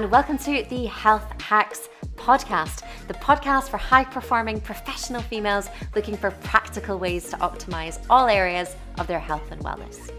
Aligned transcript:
And 0.00 0.10
welcome 0.10 0.38
to 0.38 0.64
the 0.70 0.86
Health 0.86 1.30
Hacks 1.42 1.90
podcast, 2.16 2.84
the 3.06 3.12
podcast 3.12 3.68
for 3.68 3.76
high 3.76 4.04
performing 4.04 4.58
professional 4.58 5.20
females 5.20 5.68
looking 5.94 6.16
for 6.16 6.30
practical 6.30 6.98
ways 6.98 7.28
to 7.28 7.36
optimize 7.36 8.02
all 8.08 8.26
areas 8.26 8.76
of 8.98 9.06
their 9.06 9.18
health 9.18 9.52
and 9.52 9.62
wellness. 9.62 10.10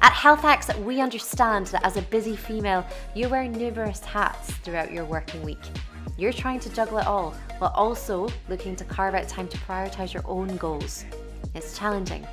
At 0.00 0.14
Health 0.14 0.40
Hacks, 0.40 0.74
we 0.78 1.02
understand 1.02 1.66
that 1.66 1.84
as 1.84 1.98
a 1.98 2.02
busy 2.02 2.34
female, 2.34 2.86
you 3.14 3.28
wear 3.28 3.46
numerous 3.46 4.00
hats 4.00 4.52
throughout 4.52 4.90
your 4.90 5.04
working 5.04 5.42
week. 5.42 5.68
You're 6.16 6.32
trying 6.32 6.60
to 6.60 6.72
juggle 6.72 6.96
it 6.96 7.06
all 7.06 7.32
while 7.58 7.74
also 7.74 8.32
looking 8.48 8.74
to 8.76 8.84
carve 8.84 9.14
out 9.14 9.28
time 9.28 9.48
to 9.48 9.58
prioritize 9.58 10.14
your 10.14 10.24
own 10.26 10.56
goals. 10.56 11.04
It's 11.54 11.76
challenging. 11.76 12.26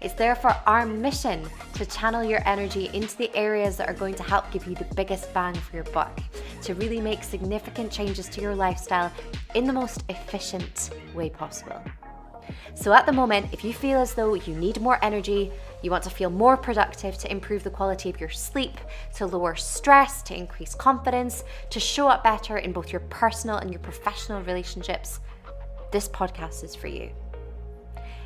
It's 0.00 0.14
therefore 0.14 0.56
our 0.66 0.84
mission 0.84 1.48
to 1.74 1.86
channel 1.86 2.22
your 2.22 2.46
energy 2.46 2.90
into 2.92 3.16
the 3.16 3.34
areas 3.34 3.76
that 3.76 3.88
are 3.88 3.94
going 3.94 4.14
to 4.16 4.22
help 4.22 4.50
give 4.50 4.66
you 4.66 4.74
the 4.74 4.86
biggest 4.94 5.32
bang 5.32 5.54
for 5.54 5.76
your 5.76 5.84
buck, 5.84 6.20
to 6.62 6.74
really 6.74 7.00
make 7.00 7.22
significant 7.22 7.90
changes 7.90 8.28
to 8.30 8.40
your 8.40 8.54
lifestyle 8.54 9.10
in 9.54 9.66
the 9.66 9.72
most 9.72 10.04
efficient 10.08 10.90
way 11.14 11.30
possible. 11.30 11.82
So, 12.74 12.92
at 12.92 13.06
the 13.06 13.12
moment, 13.12 13.46
if 13.52 13.64
you 13.64 13.72
feel 13.72 13.98
as 13.98 14.14
though 14.14 14.34
you 14.34 14.54
need 14.54 14.80
more 14.80 15.02
energy, 15.02 15.50
you 15.82 15.90
want 15.90 16.04
to 16.04 16.10
feel 16.10 16.30
more 16.30 16.56
productive 16.56 17.16
to 17.18 17.30
improve 17.30 17.64
the 17.64 17.70
quality 17.70 18.10
of 18.10 18.20
your 18.20 18.28
sleep, 18.28 18.76
to 19.16 19.26
lower 19.26 19.56
stress, 19.56 20.22
to 20.24 20.36
increase 20.36 20.74
confidence, 20.74 21.42
to 21.70 21.80
show 21.80 22.06
up 22.06 22.22
better 22.22 22.58
in 22.58 22.72
both 22.72 22.92
your 22.92 23.00
personal 23.00 23.56
and 23.56 23.70
your 23.70 23.80
professional 23.80 24.42
relationships, 24.42 25.20
this 25.90 26.08
podcast 26.08 26.62
is 26.62 26.74
for 26.74 26.88
you. 26.88 27.10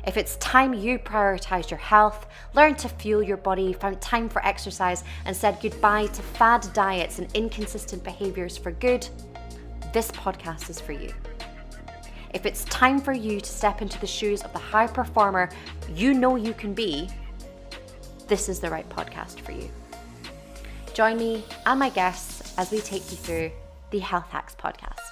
If 0.05 0.17
it's 0.17 0.35
time 0.37 0.73
you 0.73 0.97
prioritize 0.97 1.69
your 1.69 1.79
health, 1.79 2.25
learn 2.55 2.75
to 2.75 2.89
fuel 2.89 3.21
your 3.21 3.37
body, 3.37 3.73
found 3.73 4.01
time 4.01 4.29
for 4.29 4.43
exercise, 4.45 5.03
and 5.25 5.35
said 5.35 5.59
goodbye 5.61 6.07
to 6.07 6.21
fad 6.21 6.65
diets 6.73 7.19
and 7.19 7.31
inconsistent 7.35 8.03
behaviors 8.03 8.57
for 8.57 8.71
good, 8.71 9.07
this 9.93 10.09
podcast 10.11 10.69
is 10.69 10.79
for 10.79 10.93
you. 10.93 11.13
If 12.33 12.45
it's 12.45 12.63
time 12.65 12.99
for 12.99 13.13
you 13.13 13.41
to 13.41 13.49
step 13.49 13.81
into 13.81 13.99
the 13.99 14.07
shoes 14.07 14.41
of 14.41 14.53
the 14.53 14.59
high 14.59 14.87
performer 14.87 15.49
you 15.93 16.13
know 16.13 16.35
you 16.35 16.53
can 16.53 16.73
be, 16.73 17.09
this 18.27 18.49
is 18.49 18.59
the 18.59 18.69
right 18.69 18.87
podcast 18.89 19.41
for 19.41 19.51
you. 19.51 19.69
Join 20.93 21.17
me 21.17 21.43
and 21.65 21.79
my 21.79 21.89
guests 21.89 22.57
as 22.57 22.71
we 22.71 22.79
take 22.79 23.11
you 23.11 23.17
through 23.17 23.51
the 23.91 23.99
Health 23.99 24.29
Hacks 24.29 24.55
podcast. 24.55 25.11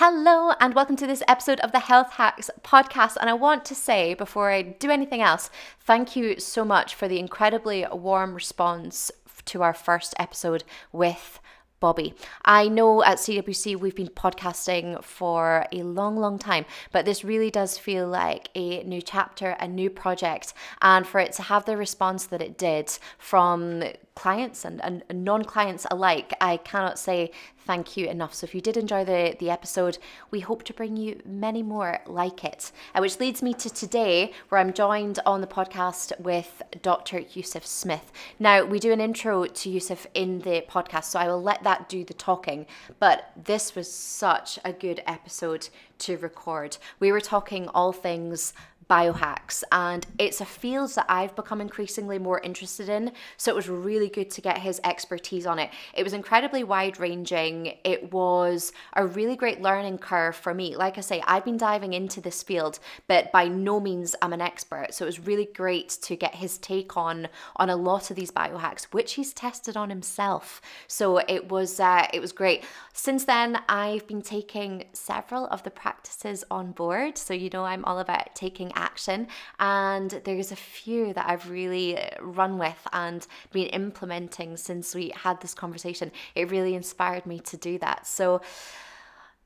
Hello, 0.00 0.52
and 0.60 0.76
welcome 0.76 0.94
to 0.94 1.08
this 1.08 1.24
episode 1.26 1.58
of 1.58 1.72
the 1.72 1.80
Health 1.80 2.12
Hacks 2.12 2.52
podcast. 2.62 3.16
And 3.20 3.28
I 3.28 3.32
want 3.32 3.64
to 3.64 3.74
say, 3.74 4.14
before 4.14 4.48
I 4.48 4.62
do 4.62 4.92
anything 4.92 5.22
else, 5.22 5.50
thank 5.80 6.14
you 6.14 6.38
so 6.38 6.64
much 6.64 6.94
for 6.94 7.08
the 7.08 7.18
incredibly 7.18 7.84
warm 7.90 8.36
response 8.36 9.10
to 9.46 9.64
our 9.64 9.74
first 9.74 10.14
episode 10.16 10.62
with 10.92 11.40
Bobby. 11.80 12.14
I 12.44 12.68
know 12.68 13.02
at 13.02 13.18
CWC 13.18 13.76
we've 13.76 13.96
been 13.96 14.06
podcasting 14.06 15.02
for 15.02 15.66
a 15.72 15.82
long, 15.82 16.16
long 16.16 16.38
time, 16.38 16.64
but 16.92 17.04
this 17.04 17.24
really 17.24 17.50
does 17.50 17.76
feel 17.76 18.06
like 18.06 18.50
a 18.54 18.84
new 18.84 19.02
chapter, 19.02 19.56
a 19.58 19.66
new 19.66 19.90
project. 19.90 20.54
And 20.80 21.08
for 21.08 21.18
it 21.18 21.32
to 21.32 21.42
have 21.42 21.64
the 21.64 21.76
response 21.76 22.26
that 22.26 22.40
it 22.40 22.56
did 22.56 22.96
from 23.18 23.82
clients 24.18 24.64
and, 24.64 24.80
and 24.82 25.24
non 25.24 25.44
clients 25.44 25.86
alike, 25.92 26.34
I 26.40 26.56
cannot 26.56 26.98
say 26.98 27.30
thank 27.68 27.96
you 27.96 28.08
enough. 28.08 28.34
So 28.34 28.46
if 28.46 28.54
you 28.54 28.60
did 28.60 28.76
enjoy 28.76 29.04
the, 29.04 29.36
the 29.38 29.48
episode, 29.48 29.98
we 30.32 30.40
hope 30.40 30.64
to 30.64 30.72
bring 30.72 30.96
you 30.96 31.20
many 31.24 31.62
more 31.62 32.00
like 32.06 32.42
it. 32.42 32.72
Uh, 32.94 33.00
which 33.00 33.20
leads 33.20 33.42
me 33.42 33.54
to 33.54 33.70
today, 33.70 34.32
where 34.48 34.60
I'm 34.60 34.72
joined 34.72 35.20
on 35.24 35.40
the 35.40 35.46
podcast 35.46 36.18
with 36.18 36.62
Dr. 36.82 37.20
Yusuf 37.32 37.64
Smith. 37.64 38.10
Now, 38.40 38.64
we 38.64 38.80
do 38.80 38.90
an 38.90 39.00
intro 39.00 39.44
to 39.44 39.70
Yusuf 39.70 40.06
in 40.14 40.40
the 40.40 40.64
podcast, 40.68 41.04
so 41.04 41.20
I 41.20 41.28
will 41.28 41.42
let 41.42 41.62
that 41.62 41.88
do 41.88 42.04
the 42.04 42.14
talking. 42.14 42.66
But 42.98 43.30
this 43.36 43.76
was 43.76 43.92
such 43.92 44.58
a 44.64 44.72
good 44.72 45.00
episode 45.06 45.68
to 45.98 46.16
record. 46.16 46.76
We 46.98 47.12
were 47.12 47.20
talking 47.20 47.68
all 47.68 47.92
things 47.92 48.52
biohacks 48.88 49.62
and 49.70 50.06
it's 50.18 50.40
a 50.40 50.46
field 50.46 50.94
that 50.94 51.06
I've 51.08 51.36
become 51.36 51.60
increasingly 51.60 52.18
more 52.18 52.40
interested 52.40 52.88
in 52.88 53.12
so 53.36 53.52
it 53.52 53.54
was 53.54 53.68
really 53.68 54.08
good 54.08 54.30
to 54.30 54.40
get 54.40 54.58
his 54.58 54.80
expertise 54.82 55.46
on 55.46 55.58
it. 55.58 55.70
It 55.94 56.04
was 56.04 56.14
incredibly 56.14 56.64
wide 56.64 56.98
ranging 56.98 57.76
it 57.84 58.12
was 58.12 58.72
a 58.94 59.06
really 59.06 59.36
great 59.36 59.60
learning 59.60 59.98
curve 59.98 60.36
for 60.36 60.54
me. 60.54 60.74
Like 60.74 60.96
I 60.96 61.02
say 61.02 61.22
I've 61.26 61.44
been 61.44 61.58
diving 61.58 61.92
into 61.92 62.20
this 62.20 62.42
field 62.42 62.78
but 63.06 63.30
by 63.30 63.48
no 63.48 63.78
means 63.78 64.16
I'm 64.22 64.32
an 64.32 64.40
expert 64.40 64.94
so 64.94 65.04
it 65.04 65.08
was 65.08 65.20
really 65.20 65.46
great 65.46 65.90
to 66.02 66.16
get 66.16 66.36
his 66.36 66.56
take 66.58 66.96
on 66.96 67.28
on 67.56 67.68
a 67.68 67.76
lot 67.76 68.10
of 68.10 68.16
these 68.16 68.30
biohacks 68.30 68.84
which 68.84 69.14
he's 69.14 69.32
tested 69.32 69.76
on 69.76 69.90
himself. 69.90 70.60
So 70.86 71.18
it 71.18 71.50
was 71.50 71.78
uh, 71.78 72.06
it 72.12 72.20
was 72.20 72.32
great. 72.32 72.64
Since 72.92 73.26
then 73.26 73.60
I've 73.68 74.06
been 74.06 74.22
taking 74.22 74.84
several 74.92 75.46
of 75.48 75.62
the 75.62 75.70
practices 75.70 76.44
on 76.50 76.72
board. 76.72 77.18
So 77.18 77.34
you 77.34 77.50
know 77.50 77.64
I'm 77.64 77.84
all 77.84 77.98
about 77.98 78.34
taking 78.34 78.72
action. 78.78 79.28
And 79.58 80.10
there's 80.24 80.52
a 80.52 80.56
few 80.56 81.12
that 81.14 81.28
I've 81.28 81.50
really 81.50 81.98
uh, 81.98 82.08
run 82.20 82.58
with 82.58 82.78
and 82.92 83.26
been 83.52 83.68
implementing 83.68 84.56
since 84.56 84.94
we 84.94 85.12
had 85.14 85.40
this 85.40 85.54
conversation. 85.54 86.12
It 86.34 86.50
really 86.50 86.74
inspired 86.74 87.26
me 87.26 87.40
to 87.40 87.56
do 87.56 87.78
that. 87.78 88.06
So, 88.06 88.40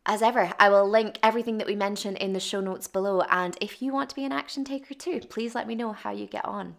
as 0.04 0.20
ever, 0.20 0.52
I 0.58 0.68
will 0.68 0.88
link 0.88 1.18
everything 1.22 1.58
that 1.58 1.66
we 1.66 1.76
mentioned 1.76 2.18
in 2.18 2.32
the 2.32 2.40
show 2.40 2.60
notes 2.60 2.88
below. 2.88 3.22
And 3.30 3.56
if 3.60 3.80
you 3.80 3.92
want 3.92 4.10
to 4.10 4.16
be 4.16 4.24
an 4.24 4.32
action 4.32 4.64
taker 4.64 4.94
too, 4.94 5.20
please 5.20 5.54
let 5.54 5.68
me 5.68 5.76
know 5.76 5.92
how 5.92 6.10
you 6.10 6.26
get 6.26 6.44
on. 6.44 6.74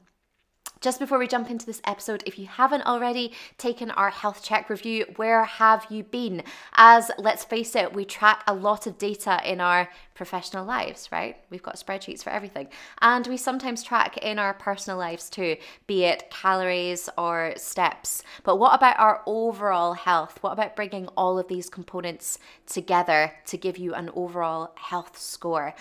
Just 0.84 1.00
before 1.00 1.18
we 1.18 1.30
jump 1.30 1.50
into 1.50 1.66
this 1.66 1.82
episode, 1.86 2.24
if 2.26 2.38
you 2.38 2.46
haven't 2.46 2.86
already 2.86 3.32
taken 3.58 3.90
our 3.92 4.10
health 4.10 4.44
check 4.44 4.70
review, 4.70 5.06
where 5.16 5.46
have 5.46 5.88
you 5.90 6.04
been? 6.04 6.44
As 6.74 7.10
let's 7.18 7.46
face 7.46 7.74
it, 7.74 7.94
we 7.94 8.04
track 8.04 8.44
a 8.48 8.54
lot 8.54 8.86
of 8.86 8.98
data 8.98 9.40
in 9.50 9.62
our 9.62 9.88
professional 10.14 10.66
lives, 10.66 11.08
right? 11.10 11.38
We've 11.50 11.64
got 11.64 11.78
spreadsheets 11.78 12.22
for 12.22 12.32
everything. 12.32 12.68
And 13.02 13.26
we 13.28 13.38
sometimes 13.38 13.82
track 13.82 14.18
in 14.18 14.38
our 14.38 14.54
personal 14.56 14.98
lives 14.98 15.30
too, 15.30 15.56
be 15.88 16.04
it 16.04 16.30
calories 16.30 17.08
or 17.18 17.54
steps. 17.56 18.22
But 18.44 18.58
what 18.58 18.76
about 18.76 19.00
our 19.00 19.22
overall 19.26 19.94
health? 19.94 20.40
What 20.42 20.52
about 20.52 20.76
bringing 20.76 21.08
all 21.16 21.40
of 21.40 21.48
these 21.48 21.70
components 21.70 22.40
together 22.68 23.32
to 23.46 23.58
give 23.58 23.78
you 23.78 23.94
an 23.94 24.10
overall 24.14 24.74
health 24.76 25.18
score? 25.18 25.76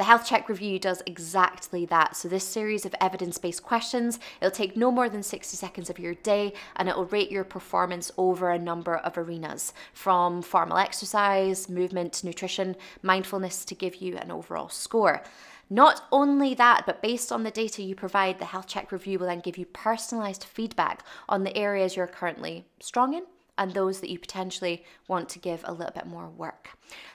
The 0.00 0.04
Health 0.04 0.24
Check 0.24 0.48
Review 0.48 0.78
does 0.78 1.02
exactly 1.04 1.84
that. 1.84 2.16
So, 2.16 2.26
this 2.26 2.48
series 2.48 2.86
of 2.86 2.94
evidence 3.02 3.36
based 3.36 3.62
questions, 3.62 4.18
it'll 4.40 4.50
take 4.50 4.74
no 4.74 4.90
more 4.90 5.10
than 5.10 5.22
60 5.22 5.58
seconds 5.58 5.90
of 5.90 5.98
your 5.98 6.14
day 6.14 6.54
and 6.76 6.88
it 6.88 6.96
will 6.96 7.04
rate 7.04 7.30
your 7.30 7.44
performance 7.44 8.10
over 8.16 8.48
a 8.48 8.58
number 8.58 8.96
of 8.96 9.18
arenas 9.18 9.74
from 9.92 10.40
formal 10.40 10.78
exercise, 10.78 11.68
movement, 11.68 12.24
nutrition, 12.24 12.76
mindfulness 13.02 13.62
to 13.66 13.74
give 13.74 13.96
you 13.96 14.16
an 14.16 14.30
overall 14.30 14.70
score. 14.70 15.22
Not 15.68 16.06
only 16.10 16.54
that, 16.54 16.86
but 16.86 17.02
based 17.02 17.30
on 17.30 17.42
the 17.42 17.50
data 17.50 17.82
you 17.82 17.94
provide, 17.94 18.38
the 18.38 18.46
Health 18.46 18.68
Check 18.68 18.92
Review 18.92 19.18
will 19.18 19.26
then 19.26 19.40
give 19.40 19.58
you 19.58 19.66
personalized 19.66 20.44
feedback 20.44 21.04
on 21.28 21.44
the 21.44 21.54
areas 21.54 21.94
you're 21.94 22.06
currently 22.06 22.64
strong 22.80 23.12
in 23.12 23.24
and 23.60 23.74
those 23.74 24.00
that 24.00 24.08
you 24.10 24.18
potentially 24.18 24.82
want 25.06 25.28
to 25.28 25.38
give 25.38 25.62
a 25.64 25.72
little 25.72 25.92
bit 25.92 26.06
more 26.06 26.30
work. 26.30 26.70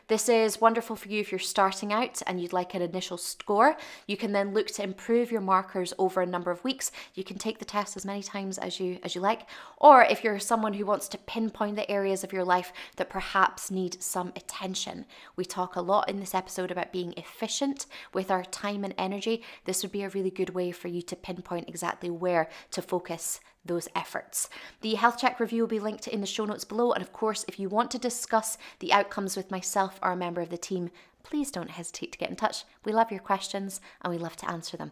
This 0.07 0.29
is 0.29 0.61
wonderful 0.61 0.95
for 0.95 1.09
you 1.09 1.19
if 1.19 1.31
you're 1.31 1.39
starting 1.39 1.91
out 1.91 2.21
and 2.27 2.39
you'd 2.39 2.53
like 2.53 2.75
an 2.75 2.83
initial 2.83 3.17
score. 3.17 3.75
You 4.05 4.15
can 4.15 4.31
then 4.31 4.53
look 4.53 4.67
to 4.67 4.83
improve 4.83 5.31
your 5.31 5.41
markers 5.41 5.91
over 5.97 6.21
a 6.21 6.27
number 6.27 6.51
of 6.51 6.63
weeks. 6.63 6.91
You 7.15 7.23
can 7.23 7.39
take 7.39 7.57
the 7.57 7.65
test 7.65 7.97
as 7.97 8.05
many 8.05 8.21
times 8.21 8.59
as 8.59 8.79
you 8.79 8.99
as 9.01 9.15
you 9.15 9.21
like. 9.21 9.47
Or 9.77 10.03
if 10.03 10.23
you're 10.23 10.37
someone 10.37 10.73
who 10.73 10.85
wants 10.85 11.07
to 11.09 11.17
pinpoint 11.17 11.77
the 11.77 11.89
areas 11.89 12.23
of 12.23 12.31
your 12.31 12.45
life 12.45 12.71
that 12.97 13.09
perhaps 13.09 13.71
need 13.71 14.01
some 14.01 14.31
attention. 14.35 15.05
We 15.35 15.45
talk 15.45 15.75
a 15.75 15.81
lot 15.81 16.07
in 16.07 16.19
this 16.19 16.35
episode 16.35 16.69
about 16.69 16.93
being 16.93 17.15
efficient 17.17 17.87
with 18.13 18.29
our 18.29 18.45
time 18.45 18.83
and 18.83 18.93
energy. 18.99 19.41
This 19.65 19.81
would 19.81 19.91
be 19.91 20.03
a 20.03 20.09
really 20.09 20.29
good 20.29 20.51
way 20.51 20.69
for 20.71 20.89
you 20.89 21.01
to 21.01 21.15
pinpoint 21.15 21.67
exactly 21.67 22.11
where 22.11 22.47
to 22.69 22.83
focus 22.83 23.39
those 23.65 23.87
efforts. 23.95 24.49
The 24.81 24.95
health 24.95 25.17
check 25.19 25.39
review 25.39 25.63
will 25.63 25.67
be 25.67 25.79
linked 25.79 26.07
in 26.07 26.21
the 26.21 26.27
show 26.27 26.45
notes 26.45 26.65
below. 26.65 26.91
And 26.91 27.01
of 27.01 27.11
course, 27.11 27.45
if 27.47 27.59
you 27.59 27.69
want 27.69 27.91
to 27.91 27.99
discuss 27.99 28.57
the 28.79 28.93
outcomes 28.93 29.35
with 29.35 29.51
myself 29.51 29.99
or 30.01 30.11
a 30.11 30.15
member 30.15 30.41
of 30.41 30.49
the 30.49 30.57
team, 30.57 30.91
please 31.23 31.51
don't 31.51 31.71
hesitate 31.71 32.11
to 32.11 32.17
get 32.17 32.29
in 32.29 32.35
touch. 32.35 32.63
We 32.85 32.91
love 32.91 33.11
your 33.11 33.19
questions 33.19 33.81
and 34.01 34.13
we 34.13 34.19
love 34.19 34.35
to 34.37 34.49
answer 34.49 34.77
them. 34.77 34.91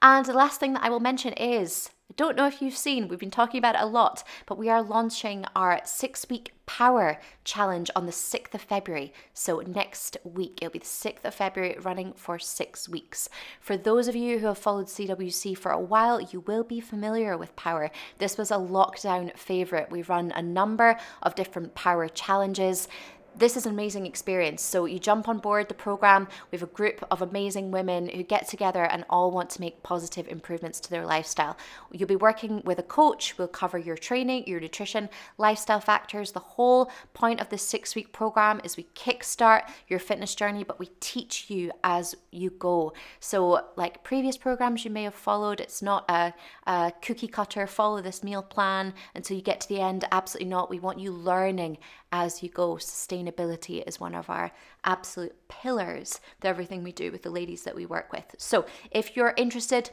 And 0.00 0.24
the 0.24 0.32
last 0.32 0.58
thing 0.58 0.72
that 0.72 0.82
I 0.82 0.90
will 0.90 1.00
mention 1.00 1.34
is 1.34 1.90
I 2.10 2.14
don't 2.16 2.36
know 2.36 2.46
if 2.46 2.62
you've 2.62 2.76
seen, 2.76 3.08
we've 3.08 3.18
been 3.18 3.30
talking 3.30 3.58
about 3.58 3.74
it 3.74 3.82
a 3.82 3.86
lot, 3.86 4.24
but 4.46 4.58
we 4.58 4.68
are 4.68 4.82
launching 4.82 5.44
our 5.54 5.80
six 5.84 6.26
week 6.30 6.52
power 6.66 7.18
challenge 7.44 7.90
on 7.96 8.06
the 8.06 8.12
6th 8.12 8.54
of 8.54 8.60
February. 8.60 9.12
So, 9.32 9.60
next 9.60 10.16
week, 10.24 10.58
it'll 10.60 10.72
be 10.72 10.80
the 10.80 10.84
6th 10.84 11.24
of 11.24 11.34
February, 11.34 11.76
running 11.80 12.12
for 12.14 12.38
six 12.38 12.88
weeks. 12.88 13.28
For 13.60 13.76
those 13.76 14.08
of 14.08 14.16
you 14.16 14.38
who 14.38 14.46
have 14.46 14.58
followed 14.58 14.86
CWC 14.86 15.56
for 15.56 15.70
a 15.70 15.80
while, 15.80 16.20
you 16.20 16.40
will 16.40 16.64
be 16.64 16.80
familiar 16.80 17.36
with 17.36 17.56
power. 17.56 17.90
This 18.18 18.36
was 18.36 18.50
a 18.50 18.54
lockdown 18.54 19.36
favourite. 19.36 19.90
We 19.90 20.02
run 20.02 20.32
a 20.32 20.42
number 20.42 20.98
of 21.22 21.34
different 21.34 21.74
power 21.74 22.08
challenges 22.08 22.88
this 23.38 23.56
is 23.56 23.66
an 23.66 23.72
amazing 23.72 24.06
experience. 24.06 24.62
So 24.62 24.86
you 24.86 24.98
jump 24.98 25.28
on 25.28 25.38
board 25.38 25.68
the 25.68 25.74
program. 25.74 26.28
We 26.50 26.58
have 26.58 26.68
a 26.68 26.72
group 26.72 27.04
of 27.10 27.20
amazing 27.20 27.70
women 27.70 28.08
who 28.08 28.22
get 28.22 28.48
together 28.48 28.84
and 28.84 29.04
all 29.10 29.30
want 29.30 29.50
to 29.50 29.60
make 29.60 29.82
positive 29.82 30.26
improvements 30.28 30.80
to 30.80 30.90
their 30.90 31.04
lifestyle. 31.04 31.56
You'll 31.92 32.08
be 32.08 32.16
working 32.16 32.62
with 32.64 32.78
a 32.78 32.82
coach. 32.82 33.36
We'll 33.36 33.48
cover 33.48 33.78
your 33.78 33.96
training, 33.96 34.46
your 34.46 34.60
nutrition, 34.60 35.08
lifestyle 35.36 35.80
factors. 35.80 36.32
The 36.32 36.40
whole 36.40 36.90
point 37.12 37.40
of 37.40 37.50
this 37.50 37.62
six 37.62 37.94
week 37.94 38.12
program 38.12 38.60
is 38.64 38.76
we 38.76 38.86
kickstart 38.94 39.68
your 39.88 39.98
fitness 39.98 40.34
journey, 40.34 40.64
but 40.64 40.78
we 40.78 40.90
teach 41.00 41.50
you 41.50 41.72
as 41.84 42.14
you 42.30 42.50
go. 42.50 42.94
So, 43.20 43.66
like 43.76 44.02
previous 44.02 44.36
programs 44.36 44.84
you 44.84 44.90
may 44.90 45.02
have 45.02 45.14
followed, 45.14 45.60
it's 45.60 45.82
not 45.82 46.04
a, 46.08 46.32
a 46.66 46.92
cookie 47.02 47.28
cutter, 47.28 47.66
follow 47.66 48.00
this 48.00 48.22
meal 48.22 48.42
plan 48.42 48.94
until 49.14 49.36
you 49.36 49.42
get 49.42 49.60
to 49.60 49.68
the 49.68 49.80
end. 49.80 50.04
Absolutely 50.10 50.48
not. 50.48 50.70
We 50.70 50.80
want 50.80 51.00
you 51.00 51.12
learning 51.12 51.78
as 52.16 52.42
you 52.42 52.48
go. 52.48 52.76
Sustainability 52.76 53.86
is 53.86 54.00
one 54.00 54.14
of 54.14 54.30
our 54.30 54.50
absolute 54.84 55.36
pillars 55.48 56.20
to 56.40 56.48
everything 56.48 56.82
we 56.82 56.92
do 56.92 57.12
with 57.12 57.22
the 57.22 57.30
ladies 57.30 57.62
that 57.64 57.76
we 57.76 57.84
work 57.84 58.10
with. 58.10 58.34
So 58.38 58.64
if 58.90 59.16
you're 59.16 59.34
interested, 59.36 59.90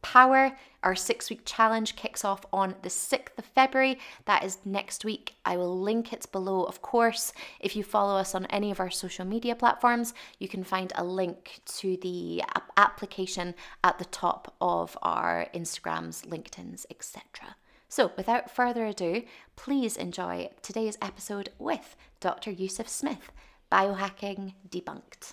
Power, 0.00 0.52
our 0.84 0.94
six 0.94 1.28
week 1.28 1.40
challenge 1.44 1.96
kicks 1.96 2.24
off 2.24 2.42
on 2.52 2.76
the 2.82 2.88
6th 2.88 3.36
of 3.36 3.44
February. 3.44 3.98
That 4.26 4.44
is 4.44 4.58
next 4.64 5.04
week. 5.04 5.34
I 5.44 5.56
will 5.56 5.76
link 5.76 6.12
it 6.12 6.30
below, 6.30 6.62
of 6.62 6.82
course. 6.82 7.32
If 7.58 7.74
you 7.74 7.82
follow 7.82 8.16
us 8.16 8.32
on 8.32 8.46
any 8.46 8.70
of 8.70 8.78
our 8.78 8.90
social 8.90 9.24
media 9.24 9.56
platforms, 9.56 10.14
you 10.38 10.48
can 10.48 10.62
find 10.62 10.92
a 10.94 11.02
link 11.02 11.60
to 11.78 11.96
the 12.00 12.44
application 12.76 13.56
at 13.82 13.98
the 13.98 14.04
top 14.04 14.54
of 14.60 14.96
our 15.02 15.48
Instagrams, 15.52 16.24
LinkedIn's, 16.28 16.86
etc. 16.90 17.56
So, 17.90 18.12
without 18.18 18.50
further 18.50 18.84
ado, 18.84 19.22
please 19.56 19.96
enjoy 19.96 20.50
today's 20.60 20.98
episode 21.00 21.48
with 21.58 21.96
Dr. 22.20 22.50
Yusuf 22.50 22.86
Smith, 22.86 23.32
Biohacking 23.72 24.52
Debunked. 24.68 25.32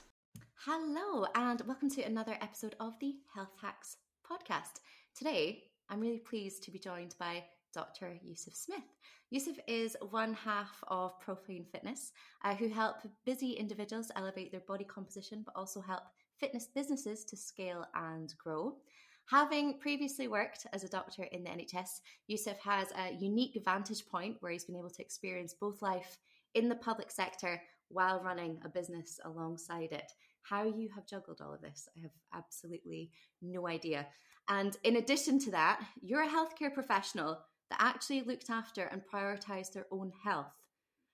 Hello, 0.66 1.26
and 1.36 1.62
welcome 1.68 1.90
to 1.90 2.02
another 2.04 2.38
episode 2.40 2.74
of 2.80 2.94
the 3.02 3.16
Health 3.36 3.52
Hacks 3.62 3.98
podcast. 4.26 4.80
Today, 5.14 5.64
I'm 5.90 6.00
really 6.00 6.20
pleased 6.20 6.64
to 6.64 6.72
be 6.72 6.80
joined 6.80 7.16
by 7.20 7.44
Dr. 7.74 8.18
Yusuf 8.24 8.54
Smith. 8.54 8.88
Yusuf 9.32 9.58
is 9.68 9.98
one 10.12 10.34
half 10.34 10.82
of 10.88 11.20
Propane 11.20 11.70
Fitness, 11.70 12.14
uh, 12.46 12.56
who 12.56 12.70
help 12.70 12.96
busy 13.26 13.52
individuals 13.52 14.12
elevate 14.16 14.54
their 14.54 14.62
body 14.62 14.86
composition, 14.86 15.44
but 15.46 15.58
also 15.58 15.82
help 15.82 16.04
fitness 16.40 16.70
businesses 16.74 17.26
to 17.26 17.36
scale 17.36 17.86
and 17.96 18.34
grow. 18.42 18.78
Having 19.28 19.80
previously 19.80 20.28
worked 20.28 20.68
as 20.72 20.84
a 20.84 20.90
doctor 20.90 21.24
in 21.24 21.44
the 21.44 21.50
NHS, 21.50 22.02
Yusuf 22.28 22.60
has 22.60 22.90
a 22.92 23.16
unique 23.16 23.60
vantage 23.66 24.06
point 24.08 24.38
where 24.40 24.52
he's 24.52 24.66
been 24.66 24.76
able 24.76 24.92
to 24.92 25.02
experience 25.02 25.56
both 25.60 25.82
life 25.82 26.20
in 26.54 26.70
the 26.70 26.76
public 26.76 27.10
sector 27.10 27.60
while 27.90 28.22
running 28.24 28.60
a 28.64 28.70
business 28.70 29.20
alongside 29.26 29.92
it. 29.92 30.12
How 30.44 30.66
you 30.66 30.90
have 30.94 31.08
juggled 31.08 31.42
all 31.42 31.54
of 31.54 31.62
this, 31.62 31.90
I 31.98 32.02
have 32.02 32.12
absolutely 32.36 33.10
no 33.42 33.68
idea. 33.68 34.06
And 34.48 34.78
in 34.84 34.98
addition 34.98 35.40
to 35.40 35.52
that, 35.52 35.84
you're 36.02 36.24
a 36.24 36.28
healthcare 36.28 36.72
professional 36.72 37.40
that 37.72 37.82
actually 37.82 38.22
looked 38.22 38.52
after 38.52 38.84
and 38.84 39.02
prioritized 39.12 39.74
their 39.74 39.88
own 39.92 40.12
health. 40.24 40.54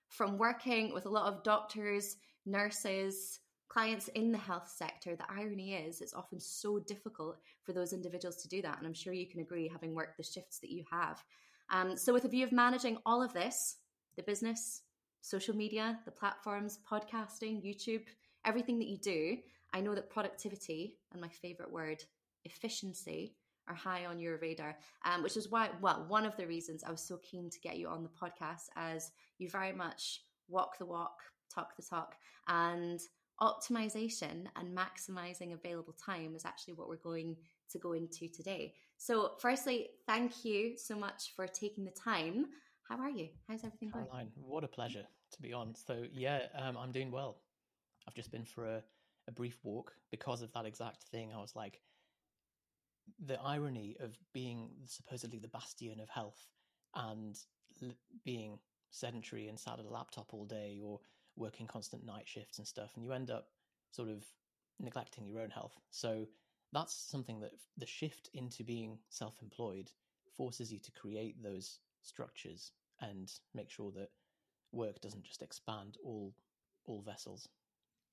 From 0.08 0.36
working 0.36 0.92
with 0.92 1.06
a 1.06 1.10
lot 1.10 1.32
of 1.32 1.42
doctors, 1.42 2.16
nurses, 2.44 3.40
clients 3.72 4.08
in 4.08 4.30
the 4.32 4.38
health 4.38 4.68
sector, 4.68 5.16
the 5.16 5.30
irony 5.30 5.74
is 5.74 6.00
it's 6.00 6.12
often 6.12 6.38
so 6.38 6.78
difficult 6.78 7.38
for 7.62 7.72
those 7.72 7.94
individuals 7.94 8.36
to 8.36 8.48
do 8.48 8.60
that. 8.60 8.76
And 8.76 8.86
I'm 8.86 8.92
sure 8.92 9.14
you 9.14 9.26
can 9.26 9.40
agree, 9.40 9.66
having 9.66 9.94
worked 9.94 10.18
the 10.18 10.22
shifts 10.22 10.58
that 10.58 10.70
you 10.70 10.84
have. 10.90 11.24
Um, 11.70 11.96
so, 11.96 12.12
with 12.12 12.26
a 12.26 12.28
view 12.28 12.44
of 12.44 12.52
managing 12.52 12.98
all 13.06 13.22
of 13.22 13.32
this, 13.32 13.76
the 14.16 14.22
business, 14.24 14.82
social 15.22 15.56
media, 15.56 15.98
the 16.04 16.10
platforms, 16.10 16.80
podcasting, 16.90 17.64
YouTube, 17.64 18.02
everything 18.44 18.78
that 18.78 18.88
you 18.88 18.98
do, 18.98 19.38
I 19.72 19.80
know 19.80 19.94
that 19.94 20.10
productivity 20.10 20.98
and 21.12 21.20
my 21.20 21.28
favorite 21.28 21.72
word, 21.72 22.04
efficiency, 22.44 23.36
are 23.68 23.74
high 23.74 24.04
on 24.04 24.18
your 24.18 24.38
radar, 24.38 24.76
um, 25.04 25.22
which 25.22 25.36
is 25.36 25.48
why, 25.48 25.70
well, 25.80 26.04
one 26.08 26.26
of 26.26 26.36
the 26.36 26.46
reasons 26.46 26.84
I 26.84 26.90
was 26.90 27.00
so 27.00 27.18
keen 27.22 27.48
to 27.48 27.60
get 27.60 27.78
you 27.78 27.88
on 27.88 28.02
the 28.02 28.10
podcast, 28.10 28.66
as 28.76 29.12
you 29.38 29.48
very 29.48 29.72
much 29.72 30.24
walk 30.48 30.76
the 30.78 30.84
walk, 30.84 31.20
talk 31.54 31.74
the 31.76 31.82
talk, 31.82 32.16
and 32.48 33.00
optimization 33.40 34.46
and 34.56 34.76
maximizing 34.76 35.52
available 35.52 35.94
time 35.94 36.34
is 36.34 36.44
actually 36.44 36.74
what 36.74 36.88
we're 36.88 36.96
going 36.96 37.36
to 37.70 37.78
go 37.78 37.92
into 37.92 38.28
today. 38.28 38.74
So, 38.96 39.32
firstly, 39.40 39.88
thank 40.06 40.44
you 40.44 40.76
so 40.76 40.96
much 40.96 41.32
for 41.34 41.46
taking 41.46 41.84
the 41.84 41.90
time. 41.90 42.46
How 42.88 42.98
are 42.98 43.10
you? 43.10 43.28
How's 43.48 43.64
everything 43.64 43.90
going? 43.90 44.04
Caroline, 44.04 44.28
what 44.36 44.64
a 44.64 44.68
pleasure 44.68 45.04
to 45.32 45.42
be 45.42 45.52
on. 45.52 45.74
So, 45.74 46.04
yeah, 46.12 46.42
um, 46.58 46.76
I'm 46.76 46.92
doing 46.92 47.10
well. 47.10 47.38
I've 48.06 48.14
just 48.14 48.30
been 48.30 48.44
for 48.44 48.66
a, 48.66 48.82
a 49.28 49.32
brief 49.32 49.58
walk 49.62 49.92
because 50.10 50.42
of 50.42 50.52
that 50.52 50.66
exact 50.66 51.04
thing. 51.04 51.32
I 51.34 51.40
was 51.40 51.56
like, 51.56 51.80
the 53.24 53.40
irony 53.40 53.96
of 54.00 54.16
being 54.32 54.70
supposedly 54.86 55.38
the 55.38 55.48
bastion 55.48 56.00
of 56.00 56.08
health 56.08 56.46
and 56.94 57.38
being 58.24 58.58
sedentary 58.90 59.48
and 59.48 59.58
sat 59.58 59.78
at 59.78 59.86
a 59.86 59.90
laptop 59.90 60.32
all 60.32 60.44
day 60.44 60.78
or 60.82 61.00
working 61.36 61.66
constant 61.66 62.04
night 62.04 62.26
shifts 62.26 62.58
and 62.58 62.66
stuff, 62.66 62.92
and 62.94 63.04
you 63.04 63.12
end 63.12 63.30
up 63.30 63.48
sort 63.90 64.08
of 64.08 64.24
neglecting 64.80 65.26
your 65.26 65.40
own 65.40 65.50
health. 65.50 65.78
So 65.90 66.26
that's 66.72 66.94
something 66.94 67.40
that 67.40 67.52
the 67.76 67.86
shift 67.86 68.30
into 68.34 68.64
being 68.64 68.98
self 69.10 69.34
employed 69.42 69.90
forces 70.36 70.72
you 70.72 70.78
to 70.80 70.92
create 70.92 71.42
those 71.42 71.80
structures 72.02 72.72
and 73.00 73.30
make 73.54 73.70
sure 73.70 73.92
that 73.92 74.08
work 74.72 75.00
doesn't 75.00 75.24
just 75.24 75.42
expand 75.42 75.96
all 76.04 76.34
all 76.84 77.02
vessels. 77.02 77.48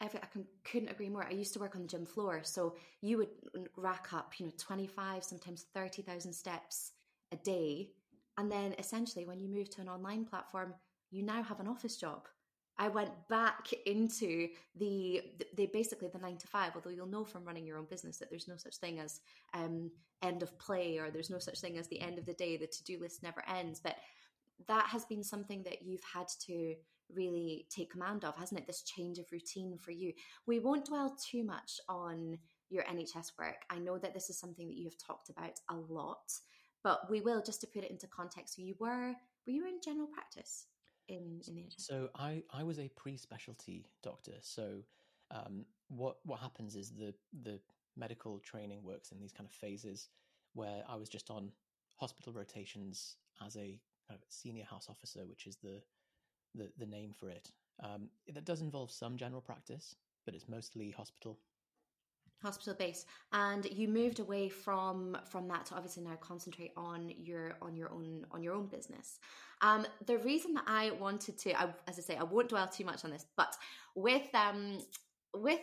Every, 0.01 0.19
I 0.21 0.27
can, 0.27 0.45
couldn't 0.63 0.89
agree 0.89 1.09
more. 1.09 1.25
I 1.25 1.31
used 1.31 1.53
to 1.53 1.59
work 1.59 1.75
on 1.75 1.81
the 1.81 1.87
gym 1.87 2.05
floor, 2.05 2.41
so 2.43 2.75
you 3.01 3.17
would 3.17 3.29
rack 3.75 4.13
up, 4.13 4.33
you 4.39 4.45
know, 4.45 4.51
twenty 4.57 4.87
five, 4.87 5.23
sometimes 5.23 5.65
thirty 5.73 6.01
thousand 6.01 6.33
steps 6.33 6.91
a 7.31 7.35
day, 7.37 7.89
and 8.37 8.51
then 8.51 8.75
essentially, 8.77 9.25
when 9.25 9.39
you 9.39 9.49
move 9.49 9.69
to 9.71 9.81
an 9.81 9.89
online 9.89 10.25
platform, 10.25 10.73
you 11.11 11.23
now 11.23 11.43
have 11.43 11.59
an 11.59 11.67
office 11.67 11.97
job. 11.97 12.27
I 12.79 12.87
went 12.87 13.11
back 13.27 13.67
into 13.85 14.47
the, 14.77 15.21
the 15.55 15.65
basically 15.67 16.07
the 16.07 16.17
nine 16.17 16.37
to 16.37 16.47
five. 16.47 16.71
Although 16.75 16.91
you'll 16.91 17.07
know 17.07 17.25
from 17.25 17.43
running 17.43 17.65
your 17.65 17.77
own 17.77 17.87
business 17.89 18.17
that 18.17 18.29
there's 18.29 18.47
no 18.47 18.55
such 18.55 18.77
thing 18.77 18.99
as 18.99 19.19
um, 19.53 19.91
end 20.21 20.41
of 20.41 20.57
play, 20.57 20.97
or 20.97 21.11
there's 21.11 21.29
no 21.29 21.39
such 21.39 21.59
thing 21.59 21.77
as 21.77 21.87
the 21.87 21.99
end 21.99 22.17
of 22.17 22.25
the 22.25 22.33
day. 22.33 22.55
The 22.55 22.67
to 22.67 22.83
do 22.85 22.97
list 22.99 23.21
never 23.21 23.43
ends. 23.47 23.81
But 23.83 23.97
that 24.67 24.87
has 24.87 25.03
been 25.03 25.23
something 25.23 25.61
that 25.63 25.81
you've 25.81 26.03
had 26.03 26.27
to 26.47 26.75
really 27.13 27.65
take 27.69 27.91
command 27.91 28.23
of, 28.23 28.37
hasn't 28.37 28.61
it? 28.61 28.65
This 28.65 28.83
change 28.83 29.19
of 29.19 29.31
routine 29.31 29.77
for 29.77 29.91
you. 29.91 30.13
We 30.47 30.59
won't 30.59 30.85
dwell 30.85 31.17
too 31.21 31.43
much 31.43 31.81
on 31.89 32.37
your 32.69 32.83
NHS 32.83 33.31
work. 33.37 33.63
I 33.69 33.79
know 33.79 33.97
that 33.97 34.13
this 34.13 34.29
is 34.29 34.39
something 34.39 34.67
that 34.67 34.77
you 34.77 34.85
have 34.85 34.97
talked 34.97 35.29
about 35.29 35.59
a 35.69 35.75
lot, 35.75 36.31
but 36.83 37.09
we 37.09 37.19
will 37.19 37.41
just 37.41 37.59
to 37.61 37.67
put 37.67 37.83
it 37.83 37.91
into 37.91 38.07
context. 38.07 38.57
You 38.57 38.75
were 38.79 39.15
were 39.45 39.53
you 39.53 39.67
in 39.67 39.81
general 39.83 40.07
practice? 40.07 40.67
In, 41.09 41.41
in 41.47 41.55
the? 41.55 41.65
So 41.77 42.09
I, 42.15 42.43
I 42.53 42.63
was 42.63 42.79
a 42.79 42.89
pre-specialty 42.89 43.85
doctor. 44.03 44.33
So 44.41 44.79
um, 45.31 45.65
what 45.89 46.17
what 46.23 46.39
happens 46.39 46.75
is 46.75 46.91
the 46.91 47.13
the 47.43 47.59
medical 47.97 48.39
training 48.39 48.83
works 48.83 49.11
in 49.11 49.19
these 49.19 49.33
kind 49.33 49.47
of 49.47 49.53
phases 49.53 50.09
where 50.53 50.83
I 50.87 50.95
was 50.95 51.09
just 51.09 51.29
on 51.29 51.51
hospital 51.97 52.33
rotations 52.33 53.17
as 53.45 53.55
a 53.57 53.79
kind 54.07 54.19
of 54.19 54.21
senior 54.29 54.65
house 54.65 54.87
officer, 54.89 55.25
which 55.25 55.47
is 55.47 55.57
the 55.57 55.81
the, 56.55 56.69
the 56.77 56.85
name 56.85 57.13
for 57.13 57.29
it. 57.29 57.51
Um, 57.83 58.09
that 58.33 58.45
does 58.45 58.61
involve 58.61 58.91
some 58.91 59.17
general 59.17 59.41
practice, 59.41 59.95
but 60.25 60.33
it's 60.33 60.49
mostly 60.49 60.91
hospital 60.91 61.39
hospital 62.41 62.73
base 62.73 63.05
and 63.33 63.65
you 63.65 63.87
moved 63.87 64.19
away 64.19 64.49
from 64.49 65.17
from 65.29 65.47
that 65.47 65.65
to 65.67 65.75
obviously 65.75 66.03
now 66.03 66.17
concentrate 66.21 66.71
on 66.77 67.11
your 67.17 67.55
on 67.61 67.75
your 67.75 67.91
own 67.91 68.25
on 68.31 68.41
your 68.41 68.53
own 68.53 68.67
business. 68.67 69.19
Um 69.61 69.85
the 70.05 70.17
reason 70.19 70.53
that 70.53 70.63
i 70.67 70.91
wanted 70.91 71.37
to 71.39 71.59
I, 71.59 71.73
as 71.87 71.99
i 71.99 72.01
say 72.01 72.15
i 72.15 72.23
won't 72.23 72.49
dwell 72.49 72.67
too 72.67 72.85
much 72.85 73.03
on 73.03 73.11
this 73.11 73.25
but 73.35 73.55
with 73.95 74.33
um 74.33 74.79
with 75.33 75.59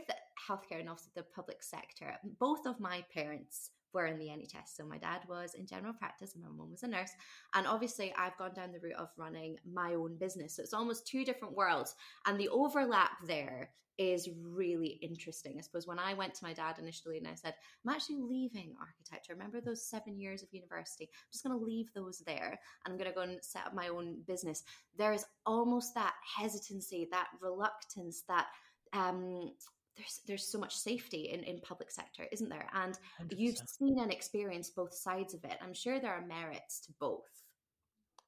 healthcare 0.48 0.80
and 0.80 0.88
also 0.88 1.08
the 1.14 1.22
public 1.22 1.62
sector 1.62 2.14
both 2.38 2.66
of 2.66 2.78
my 2.78 3.04
parents 3.12 3.70
were 3.96 4.06
in 4.06 4.18
the 4.18 4.26
NHS. 4.26 4.74
So 4.74 4.84
my 4.84 4.98
dad 4.98 5.22
was 5.26 5.54
in 5.54 5.66
general 5.66 5.94
practice 5.94 6.34
and 6.34 6.44
my 6.44 6.50
mum 6.50 6.70
was 6.70 6.82
a 6.82 6.86
nurse. 6.86 7.12
And 7.54 7.66
obviously 7.66 8.14
I've 8.16 8.36
gone 8.36 8.52
down 8.52 8.72
the 8.72 8.78
route 8.78 8.98
of 8.98 9.08
running 9.16 9.56
my 9.64 9.94
own 9.94 10.18
business. 10.18 10.54
So 10.54 10.62
it's 10.62 10.74
almost 10.74 11.06
two 11.06 11.24
different 11.24 11.56
worlds. 11.56 11.94
And 12.26 12.38
the 12.38 12.50
overlap 12.50 13.12
there 13.26 13.70
is 13.96 14.28
really 14.42 14.98
interesting. 15.00 15.54
I 15.56 15.62
suppose 15.62 15.86
when 15.86 15.98
I 15.98 16.12
went 16.12 16.34
to 16.34 16.44
my 16.44 16.52
dad 16.52 16.78
initially 16.78 17.16
and 17.16 17.26
I 17.26 17.34
said, 17.34 17.54
I'm 17.86 17.94
actually 17.94 18.18
leaving 18.20 18.74
architecture. 18.78 19.32
Remember 19.32 19.62
those 19.62 19.88
seven 19.88 20.20
years 20.20 20.42
of 20.42 20.52
university? 20.52 21.04
I'm 21.10 21.32
just 21.32 21.42
going 21.42 21.58
to 21.58 21.64
leave 21.64 21.86
those 21.94 22.22
there 22.26 22.58
and 22.84 22.92
I'm 22.92 22.98
going 22.98 23.10
to 23.10 23.14
go 23.14 23.22
and 23.22 23.38
set 23.42 23.66
up 23.66 23.74
my 23.74 23.88
own 23.88 24.18
business. 24.26 24.62
There 24.98 25.14
is 25.14 25.24
almost 25.46 25.94
that 25.94 26.12
hesitancy, 26.38 27.08
that 27.10 27.28
reluctance, 27.40 28.24
that 28.28 28.48
um, 28.92 29.52
there's 29.96 30.20
there's 30.26 30.46
so 30.50 30.58
much 30.58 30.76
safety 30.76 31.30
in 31.32 31.42
in 31.44 31.60
public 31.60 31.90
sector 31.90 32.26
isn't 32.32 32.48
there 32.48 32.68
and 32.74 32.98
you 33.36 33.48
have 33.50 33.68
seen 33.68 33.98
and 34.00 34.12
experienced 34.12 34.74
both 34.74 34.94
sides 34.94 35.34
of 35.34 35.44
it 35.44 35.58
i'm 35.62 35.74
sure 35.74 35.98
there 36.00 36.14
are 36.14 36.26
merits 36.26 36.80
to 36.80 36.92
both 37.00 37.36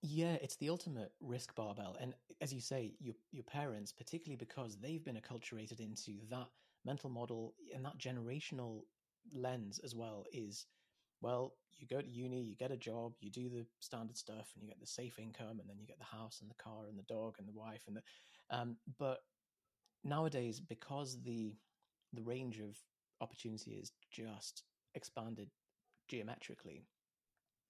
Yeah, 0.02 0.36
it's 0.40 0.56
the 0.56 0.70
ultimate 0.70 1.10
risk 1.20 1.54
barbell. 1.56 1.96
And 2.00 2.14
as 2.40 2.52
you 2.52 2.60
say, 2.60 2.94
your 3.00 3.16
your 3.32 3.44
parents, 3.44 3.92
particularly 3.92 4.36
because 4.36 4.76
they've 4.76 5.04
been 5.04 5.16
acculturated 5.18 5.80
into 5.80 6.12
that 6.30 6.46
mental 6.84 7.10
model 7.10 7.54
and 7.74 7.84
that 7.84 7.98
generational 7.98 8.82
lens 9.34 9.80
as 9.82 9.94
well, 9.96 10.24
is 10.32 10.66
well, 11.20 11.54
you 11.78 11.86
go 11.88 12.00
to 12.00 12.08
uni, 12.08 12.40
you 12.42 12.54
get 12.54 12.70
a 12.70 12.76
job, 12.76 13.12
you 13.20 13.30
do 13.30 13.48
the 13.48 13.66
standard 13.80 14.16
stuff, 14.16 14.52
and 14.54 14.62
you 14.62 14.68
get 14.68 14.80
the 14.80 14.86
safe 14.86 15.18
income, 15.18 15.58
and 15.58 15.68
then 15.68 15.78
you 15.80 15.86
get 15.86 15.98
the 15.98 16.16
house 16.16 16.40
and 16.40 16.50
the 16.50 16.62
car 16.62 16.86
and 16.88 16.96
the 16.96 17.14
dog 17.14 17.34
and 17.38 17.48
the 17.48 17.58
wife 17.58 17.82
and 17.88 17.96
the. 17.96 18.02
Um, 18.50 18.76
but 18.98 19.18
nowadays, 20.04 20.60
because 20.60 21.22
the 21.22 21.54
the 22.12 22.22
range 22.22 22.60
of 22.60 22.78
opportunity 23.20 23.72
is 23.72 23.92
just 24.10 24.62
expanded 24.94 25.50
geometrically, 26.08 26.86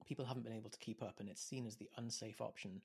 people 0.07 0.25
haven't 0.25 0.45
been 0.45 0.57
able 0.57 0.71
to 0.71 0.79
keep 0.79 1.03
up, 1.03 1.17
and 1.21 1.29
it's 1.29 1.43
seen 1.43 1.67
as 1.67 1.77
the 1.77 1.89
unsafe 1.97 2.41
option. 2.41 2.81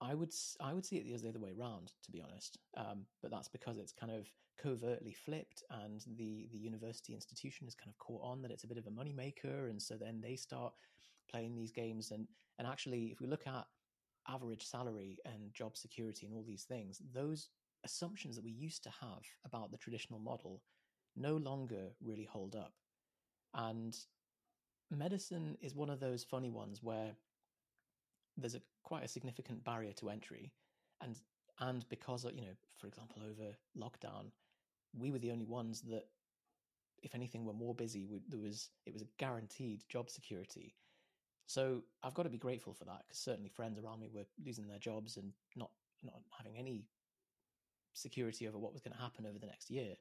I 0.00 0.14
would 0.14 0.32
I 0.60 0.72
would 0.72 0.86
see 0.86 0.96
it 0.96 1.12
as 1.12 1.22
the 1.22 1.28
other 1.28 1.40
way 1.40 1.52
around, 1.58 1.92
to 2.04 2.12
be 2.12 2.20
honest. 2.20 2.58
Um, 2.76 3.06
but 3.22 3.30
that's 3.30 3.48
because 3.48 3.78
it's 3.78 3.92
kind 3.92 4.12
of 4.12 4.30
covertly 4.60 5.12
flipped, 5.12 5.62
and 5.70 6.04
the 6.16 6.48
the 6.52 6.58
university 6.58 7.14
institution 7.14 7.66
has 7.66 7.74
kind 7.74 7.90
of 7.90 7.98
caught 7.98 8.22
on 8.22 8.42
that 8.42 8.50
it's 8.50 8.64
a 8.64 8.68
bit 8.68 8.78
of 8.78 8.86
a 8.86 8.90
moneymaker, 8.90 9.68
and 9.68 9.80
so 9.80 9.96
then 9.96 10.20
they 10.20 10.36
start 10.36 10.72
playing 11.30 11.54
these 11.54 11.72
games. 11.72 12.12
And 12.12 12.26
and 12.58 12.68
actually, 12.68 13.06
if 13.06 13.20
we 13.20 13.26
look 13.26 13.46
at 13.46 13.66
average 14.28 14.66
salary 14.66 15.18
and 15.24 15.52
job 15.52 15.76
security 15.76 16.26
and 16.26 16.34
all 16.34 16.44
these 16.46 16.64
things, 16.64 17.00
those 17.12 17.48
assumptions 17.84 18.36
that 18.36 18.44
we 18.44 18.50
used 18.50 18.82
to 18.84 18.90
have 19.00 19.22
about 19.44 19.70
the 19.70 19.78
traditional 19.78 20.18
model 20.18 20.62
no 21.16 21.36
longer 21.36 21.90
really 22.00 22.24
hold 22.24 22.54
up. 22.54 22.74
And 23.54 23.96
medicine 24.90 25.56
is 25.60 25.74
one 25.74 25.90
of 25.90 26.00
those 26.00 26.24
funny 26.24 26.50
ones 26.50 26.82
where 26.82 27.12
there's 28.36 28.54
a 28.54 28.62
quite 28.82 29.04
a 29.04 29.08
significant 29.08 29.62
barrier 29.64 29.92
to 29.92 30.08
entry 30.08 30.52
and 31.02 31.18
and 31.60 31.88
because 31.88 32.24
you 32.24 32.40
know 32.40 32.54
for 32.76 32.86
example 32.86 33.20
over 33.22 33.52
lockdown 33.76 34.30
we 34.96 35.10
were 35.10 35.18
the 35.18 35.30
only 35.30 35.44
ones 35.44 35.82
that 35.82 36.04
if 37.02 37.14
anything 37.14 37.44
were 37.44 37.52
more 37.52 37.74
busy 37.74 38.06
we, 38.06 38.20
there 38.28 38.40
was 38.40 38.70
it 38.86 38.92
was 38.92 39.02
a 39.02 39.08
guaranteed 39.18 39.82
job 39.88 40.08
security 40.08 40.74
so 41.46 41.82
i've 42.02 42.14
got 42.14 42.22
to 42.22 42.30
be 42.30 42.38
grateful 42.38 42.72
for 42.72 42.84
that 42.84 43.02
because 43.06 43.18
certainly 43.18 43.50
friends 43.50 43.78
around 43.78 44.00
me 44.00 44.08
were 44.12 44.24
losing 44.44 44.66
their 44.66 44.78
jobs 44.78 45.16
and 45.16 45.32
not 45.56 45.70
not 46.02 46.20
having 46.36 46.56
any 46.56 46.84
security 47.98 48.48
over 48.48 48.58
what 48.58 48.72
was 48.72 48.82
going 48.82 48.94
to 48.94 49.02
happen 49.02 49.26
over 49.26 49.38
the 49.38 49.46
next 49.46 49.70
year 49.70 49.94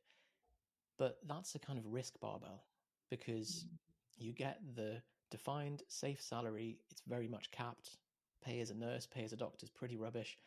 but 0.98 1.18
that's 1.28 1.56
a 1.56 1.60
kind 1.60 1.78
of 1.78 1.86
risk 1.86 2.20
barbell 2.20 2.64
because 3.10 3.66
mm-hmm 3.66 3.76
you 4.18 4.34
get 4.34 4.60
the 4.76 5.02
defined 5.30 5.84
safe 5.88 6.22
salary. 6.22 6.80
It's 6.92 7.02
very 7.08 7.28
much 7.28 7.52
capped. 7.52 7.98
Pay 8.44 8.60
as 8.62 8.70
a 8.70 8.76
nurse, 8.76 9.06
pay 9.06 9.24
as 9.24 9.34
a 9.34 9.38
doctor 9.38 9.64
is 9.64 9.70
pretty 9.70 9.98
rubbish, 9.98 10.38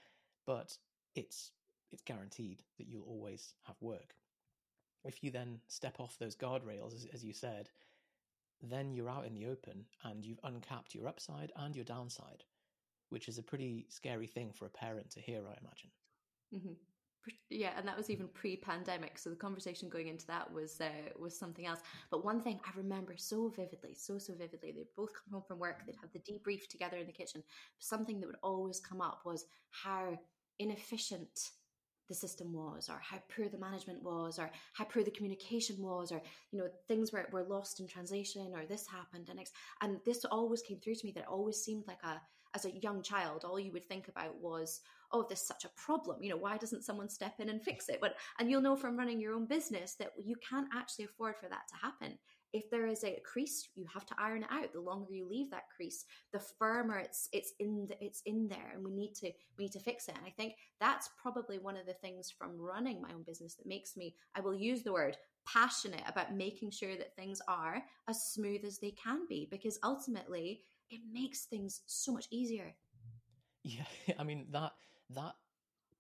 but 0.47 0.77
it's 1.15 1.53
it's 1.93 2.03
guaranteed 2.03 2.63
that 2.79 2.87
you'll 2.87 3.07
always 3.09 3.55
have 3.67 3.77
work. 3.81 4.15
If 5.05 5.25
you 5.25 5.31
then 5.31 5.59
step 5.67 5.99
off 5.99 6.19
those 6.19 6.37
guardrails, 6.37 6.95
as, 6.95 7.07
as 7.13 7.25
you 7.25 7.33
said, 7.33 7.69
then 8.63 8.93
you're 8.93 9.11
out 9.11 9.27
in 9.27 9.35
the 9.35 9.47
open 9.47 9.87
and 10.05 10.25
you've 10.25 10.39
uncapped 10.45 10.95
your 10.95 11.09
upside 11.09 11.51
and 11.57 11.75
your 11.75 11.85
downside, 11.85 12.45
which 13.09 13.27
is 13.27 13.39
a 13.39 13.43
pretty 13.43 13.87
scary 13.89 14.29
thing 14.29 14.53
for 14.53 14.67
a 14.67 14.71
parent 14.71 15.11
to 15.11 15.21
hear, 15.21 15.41
I 15.49 15.59
imagine. 15.61 15.91
Mm-hmm 16.55 16.75
yeah 17.51 17.71
and 17.77 17.87
that 17.87 17.97
was 17.97 18.11
even 18.11 18.29
pre-pandemic 18.29 19.19
so 19.19 19.31
the 19.31 19.37
conversation 19.37 19.89
going 19.89 20.09
into 20.09 20.27
that 20.27 20.51
was 20.53 20.81
uh, 20.81 20.89
was 21.19 21.39
something 21.39 21.67
else. 21.67 21.81
But 22.11 22.25
one 22.25 22.41
thing 22.41 22.61
i 22.65 22.71
remember 22.77 23.15
so 23.17 23.49
vividly 23.49 23.95
so 23.95 24.19
so 24.19 24.35
vividly 24.35 24.73
they'd 24.73 24.95
both 24.97 25.11
come 25.15 25.33
home 25.33 25.45
from 25.47 25.59
work 25.59 25.83
they'd 25.87 25.97
have 26.01 26.13
the 26.13 26.21
debrief 26.21 26.69
together 26.69 26.97
in 26.97 27.07
the 27.07 27.13
kitchen 27.13 27.43
something 27.79 28.21
that 28.21 28.27
would 28.27 28.37
always 28.43 28.81
come 28.81 29.01
up 29.01 29.21
was 29.25 29.45
how 29.71 30.19
inefficient 30.59 31.51
the 32.11 32.15
system 32.15 32.53
was 32.53 32.89
or 32.91 33.01
how 33.01 33.19
poor 33.35 33.49
the 33.49 33.57
management 33.57 34.03
was 34.03 34.39
or 34.39 34.51
how 34.73 34.85
poor 34.85 35.05
the 35.05 35.11
communication 35.13 35.77
was 35.81 36.11
or 36.11 36.21
you 36.51 36.59
know 36.59 36.69
things 36.89 37.13
were, 37.13 37.27
were 37.33 37.45
lost 37.45 37.81
in 37.81 37.87
translation 37.87 38.53
or 38.55 38.67
this 38.67 38.87
happened 38.87 39.29
and 39.31 39.39
and 39.81 39.99
this 40.05 40.25
always 40.25 40.61
came 40.61 40.81
through 40.81 40.97
to 40.97 41.07
me 41.07 41.13
that 41.13 41.21
it 41.21 41.29
always 41.29 41.57
seemed 41.57 41.85
like 41.87 42.03
a 42.03 42.21
as 42.55 42.65
a 42.65 42.79
young 42.81 43.03
child 43.03 43.45
all 43.45 43.59
you 43.59 43.73
would 43.73 43.87
think 43.87 44.09
about 44.09 44.35
was 44.41 44.81
oh 45.13 45.27
this 45.29 45.41
is 45.41 45.47
such 45.47 45.65
a 45.65 45.71
problem. 45.77 46.23
You 46.23 46.31
know 46.31 46.37
why 46.37 46.57
doesn't 46.57 46.85
someone 46.85 47.09
step 47.09 47.35
in 47.39 47.49
and 47.49 47.63
fix 47.63 47.89
it? 47.89 47.99
But 48.01 48.15
and 48.39 48.51
you'll 48.51 48.63
know 48.63 48.77
from 48.77 48.97
running 48.97 49.21
your 49.21 49.35
own 49.35 49.47
business 49.47 49.95
that 49.99 50.13
you 50.19 50.37
can't 50.49 50.69
actually 50.75 51.07
afford 51.07 51.37
for 51.37 51.49
that 51.49 51.69
to 51.69 51.75
happen. 51.77 52.19
If 52.53 52.69
there 52.71 52.87
is 52.87 53.05
a 53.05 53.21
crease 53.25 53.69
you 53.75 53.87
have 53.93 54.07
to 54.07 54.15
iron 54.19 54.43
it 54.43 54.49
out. 54.51 54.73
The 54.73 54.81
longer 54.81 55.13
you 55.13 55.29
leave 55.29 55.51
that 55.51 55.71
crease 55.75 56.05
the 56.33 56.41
firmer 56.41 56.99
it's 56.99 57.29
it's 57.33 57.53
in 57.59 57.87
the, 57.89 58.05
it's 58.05 58.23
in 58.27 58.49
there 58.49 58.73
and 58.75 58.85
we 58.85 58.91
need 58.91 59.15
to 59.17 59.31
we 59.59 59.65
need 59.65 59.73
to 59.73 59.81
fix 59.81 60.09
it. 60.09 60.17
And 60.17 60.27
i 60.27 60.31
think 60.31 60.55
that's 60.81 61.11
probably 61.21 61.59
one 61.59 61.77
of 61.77 61.87
the 61.87 61.95
things 61.95 62.33
from 62.37 62.61
running 62.61 63.01
my 63.01 63.13
own 63.13 63.23
business 63.23 63.55
that 63.55 63.67
makes 63.67 63.97
me 63.97 64.15
i 64.35 64.41
will 64.41 64.55
use 64.55 64.83
the 64.83 64.93
word 64.93 65.17
passionate 65.47 66.03
about 66.07 66.35
making 66.35 66.71
sure 66.71 66.97
that 66.97 67.17
things 67.17 67.41
are 67.49 67.83
as 68.09 68.23
smooth 68.25 68.65
as 68.65 68.79
they 68.79 68.91
can 68.91 69.27
be 69.29 69.49
because 69.51 69.79
ultimately 69.83 70.61
it 70.91 71.01
makes 71.13 71.45
things 71.45 71.83
so 71.87 72.13
much 72.13 72.27
easier 72.31 72.75
yeah 73.65 73.85
i 74.19 74.25
mean 74.25 74.47
that 74.51 74.73
that 75.11 75.35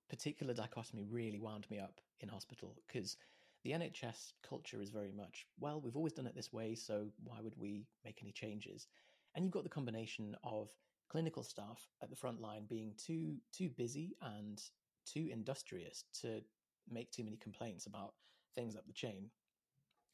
particular 0.08 0.52
dichotomy 0.52 1.04
really 1.08 1.38
wound 1.38 1.66
me 1.70 1.78
up 1.78 2.00
in 2.20 2.28
hospital 2.28 2.76
because 2.86 3.16
the 3.62 3.72
NHS 3.72 4.32
culture 4.42 4.80
is 4.80 4.90
very 4.90 5.12
much, 5.12 5.46
well, 5.58 5.80
we've 5.80 5.96
always 5.96 6.14
done 6.14 6.26
it 6.26 6.34
this 6.34 6.52
way, 6.52 6.74
so 6.74 7.08
why 7.22 7.40
would 7.42 7.58
we 7.58 7.86
make 8.04 8.18
any 8.22 8.32
changes? 8.32 8.86
And 9.34 9.44
you've 9.44 9.52
got 9.52 9.64
the 9.64 9.68
combination 9.68 10.34
of 10.42 10.70
clinical 11.10 11.42
staff 11.42 11.88
at 12.02 12.08
the 12.08 12.16
front 12.16 12.40
line 12.40 12.64
being 12.68 12.94
too 12.96 13.36
too 13.52 13.68
busy 13.68 14.16
and 14.22 14.62
too 15.04 15.28
industrious 15.30 16.04
to 16.20 16.40
make 16.88 17.10
too 17.10 17.24
many 17.24 17.36
complaints 17.36 17.86
about 17.86 18.14
things 18.54 18.76
up 18.76 18.86
the 18.86 18.92
chain. 18.92 19.28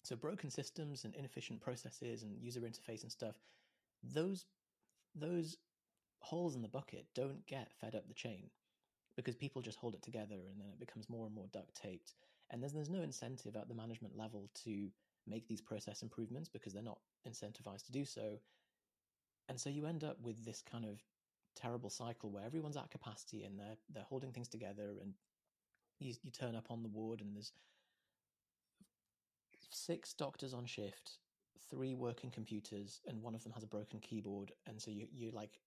So 0.05 0.17
broken 0.17 0.51
systems 0.51 1.05
and 1.05 1.15
inefficient 1.15 1.61
processes 1.61 2.23
and 2.23 2.41
user 2.41 2.61
interface 2.61 3.03
and 3.03 3.13
stuff, 3.13 3.37
those 4.03 4.45
those 5.19 5.57
holes 6.21 6.55
in 6.55 6.63
the 6.63 6.69
bucket 6.69 7.07
don't 7.15 7.47
get 7.47 7.73
fed 7.81 7.95
up 7.95 8.09
the 8.09 8.15
chain 8.15 8.51
because 9.17 9.35
people 9.35 9.63
just 9.63 9.79
hold 9.79 9.95
it 9.95 10.03
together 10.03 10.35
and 10.35 10.61
then 10.61 10.69
it 10.69 10.79
becomes 10.79 11.09
more 11.09 11.27
and 11.27 11.35
more 11.35 11.47
duct 11.53 11.75
taped. 11.75 12.15
And 12.51 12.63
there's 12.63 12.73
there's 12.73 12.91
no 12.91 13.03
incentive 13.03 13.57
at 13.57 13.69
the 13.69 13.75
management 13.75 14.17
level 14.17 14.51
to 14.65 14.89
make 15.27 15.49
these 15.49 15.61
process 15.61 16.03
improvements 16.03 16.49
because 16.49 16.73
they're 16.73 16.83
not 16.83 16.99
incentivized 17.29 17.87
to 17.87 17.93
do 17.93 18.05
so. 18.05 18.39
And 19.49 19.59
so 19.59 19.71
you 19.71 19.87
end 19.87 20.05
up 20.05 20.21
with 20.23 20.45
this 20.45 20.63
kind 20.63 20.85
of 20.85 21.03
terrible 21.57 21.91
cycle 21.91 22.31
where 22.31 22.45
everyone's 22.45 22.77
at 22.77 22.91
capacity 22.91 23.45
and 23.45 23.59
they're 23.59 23.77
they're 23.93 24.05
holding 24.05 24.33
things 24.33 24.49
together 24.49 24.95
and 25.01 25.15
you, 25.99 26.15
you 26.23 26.31
turn 26.31 26.55
up 26.55 26.71
on 26.71 26.83
the 26.83 26.89
ward 26.89 27.21
and 27.21 27.35
there's 27.35 27.53
six 29.71 30.13
doctors 30.13 30.53
on 30.53 30.67
shift 30.67 31.19
three 31.71 31.95
working 31.95 32.31
computers 32.31 33.01
and 33.07 33.23
one 33.23 33.35
of 33.35 33.43
them 33.43 33.53
has 33.53 33.63
a 33.63 33.67
broken 33.67 33.99
keyboard 34.01 34.53
and 34.67 34.81
so 34.81 34.91
you 34.91 35.07
you 35.13 35.31
like 35.31 35.59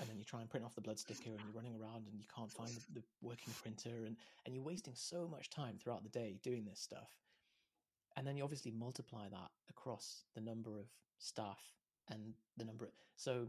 and 0.00 0.08
then 0.08 0.16
you 0.16 0.24
try 0.24 0.40
and 0.40 0.48
print 0.48 0.64
off 0.64 0.74
the 0.74 0.80
blood 0.80 0.98
sticker 0.98 1.30
and 1.30 1.40
you're 1.40 1.54
running 1.54 1.74
around 1.80 2.06
and 2.06 2.18
you 2.18 2.26
can't 2.34 2.52
find 2.52 2.70
the, 2.70 3.00
the, 3.00 3.02
working 3.20 3.52
printer 3.60 4.04
and 4.06 4.16
and 4.46 4.54
you're 4.54 4.64
wasting 4.64 4.94
so 4.94 5.28
much 5.28 5.50
time 5.50 5.76
throughout 5.78 6.02
the 6.02 6.08
day 6.08 6.38
doing 6.42 6.64
this 6.64 6.80
stuff. 6.80 7.10
And 8.16 8.26
then 8.26 8.36
you 8.36 8.42
obviously 8.42 8.72
multiply 8.72 9.28
that 9.28 9.50
across 9.70 10.24
the 10.34 10.40
number 10.40 10.78
of 10.78 10.86
staff 11.18 11.60
and 12.10 12.34
the 12.56 12.64
number 12.64 12.86
of, 12.86 12.90
so 13.16 13.46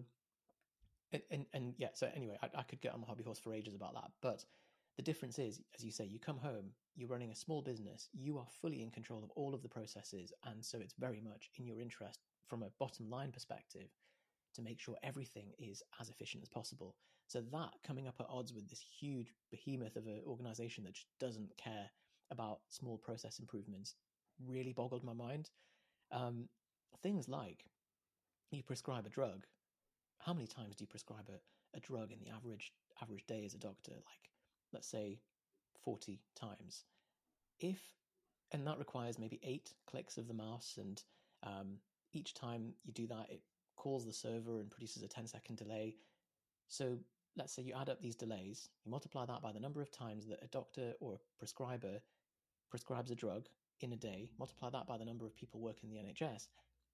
and, 1.11 1.21
and, 1.31 1.45
and 1.53 1.73
yeah 1.77 1.89
so 1.93 2.07
anyway 2.15 2.37
I, 2.41 2.49
I 2.55 2.63
could 2.63 2.81
get 2.81 2.93
on 2.93 3.01
my 3.01 3.07
hobby 3.07 3.23
horse 3.23 3.39
for 3.39 3.53
ages 3.53 3.75
about 3.75 3.93
that 3.93 4.11
but 4.21 4.43
the 4.99 5.03
difference 5.03 5.39
is 5.39 5.61
as 5.77 5.85
you 5.85 5.91
say 5.91 6.03
you 6.03 6.19
come 6.19 6.37
home 6.37 6.71
you're 6.93 7.07
running 7.07 7.31
a 7.31 7.35
small 7.35 7.61
business 7.61 8.09
you 8.11 8.37
are 8.37 8.47
fully 8.61 8.83
in 8.83 8.91
control 8.91 9.23
of 9.23 9.29
all 9.37 9.53
of 9.53 9.61
the 9.61 9.69
processes 9.69 10.33
and 10.47 10.63
so 10.63 10.77
it's 10.81 10.93
very 10.99 11.21
much 11.21 11.49
in 11.55 11.65
your 11.65 11.79
interest 11.79 12.19
from 12.49 12.63
a 12.63 12.71
bottom 12.79 13.09
line 13.09 13.31
perspective 13.31 13.87
to 14.55 14.61
make 14.61 14.79
sure 14.79 14.95
everything 15.03 15.51
is 15.57 15.83
as 16.01 16.09
efficient 16.09 16.43
as 16.43 16.49
possible. 16.49 16.95
So 17.27 17.41
that 17.51 17.69
coming 17.85 18.07
up 18.07 18.15
at 18.19 18.25
odds 18.29 18.53
with 18.53 18.67
this 18.67 18.83
huge 18.99 19.31
behemoth 19.51 19.95
of 19.95 20.07
an 20.07 20.21
organization 20.25 20.83
that 20.83 20.93
just 20.93 21.07
doesn't 21.19 21.55
care 21.57 21.89
about 22.31 22.59
small 22.69 22.97
process 22.97 23.39
improvements 23.39 23.95
really 24.45 24.73
boggled 24.73 25.03
my 25.03 25.13
mind. 25.13 25.49
Um, 26.11 26.49
things 27.03 27.27
like 27.27 27.65
you 28.51 28.63
prescribe 28.63 29.05
a 29.05 29.09
drug. 29.09 29.45
How 30.19 30.33
many 30.33 30.47
times 30.47 30.75
do 30.75 30.83
you 30.83 30.87
prescribe 30.87 31.29
a, 31.29 31.77
a 31.77 31.79
drug 31.79 32.11
in 32.11 32.19
the 32.19 32.29
average 32.35 32.73
average 33.01 33.25
day 33.27 33.43
as 33.45 33.53
a 33.53 33.59
doctor? 33.59 33.91
Like, 33.91 34.29
let's 34.73 34.89
say, 34.89 35.19
forty 35.83 36.21
times. 36.35 36.85
If 37.59 37.79
and 38.51 38.65
that 38.67 38.79
requires 38.79 39.19
maybe 39.19 39.39
eight 39.43 39.73
clicks 39.87 40.17
of 40.17 40.27
the 40.27 40.33
mouse, 40.33 40.77
and 40.77 41.03
um, 41.43 41.77
each 42.13 42.33
time 42.33 42.73
you 42.83 42.93
do 42.93 43.07
that, 43.07 43.27
it 43.29 43.41
calls 43.75 44.05
the 44.05 44.13
server 44.13 44.59
and 44.59 44.69
produces 44.69 45.03
a 45.03 45.07
10 45.07 45.27
second 45.27 45.57
delay. 45.57 45.95
So 46.67 46.97
let's 47.37 47.53
say 47.53 47.61
you 47.61 47.73
add 47.79 47.89
up 47.89 48.01
these 48.01 48.15
delays, 48.15 48.69
you 48.83 48.91
multiply 48.91 49.25
that 49.25 49.41
by 49.41 49.51
the 49.51 49.59
number 49.59 49.81
of 49.81 49.91
times 49.91 50.27
that 50.27 50.43
a 50.43 50.47
doctor 50.47 50.93
or 50.99 51.15
a 51.15 51.19
prescriber 51.37 52.01
prescribes 52.69 53.11
a 53.11 53.15
drug 53.15 53.47
in 53.81 53.93
a 53.93 53.97
day, 53.97 54.29
multiply 54.37 54.69
that 54.69 54.87
by 54.87 54.97
the 54.97 55.05
number 55.05 55.25
of 55.25 55.35
people 55.35 55.61
working 55.61 55.91
in 55.91 55.95
the 55.95 56.11
NHS, 56.11 56.47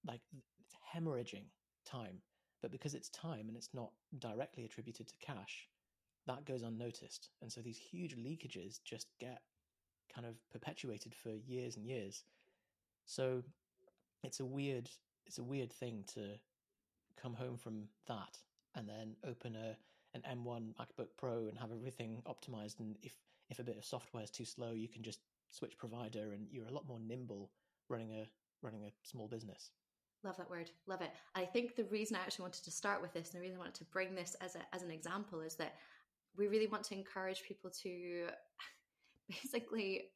like 0.06 0.22
it's 0.60 0.76
hemorrhaging 0.96 1.46
time 1.86 2.22
But 2.62 2.72
because 2.72 2.94
it's 2.96 3.10
time 3.10 3.48
and 3.48 3.58
it's 3.58 3.74
not 3.74 3.92
directly 4.20 4.66
attributed 4.66 5.08
to 5.08 5.18
cash, 5.18 5.68
that 6.28 6.46
goes 6.46 6.62
unnoticed. 6.62 7.30
And 7.42 7.52
so 7.52 7.62
these 7.62 7.78
huge 7.78 8.16
leakages 8.18 8.80
just 8.84 9.08
get 9.20 9.42
kind 10.14 10.26
of 10.26 10.36
perpetuated 10.52 11.14
for 11.14 11.32
years 11.46 11.78
and 11.78 11.86
years. 11.86 12.24
So 13.06 13.44
it's 14.24 14.40
a 14.40 14.46
weird 14.46 14.90
it's 15.26 15.38
a 15.40 15.44
weird 15.44 15.72
thing 15.72 16.04
to 16.14 16.40
come 17.22 17.34
home 17.34 17.58
from 17.58 17.88
that 18.08 18.38
and 18.76 18.88
then 18.88 19.16
open 19.28 19.56
a 19.56 19.76
an 20.14 20.22
M1 20.38 20.74
MacBook 20.80 21.10
Pro 21.18 21.48
and 21.48 21.58
have 21.58 21.72
everything 21.72 22.22
optimized 22.26 22.80
and 22.80 22.96
if 23.04 23.14
if 23.50 23.60
a 23.60 23.64
bit 23.64 23.78
of 23.78 23.86
software 23.86 24.24
is 24.24 24.32
too 24.32 24.46
slow 24.46 24.72
you 24.72 24.88
can 24.88 25.04
just 25.04 25.20
switch 25.50 25.78
provider 25.78 26.34
and 26.34 26.48
you're 26.52 26.68
a 26.68 26.74
lot 26.74 26.88
more 26.88 27.00
nimble 27.00 27.52
running 27.90 28.12
a 28.12 28.28
running 28.62 28.84
a 28.84 28.92
small 29.04 29.28
business. 29.28 29.72
Love 30.24 30.38
that 30.38 30.50
word. 30.50 30.72
Love 30.88 31.02
it. 31.02 31.12
I 31.36 31.46
think 31.46 31.76
the 31.76 31.84
reason 31.86 32.16
I 32.16 32.22
actually 32.22 32.44
wanted 32.44 32.64
to 32.64 32.72
start 32.72 33.00
with 33.02 33.14
this 33.14 33.30
and 33.30 33.40
the 33.40 33.42
reason 33.42 33.58
I 33.58 33.60
wanted 33.60 33.76
to 33.76 33.86
bring 33.86 34.16
this 34.16 34.36
as 34.42 34.56
a 34.56 34.76
as 34.76 34.82
an 34.82 34.92
example 34.92 35.42
is 35.42 35.56
that 35.56 35.76
we 36.38 36.48
really 36.48 36.68
want 36.68 36.84
to 36.86 36.96
encourage 36.96 37.44
people 37.44 37.70
to 37.84 38.28
basically 39.30 40.10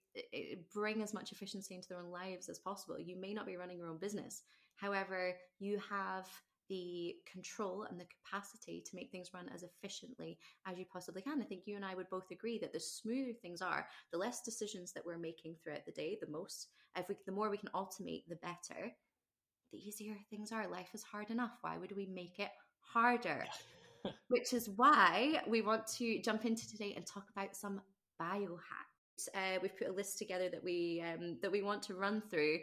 bring 0.74 1.02
as 1.02 1.14
much 1.14 1.32
efficiency 1.32 1.76
into 1.76 1.88
their 1.88 2.00
own 2.00 2.12
lives 2.12 2.50
as 2.50 2.60
possible. 2.60 3.00
You 3.00 3.16
may 3.16 3.34
not 3.34 3.46
be 3.46 3.58
running 3.58 3.78
your 3.78 3.90
own 3.90 3.98
business. 3.98 4.44
However, 4.76 5.36
you 5.60 5.80
have 5.90 6.28
the 6.70 7.16
control 7.32 7.86
and 7.90 8.00
the 8.00 8.06
capacity 8.06 8.84
to 8.86 8.96
make 8.96 9.12
things 9.12 9.34
run 9.34 9.50
as 9.54 9.64
efficiently 9.64 10.38
as 10.68 10.78
you 10.78 10.86
possibly 10.92 11.22
can. 11.22 11.42
I 11.42 11.46
think 11.46 11.64
you 11.66 11.76
and 11.76 11.84
I 11.84 11.96
would 11.96 12.10
both 12.10 12.30
agree 12.32 12.60
that 12.60 12.72
the 12.72 12.80
smoother 12.80 13.34
things 13.34 13.62
are, 13.62 13.88
the 14.12 14.20
less 14.20 14.42
decisions 14.42 14.94
that 14.94 15.06
we're 15.06 15.18
making 15.18 15.56
throughout 15.56 15.86
the 15.86 15.92
day, 15.92 16.18
the 16.22 16.30
most, 16.30 16.68
if 16.96 17.10
we, 17.10 17.16
the 17.26 17.32
more 17.32 17.50
we 17.50 17.58
can 17.58 17.70
automate, 17.74 18.24
the 18.28 18.36
better. 18.36 18.92
The 19.72 19.80
easier 19.80 20.16
things 20.30 20.52
are. 20.52 20.68
Life 20.68 20.90
is 20.94 21.04
hard 21.04 21.30
enough. 21.30 21.58
Why 21.62 21.78
would 21.78 21.96
we 21.96 22.06
make 22.08 22.40
it 22.40 22.52
harder? 22.80 23.46
Which 24.30 24.54
is 24.54 24.70
why 24.76 25.42
we 25.48 25.62
want 25.62 25.88
to 25.98 26.22
jump 26.22 26.46
into 26.46 26.70
today 26.70 26.94
and 26.96 27.06
talk 27.06 27.26
about 27.36 27.56
some 27.56 27.82
biohacks. 28.22 29.28
Uh, 29.34 29.60
we've 29.62 29.78
put 29.78 29.90
a 29.90 29.94
list 29.94 30.18
together 30.18 30.50
that 30.50 30.64
we 30.64 31.04
um, 31.06 31.38
that 31.42 31.52
we 31.52 31.62
want 31.62 31.84
to 31.84 31.96
run 31.96 32.22
through. 32.30 32.60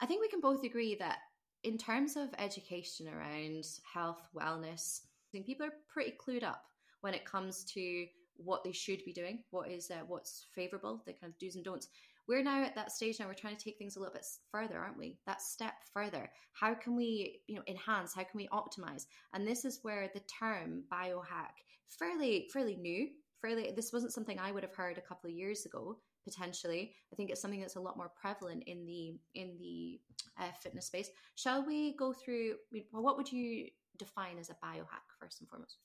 I 0.00 0.06
think 0.06 0.20
we 0.20 0.28
can 0.28 0.40
both 0.40 0.64
agree 0.64 0.94
that 0.96 1.18
in 1.62 1.78
terms 1.78 2.16
of 2.16 2.28
education 2.38 3.08
around 3.08 3.64
health, 3.92 4.22
wellness, 4.34 5.00
people 5.32 5.66
are 5.66 5.72
pretty 5.92 6.14
clued 6.24 6.44
up 6.44 6.62
when 7.00 7.14
it 7.14 7.24
comes 7.24 7.64
to 7.64 8.06
what 8.36 8.64
they 8.64 8.72
should 8.72 9.04
be 9.04 9.12
doing, 9.12 9.42
what 9.50 9.70
is 9.70 9.90
uh, 9.90 10.02
what's 10.06 10.46
favorable, 10.54 11.02
the 11.06 11.12
kind 11.12 11.32
of 11.32 11.38
do's 11.38 11.56
and 11.56 11.64
don'ts. 11.64 11.88
We're 12.26 12.42
now 12.42 12.62
at 12.62 12.74
that 12.74 12.92
stage 12.92 13.20
now. 13.20 13.26
We're 13.26 13.34
trying 13.34 13.56
to 13.56 13.62
take 13.62 13.78
things 13.78 13.96
a 13.96 14.00
little 14.00 14.14
bit 14.14 14.26
further, 14.50 14.78
aren't 14.78 14.98
we? 14.98 15.18
That 15.26 15.42
step 15.42 15.74
further. 15.92 16.30
How 16.52 16.74
can 16.74 16.96
we, 16.96 17.40
you 17.46 17.56
know, 17.56 17.62
enhance? 17.66 18.14
How 18.14 18.22
can 18.22 18.36
we 18.36 18.48
optimize? 18.48 19.06
And 19.32 19.46
this 19.46 19.64
is 19.64 19.80
where 19.82 20.10
the 20.14 20.22
term 20.40 20.84
biohack, 20.92 21.54
fairly 21.88 22.48
fairly 22.52 22.76
new, 22.76 23.08
fairly. 23.42 23.72
This 23.76 23.92
wasn't 23.92 24.12
something 24.12 24.38
I 24.38 24.52
would 24.52 24.62
have 24.62 24.74
heard 24.74 24.98
a 24.98 25.02
couple 25.02 25.28
of 25.28 25.36
years 25.36 25.66
ago 25.66 25.98
potentially. 26.24 26.92
I 27.12 27.16
think 27.16 27.30
it's 27.30 27.40
something 27.40 27.60
that's 27.60 27.76
a 27.76 27.80
lot 27.80 27.96
more 27.96 28.10
prevalent 28.20 28.64
in 28.66 28.86
the 28.86 29.14
in 29.34 29.56
the 29.58 30.00
uh, 30.40 30.50
fitness 30.60 30.86
space. 30.86 31.10
Shall 31.36 31.64
we 31.64 31.94
go 31.96 32.12
through? 32.12 32.54
Well, 32.92 33.02
what 33.02 33.16
would 33.16 33.30
you 33.30 33.68
define 33.98 34.38
as 34.38 34.50
a 34.50 34.54
biohack 34.54 35.04
first 35.20 35.40
and 35.40 35.48
foremost? 35.48 35.78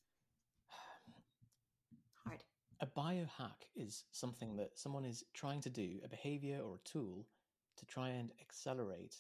A 2.81 2.88
biohack 2.88 3.67
is 3.75 4.05
something 4.12 4.55
that 4.55 4.77
someone 4.79 5.03
is 5.03 5.25
trying 5.33 5.59
to 5.62 5.69
do, 5.69 6.00
a 6.03 6.07
behavior 6.07 6.62
or 6.63 6.75
a 6.75 6.89
tool 6.89 7.27
to 7.77 7.86
try 7.86 8.10
and 8.10 8.32
accelerate 8.39 9.15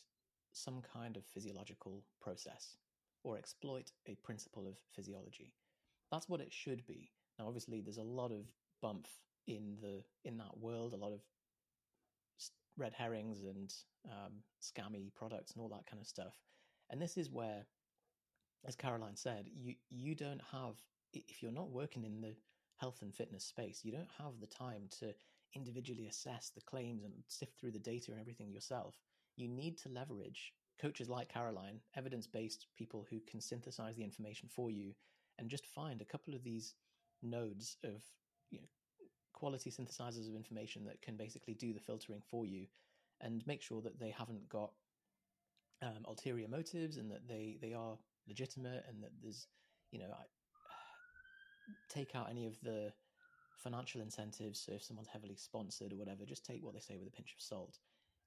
some 0.53 0.81
kind 0.81 1.17
of 1.17 1.25
physiological 1.25 2.03
process 2.21 2.77
or 3.23 3.37
exploit 3.37 3.91
a 4.07 4.15
principle 4.15 4.65
of 4.65 4.77
physiology. 4.95 5.53
That's 6.09 6.29
what 6.29 6.39
it 6.39 6.53
should 6.53 6.85
be. 6.87 7.11
Now, 7.37 7.47
obviously, 7.47 7.81
there's 7.81 7.97
a 7.97 8.03
lot 8.03 8.31
of 8.31 8.45
bump 8.81 9.07
in 9.47 9.75
the 9.81 10.03
in 10.23 10.37
that 10.37 10.57
world, 10.57 10.93
a 10.93 10.97
lot 10.97 11.11
of 11.11 11.21
red 12.77 12.93
herrings 12.93 13.43
and 13.43 13.73
um, 14.05 14.33
scammy 14.61 15.13
products 15.13 15.51
and 15.51 15.61
all 15.61 15.69
that 15.69 15.85
kind 15.85 16.01
of 16.01 16.07
stuff. 16.07 16.39
And 16.89 17.01
this 17.01 17.17
is 17.17 17.29
where, 17.29 17.65
as 18.65 18.75
Caroline 18.75 19.17
said, 19.17 19.49
you 19.53 19.75
you 19.89 20.15
don't 20.15 20.41
have 20.51 20.75
if 21.13 21.43
you're 21.43 21.51
not 21.51 21.71
working 21.71 22.05
in 22.05 22.21
the 22.21 22.35
health 22.79 22.99
and 23.01 23.13
fitness 23.13 23.43
space, 23.43 23.81
you 23.83 23.91
don't 23.91 24.09
have 24.17 24.39
the 24.39 24.47
time 24.47 24.83
to 24.99 25.13
individually 25.55 26.07
assess 26.07 26.51
the 26.53 26.61
claims 26.61 27.03
and 27.03 27.13
sift 27.27 27.59
through 27.59 27.71
the 27.71 27.79
data 27.79 28.11
and 28.11 28.19
everything 28.19 28.51
yourself. 28.51 28.95
You 29.35 29.47
need 29.47 29.77
to 29.79 29.89
leverage 29.89 30.53
coaches 30.81 31.09
like 31.09 31.29
Caroline, 31.29 31.79
evidence 31.95 32.27
based 32.27 32.67
people 32.77 33.05
who 33.09 33.19
can 33.29 33.41
synthesize 33.41 33.95
the 33.95 34.03
information 34.03 34.47
for 34.49 34.71
you 34.71 34.93
and 35.37 35.49
just 35.49 35.65
find 35.65 36.01
a 36.01 36.05
couple 36.05 36.33
of 36.33 36.43
these 36.43 36.75
nodes 37.21 37.77
of 37.83 38.03
you 38.49 38.59
know, 38.59 38.67
quality 39.33 39.71
synthesizers 39.71 40.29
of 40.29 40.35
information 40.35 40.85
that 40.85 41.01
can 41.01 41.15
basically 41.15 41.53
do 41.53 41.73
the 41.73 41.79
filtering 41.79 42.21
for 42.29 42.45
you 42.45 42.65
and 43.21 43.45
make 43.45 43.61
sure 43.61 43.81
that 43.81 43.99
they 43.99 44.11
haven't 44.11 44.47
got 44.49 44.71
um, 45.81 46.05
ulterior 46.05 46.47
motives 46.47 46.97
and 46.97 47.09
that 47.11 47.27
they 47.27 47.57
they 47.61 47.73
are 47.73 47.97
legitimate 48.27 48.83
and 48.87 49.01
that 49.01 49.11
there's 49.21 49.47
you 49.91 49.99
know 49.99 50.07
I, 50.11 50.23
take 51.89 52.15
out 52.15 52.29
any 52.29 52.45
of 52.45 52.59
the 52.61 52.91
financial 53.55 54.01
incentives 54.01 54.59
so 54.59 54.71
if 54.73 54.83
someone's 54.83 55.09
heavily 55.09 55.35
sponsored 55.35 55.91
or 55.91 55.97
whatever 55.97 56.25
just 56.25 56.45
take 56.45 56.63
what 56.63 56.73
they 56.73 56.79
say 56.79 56.97
with 56.97 57.07
a 57.07 57.11
pinch 57.11 57.33
of 57.37 57.41
salt 57.41 57.79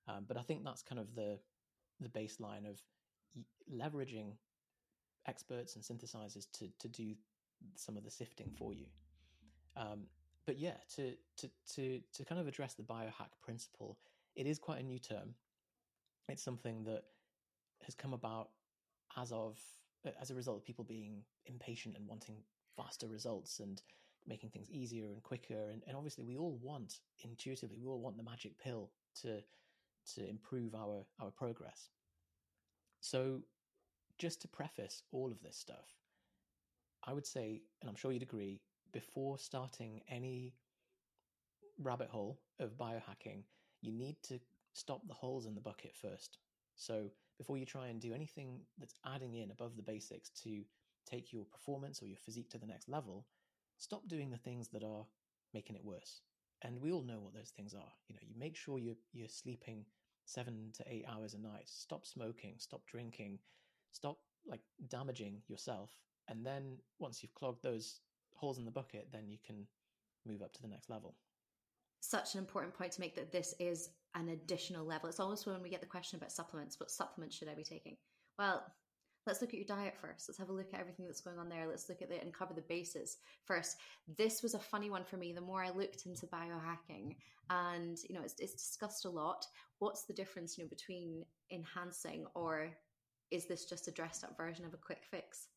um, 0.09 0.25
but 0.29 0.37
i 0.37 0.43
think 0.43 0.65
that's 0.65 0.83
kind 0.83 1.01
of 1.01 1.15
the 1.15 1.39
the 2.01 2.09
baseline 2.09 2.69
of 2.69 2.81
leveraging 3.73 4.33
experts 5.27 5.77
and 5.77 5.85
synthesizers 5.85 6.47
to 6.53 6.69
to 6.79 6.89
do 6.89 7.15
some 7.77 7.97
of 7.97 8.05
the 8.05 8.11
sifting 8.11 8.51
for 8.59 8.75
you 8.75 8.87
um, 9.77 10.07
but 10.47 10.59
yeah, 10.59 10.77
to 10.97 11.15
to 11.39 11.51
to 11.75 12.01
to 12.13 12.25
kind 12.25 12.41
of 12.41 12.47
address 12.47 12.75
the 12.75 12.83
biohack 12.83 13.31
principle, 13.43 13.99
it 14.35 14.47
is 14.47 14.59
quite 14.59 14.81
a 14.81 14.83
new 14.83 14.99
term. 14.99 15.35
It's 16.29 16.43
something 16.43 16.85
that 16.85 17.03
has 17.85 17.95
come 17.95 18.13
about 18.13 18.51
as 19.17 19.33
of 19.33 19.59
as 20.21 20.31
a 20.31 20.35
result 20.35 20.59
of 20.59 20.65
people 20.65 20.85
being 20.85 21.23
impatient 21.47 21.97
and 21.97 22.07
wanting 22.09 22.37
faster 22.77 23.07
results 23.07 23.61
and 23.61 23.83
making 24.27 24.51
things 24.51 24.71
easier 24.71 25.07
and 25.13 25.23
quicker 25.23 25.71
and, 25.71 25.83
and 25.87 25.97
obviously 25.97 26.25
we 26.25 26.37
all 26.37 26.59
want 26.63 27.01
intuitively 27.25 27.79
we 27.81 27.89
all 27.89 28.01
want 28.01 28.17
the 28.17 28.23
magic 28.23 28.57
pill 28.59 28.91
to 29.21 29.41
to 30.15 30.29
improve 30.29 30.75
our 30.75 31.05
our 31.21 31.31
progress 31.31 31.89
so 33.01 33.41
just 34.19 34.41
to 34.41 34.49
preface 34.49 35.03
all 35.13 35.31
of 35.31 35.43
this 35.43 35.57
stuff 35.57 35.97
i 37.05 37.13
would 37.13 37.27
say 37.27 37.63
and 37.81 37.89
i'm 37.91 37.97
sure 37.97 38.13
you'd 38.13 38.23
agree 38.23 38.61
before 38.93 39.39
starting 39.39 40.03
any 40.09 40.55
rabbit 41.81 42.09
hole 42.09 42.41
of 42.61 42.77
biohacking, 42.79 43.43
you 43.81 43.93
need 43.93 44.17
to 44.23 44.39
stop 44.75 45.07
the 45.07 45.15
holes 45.15 45.47
in 45.47 45.55
the 45.55 45.61
bucket 45.61 45.95
first. 45.97 46.39
So 46.77 47.11
before 47.39 47.57
you 47.57 47.67
try 47.67 47.89
and 47.89 48.01
do 48.01 48.15
anything 48.15 48.61
that's 48.79 48.95
adding 49.07 49.35
in 49.35 49.51
above 49.51 49.77
the 49.77 49.83
basics 49.83 50.31
to 50.43 50.63
take 51.07 51.33
your 51.33 51.45
performance 51.45 52.03
or 52.03 52.07
your 52.07 52.19
physique 52.19 52.51
to 52.51 52.59
the 52.59 52.67
next 52.67 52.89
level, 52.89 53.27
stop 53.79 54.07
doing 54.09 54.31
the 54.31 54.39
things 54.39 54.69
that 54.69 54.85
are 54.85 55.07
making 55.55 55.77
it 55.77 55.85
worse. 55.85 56.23
And 56.63 56.81
we 56.81 56.93
all 56.93 57.03
know 57.03 57.21
what 57.21 57.35
those 57.35 57.51
things 57.51 57.75
are. 57.75 57.93
You 58.09 58.15
know, 58.15 58.21
you 58.23 58.35
make 58.39 58.57
sure 58.57 58.79
you're 58.79 58.97
you're 59.13 59.29
sleeping 59.29 59.85
seven 60.25 60.71
to 60.75 60.85
eight 60.87 61.05
hours 61.09 61.35
a 61.35 61.39
night. 61.39 61.67
Stop 61.67 62.07
smoking. 62.07 62.55
Stop 62.59 62.87
drinking. 62.87 63.39
Stop 63.91 64.19
like 64.47 64.61
damaging 64.89 65.43
yourself. 65.49 65.91
And 66.29 66.47
then 66.47 66.79
once 66.99 67.23
you've 67.23 67.35
clogged 67.35 67.63
those 67.63 68.01
holes 68.35 68.59
in 68.59 68.65
the 68.65 68.71
bucket, 68.71 69.09
then 69.13 69.29
you 69.29 69.39
can 69.45 69.67
move 70.27 70.43
up 70.43 70.53
to 70.53 70.63
the 70.63 70.69
next 70.69 70.89
level. 70.89 71.17
Such 72.01 72.35
an 72.35 72.41
important 72.41 72.75
point 72.75 72.93
to 72.93 73.01
make 73.01 73.15
that 73.17 73.33
this 73.33 73.55
is 73.59 73.91
an 74.15 74.29
additional 74.29 74.85
level. 74.85 75.09
It's 75.09 75.21
almost 75.21 75.47
when 75.47 75.63
we 75.63 75.71
get 75.71 75.81
the 75.81 75.87
question 75.87 76.17
about 76.17 76.33
supplements, 76.33 76.79
what 76.79 76.91
supplements 76.91 77.37
should 77.37 77.49
I 77.49 77.55
be 77.55 77.65
taking? 77.65 77.97
Well, 78.39 78.65
let's 79.27 79.41
look 79.41 79.51
at 79.51 79.59
your 79.59 79.77
diet 79.77 79.95
first. 80.01 80.29
Let's 80.29 80.39
have 80.39 80.49
a 80.49 80.53
look 80.53 80.73
at 80.73 80.81
everything 80.81 81.07
that's 81.07 81.21
going 81.21 81.39
on 81.39 81.49
there. 81.49 81.67
Let's 81.69 81.89
look 81.89 82.03
at 82.03 82.11
it 82.11 82.23
and 82.23 82.33
cover 82.33 82.55
the 82.55 82.63
bases 82.63 83.19
first. 83.45 83.77
This 84.17 84.43
was 84.43 84.55
a 84.55 84.59
funny 84.59 84.91
one 84.91 85.05
for 85.05 85.17
me. 85.17 85.33
The 85.33 85.41
more 85.41 85.63
I 85.63 85.71
looked 85.71 86.07
into 86.07 86.27
biohacking, 86.27 87.17
and 87.51 87.99
you 88.09 88.15
know, 88.15 88.23
it's, 88.23 88.35
it's 88.39 88.55
discussed 88.55 89.05
a 89.05 89.11
lot. 89.11 89.47
What's 89.79 90.05
the 90.05 90.13
difference, 90.13 90.57
you 90.57 90.65
know, 90.65 90.69
between 90.69 91.25
enhancing 91.51 92.27
or 92.35 92.71
is 93.31 93.47
this 93.47 93.65
just 93.65 93.89
a 93.89 93.91
dressed 93.91 94.25
up 94.25 94.37
version 94.37 94.65
of 94.65 94.75
a 94.75 94.79
quick 94.79 95.03
fix? 95.11 95.49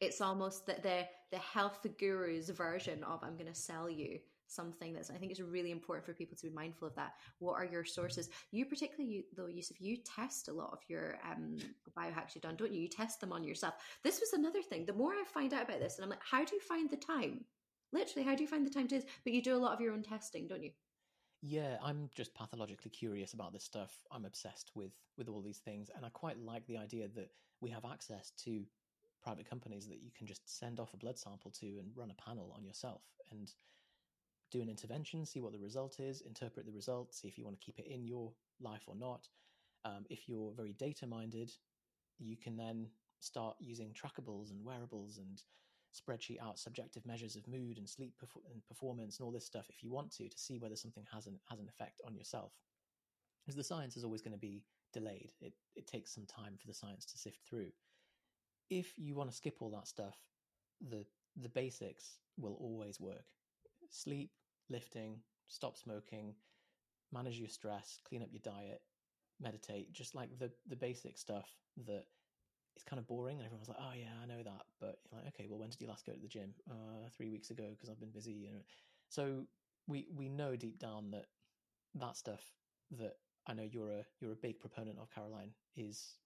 it's 0.00 0.20
almost 0.20 0.66
that 0.66 0.82
the 0.82 1.06
the 1.30 1.38
health 1.38 1.86
gurus 1.98 2.48
version 2.50 3.02
of 3.04 3.22
I'm 3.22 3.36
going 3.36 3.52
to 3.52 3.58
sell 3.58 3.90
you 3.90 4.18
something 4.48 4.92
that's 4.92 5.10
I 5.10 5.14
think 5.14 5.30
it's 5.30 5.40
really 5.40 5.70
important 5.70 6.04
for 6.04 6.12
people 6.12 6.36
to 6.36 6.46
be 6.48 6.54
mindful 6.54 6.88
of 6.88 6.94
that. 6.96 7.14
What 7.38 7.54
are 7.54 7.64
your 7.64 7.84
sources? 7.84 8.30
You 8.50 8.64
particularly 8.64 9.10
you, 9.10 9.22
though, 9.36 9.46
Yusuf, 9.46 9.80
you 9.80 9.98
test 9.98 10.48
a 10.48 10.52
lot 10.52 10.70
of 10.72 10.78
your 10.88 11.18
um, 11.30 11.58
biohacks 11.96 12.34
you've 12.34 12.42
done, 12.42 12.56
don't 12.56 12.72
you? 12.72 12.82
You 12.82 12.88
test 12.88 13.20
them 13.20 13.32
on 13.32 13.44
yourself. 13.44 13.74
This 14.02 14.20
was 14.20 14.32
another 14.32 14.62
thing. 14.62 14.86
The 14.86 14.92
more 14.92 15.12
I 15.12 15.24
find 15.32 15.52
out 15.52 15.64
about 15.64 15.80
this, 15.80 15.96
and 15.96 16.04
I'm 16.04 16.10
like, 16.10 16.22
how 16.28 16.44
do 16.44 16.54
you 16.54 16.60
find 16.60 16.90
the 16.90 16.96
time? 16.96 17.44
Literally, 17.92 18.26
how 18.26 18.34
do 18.34 18.42
you 18.42 18.48
find 18.48 18.66
the 18.66 18.70
time 18.70 18.88
to? 18.88 19.00
But 19.24 19.32
you 19.32 19.42
do 19.42 19.56
a 19.56 19.58
lot 19.58 19.72
of 19.72 19.80
your 19.80 19.92
own 19.92 20.02
testing, 20.02 20.46
don't 20.46 20.62
you? 20.62 20.72
Yeah, 21.40 21.76
I'm 21.82 22.10
just 22.14 22.34
pathologically 22.34 22.90
curious 22.90 23.32
about 23.32 23.52
this 23.52 23.64
stuff. 23.64 24.02
I'm 24.10 24.24
obsessed 24.24 24.72
with 24.74 24.92
with 25.16 25.28
all 25.28 25.42
these 25.42 25.58
things, 25.58 25.90
and 25.94 26.04
I 26.04 26.10
quite 26.10 26.38
like 26.38 26.66
the 26.66 26.78
idea 26.78 27.08
that 27.14 27.30
we 27.60 27.70
have 27.70 27.84
access 27.84 28.32
to 28.44 28.64
private 29.22 29.48
companies 29.48 29.88
that 29.88 30.02
you 30.02 30.10
can 30.16 30.26
just 30.26 30.58
send 30.58 30.78
off 30.78 30.94
a 30.94 30.96
blood 30.96 31.18
sample 31.18 31.50
to 31.50 31.66
and 31.66 31.90
run 31.94 32.10
a 32.10 32.22
panel 32.22 32.54
on 32.56 32.64
yourself 32.64 33.02
and 33.30 33.52
do 34.50 34.62
an 34.62 34.68
intervention, 34.68 35.26
see 35.26 35.40
what 35.40 35.52
the 35.52 35.58
result 35.58 36.00
is, 36.00 36.20
interpret 36.22 36.66
the 36.66 36.72
result, 36.72 37.14
see 37.14 37.28
if 37.28 37.38
you 37.38 37.44
want 37.44 37.58
to 37.58 37.64
keep 37.64 37.78
it 37.78 37.86
in 37.86 38.06
your 38.06 38.32
life 38.60 38.84
or 38.86 38.96
not. 38.96 39.28
Um, 39.84 40.04
if 40.10 40.28
you're 40.28 40.52
very 40.56 40.72
data 40.72 41.06
minded, 41.06 41.52
you 42.18 42.36
can 42.36 42.56
then 42.56 42.88
start 43.20 43.56
using 43.60 43.92
trackables 43.94 44.50
and 44.50 44.64
wearables 44.64 45.18
and 45.18 45.42
spreadsheet 45.94 46.40
out 46.42 46.58
subjective 46.58 47.06
measures 47.06 47.36
of 47.36 47.48
mood 47.48 47.78
and 47.78 47.88
sleep 47.88 48.14
perf- 48.22 48.42
and 48.52 48.64
performance 48.66 49.18
and 49.18 49.24
all 49.26 49.32
this 49.32 49.46
stuff 49.46 49.66
if 49.70 49.82
you 49.82 49.90
want 49.90 50.10
to 50.12 50.28
to 50.28 50.38
see 50.38 50.58
whether 50.58 50.76
something 50.76 51.04
has 51.12 51.26
an 51.26 51.38
has 51.48 51.60
an 51.60 51.68
effect 51.68 52.00
on 52.06 52.14
yourself. 52.14 52.52
Because 53.44 53.56
the 53.56 53.64
science 53.64 53.96
is 53.96 54.04
always 54.04 54.22
going 54.22 54.32
to 54.32 54.38
be 54.38 54.64
delayed. 54.92 55.32
It 55.40 55.54
it 55.74 55.86
takes 55.86 56.14
some 56.14 56.26
time 56.26 56.56
for 56.60 56.66
the 56.66 56.74
science 56.74 57.06
to 57.06 57.18
sift 57.18 57.38
through. 57.48 57.70
If 58.70 58.92
you 58.98 59.14
want 59.14 59.30
to 59.30 59.36
skip 59.36 59.56
all 59.60 59.70
that 59.70 59.88
stuff 59.88 60.18
the 60.80 61.04
the 61.36 61.48
basics 61.48 62.18
will 62.36 62.56
always 62.60 63.00
work. 63.00 63.26
Sleep 63.90 64.30
lifting 64.70 65.20
stop 65.48 65.76
smoking 65.76 66.34
manage 67.12 67.38
your 67.38 67.48
stress 67.48 67.98
clean 68.04 68.22
up 68.22 68.28
your 68.30 68.40
diet 68.44 68.82
meditate 69.40 69.92
just 69.92 70.14
like 70.14 70.38
the 70.38 70.50
the 70.68 70.76
basic 70.76 71.16
stuff 71.16 71.48
that 71.86 72.04
it's 72.74 72.84
kind 72.84 73.00
of 73.00 73.06
boring 73.06 73.38
and 73.38 73.46
everyone's 73.46 73.68
like 73.68 73.78
oh 73.80 73.92
yeah 73.96 74.12
i 74.22 74.26
know 74.26 74.42
that 74.42 74.62
but 74.80 74.98
you're 75.10 75.20
like 75.20 75.28
okay 75.28 75.46
well 75.48 75.58
when 75.58 75.70
did 75.70 75.80
you 75.80 75.88
last 75.88 76.06
go 76.06 76.12
to 76.12 76.20
the 76.20 76.28
gym? 76.28 76.54
Uh, 76.70 77.08
three 77.16 77.28
weeks 77.28 77.50
ago 77.50 77.64
because 77.70 77.88
i've 77.88 78.00
been 78.00 78.10
busy 78.10 78.32
you 78.32 78.52
know. 78.52 78.62
So 79.08 79.46
we 79.86 80.06
we 80.14 80.28
know 80.28 80.54
deep 80.54 80.78
down 80.78 81.10
that 81.10 81.26
that 81.94 82.16
stuff 82.16 82.42
that 82.98 83.16
i 83.46 83.54
know 83.54 83.66
you're 83.68 83.90
a 83.90 84.04
you're 84.20 84.32
a 84.32 84.36
big 84.36 84.60
proponent 84.60 84.98
of 85.00 85.10
caroline 85.10 85.50
is 85.76 86.18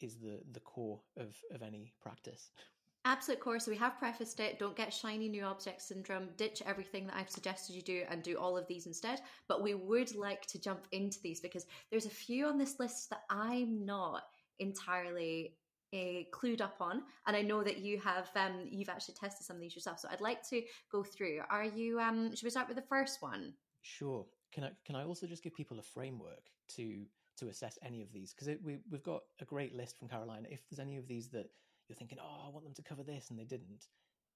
is 0.00 0.16
the 0.18 0.40
the 0.52 0.60
core 0.60 1.00
of 1.16 1.36
of 1.50 1.62
any 1.62 1.92
practice 2.00 2.50
Absolute 3.06 3.40
core. 3.40 3.58
So 3.58 3.70
we 3.70 3.78
have 3.78 3.98
prefaced 3.98 4.40
it. 4.40 4.58
Don't 4.58 4.76
get 4.76 4.92
shiny 4.92 5.28
new 5.28 5.44
object 5.44 5.80
syndrome. 5.80 6.28
Ditch 6.36 6.62
everything 6.66 7.06
that 7.06 7.16
I've 7.16 7.30
suggested 7.30 7.74
you 7.74 7.80
do 7.80 8.02
and 8.10 8.22
do 8.22 8.36
all 8.36 8.58
of 8.58 8.66
these 8.66 8.86
instead. 8.86 9.22
But 9.48 9.62
we 9.62 9.74
would 9.74 10.14
like 10.14 10.44
to 10.46 10.60
jump 10.60 10.86
into 10.92 11.18
these 11.22 11.40
because 11.40 11.66
there's 11.90 12.04
a 12.04 12.10
few 12.10 12.46
on 12.46 12.58
this 12.58 12.78
list 12.78 13.08
that 13.10 13.22
I'm 13.30 13.86
not 13.86 14.24
entirely 14.58 15.54
uh, 15.92 16.22
clued 16.30 16.60
up 16.60 16.76
on 16.80 17.02
and 17.26 17.36
i 17.36 17.42
know 17.42 17.64
that 17.64 17.78
you 17.78 17.98
have 17.98 18.30
um 18.36 18.68
you've 18.70 18.88
actually 18.88 19.14
tested 19.14 19.44
some 19.44 19.56
of 19.56 19.62
these 19.62 19.74
yourself 19.74 19.98
so 19.98 20.06
i'd 20.12 20.20
like 20.20 20.46
to 20.48 20.62
go 20.92 21.02
through 21.02 21.40
are 21.50 21.64
you 21.64 21.98
um 21.98 22.32
should 22.32 22.44
we 22.44 22.50
start 22.50 22.68
with 22.68 22.76
the 22.76 22.82
first 22.82 23.20
one 23.20 23.52
sure 23.82 24.24
can 24.52 24.62
i 24.62 24.70
can 24.84 24.94
i 24.94 25.02
also 25.02 25.26
just 25.26 25.42
give 25.42 25.52
people 25.52 25.80
a 25.80 25.82
framework 25.82 26.44
to 26.68 27.02
to 27.36 27.48
assess 27.48 27.76
any 27.84 28.02
of 28.02 28.12
these 28.12 28.32
because 28.32 28.56
we, 28.62 28.78
we've 28.88 29.02
got 29.02 29.22
a 29.40 29.44
great 29.44 29.74
list 29.74 29.98
from 29.98 30.06
caroline 30.06 30.46
if 30.48 30.60
there's 30.70 30.78
any 30.78 30.96
of 30.96 31.08
these 31.08 31.28
that 31.28 31.46
you're 31.90 31.96
thinking 31.96 32.18
oh 32.22 32.46
i 32.46 32.50
want 32.50 32.64
them 32.64 32.74
to 32.74 32.82
cover 32.82 33.02
this 33.02 33.30
and 33.30 33.38
they 33.38 33.44
didn't 33.44 33.86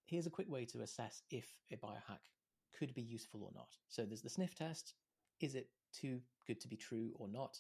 here's 0.07 0.27
a 0.27 0.31
quick 0.31 0.51
way 0.51 0.65
to 0.65 0.83
assess 0.83 1.23
if 1.31 1.47
a 1.73 1.77
biohack 1.77 2.21
could 2.79 2.93
be 2.95 3.03
useful 3.03 3.43
or 3.43 3.51
not 3.55 3.69
so 3.89 4.05
there's 4.05 4.23
the 4.23 4.29
sniff 4.29 4.55
test 4.55 4.95
is 5.41 5.55
it 5.55 5.69
too 5.93 6.21
good 6.47 6.61
to 6.61 6.69
be 6.69 6.77
true 6.77 7.13
or 7.15 7.29
not 7.29 7.59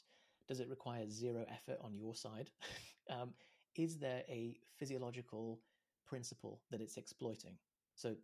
does 0.48 0.61
it 0.61 0.68
require 0.68 1.09
zero 1.09 1.44
effort 1.48 1.78
on 1.83 1.94
your 1.94 2.14
side? 2.14 2.50
um, 3.11 3.30
is 3.76 3.98
there 3.98 4.22
a 4.28 4.57
physiological 4.78 5.61
principle 6.07 6.61
that 6.70 6.80
it's 6.80 6.96
exploiting? 6.96 7.57
So 7.94 8.14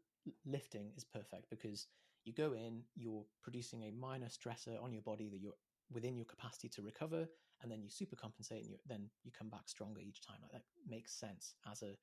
lifting 0.44 0.92
is 0.96 1.04
perfect 1.04 1.48
because 1.50 1.86
you 2.24 2.32
go 2.32 2.52
in, 2.52 2.82
you're 2.94 3.24
producing 3.42 3.84
a 3.84 3.92
minor 3.92 4.26
stressor 4.26 4.82
on 4.82 4.92
your 4.92 5.02
body 5.02 5.28
that 5.30 5.40
you're 5.40 5.54
within 5.90 6.16
your 6.16 6.26
capacity 6.26 6.68
to 6.68 6.82
recover, 6.82 7.26
and 7.62 7.70
then 7.70 7.82
you 7.82 7.88
supercompensate, 7.88 8.62
and 8.62 8.70
you, 8.70 8.76
then 8.86 9.10
you 9.22 9.30
come 9.30 9.48
back 9.48 9.68
stronger 9.68 10.00
each 10.00 10.20
time. 10.20 10.38
Like 10.42 10.52
that 10.52 10.64
makes 10.88 11.12
sense 11.12 11.54
as 11.70 11.82
a 11.82 11.96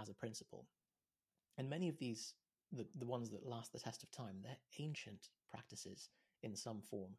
as 0.00 0.08
a 0.08 0.14
principle. 0.14 0.66
And 1.58 1.68
many 1.68 1.88
of 1.88 1.98
these, 1.98 2.34
the 2.72 2.86
the 2.98 3.06
ones 3.06 3.30
that 3.30 3.46
last 3.46 3.72
the 3.72 3.78
test 3.78 4.02
of 4.02 4.10
time, 4.10 4.36
they're 4.42 4.56
ancient 4.78 5.28
practices 5.50 6.10
in 6.42 6.56
some 6.56 6.80
form. 6.80 7.12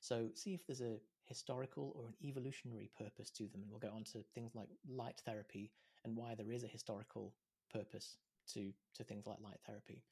So 0.00 0.28
see 0.34 0.54
if 0.54 0.66
there's 0.66 0.82
a 0.82 0.98
historical 1.24 1.92
or 1.96 2.06
an 2.06 2.14
evolutionary 2.22 2.90
purpose 2.96 3.30
to 3.30 3.44
them. 3.44 3.62
And 3.62 3.70
we'll 3.70 3.80
go 3.80 3.94
on 3.94 4.04
to 4.04 4.18
things 4.34 4.54
like 4.54 4.68
light 4.88 5.20
therapy 5.24 5.72
and 6.04 6.16
why 6.16 6.34
there 6.34 6.52
is 6.52 6.64
a 6.64 6.68
historical 6.68 7.34
purpose 7.72 8.18
to, 8.52 8.72
to 8.94 9.04
things 9.04 9.26
like 9.26 9.38
light 9.42 9.58
therapy. 9.66 10.02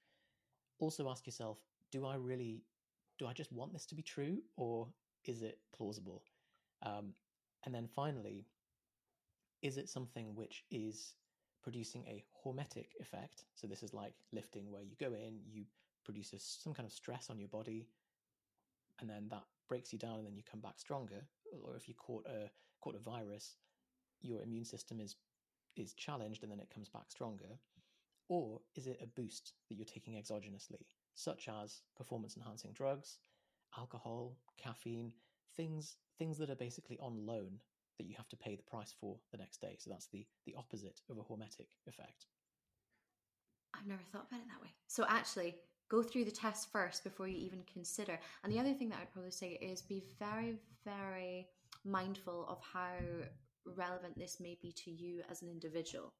Also 0.78 1.08
ask 1.08 1.26
yourself, 1.26 1.58
do 1.92 2.06
I 2.06 2.16
really, 2.16 2.64
do 3.18 3.26
I 3.26 3.32
just 3.32 3.52
want 3.52 3.72
this 3.72 3.86
to 3.86 3.94
be 3.94 4.02
true 4.02 4.38
or 4.56 4.88
is 5.24 5.42
it 5.42 5.58
plausible? 5.76 6.24
Um, 6.82 7.14
and 7.64 7.74
then 7.74 7.88
finally, 7.88 8.46
is 9.62 9.76
it 9.76 9.88
something 9.88 10.34
which 10.34 10.64
is 10.70 11.14
producing 11.62 12.04
a 12.06 12.22
hormetic 12.44 12.88
effect? 13.00 13.44
So 13.54 13.66
this 13.66 13.82
is 13.82 13.94
like 13.94 14.12
lifting 14.32 14.70
where 14.70 14.82
you 14.82 14.96
go 15.00 15.14
in, 15.14 15.40
you 15.50 15.64
produce 16.04 16.32
a, 16.34 16.38
some 16.38 16.74
kind 16.74 16.86
of 16.86 16.92
stress 16.92 17.30
on 17.30 17.38
your 17.38 17.48
body, 17.48 17.88
and 19.00 19.08
then 19.08 19.28
that 19.30 19.44
breaks 19.68 19.92
you 19.92 19.98
down 19.98 20.18
and 20.18 20.26
then 20.26 20.36
you 20.36 20.42
come 20.48 20.60
back 20.60 20.78
stronger, 20.78 21.26
or 21.62 21.76
if 21.76 21.88
you 21.88 21.94
caught 21.94 22.26
a 22.26 22.50
caught 22.82 22.94
a 22.94 22.98
virus, 22.98 23.56
your 24.20 24.42
immune 24.42 24.64
system 24.64 25.00
is 25.00 25.16
is 25.76 25.94
challenged 25.94 26.42
and 26.42 26.52
then 26.52 26.60
it 26.60 26.70
comes 26.72 26.88
back 26.88 27.04
stronger, 27.08 27.58
or 28.28 28.60
is 28.76 28.86
it 28.86 29.00
a 29.02 29.06
boost 29.06 29.54
that 29.68 29.76
you're 29.76 29.86
taking 29.86 30.14
exogenously, 30.14 30.84
such 31.14 31.48
as 31.48 31.80
performance 31.96 32.36
enhancing 32.36 32.72
drugs, 32.72 33.18
alcohol, 33.76 34.36
caffeine, 34.58 35.12
things 35.56 35.96
things 36.18 36.38
that 36.38 36.50
are 36.50 36.56
basically 36.56 36.98
on 37.00 37.26
loan 37.26 37.58
that 37.98 38.06
you 38.06 38.14
have 38.16 38.28
to 38.28 38.36
pay 38.36 38.56
the 38.56 38.62
price 38.62 38.94
for 39.00 39.16
the 39.32 39.38
next 39.38 39.60
day. 39.60 39.76
So 39.78 39.90
that's 39.90 40.08
the 40.08 40.26
the 40.46 40.54
opposite 40.56 41.00
of 41.10 41.18
a 41.18 41.22
hormetic 41.22 41.68
effect. 41.86 42.26
I've 43.74 43.86
never 43.86 44.02
thought 44.12 44.26
about 44.30 44.40
it 44.40 44.48
that 44.48 44.62
way. 44.62 44.72
So 44.86 45.04
actually, 45.08 45.56
go 45.90 46.02
through 46.02 46.24
the 46.24 46.30
test 46.30 46.70
first 46.70 47.04
before 47.04 47.28
you 47.28 47.36
even 47.36 47.62
consider. 47.72 48.18
And 48.42 48.52
the 48.52 48.60
other 48.60 48.72
thing 48.72 48.88
that 48.90 48.98
I'd 49.00 49.12
probably 49.12 49.32
say 49.32 49.58
is 49.60 49.82
be 49.82 50.02
very, 50.18 50.56
very 50.84 51.48
mindful 51.84 52.46
of 52.48 52.58
how 52.72 52.94
relevant 53.66 54.16
this 54.16 54.38
may 54.40 54.56
be 54.62 54.72
to 54.84 54.90
you 54.90 55.22
as 55.30 55.42
an 55.42 55.48
individual. 55.48 56.12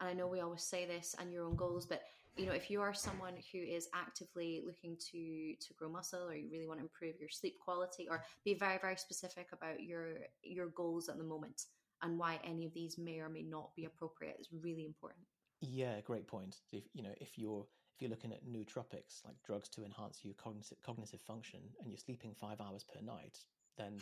And 0.00 0.08
I 0.08 0.14
know 0.14 0.26
we 0.26 0.40
always 0.40 0.62
say 0.62 0.86
this 0.86 1.14
and 1.18 1.32
your 1.32 1.44
own 1.44 1.56
goals, 1.56 1.86
but 1.86 2.02
you 2.36 2.46
know, 2.46 2.52
if 2.52 2.70
you 2.70 2.80
are 2.80 2.94
someone 2.94 3.34
who 3.52 3.58
is 3.58 3.88
actively 3.94 4.62
looking 4.66 4.96
to 5.10 5.54
to 5.60 5.74
grow 5.74 5.88
muscle 5.88 6.28
or 6.28 6.34
you 6.34 6.48
really 6.50 6.66
want 6.66 6.80
to 6.80 6.84
improve 6.84 7.20
your 7.20 7.28
sleep 7.28 7.58
quality 7.62 8.06
or 8.10 8.22
be 8.44 8.54
very, 8.54 8.78
very 8.80 8.96
specific 8.96 9.48
about 9.52 9.82
your 9.82 10.14
your 10.42 10.68
goals 10.68 11.08
at 11.08 11.18
the 11.18 11.24
moment 11.24 11.62
and 12.02 12.18
why 12.18 12.40
any 12.44 12.66
of 12.66 12.74
these 12.74 12.98
may 12.98 13.20
or 13.20 13.28
may 13.28 13.42
not 13.42 13.74
be 13.76 13.84
appropriate 13.84 14.36
is 14.40 14.48
really 14.62 14.84
important. 14.84 15.24
Yeah, 15.60 16.00
great 16.00 16.26
point. 16.26 16.56
If 16.72 16.84
you 16.94 17.02
know, 17.02 17.14
if 17.20 17.38
you're 17.38 17.66
if 17.94 18.00
you're 18.00 18.10
looking 18.10 18.32
at 18.32 18.46
nootropics, 18.46 19.24
like 19.24 19.36
drugs 19.46 19.68
to 19.70 19.84
enhance 19.84 20.20
your 20.24 20.34
cognitive, 20.34 20.78
cognitive 20.84 21.20
function, 21.20 21.60
and 21.80 21.90
you're 21.90 21.98
sleeping 21.98 22.34
five 22.40 22.60
hours 22.60 22.84
per 22.84 23.00
night, 23.00 23.38
then 23.76 23.98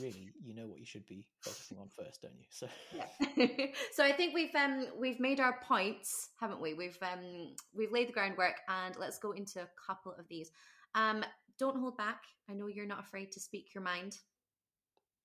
really 0.00 0.30
you 0.42 0.54
know 0.54 0.66
what 0.66 0.78
you 0.78 0.86
should 0.86 1.06
be 1.06 1.26
focusing 1.40 1.78
on 1.78 1.88
first, 1.88 2.22
don't 2.22 2.34
you? 2.36 2.44
So 2.50 2.68
yeah. 2.94 3.66
so 3.92 4.04
I 4.04 4.12
think 4.12 4.34
we've 4.34 4.54
um 4.54 4.86
we've 4.98 5.20
made 5.20 5.40
our 5.40 5.58
points, 5.62 6.30
haven't 6.40 6.60
we? 6.60 6.74
We've 6.74 6.98
um 7.02 7.54
we've 7.74 7.92
laid 7.92 8.08
the 8.08 8.12
groundwork, 8.12 8.56
and 8.68 8.96
let's 8.98 9.18
go 9.18 9.32
into 9.32 9.60
a 9.60 9.68
couple 9.86 10.12
of 10.18 10.26
these. 10.28 10.50
Um, 10.94 11.24
don't 11.58 11.78
hold 11.78 11.96
back. 11.96 12.22
I 12.48 12.54
know 12.54 12.66
you're 12.66 12.86
not 12.86 13.00
afraid 13.00 13.32
to 13.32 13.40
speak 13.40 13.74
your 13.74 13.82
mind. 13.82 14.18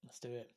Let's 0.03 0.19
do 0.19 0.29
it. 0.29 0.49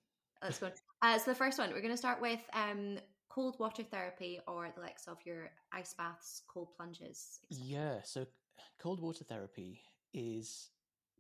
Let's 0.43 0.59
go. 0.59 0.71
Uh, 1.03 1.19
so 1.19 1.31
the 1.31 1.37
first 1.37 1.59
one, 1.59 1.71
we're 1.71 1.81
going 1.81 1.93
to 1.93 1.97
start 1.97 2.21
with 2.21 2.41
um 2.53 2.99
cold 3.31 3.57
water 3.59 3.83
therapy 3.83 4.41
or 4.47 4.69
the 4.75 4.83
likes 4.83 5.07
of 5.07 5.17
your 5.25 5.51
ice 5.73 5.95
baths, 5.95 6.43
cold 6.53 6.69
plunges? 6.77 7.39
Yeah, 7.49 8.01
so 8.05 8.27
cold 8.83 9.01
water 9.01 9.25
therapy 9.25 9.81
is 10.13 10.71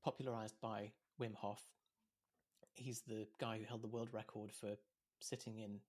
popularized 0.04 0.56
by 0.60 0.92
Wim 1.20 1.34
Hof. 1.34 1.62
He's 2.74 3.02
the 3.02 3.26
guy 3.38 3.59
who 3.59 3.64
held 3.64 3.83
the 3.83 3.88
world 3.88 4.09
record 4.12 4.52
for 4.52 4.76
sitting 5.20 5.59
in 5.59 5.80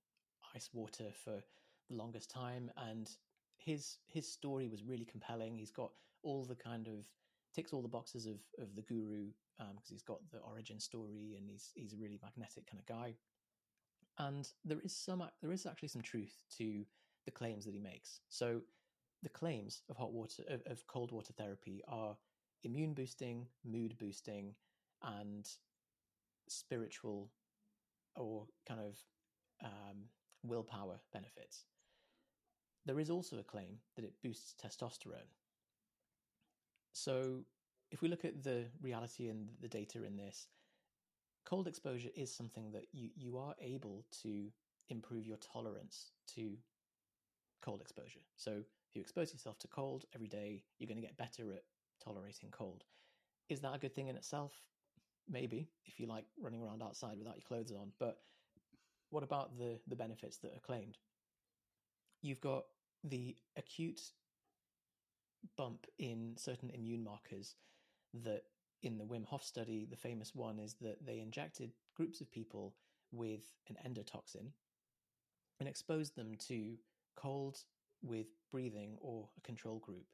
ice 0.55 0.69
water 0.73 1.11
for 1.23 1.41
the 1.89 1.95
longest 1.95 2.29
time 2.29 2.69
and 2.77 3.09
his 3.57 3.97
his 4.07 4.27
story 4.27 4.67
was 4.67 4.83
really 4.83 5.05
compelling. 5.05 5.55
He's 5.55 5.71
got 5.71 5.91
all 6.23 6.43
the 6.43 6.55
kind 6.55 6.87
of 6.87 7.05
ticks 7.53 7.73
all 7.73 7.81
the 7.81 7.87
boxes 7.87 8.25
of 8.25 8.39
of 8.59 8.75
the 8.75 8.81
guru 8.81 9.27
because 9.57 9.89
um, 9.89 9.93
he's 9.93 10.01
got 10.01 10.19
the 10.31 10.39
origin 10.39 10.79
story 10.79 11.35
and 11.37 11.49
he's 11.49 11.71
he's 11.75 11.93
a 11.93 11.97
really 11.97 12.19
magnetic 12.23 12.65
kind 12.67 12.79
of 12.79 12.85
guy 12.85 13.13
and 14.19 14.49
there 14.65 14.79
is 14.83 14.95
some 14.95 15.23
there 15.41 15.51
is 15.51 15.65
actually 15.65 15.87
some 15.87 16.01
truth 16.01 16.43
to 16.57 16.83
the 17.25 17.31
claims 17.31 17.65
that 17.65 17.73
he 17.73 17.79
makes. 17.79 18.19
So 18.29 18.61
the 19.23 19.29
claims 19.29 19.83
of 19.89 19.97
hot 19.97 20.11
water 20.11 20.43
of, 20.49 20.61
of 20.65 20.85
cold 20.87 21.11
water 21.11 21.33
therapy 21.33 21.81
are 21.87 22.15
immune 22.63 22.93
boosting, 22.93 23.47
mood 23.63 23.97
boosting, 23.99 24.53
and 25.03 25.47
spiritual 26.51 27.29
or 28.15 28.45
kind 28.67 28.79
of 28.79 28.97
um, 29.63 30.09
willpower 30.43 30.99
benefits. 31.13 31.65
There 32.85 32.99
is 32.99 33.09
also 33.09 33.37
a 33.37 33.43
claim 33.43 33.77
that 33.95 34.05
it 34.05 34.13
boosts 34.23 34.55
testosterone. 34.61 35.29
So, 36.93 37.45
if 37.91 38.01
we 38.01 38.09
look 38.09 38.25
at 38.25 38.43
the 38.43 38.65
reality 38.81 39.27
and 39.27 39.49
the 39.61 39.67
data 39.67 40.03
in 40.03 40.17
this, 40.17 40.47
cold 41.45 41.67
exposure 41.67 42.09
is 42.15 42.33
something 42.33 42.71
that 42.71 42.85
you, 42.91 43.09
you 43.15 43.37
are 43.37 43.55
able 43.61 44.05
to 44.23 44.47
improve 44.89 45.25
your 45.25 45.37
tolerance 45.37 46.11
to 46.35 46.57
cold 47.61 47.81
exposure. 47.81 48.19
So 48.35 48.51
if 48.51 48.95
you 48.95 49.01
expose 49.01 49.31
yourself 49.31 49.57
to 49.59 49.67
cold 49.67 50.05
every 50.13 50.27
day, 50.27 50.63
you're 50.77 50.87
going 50.87 51.01
to 51.01 51.05
get 51.05 51.17
better 51.17 51.51
at 51.53 51.63
tolerating 52.03 52.49
cold. 52.51 52.83
Is 53.49 53.61
that 53.61 53.75
a 53.75 53.79
good 53.79 53.93
thing 53.93 54.07
in 54.07 54.15
itself? 54.15 54.53
Maybe 55.29 55.69
if 55.85 55.99
you 55.99 56.07
like 56.07 56.25
running 56.41 56.61
around 56.61 56.81
outside 56.83 57.17
without 57.17 57.35
your 57.35 57.47
clothes 57.47 57.71
on. 57.71 57.91
But 57.99 58.17
what 59.09 59.23
about 59.23 59.57
the 59.57 59.79
the 59.87 59.95
benefits 59.95 60.37
that 60.37 60.53
are 60.55 60.59
claimed? 60.59 60.97
You've 62.21 62.41
got 62.41 62.65
the 63.03 63.35
acute 63.57 64.01
bump 65.57 65.87
in 65.97 66.33
certain 66.37 66.69
immune 66.69 67.03
markers 67.03 67.55
that 68.23 68.43
in 68.83 68.97
the 68.97 69.05
Wim 69.05 69.25
Hof 69.25 69.43
study, 69.43 69.87
the 69.89 69.97
famous 69.97 70.33
one 70.33 70.59
is 70.59 70.75
that 70.81 71.05
they 71.05 71.19
injected 71.19 71.71
groups 71.95 72.21
of 72.21 72.31
people 72.31 72.75
with 73.11 73.53
an 73.69 73.77
endotoxin 73.85 74.51
and 75.59 75.69
exposed 75.69 76.15
them 76.15 76.35
to 76.47 76.75
cold 77.15 77.59
with 78.01 78.27
breathing 78.51 78.97
or 78.99 79.29
a 79.37 79.41
control 79.41 79.79
group. 79.79 80.05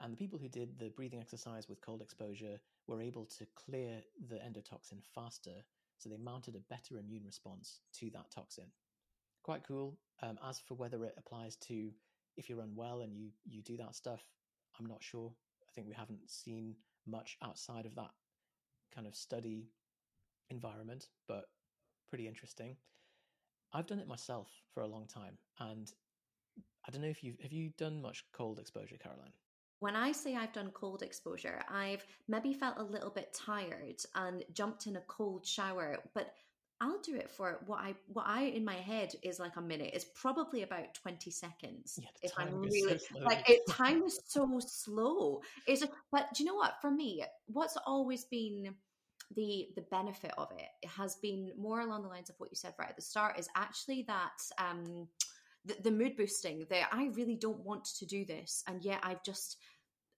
And 0.00 0.12
the 0.12 0.16
people 0.16 0.38
who 0.38 0.48
did 0.48 0.78
the 0.78 0.90
breathing 0.90 1.20
exercise 1.20 1.68
with 1.68 1.80
cold 1.80 2.02
exposure 2.02 2.60
were 2.90 3.00
able 3.00 3.24
to 3.38 3.46
clear 3.54 4.02
the 4.28 4.36
endotoxin 4.36 5.00
faster. 5.14 5.64
So 5.96 6.08
they 6.08 6.16
mounted 6.16 6.56
a 6.56 6.74
better 6.74 6.98
immune 6.98 7.24
response 7.24 7.80
to 7.98 8.10
that 8.10 8.30
toxin. 8.34 8.66
Quite 9.42 9.66
cool. 9.66 9.98
Um, 10.22 10.38
as 10.46 10.58
for 10.58 10.74
whether 10.74 11.04
it 11.04 11.14
applies 11.16 11.56
to 11.68 11.90
if 12.36 12.48
you're 12.48 12.60
unwell 12.60 13.00
and 13.00 13.14
you 13.14 13.30
you 13.44 13.62
do 13.62 13.76
that 13.76 13.94
stuff, 13.94 14.22
I'm 14.78 14.86
not 14.86 15.02
sure. 15.02 15.32
I 15.68 15.72
think 15.72 15.86
we 15.86 15.94
haven't 15.94 16.28
seen 16.30 16.74
much 17.06 17.36
outside 17.42 17.86
of 17.86 17.94
that 17.94 18.10
kind 18.94 19.06
of 19.06 19.14
study 19.14 19.68
environment, 20.50 21.06
but 21.28 21.44
pretty 22.08 22.26
interesting. 22.26 22.76
I've 23.72 23.86
done 23.86 24.00
it 24.00 24.08
myself 24.08 24.48
for 24.74 24.82
a 24.82 24.88
long 24.88 25.06
time, 25.06 25.38
and 25.60 25.90
I 26.86 26.90
don't 26.90 27.02
know 27.02 27.08
if 27.08 27.22
you've 27.22 27.40
have 27.40 27.52
you 27.52 27.70
done 27.78 28.02
much 28.02 28.24
cold 28.32 28.58
exposure, 28.58 28.96
Caroline. 28.96 29.32
When 29.80 29.96
I 29.96 30.12
say 30.12 30.36
I've 30.36 30.52
done 30.52 30.70
cold 30.72 31.02
exposure, 31.02 31.62
I've 31.68 32.06
maybe 32.28 32.52
felt 32.52 32.78
a 32.78 32.82
little 32.82 33.10
bit 33.10 33.34
tired 33.34 34.02
and 34.14 34.44
jumped 34.52 34.86
in 34.86 34.96
a 34.96 35.00
cold 35.08 35.46
shower, 35.46 35.98
but 36.14 36.34
I'll 36.82 37.00
do 37.00 37.14
it 37.14 37.30
for 37.30 37.60
what 37.66 37.80
I 37.80 37.94
what 38.06 38.26
I 38.26 38.44
in 38.44 38.64
my 38.64 38.74
head 38.74 39.12
is 39.22 39.38
like 39.38 39.56
a 39.56 39.60
minute. 39.60 39.90
It's 39.92 40.06
probably 40.14 40.62
about 40.62 40.94
twenty 40.94 41.30
seconds. 41.30 41.98
Yeah, 42.00 42.08
if 42.22 42.32
I'm 42.38 42.62
really 42.62 42.98
so 42.98 43.18
like 43.20 43.48
it, 43.48 43.60
time 43.68 44.02
is 44.02 44.20
so 44.26 44.60
slow. 44.60 45.42
It's 45.66 45.84
but 46.10 46.28
do 46.34 46.42
you 46.42 46.48
know 46.48 46.54
what? 46.54 46.80
For 46.80 46.90
me, 46.90 47.22
what's 47.46 47.76
always 47.86 48.24
been 48.24 48.74
the 49.36 49.68
the 49.76 49.82
benefit 49.82 50.32
of 50.38 50.50
it, 50.52 50.68
it 50.82 50.88
has 50.88 51.16
been 51.16 51.52
more 51.56 51.80
along 51.80 52.02
the 52.02 52.08
lines 52.08 52.30
of 52.30 52.36
what 52.38 52.50
you 52.50 52.56
said 52.56 52.72
right 52.78 52.88
at 52.88 52.96
the 52.96 53.02
start. 53.02 53.38
Is 53.38 53.48
actually 53.54 54.02
that 54.08 54.40
um 54.58 55.06
the, 55.64 55.76
the 55.82 55.90
mood 55.90 56.16
boosting. 56.16 56.66
That 56.70 56.88
I 56.92 57.10
really 57.14 57.36
don't 57.36 57.64
want 57.64 57.84
to 57.98 58.06
do 58.06 58.24
this, 58.24 58.62
and 58.66 58.82
yet 58.84 59.00
I've 59.02 59.22
just 59.24 59.56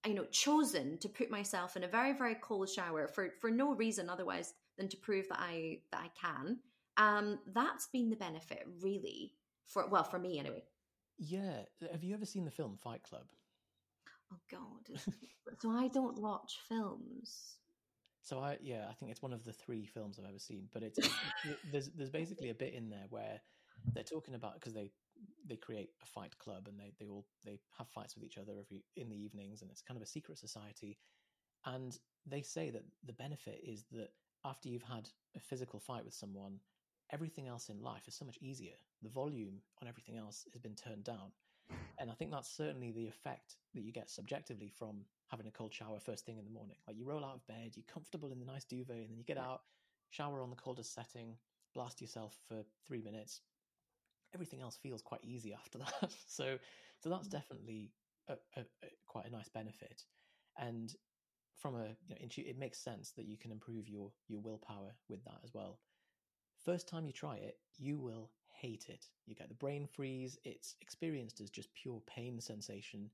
you 0.06 0.14
know 0.14 0.24
chosen 0.26 0.98
to 0.98 1.08
put 1.08 1.30
myself 1.30 1.76
in 1.76 1.84
a 1.84 1.88
very 1.88 2.12
very 2.12 2.36
cold 2.36 2.68
shower 2.68 3.08
for 3.08 3.30
for 3.40 3.50
no 3.50 3.74
reason 3.74 4.08
otherwise 4.10 4.54
than 4.78 4.88
to 4.88 4.96
prove 4.96 5.28
that 5.28 5.40
I 5.40 5.80
that 5.90 6.00
I 6.00 6.10
can. 6.20 6.58
Um, 6.96 7.38
that's 7.54 7.86
been 7.86 8.10
the 8.10 8.16
benefit, 8.16 8.66
really, 8.82 9.32
for 9.66 9.88
well, 9.88 10.04
for 10.04 10.18
me 10.18 10.38
anyway. 10.38 10.62
Yeah. 11.18 11.62
Have 11.90 12.04
you 12.04 12.14
ever 12.14 12.26
seen 12.26 12.44
the 12.44 12.50
film 12.50 12.78
Fight 12.82 13.02
Club? 13.02 13.26
Oh 14.32 14.38
God! 14.50 15.00
so 15.60 15.70
I 15.70 15.88
don't 15.88 16.20
watch 16.20 16.58
films. 16.68 17.56
So 18.22 18.38
I 18.38 18.56
yeah, 18.62 18.86
I 18.88 18.94
think 18.94 19.10
it's 19.10 19.22
one 19.22 19.32
of 19.32 19.44
the 19.44 19.52
three 19.52 19.86
films 19.86 20.18
I've 20.18 20.28
ever 20.28 20.38
seen. 20.38 20.68
But 20.72 20.82
it's 20.82 20.98
there's 21.70 21.90
there's 21.90 22.10
basically 22.10 22.50
a 22.50 22.54
bit 22.54 22.74
in 22.74 22.88
there 22.88 23.06
where 23.10 23.40
they're 23.92 24.04
talking 24.04 24.34
about 24.34 24.54
because 24.54 24.74
they 24.74 24.90
they 25.46 25.56
create 25.56 25.90
a 26.02 26.06
fight 26.06 26.36
club 26.38 26.68
and 26.68 26.78
they 26.78 26.92
they 26.98 27.08
all 27.08 27.26
they 27.44 27.58
have 27.78 27.88
fights 27.88 28.14
with 28.14 28.24
each 28.24 28.38
other 28.38 28.52
every 28.58 28.82
in 28.96 29.08
the 29.08 29.16
evenings 29.16 29.62
and 29.62 29.70
it's 29.70 29.82
kind 29.82 29.96
of 29.96 30.02
a 30.02 30.06
secret 30.06 30.38
society 30.38 30.98
and 31.66 31.98
they 32.26 32.42
say 32.42 32.70
that 32.70 32.84
the 33.04 33.12
benefit 33.12 33.60
is 33.64 33.84
that 33.92 34.10
after 34.44 34.68
you've 34.68 34.82
had 34.82 35.08
a 35.36 35.40
physical 35.40 35.78
fight 35.78 36.04
with 36.04 36.14
someone, 36.14 36.58
everything 37.12 37.46
else 37.46 37.68
in 37.68 37.80
life 37.80 38.08
is 38.08 38.14
so 38.14 38.24
much 38.24 38.38
easier. 38.40 38.74
The 39.02 39.08
volume 39.08 39.60
on 39.80 39.88
everything 39.88 40.16
else 40.16 40.46
has 40.52 40.60
been 40.60 40.74
turned 40.74 41.04
down. 41.04 41.32
And 41.98 42.10
I 42.10 42.14
think 42.14 42.32
that's 42.32 42.54
certainly 42.54 42.90
the 42.90 43.06
effect 43.06 43.56
that 43.74 43.82
you 43.82 43.92
get 43.92 44.10
subjectively 44.10 44.68
from 44.68 45.04
having 45.28 45.46
a 45.46 45.50
cold 45.50 45.72
shower 45.72 46.00
first 46.00 46.26
thing 46.26 46.38
in 46.38 46.44
the 46.44 46.50
morning. 46.50 46.76
Like 46.86 46.96
you 46.96 47.04
roll 47.04 47.24
out 47.24 47.36
of 47.36 47.46
bed, 47.46 47.72
you're 47.74 47.84
comfortable 47.92 48.32
in 48.32 48.40
the 48.40 48.44
nice 48.44 48.64
duvet, 48.64 48.96
and 48.96 49.10
then 49.10 49.18
you 49.18 49.24
get 49.24 49.38
out, 49.38 49.62
shower 50.10 50.42
on 50.42 50.50
the 50.50 50.56
coldest 50.56 50.94
setting, 50.94 51.36
blast 51.74 52.00
yourself 52.00 52.36
for 52.48 52.64
three 52.86 53.00
minutes. 53.00 53.40
Everything 54.34 54.60
else 54.60 54.78
feels 54.82 55.02
quite 55.02 55.24
easy 55.24 55.52
after 55.52 55.78
that. 55.78 56.12
so, 56.26 56.58
so 57.00 57.10
that's 57.10 57.28
mm. 57.28 57.32
definitely 57.32 57.90
a, 58.28 58.34
a, 58.56 58.60
a, 58.60 58.86
quite 59.06 59.26
a 59.26 59.30
nice 59.30 59.48
benefit. 59.48 60.04
And 60.58 60.94
from 61.60 61.76
a 61.76 61.88
you 62.08 62.16
know, 62.18 62.50
it 62.50 62.58
makes 62.58 62.78
sense 62.78 63.12
that 63.16 63.26
you 63.26 63.36
can 63.38 63.52
improve 63.52 63.88
your 63.88 64.10
your 64.28 64.40
willpower 64.40 64.94
with 65.08 65.24
that 65.24 65.38
as 65.44 65.54
well. 65.54 65.78
First 66.64 66.88
time 66.88 67.06
you 67.06 67.12
try 67.12 67.36
it, 67.36 67.56
you 67.78 67.98
will 67.98 68.30
hate 68.60 68.86
it. 68.88 69.06
You 69.26 69.34
get 69.34 69.48
the 69.48 69.54
brain 69.54 69.86
freeze. 69.86 70.38
It's 70.44 70.76
experienced 70.80 71.40
as 71.40 71.50
just 71.50 71.74
pure 71.74 72.00
pain 72.06 72.40
sensation, 72.40 73.10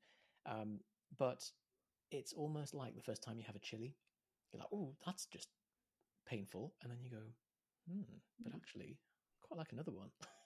um, 0.46 0.80
but 1.18 1.50
it's 2.10 2.32
almost 2.32 2.74
like 2.74 2.94
the 2.94 3.02
first 3.02 3.22
time 3.22 3.38
you 3.38 3.44
have 3.46 3.56
a 3.56 3.60
chili. 3.60 3.94
You're 4.52 4.60
like, 4.60 4.72
oh, 4.72 4.94
that's 5.04 5.26
just 5.26 5.48
painful, 6.26 6.74
and 6.82 6.90
then 6.90 6.98
you 7.02 7.10
go, 7.10 7.22
hmm, 7.90 8.00
but 8.42 8.52
mm. 8.52 8.56
actually, 8.56 8.98
quite 9.42 9.58
like 9.58 9.72
another 9.72 9.92
one. 9.92 10.08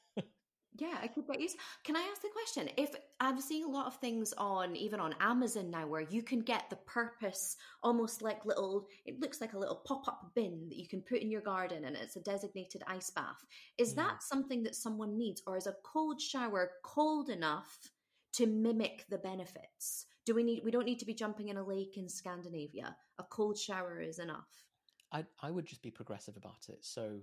Yeah, 0.79 0.97
I 1.03 1.07
could 1.07 1.27
get 1.27 1.41
used. 1.41 1.59
Can 1.85 1.97
I 1.97 2.09
ask 2.11 2.23
the 2.23 2.29
question? 2.33 2.71
If 2.79 2.95
I'm 3.21 3.41
seeing 3.41 3.65
a 3.65 3.69
lot 3.69 3.87
of 3.87 3.97
things 3.97 4.33
on 4.39 4.75
even 4.75 5.01
on 5.01 5.15
Amazon 5.21 5.71
now 5.71 5.87
where 5.87 6.01
you 6.01 6.23
can 6.23 6.41
get 6.41 6.71
the 6.71 6.77
purpose 6.77 7.57
almost 7.83 8.23
like 8.23 8.47
little 8.47 8.87
it 9.05 9.21
looks 9.21 9.41
like 9.41 9.53
a 9.53 9.59
little 9.59 9.83
pop-up 9.87 10.33
bin 10.35 10.69
that 10.71 10.79
you 10.79 10.89
can 10.89 11.03
put 11.03 11.19
in 11.19 11.31
your 11.31 11.43
garden 11.43 11.85
and 11.85 11.95
it's 11.95 12.17
a 12.17 12.21
designated 12.21 12.83
ice 12.87 13.11
bath. 13.11 13.45
Is 13.77 13.93
mm. 13.93 13.97
that 13.97 14.23
something 14.23 14.63
that 14.63 14.75
someone 14.75 15.17
needs 15.19 15.43
or 15.47 15.59
is 15.59 15.67
a 15.67 15.77
cold 15.85 16.21
shower 16.21 16.71
cold 16.83 17.29
enough 17.29 17.91
to 18.35 18.47
mimic 18.47 19.05
the 19.11 19.19
benefits? 19.19 20.07
Do 20.25 20.35
we 20.35 20.43
need 20.43 20.63
we 20.65 20.71
don't 20.71 20.87
need 20.87 21.01
to 21.01 21.07
be 21.07 21.15
jumping 21.15 21.49
in 21.49 21.59
a 21.59 21.65
lake 21.65 21.99
in 21.99 22.09
Scandinavia. 22.09 22.97
A 23.19 23.25
cold 23.25 23.59
shower 23.59 24.01
is 24.01 24.19
enough. 24.19 24.65
I 25.13 25.25
I 25.41 25.51
would 25.51 25.67
just 25.67 25.83
be 25.83 25.91
progressive 25.91 26.39
about 26.39 26.71
it. 26.71 26.79
So 26.81 27.19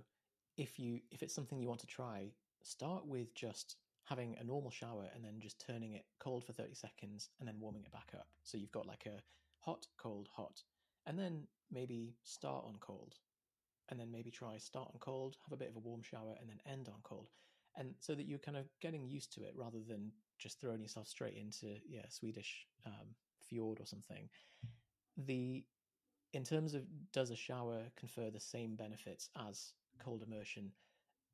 if 0.56 0.78
you 0.78 1.00
if 1.10 1.24
it's 1.24 1.34
something 1.34 1.58
you 1.58 1.68
want 1.68 1.80
to 1.80 1.88
try, 1.88 2.30
start 2.62 3.06
with 3.06 3.34
just 3.34 3.76
having 4.04 4.36
a 4.40 4.44
normal 4.44 4.70
shower 4.70 5.08
and 5.14 5.24
then 5.24 5.40
just 5.40 5.64
turning 5.64 5.92
it 5.92 6.04
cold 6.18 6.44
for 6.44 6.52
30 6.52 6.74
seconds 6.74 7.30
and 7.38 7.48
then 7.48 7.60
warming 7.60 7.84
it 7.84 7.92
back 7.92 8.10
up. 8.14 8.26
So 8.42 8.58
you've 8.58 8.72
got 8.72 8.86
like 8.86 9.06
a 9.06 9.22
hot, 9.60 9.86
cold, 9.98 10.28
hot. 10.34 10.62
And 11.06 11.18
then 11.18 11.44
maybe 11.70 12.16
start 12.24 12.64
on 12.66 12.76
cold. 12.80 13.14
And 13.88 13.98
then 13.98 14.10
maybe 14.10 14.30
try 14.30 14.56
start 14.58 14.88
on 14.92 15.00
cold, 15.00 15.36
have 15.44 15.52
a 15.52 15.56
bit 15.56 15.68
of 15.68 15.76
a 15.76 15.80
warm 15.80 16.02
shower, 16.02 16.34
and 16.40 16.48
then 16.48 16.60
end 16.70 16.88
on 16.88 17.00
cold. 17.02 17.30
And 17.76 17.94
so 18.00 18.14
that 18.14 18.26
you're 18.26 18.38
kind 18.38 18.56
of 18.56 18.66
getting 18.80 19.08
used 19.08 19.32
to 19.34 19.42
it 19.42 19.54
rather 19.56 19.78
than 19.86 20.12
just 20.38 20.60
throwing 20.60 20.82
yourself 20.82 21.08
straight 21.08 21.36
into, 21.36 21.76
yeah, 21.88 22.06
Swedish 22.08 22.66
um, 22.86 23.14
fjord 23.48 23.80
or 23.80 23.86
something. 23.86 24.28
The 25.16 25.64
in 26.32 26.44
terms 26.44 26.74
of 26.74 26.82
does 27.12 27.30
a 27.30 27.36
shower 27.36 27.82
confer 27.96 28.30
the 28.30 28.40
same 28.40 28.76
benefits 28.76 29.28
as 29.48 29.72
cold 30.02 30.22
immersion? 30.22 30.70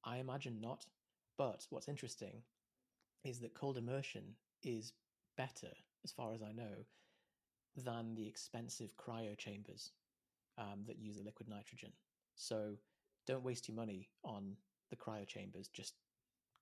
I 0.05 0.19
imagine 0.19 0.61
not. 0.61 0.87
But 1.39 1.67
what's 1.71 1.89
interesting 1.89 2.43
is 3.25 3.41
that 3.41 3.55
cold 3.55 3.77
immersion 3.77 4.35
is 4.63 4.93
better, 5.37 5.73
as 6.05 6.13
far 6.13 6.33
as 6.33 6.43
I 6.43 6.53
know, 6.53 6.85
than 7.77 8.15
the 8.15 8.27
expensive 8.27 8.97
cryo 8.97 9.37
chambers 9.37 9.93
um, 10.59 10.85
that 10.87 10.99
use 10.99 11.17
the 11.17 11.25
liquid 11.25 11.49
nitrogen. 11.49 11.93
So 12.35 12.77
don't 13.27 13.45
waste 13.45 13.69
your 13.69 13.77
money 13.77 14.09
on 14.25 14.57
the 14.91 14.97
cryo 14.97 15.27
chambers. 15.27 15.69
Just 15.69 15.95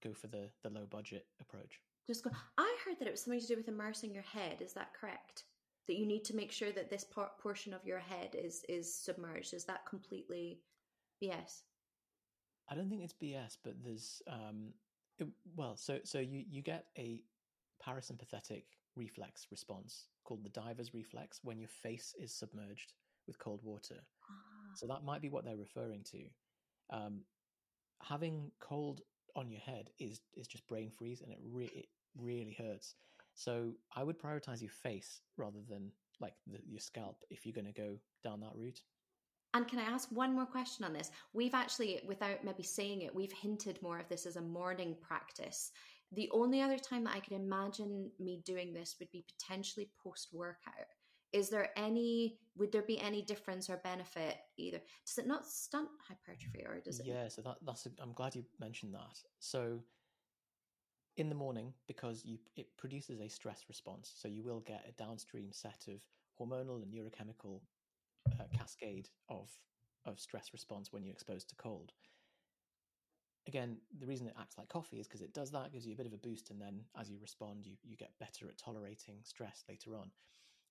go 0.03 0.13
for 0.13 0.27
the 0.27 0.51
the 0.63 0.71
low 0.71 0.87
budget 0.91 1.27
approach. 1.41 1.81
Just 2.07 2.25
go. 2.25 2.31
I 2.59 2.77
heard 2.85 2.99
that 2.99 3.09
it 3.09 3.11
was 3.11 3.23
something 3.23 3.41
to 3.41 3.47
do 3.47 3.57
with 3.57 3.69
immersing 3.69 4.13
your 4.13 4.23
head. 4.25 4.61
Is 4.61 4.73
that 4.75 4.93
correct? 4.99 5.45
That 5.87 5.99
you 5.99 6.07
need 6.07 6.25
to 6.25 6.37
make 6.37 6.51
sure 6.51 6.73
that 6.73 6.91
this 6.91 7.05
part, 7.05 7.39
portion 7.39 7.75
of 7.75 7.85
your 7.85 7.99
head 7.99 8.35
is 8.35 8.65
is 8.69 8.95
submerged. 8.95 9.55
Is 9.55 9.65
that 9.65 9.87
completely 9.87 10.61
BS? 11.23 11.63
I 12.69 12.75
don't 12.75 12.89
think 12.89 13.03
it's 13.03 13.15
BS, 13.15 13.59
but 13.63 13.75
there's 13.85 14.23
um, 14.27 14.73
it, 15.19 15.29
well, 15.57 15.77
so 15.77 15.99
so 16.05 16.19
you 16.19 16.45
you 16.51 16.63
get 16.63 16.87
a 16.99 17.23
parasympathetic 17.85 18.65
reflex 18.97 19.47
response 19.51 20.07
called 20.25 20.45
the 20.45 20.49
diver's 20.51 20.95
reflex 20.95 21.41
when 21.43 21.59
your 21.59 21.69
face 21.69 22.15
is 22.19 22.33
submerged 22.33 22.93
with 23.27 23.39
cold 23.39 23.61
water. 23.63 23.97
Ah. 24.29 24.75
So 24.75 24.87
that 24.87 25.05
might 25.05 25.23
be 25.23 25.29
what 25.29 25.45
they're 25.45 25.57
referring 25.57 26.03
to. 26.13 26.23
Um, 26.91 27.21
having 28.03 28.51
cold 28.61 29.03
on 29.37 29.51
your 29.51 29.61
head 29.61 29.91
is 29.99 30.21
is 30.35 30.47
just 30.47 30.67
brain 30.67 30.91
freeze, 30.91 31.21
and 31.21 31.33
it, 31.33 31.39
re- 31.43 31.73
it 31.75 31.87
really 32.17 32.57
hurts. 32.59 32.95
So 33.35 33.73
I 33.95 34.05
would 34.05 34.19
prioritize 34.19 34.61
your 34.61 34.71
face 34.71 35.21
rather 35.37 35.59
than 35.69 35.91
like 36.21 36.35
the, 36.47 36.59
your 36.65 36.81
scalp 36.81 37.25
if 37.31 37.45
you're 37.45 37.53
going 37.55 37.73
to 37.73 37.73
go 37.73 37.99
down 38.23 38.41
that 38.41 38.53
route. 38.55 38.81
And 39.55 39.69
can 39.69 39.79
I 39.79 39.85
ask 39.85 40.09
one 40.11 40.35
more 40.35 40.47
question 40.47 40.85
on 40.85 40.93
this? 40.93 41.11
We've 41.33 41.55
actually, 41.55 42.01
without 42.07 42.45
maybe 42.45 42.65
saying 42.65 43.03
it, 43.03 43.15
we've 43.15 43.33
hinted 43.33 43.81
more 43.81 43.99
of 43.99 44.09
this 44.09 44.27
as 44.27 44.35
a 44.37 44.43
morning 44.43 44.97
practice. 45.01 45.71
The 46.13 46.29
only 46.33 46.61
other 46.61 46.79
time 46.79 47.05
that 47.05 47.15
I 47.15 47.21
could 47.21 47.33
imagine 47.35 48.11
me 48.19 48.43
doing 48.45 48.73
this 48.73 48.97
would 48.99 49.11
be 49.13 49.25
potentially 49.39 49.89
post 50.03 50.29
workout. 50.33 50.89
Is 51.33 51.49
there 51.49 51.71
any, 51.77 52.39
would 52.57 52.73
there 52.73 52.83
be 52.83 53.01
any 53.01 53.23
difference 53.23 53.71
or 53.71 53.77
benefit 53.79 54.37
either? 54.57 54.81
Does 55.07 55.19
it 55.19 55.27
not 55.27 55.47
stunt 55.47 55.89
hypertrophy 56.07 56.65
or 56.65 56.81
does 56.81 57.01
it? 57.01 57.07
Yeah, 57.07 57.29
so 57.29 57.43
that, 57.43 57.57
that's, 57.65 57.87
I'm 58.01 58.13
glad 58.13 58.35
you 58.35 58.45
mentioned 58.61 58.95
that. 58.95 59.19
So 59.39 59.81
in 61.17 61.29
the 61.29 61.35
morning, 61.35 61.73
because 61.87 62.25
you, 62.25 62.39
it 62.57 62.77
produces 62.77 63.21
a 63.21 63.29
stress 63.29 63.65
response, 63.69 64.13
so 64.17 64.29
you 64.29 64.43
will 64.43 64.61
get 64.61 64.85
a 64.89 64.93
downstream 65.01 65.49
set 65.53 65.87
of 65.89 66.01
hormonal 66.41 66.83
and 66.83 66.93
neurochemical 66.93 67.61
uh, 68.41 68.45
cascade 68.53 69.09
of 69.29 69.51
of 70.07 70.21
stress 70.21 70.53
response 70.53 70.93
when 70.93 71.03
you're 71.03 71.15
exposed 71.15 71.49
to 71.49 71.55
cold. 71.57 71.93
Again, 73.47 73.77
the 73.99 74.07
reason 74.07 74.27
it 74.27 74.35
acts 74.39 74.57
like 74.59 74.69
coffee 74.69 75.01
is 75.01 75.07
because 75.07 75.21
it 75.23 75.35
does 75.35 75.51
that, 75.53 75.73
gives 75.73 75.87
you 75.87 75.93
a 75.93 75.97
bit 75.97 76.07
of 76.07 76.13
a 76.13 76.19
boost, 76.19 76.51
and 76.51 76.61
then 76.61 76.81
as 76.99 77.11
you 77.11 77.19
respond, 77.21 77.67
you 77.67 77.77
you 77.83 77.97
get 77.97 78.19
better 78.19 78.49
at 78.49 78.59
tolerating 78.59 79.17
stress 79.23 79.65
later 79.69 79.97
on. 79.97 80.11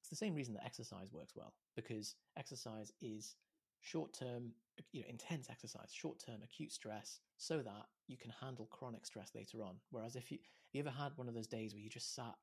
It's 0.01 0.09
the 0.09 0.15
same 0.15 0.35
reason 0.35 0.53
that 0.55 0.65
exercise 0.65 1.11
works 1.11 1.33
well 1.35 1.53
because 1.75 2.15
exercise 2.37 2.91
is 3.01 3.35
short 3.79 4.13
term, 4.13 4.51
you 4.91 5.01
know, 5.01 5.07
intense 5.09 5.49
exercise, 5.49 5.91
short 5.93 6.19
term 6.25 6.41
acute 6.43 6.71
stress, 6.71 7.19
so 7.37 7.59
that 7.59 7.85
you 8.07 8.17
can 8.17 8.31
handle 8.41 8.65
chronic 8.65 9.05
stress 9.05 9.31
later 9.35 9.63
on. 9.63 9.75
Whereas 9.91 10.15
if 10.15 10.31
you, 10.31 10.39
you 10.71 10.81
ever 10.81 10.89
had 10.89 11.11
one 11.15 11.27
of 11.27 11.35
those 11.35 11.47
days 11.47 11.73
where 11.73 11.81
you 11.81 11.89
just 11.89 12.15
sat 12.15 12.35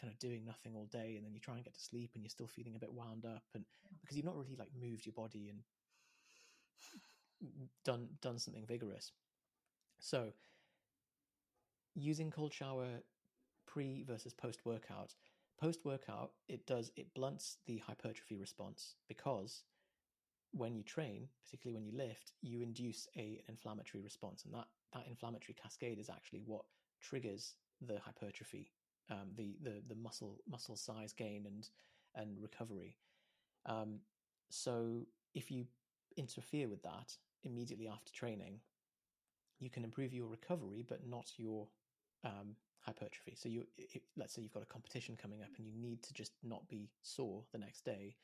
kind 0.00 0.12
of 0.12 0.18
doing 0.18 0.44
nothing 0.44 0.72
all 0.74 0.86
day 0.86 1.14
and 1.16 1.24
then 1.24 1.32
you 1.32 1.40
try 1.40 1.54
and 1.54 1.64
get 1.64 1.74
to 1.74 1.80
sleep 1.80 2.10
and 2.14 2.22
you're 2.22 2.30
still 2.30 2.46
feeling 2.46 2.74
a 2.76 2.78
bit 2.78 2.92
wound 2.92 3.24
up 3.24 3.44
and 3.54 3.64
because 4.00 4.16
you've 4.16 4.26
not 4.26 4.36
really 4.36 4.56
like 4.58 4.68
moved 4.80 5.04
your 5.04 5.14
body 5.14 5.48
and 5.48 5.58
done 7.84 8.08
done 8.20 8.38
something 8.38 8.64
vigorous. 8.66 9.12
So 9.98 10.32
using 11.94 12.30
cold 12.30 12.52
shower 12.52 13.02
pre 13.66 14.04
versus 14.06 14.32
post 14.32 14.64
workout 14.64 15.14
post 15.60 15.84
workout 15.84 16.30
it 16.48 16.66
does 16.66 16.92
it 16.96 17.12
blunts 17.14 17.58
the 17.66 17.78
hypertrophy 17.78 18.36
response 18.36 18.94
because 19.08 19.64
when 20.52 20.74
you 20.76 20.82
train 20.82 21.28
particularly 21.44 21.74
when 21.74 21.84
you 21.84 21.96
lift 21.96 22.32
you 22.40 22.62
induce 22.62 23.08
a, 23.16 23.42
an 23.48 23.50
inflammatory 23.50 24.02
response 24.02 24.44
and 24.44 24.54
that 24.54 24.66
that 24.94 25.04
inflammatory 25.08 25.54
cascade 25.60 25.98
is 25.98 26.08
actually 26.08 26.40
what 26.46 26.62
triggers 27.00 27.54
the 27.80 27.98
hypertrophy 27.98 28.70
um, 29.10 29.28
the 29.36 29.56
the 29.62 29.82
the 29.88 29.94
muscle 29.94 30.38
muscle 30.48 30.76
size 30.76 31.12
gain 31.12 31.46
and 31.46 31.68
and 32.14 32.38
recovery. 32.40 32.96
Um, 33.66 34.00
so 34.50 35.06
if 35.34 35.50
you 35.50 35.66
interfere 36.16 36.68
with 36.68 36.82
that 36.82 37.16
immediately 37.44 37.88
after 37.88 38.12
training, 38.12 38.60
you 39.60 39.70
can 39.70 39.84
improve 39.84 40.12
your 40.12 40.26
recovery, 40.26 40.84
but 40.88 41.06
not 41.06 41.32
your 41.36 41.68
um, 42.24 42.56
hypertrophy. 42.80 43.34
So 43.36 43.48
you, 43.48 43.66
if, 43.76 44.00
let's 44.16 44.34
say 44.34 44.42
you've 44.42 44.54
got 44.54 44.62
a 44.62 44.66
competition 44.66 45.16
coming 45.20 45.42
up 45.42 45.50
and 45.58 45.66
you 45.66 45.72
need 45.76 46.02
to 46.04 46.14
just 46.14 46.32
not 46.42 46.68
be 46.68 46.88
sore 47.02 47.44
the 47.52 47.58
next 47.58 47.84
day, 47.84 48.16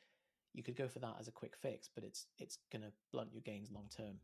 you 0.55 0.63
could 0.63 0.77
go 0.77 0.89
for 0.89 1.01
that 1.01 1.17
as 1.21 1.29
a 1.29 1.33
quick 1.33 1.55
fix, 1.57 1.89
but 1.95 2.05
it's 2.05 2.27
it's 2.39 2.59
going 2.73 2.83
to 2.83 2.93
blunt 3.13 3.33
your 3.33 3.43
gains 3.43 3.71
long 3.71 3.89
term. 3.95 4.17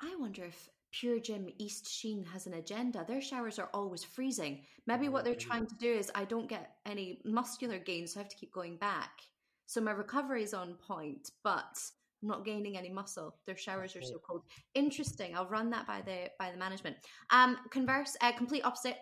I 0.00 0.14
wonder 0.16 0.44
if 0.44 0.68
Pure 0.92 1.20
Gym 1.20 1.48
East 1.58 1.90
Sheen 1.90 2.24
has 2.24 2.46
an 2.46 2.54
agenda. 2.54 3.04
Their 3.06 3.20
showers 3.20 3.58
are 3.58 3.68
always 3.74 4.04
freezing. 4.04 4.62
Maybe 4.86 5.08
what 5.08 5.24
they're 5.24 5.34
trying 5.34 5.66
to 5.66 5.74
do 5.76 5.92
is 5.92 6.10
I 6.14 6.24
don't 6.24 6.48
get 6.48 6.76
any 6.86 7.20
muscular 7.24 7.78
gains, 7.78 8.14
so 8.14 8.20
I 8.20 8.22
have 8.22 8.30
to 8.30 8.36
keep 8.36 8.52
going 8.52 8.76
back. 8.76 9.20
So 9.66 9.80
my 9.80 9.90
recovery 9.90 10.42
is 10.42 10.54
on 10.54 10.74
point, 10.74 11.30
but 11.44 11.78
I'm 12.22 12.28
not 12.28 12.44
gaining 12.44 12.76
any 12.76 12.88
muscle. 12.88 13.36
Their 13.46 13.56
showers 13.56 13.94
are 13.96 14.02
so 14.02 14.18
cold. 14.26 14.42
Interesting. 14.74 15.36
I'll 15.36 15.46
run 15.46 15.70
that 15.70 15.86
by 15.86 16.00
the 16.00 16.30
by 16.38 16.50
the 16.50 16.56
management. 16.56 16.96
Um, 17.30 17.58
converse, 17.70 18.16
uh, 18.22 18.32
complete 18.32 18.64
opposite. 18.64 18.96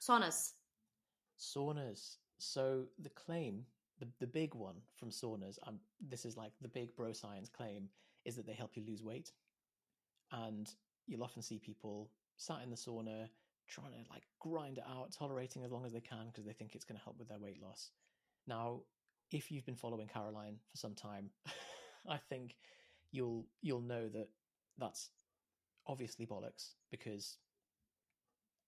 Saunas. 0.00 0.52
Saunas. 1.38 2.16
So 2.38 2.84
the 3.00 3.08
claim, 3.10 3.64
the 3.98 4.06
the 4.20 4.26
big 4.26 4.54
one 4.54 4.76
from 4.96 5.10
saunas, 5.10 5.58
um, 5.66 5.80
this 6.00 6.24
is 6.24 6.36
like 6.36 6.52
the 6.60 6.68
big 6.68 6.94
bro 6.94 7.12
science 7.12 7.48
claim, 7.48 7.88
is 8.24 8.36
that 8.36 8.46
they 8.46 8.52
help 8.52 8.76
you 8.76 8.84
lose 8.86 9.02
weight. 9.02 9.32
And 10.32 10.70
you'll 11.10 11.24
often 11.24 11.42
see 11.42 11.58
people 11.58 12.10
sat 12.36 12.62
in 12.62 12.70
the 12.70 12.76
sauna 12.76 13.28
trying 13.68 13.92
to 13.92 14.10
like 14.10 14.22
grind 14.38 14.78
it 14.78 14.84
out, 14.88 15.12
tolerating 15.12 15.64
as 15.64 15.72
long 15.72 15.84
as 15.84 15.92
they 15.92 16.00
can 16.00 16.26
because 16.26 16.44
they 16.44 16.52
think 16.52 16.74
it's 16.74 16.84
going 16.84 16.96
to 16.96 17.04
help 17.04 17.18
with 17.18 17.28
their 17.28 17.38
weight 17.38 17.60
loss. 17.62 17.90
Now, 18.46 18.82
if 19.30 19.50
you've 19.50 19.66
been 19.66 19.76
following 19.76 20.08
Caroline 20.08 20.56
for 20.70 20.76
some 20.76 20.94
time, 20.94 21.30
I 22.08 22.16
think 22.16 22.56
you'll 23.12 23.46
you'll 23.60 23.80
know 23.80 24.08
that 24.08 24.28
that's 24.78 25.10
obviously 25.86 26.26
bollocks 26.26 26.74
because 26.90 27.38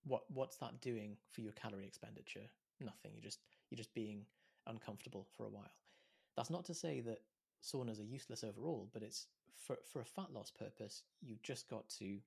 what 0.04 0.22
what's 0.28 0.56
that 0.58 0.80
doing 0.80 1.16
for 1.30 1.40
your 1.40 1.52
calorie 1.52 1.86
expenditure? 1.86 2.50
Nothing. 2.80 3.12
You're 3.14 3.22
just 3.22 3.40
you're 3.70 3.76
just 3.76 3.94
being 3.94 4.26
uncomfortable 4.66 5.26
for 5.36 5.46
a 5.46 5.50
while. 5.50 5.72
That's 6.36 6.50
not 6.50 6.64
to 6.66 6.74
say 6.74 7.00
that 7.00 7.20
saunas 7.62 8.00
are 8.00 8.04
useless 8.04 8.44
overall, 8.44 8.88
but 8.92 9.02
it's 9.02 9.26
for 9.56 9.78
for 9.92 10.00
a 10.00 10.04
fat 10.04 10.32
loss 10.32 10.50
purpose, 10.50 11.04
you've 11.20 11.42
just 11.42 11.68
got 11.68 11.88
to 11.98 12.18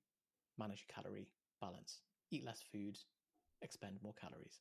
manage 0.58 0.84
your 0.86 0.94
calorie 0.94 1.28
balance, 1.60 2.00
eat 2.30 2.44
less 2.44 2.62
food, 2.72 2.98
expend 3.62 3.98
more 4.02 4.14
calories. 4.14 4.60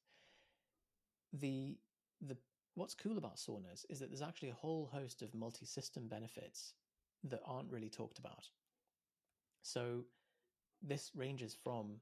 The 1.33 1.77
the 2.21 2.37
what's 2.75 2.95
cool 2.95 3.17
about 3.17 3.37
saunas 3.37 3.85
is 3.89 3.99
that 3.99 4.09
there's 4.09 4.21
actually 4.21 4.49
a 4.49 4.53
whole 4.55 4.87
host 4.91 5.21
of 5.21 5.33
multi-system 5.33 6.07
benefits 6.07 6.73
that 7.23 7.41
aren't 7.45 7.71
really 7.71 7.89
talked 7.89 8.19
about. 8.19 8.49
So 9.61 10.03
this 10.81 11.11
ranges 11.15 11.55
from 11.63 11.99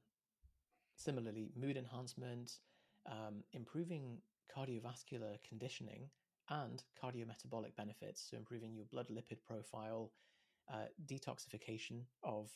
similarly 0.96 1.52
mood 1.56 1.76
enhancement, 1.76 2.58
um, 3.06 3.42
improving 3.52 4.18
cardiovascular 4.54 5.36
conditioning 5.48 6.08
and 6.50 6.82
cardiometabolic 7.02 7.74
benefits, 7.76 8.26
so 8.30 8.36
improving 8.36 8.74
your 8.74 8.86
blood 8.86 9.08
lipid 9.08 9.38
profile, 9.46 10.12
uh, 10.72 10.86
detoxification 11.06 12.02
of 12.22 12.50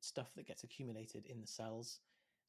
stuff 0.00 0.32
that 0.36 0.46
gets 0.46 0.64
accumulated 0.64 1.26
in 1.26 1.40
the 1.40 1.46
cells. 1.46 2.00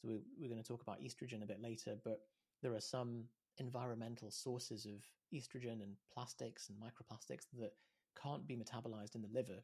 So 0.02 0.08
we, 0.08 0.20
we're 0.40 0.50
going 0.50 0.62
to 0.62 0.68
talk 0.68 0.82
about 0.82 1.02
estrogen 1.02 1.44
a 1.44 1.48
bit 1.48 1.62
later, 1.62 1.96
but 2.04 2.22
there 2.62 2.74
are 2.74 2.82
some 2.82 3.24
environmental 3.58 4.32
sources 4.32 4.86
of 4.86 5.04
estrogen 5.34 5.82
and 5.82 5.96
plastics 6.14 6.70
and 6.70 6.78
microplastics 6.78 7.46
that 7.60 7.74
can't 8.22 8.48
be 8.48 8.56
metabolized 8.56 9.16
in 9.16 9.22
the 9.22 9.30
liver 9.34 9.62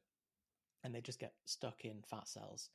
and 0.84 0.94
they 0.94 1.02
just 1.02 1.20
get 1.20 1.34
stuck 1.46 1.86
in 1.86 2.02
fat 2.02 2.28
cells. 2.28 2.70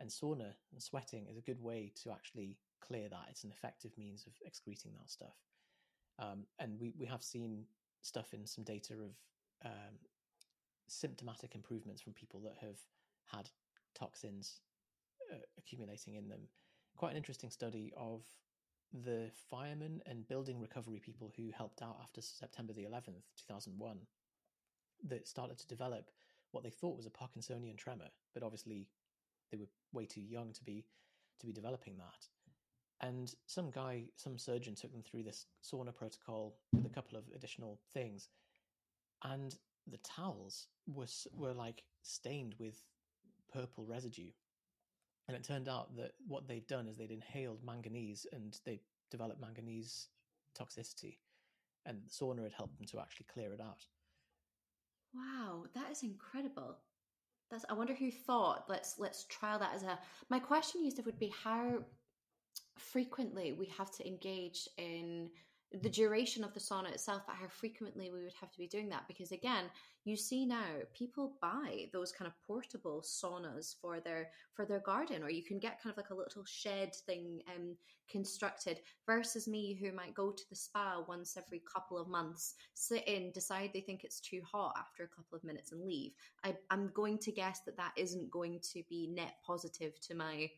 And 0.00 0.10
sauna 0.10 0.52
and 0.72 0.82
sweating 0.82 1.26
is 1.30 1.38
a 1.38 1.42
good 1.42 1.60
way 1.60 1.92
to 2.02 2.10
actually 2.10 2.58
clear 2.80 3.08
that. 3.08 3.26
It's 3.30 3.44
an 3.44 3.50
effective 3.50 3.92
means 3.96 4.26
of 4.26 4.32
excreting 4.44 4.92
that 4.98 5.10
stuff. 5.10 5.36
Um, 6.18 6.44
and 6.58 6.78
we, 6.78 6.92
we 6.98 7.06
have 7.06 7.22
seen 7.22 7.64
stuff 8.02 8.34
in 8.34 8.46
some 8.46 8.64
data 8.64 8.94
of 8.94 9.16
um, 9.64 9.94
symptomatic 10.88 11.54
improvements 11.54 12.02
from 12.02 12.12
people 12.12 12.40
that 12.40 12.56
have 12.60 12.78
had 13.26 13.48
toxins 13.94 14.60
uh, 15.32 15.36
accumulating 15.58 16.14
in 16.14 16.28
them. 16.28 16.40
Quite 16.96 17.12
an 17.12 17.16
interesting 17.16 17.50
study 17.50 17.92
of 17.96 18.22
the 18.92 19.30
firemen 19.50 20.00
and 20.06 20.28
building 20.28 20.60
recovery 20.60 21.00
people 21.04 21.32
who 21.36 21.50
helped 21.56 21.82
out 21.82 21.96
after 22.00 22.20
September 22.20 22.72
the 22.72 22.84
11th, 22.84 23.24
2001, 23.36 23.98
that 25.08 25.26
started 25.26 25.58
to 25.58 25.66
develop 25.66 26.10
what 26.52 26.62
they 26.62 26.70
thought 26.70 26.96
was 26.96 27.06
a 27.06 27.10
Parkinsonian 27.10 27.76
tremor, 27.76 28.08
but 28.32 28.44
obviously 28.44 28.88
they 29.50 29.56
were 29.56 29.66
way 29.92 30.06
too 30.06 30.20
young 30.20 30.52
to 30.52 30.64
be 30.64 30.84
to 31.40 31.46
be 31.46 31.52
developing 31.52 31.96
that. 31.96 32.28
And 33.00 33.34
some 33.46 33.70
guy, 33.70 34.04
some 34.16 34.38
surgeon 34.38 34.74
took 34.74 34.92
them 34.92 35.02
through 35.02 35.24
this 35.24 35.46
sauna 35.62 35.94
protocol 35.94 36.54
with 36.72 36.86
a 36.86 36.94
couple 36.94 37.18
of 37.18 37.24
additional 37.34 37.80
things. 37.92 38.28
And 39.24 39.54
the 39.90 39.98
towels 39.98 40.68
were, 40.86 41.06
were 41.32 41.52
like 41.52 41.82
stained 42.02 42.54
with 42.58 42.76
purple 43.54 43.84
residue. 43.86 44.30
And 45.28 45.36
it 45.36 45.44
turned 45.44 45.68
out 45.68 45.96
that 45.96 46.12
what 46.26 46.46
they'd 46.48 46.66
done 46.66 46.86
is 46.86 46.96
they'd 46.96 47.10
inhaled 47.10 47.60
manganese 47.64 48.26
and 48.32 48.58
they 48.66 48.80
developed 49.10 49.40
manganese 49.40 50.08
toxicity. 50.58 51.18
And 51.86 51.98
the 52.04 52.10
sauna 52.10 52.42
had 52.42 52.52
helped 52.52 52.76
them 52.78 52.86
to 52.88 53.00
actually 53.00 53.26
clear 53.32 53.52
it 53.52 53.60
out. 53.60 53.86
Wow, 55.14 55.64
that 55.74 55.90
is 55.90 56.02
incredible. 56.02 56.76
That's 57.50 57.64
I 57.68 57.74
wonder 57.74 57.94
who 57.94 58.10
thought 58.10 58.64
let's 58.68 58.98
let's 58.98 59.24
trial 59.24 59.58
that 59.58 59.74
as 59.74 59.82
a 59.82 59.98
my 60.28 60.38
question 60.38 60.84
Yusuf 60.84 61.04
would 61.06 61.18
be 61.18 61.32
how 61.42 61.84
frequently 62.78 63.52
we 63.52 63.66
have 63.66 63.90
to 63.92 64.06
engage 64.06 64.68
in 64.76 65.30
the 65.82 65.90
duration 65.90 66.44
of 66.44 66.54
the 66.54 66.60
sauna 66.60 66.92
itself, 66.92 67.22
but 67.26 67.36
how 67.36 67.48
frequently 67.48 68.10
we 68.10 68.22
would 68.22 68.34
have 68.40 68.50
to 68.52 68.58
be 68.58 68.66
doing 68.66 68.88
that. 68.90 69.08
Because 69.08 69.32
again, 69.32 69.64
you 70.04 70.16
see 70.16 70.44
now 70.44 70.64
people 70.92 71.36
buy 71.40 71.88
those 71.92 72.12
kind 72.12 72.28
of 72.28 72.34
portable 72.46 73.02
saunas 73.02 73.74
for 73.80 74.00
their 74.00 74.30
for 74.54 74.64
their 74.64 74.80
garden, 74.80 75.22
or 75.22 75.30
you 75.30 75.42
can 75.42 75.58
get 75.58 75.82
kind 75.82 75.92
of 75.92 75.96
like 75.96 76.10
a 76.10 76.14
little 76.14 76.44
shed 76.44 76.94
thing 77.06 77.40
um, 77.54 77.76
constructed. 78.10 78.80
Versus 79.06 79.48
me, 79.48 79.74
who 79.74 79.92
might 79.92 80.14
go 80.14 80.30
to 80.30 80.42
the 80.50 80.56
spa 80.56 81.02
once 81.08 81.36
every 81.36 81.62
couple 81.72 81.98
of 81.98 82.08
months, 82.08 82.54
sit 82.74 83.06
in, 83.08 83.32
decide 83.32 83.70
they 83.72 83.80
think 83.80 84.04
it's 84.04 84.20
too 84.20 84.42
hot 84.50 84.74
after 84.78 85.04
a 85.04 85.08
couple 85.08 85.36
of 85.36 85.44
minutes, 85.44 85.72
and 85.72 85.84
leave. 85.84 86.12
I, 86.44 86.54
I'm 86.70 86.90
going 86.94 87.18
to 87.18 87.32
guess 87.32 87.60
that 87.66 87.76
that 87.76 87.92
isn't 87.96 88.30
going 88.30 88.60
to 88.72 88.82
be 88.88 89.08
net 89.08 89.34
positive 89.44 90.00
to 90.02 90.14
my 90.14 90.50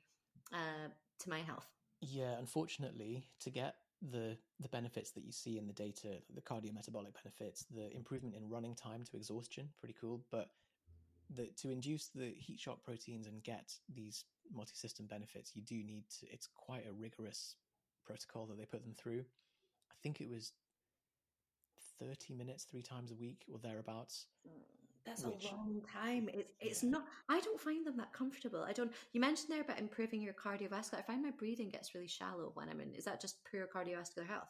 uh, 0.53 0.89
to 1.21 1.31
my 1.31 1.41
health. 1.41 1.69
Yeah, 2.01 2.39
unfortunately, 2.39 3.27
to 3.41 3.51
get 3.51 3.77
the 4.03 4.37
the 4.61 4.69
benefits 4.69 5.11
that 5.13 5.25
you 5.25 5.33
see 5.33 5.59
in 5.59 5.67
the 5.67 5.73
data, 5.73 6.19
the 6.35 6.41
cardiometabolic 6.41 7.15
benefits, 7.23 7.65
the 7.65 7.95
improvement 7.95 8.35
in 8.35 8.49
running 8.49 8.75
time 8.75 9.05
to 9.05 9.17
exhaustion, 9.17 9.69
pretty 9.79 9.95
cool. 10.01 10.23
But 10.31 10.51
the, 11.31 11.47
to 11.57 11.71
induce 11.71 12.09
the 12.15 12.33
heat 12.39 12.61
shock 12.61 12.83
proteins 12.83 13.27
and 13.27 13.43
get 13.43 13.73
these 13.93 14.25
multi-system 14.55 15.07
benefits, 15.07 15.57
you 15.57 15.63
do 15.63 15.83
need 15.83 16.05
to. 16.21 16.27
It's 16.31 16.49
quite 16.55 16.87
a 16.89 16.93
rigorous 16.93 17.57
protocol 18.05 18.47
that 18.47 18.59
they 18.59 18.65
put 18.65 18.83
them 18.83 18.95
through. 18.95 19.25
I 19.91 19.95
think 20.03 20.21
it 20.21 20.31
was 20.31 20.53
thirty 21.99 22.35
minutes 22.35 22.65
three 22.65 22.83
times 22.83 23.11
a 23.11 23.17
week 23.17 23.45
or 23.53 23.59
thereabouts. 23.59 24.27
Hmm. 24.47 24.86
That's 25.07 25.25
which, 25.25 25.45
a 25.53 25.55
long 25.55 25.81
time. 25.91 26.29
It's 26.35 26.53
it's 26.61 26.83
yeah. 26.83 26.91
not. 26.91 27.05
I 27.29 27.41
don't 27.41 27.61
find 27.61 27.87
them 27.87 27.97
that 27.97 28.13
comfortable. 28.13 28.65
I 28.67 28.73
don't. 28.73 28.93
You 29.13 29.21
mentioned 29.21 29.51
there 29.51 29.61
about 29.61 29.79
improving 29.79 30.21
your 30.21 30.35
cardiovascular. 30.35 30.99
I 30.99 31.03
find 31.03 31.23
my 31.23 31.31
breathing 31.31 31.69
gets 31.69 31.95
really 31.95 32.09
shallow 32.09 32.51
when 32.55 32.69
I'm 32.69 32.81
in. 32.81 32.93
Is 32.95 33.05
that 33.05 33.21
just 33.21 33.37
pure 33.49 33.69
cardiovascular 33.73 34.27
health? 34.27 34.49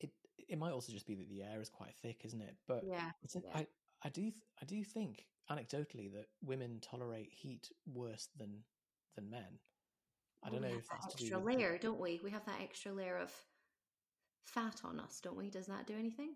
It 0.00 0.10
it 0.48 0.58
might 0.58 0.72
also 0.72 0.92
just 0.92 1.06
be 1.06 1.14
that 1.14 1.28
the 1.28 1.42
air 1.42 1.60
is 1.60 1.68
quite 1.68 1.94
thick, 2.00 2.22
isn't 2.24 2.40
it? 2.40 2.56
But 2.66 2.84
yeah, 2.86 3.10
yeah. 3.34 3.40
I 3.54 3.66
I 4.02 4.08
do 4.08 4.32
I 4.62 4.64
do 4.64 4.82
think 4.82 5.26
anecdotally 5.50 6.10
that 6.14 6.26
women 6.42 6.78
tolerate 6.80 7.30
heat 7.32 7.68
worse 7.86 8.28
than 8.36 8.62
than 9.14 9.28
men. 9.28 9.58
I 10.42 10.48
don't 10.48 10.62
well, 10.62 10.70
know 10.70 10.78
if 10.78 10.88
that 10.88 11.00
that's 11.02 11.14
extra 11.20 11.38
layer, 11.38 11.76
don't 11.76 12.00
we? 12.00 12.18
We 12.24 12.30
have 12.30 12.46
that 12.46 12.62
extra 12.62 12.92
layer 12.92 13.18
of 13.18 13.30
fat 14.46 14.80
on 14.84 14.98
us, 15.00 15.20
don't 15.22 15.36
we? 15.36 15.50
Does 15.50 15.66
that 15.66 15.86
do 15.86 15.94
anything? 15.98 16.30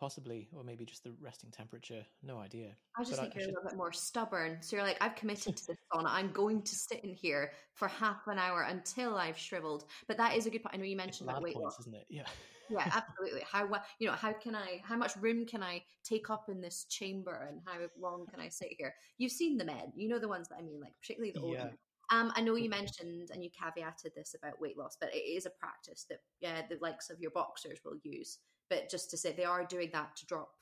Possibly, 0.00 0.48
or 0.56 0.64
maybe 0.64 0.86
just 0.86 1.04
the 1.04 1.12
resting 1.20 1.50
temperature. 1.50 2.06
No 2.22 2.38
idea. 2.38 2.68
I 2.96 3.02
just 3.02 3.16
but 3.16 3.20
think 3.20 3.32
I, 3.36 3.40
you're 3.40 3.42
I 3.42 3.44
should... 3.44 3.50
a 3.50 3.56
little 3.58 3.70
bit 3.70 3.76
more 3.76 3.92
stubborn. 3.92 4.56
So 4.62 4.76
you're 4.76 4.84
like, 4.86 4.96
I've 5.02 5.14
committed 5.14 5.58
to 5.58 5.66
this 5.66 5.76
sauna. 5.92 6.06
I'm 6.06 6.32
going 6.32 6.62
to 6.62 6.74
sit 6.74 7.04
in 7.04 7.12
here 7.12 7.52
for 7.74 7.86
half 7.86 8.26
an 8.26 8.38
hour 8.38 8.62
until 8.62 9.16
I've 9.16 9.36
shriveled. 9.36 9.84
But 10.08 10.16
that 10.16 10.36
is 10.38 10.46
a 10.46 10.50
good 10.50 10.62
point. 10.62 10.74
I 10.74 10.78
know 10.78 10.84
you 10.84 10.96
mentioned 10.96 11.28
that 11.28 11.42
weight 11.42 11.54
points, 11.54 11.76
loss, 11.76 11.80
isn't 11.80 11.94
it? 11.94 12.06
Yeah. 12.08 12.24
yeah, 12.70 12.90
absolutely. 12.94 13.42
How 13.50 13.68
you 13.98 14.08
know 14.08 14.14
how 14.14 14.32
can 14.32 14.54
I? 14.54 14.80
How 14.82 14.96
much 14.96 15.14
room 15.16 15.44
can 15.44 15.62
I 15.62 15.82
take 16.02 16.30
up 16.30 16.46
in 16.48 16.62
this 16.62 16.86
chamber, 16.88 17.46
and 17.50 17.60
how 17.66 17.80
long 18.00 18.24
can 18.26 18.40
I 18.40 18.48
sit 18.48 18.68
here? 18.78 18.94
You've 19.18 19.32
seen 19.32 19.58
the 19.58 19.66
men. 19.66 19.92
You 19.94 20.08
know 20.08 20.18
the 20.18 20.28
ones 20.28 20.48
that 20.48 20.56
I 20.58 20.62
mean, 20.62 20.80
like 20.80 20.94
particularly 21.02 21.32
the 21.32 21.40
older. 21.40 21.72
Yeah. 22.10 22.18
Um, 22.18 22.32
I 22.34 22.40
know 22.40 22.54
you 22.56 22.70
mentioned 22.80 23.30
and 23.34 23.44
you 23.44 23.50
caveated 23.50 24.14
this 24.16 24.34
about 24.34 24.60
weight 24.62 24.78
loss, 24.78 24.96
but 24.98 25.14
it 25.14 25.18
is 25.18 25.44
a 25.44 25.50
practice 25.50 26.06
that 26.08 26.20
yeah, 26.40 26.62
the 26.70 26.78
likes 26.80 27.10
of 27.10 27.20
your 27.20 27.32
boxers 27.32 27.80
will 27.84 27.98
use. 28.02 28.38
But 28.70 28.88
just 28.88 29.10
to 29.10 29.16
say, 29.16 29.32
they 29.32 29.44
are 29.44 29.64
doing 29.64 29.90
that 29.92 30.16
to 30.16 30.26
drop 30.26 30.52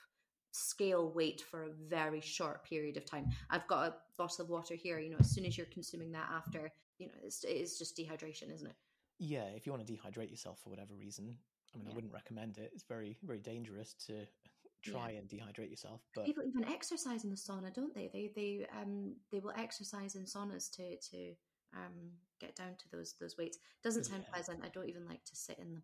scale 0.51 1.13
weight 1.15 1.43
for 1.51 1.65
a 1.65 1.71
very 1.89 2.21
short 2.21 2.65
period 2.65 2.97
of 2.97 3.05
time. 3.05 3.29
I've 3.51 3.67
got 3.69 3.87
a 3.87 3.95
bottle 4.17 4.45
of 4.45 4.51
water 4.51 4.75
here. 4.75 4.99
You 4.99 5.11
know, 5.11 5.19
as 5.21 5.31
soon 5.31 5.45
as 5.45 5.57
you're 5.57 5.67
consuming 5.67 6.11
that 6.13 6.29
after, 6.35 6.73
you 6.99 7.07
know, 7.07 7.13
it's, 7.23 7.45
it 7.45 7.51
is 7.51 7.79
just 7.79 7.97
dehydration, 7.97 8.53
isn't 8.53 8.67
it? 8.67 8.77
Yeah, 9.19 9.45
if 9.55 9.67
you 9.67 9.73
want 9.73 9.87
to 9.87 9.93
dehydrate 9.93 10.31
yourself 10.31 10.61
for 10.63 10.71
whatever 10.71 10.95
reason, 10.95 11.37
I 11.75 11.79
mean, 11.79 11.87
yeah. 11.87 11.93
I 11.93 11.95
wouldn't 11.95 12.13
recommend 12.13 12.59
it. 12.59 12.71
It's 12.73 12.85
very, 12.85 13.19
very 13.23 13.41
dangerous 13.41 13.95
to 14.07 14.27
try 14.83 15.11
yeah. 15.11 15.19
and 15.19 15.29
dehydrate 15.29 15.71
yourself. 15.71 16.01
But 16.15 16.25
people 16.25 16.45
even 16.47 16.65
exercise 16.65 17.25
in 17.25 17.31
the 17.31 17.37
sauna, 17.37 17.73
don't 17.75 17.95
they? 17.95 18.09
They 18.13 18.31
they 18.35 18.67
um 18.81 19.15
they 19.33 19.41
will 19.41 19.53
exercise 19.57 20.15
in 20.15 20.25
saunas 20.25 20.71
to 20.77 20.97
to 21.11 21.33
um 21.75 22.13
get 22.41 22.55
down 22.55 22.75
to 22.79 22.89
those 22.93 23.15
those 23.21 23.37
weights. 23.37 23.59
Doesn't 23.83 24.05
sound 24.05 24.23
yeah. 24.25 24.33
pleasant. 24.33 24.61
I 24.65 24.69
don't 24.69 24.89
even 24.89 25.07
like 25.07 25.25
to 25.25 25.37
sit 25.37 25.59
in 25.59 25.73
them. 25.73 25.83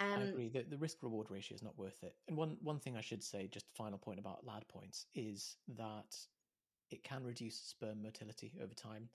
Um, 0.00 0.20
I 0.20 0.22
agree. 0.22 0.48
The, 0.48 0.64
the 0.68 0.78
risk 0.78 1.02
reward 1.02 1.30
ratio 1.30 1.54
is 1.54 1.62
not 1.62 1.78
worth 1.78 2.02
it. 2.02 2.14
And 2.26 2.36
one 2.36 2.56
one 2.62 2.80
thing 2.80 2.96
I 2.96 3.02
should 3.02 3.22
say, 3.22 3.48
just 3.52 3.66
final 3.76 3.98
point 3.98 4.18
about 4.18 4.46
LAD 4.46 4.66
points, 4.68 5.06
is 5.14 5.56
that 5.76 6.16
it 6.90 7.04
can 7.04 7.22
reduce 7.22 7.56
sperm 7.56 8.02
motility 8.02 8.54
over 8.62 8.74
time. 8.74 9.08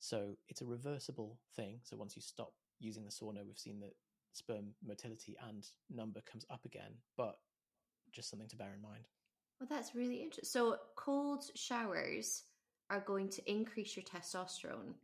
So 0.00 0.36
it's 0.48 0.60
a 0.60 0.66
reversible 0.66 1.38
thing. 1.56 1.80
So 1.82 1.96
once 1.96 2.14
you 2.14 2.22
stop 2.22 2.52
using 2.78 3.04
the 3.04 3.10
sauna, 3.10 3.44
we've 3.44 3.58
seen 3.58 3.80
that 3.80 3.94
sperm 4.34 4.74
motility 4.86 5.36
and 5.48 5.66
number 5.90 6.20
comes 6.20 6.44
up 6.50 6.64
again. 6.64 6.92
But 7.16 7.38
just 8.12 8.30
something 8.30 8.48
to 8.48 8.56
bear 8.56 8.74
in 8.74 8.82
mind. 8.82 9.08
Well, 9.60 9.68
that's 9.68 9.94
really 9.94 10.16
interesting. 10.16 10.44
So, 10.44 10.76
cold 10.96 11.44
showers 11.56 12.44
are 12.90 13.00
going 13.00 13.28
to 13.30 13.50
increase 13.50 13.96
your 13.96 14.04
testosterone. 14.04 14.94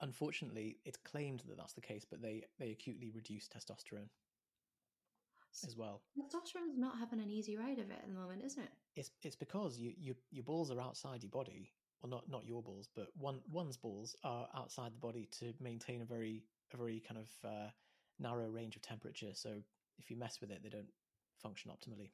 Unfortunately, 0.00 0.78
it's 0.84 0.98
claimed 1.04 1.42
that 1.48 1.58
that's 1.58 1.74
the 1.74 1.80
case, 1.80 2.06
but 2.08 2.22
they 2.22 2.44
they 2.58 2.70
acutely 2.70 3.10
reduce 3.10 3.48
testosterone 3.48 4.08
as 5.66 5.76
well. 5.76 6.02
Testosterone 6.18 6.70
is 6.70 6.78
not 6.78 6.98
having 6.98 7.20
an 7.20 7.30
easy 7.30 7.56
ride 7.56 7.78
of 7.78 7.90
it 7.90 7.98
at 8.02 8.08
the 8.08 8.14
moment, 8.14 8.42
isn't 8.44 8.62
it? 8.62 8.70
It's 8.96 9.10
it's 9.22 9.36
because 9.36 9.78
you, 9.78 9.92
you 9.98 10.14
your 10.30 10.44
balls 10.44 10.70
are 10.70 10.80
outside 10.80 11.22
your 11.22 11.30
body. 11.30 11.72
Well, 12.02 12.10
not 12.10 12.28
not 12.28 12.46
your 12.46 12.62
balls, 12.62 12.88
but 12.94 13.08
one 13.16 13.40
one's 13.50 13.76
balls 13.76 14.14
are 14.24 14.48
outside 14.56 14.94
the 14.94 15.00
body 15.00 15.28
to 15.40 15.52
maintain 15.60 16.02
a 16.02 16.04
very 16.04 16.44
a 16.72 16.76
very 16.76 17.00
kind 17.00 17.20
of 17.20 17.48
uh, 17.48 17.70
narrow 18.18 18.48
range 18.48 18.76
of 18.76 18.82
temperature. 18.82 19.30
So 19.32 19.50
if 19.98 20.10
you 20.10 20.16
mess 20.16 20.40
with 20.40 20.50
it, 20.50 20.62
they 20.62 20.68
don't 20.68 20.92
function 21.42 21.70
optimally. 21.70 22.10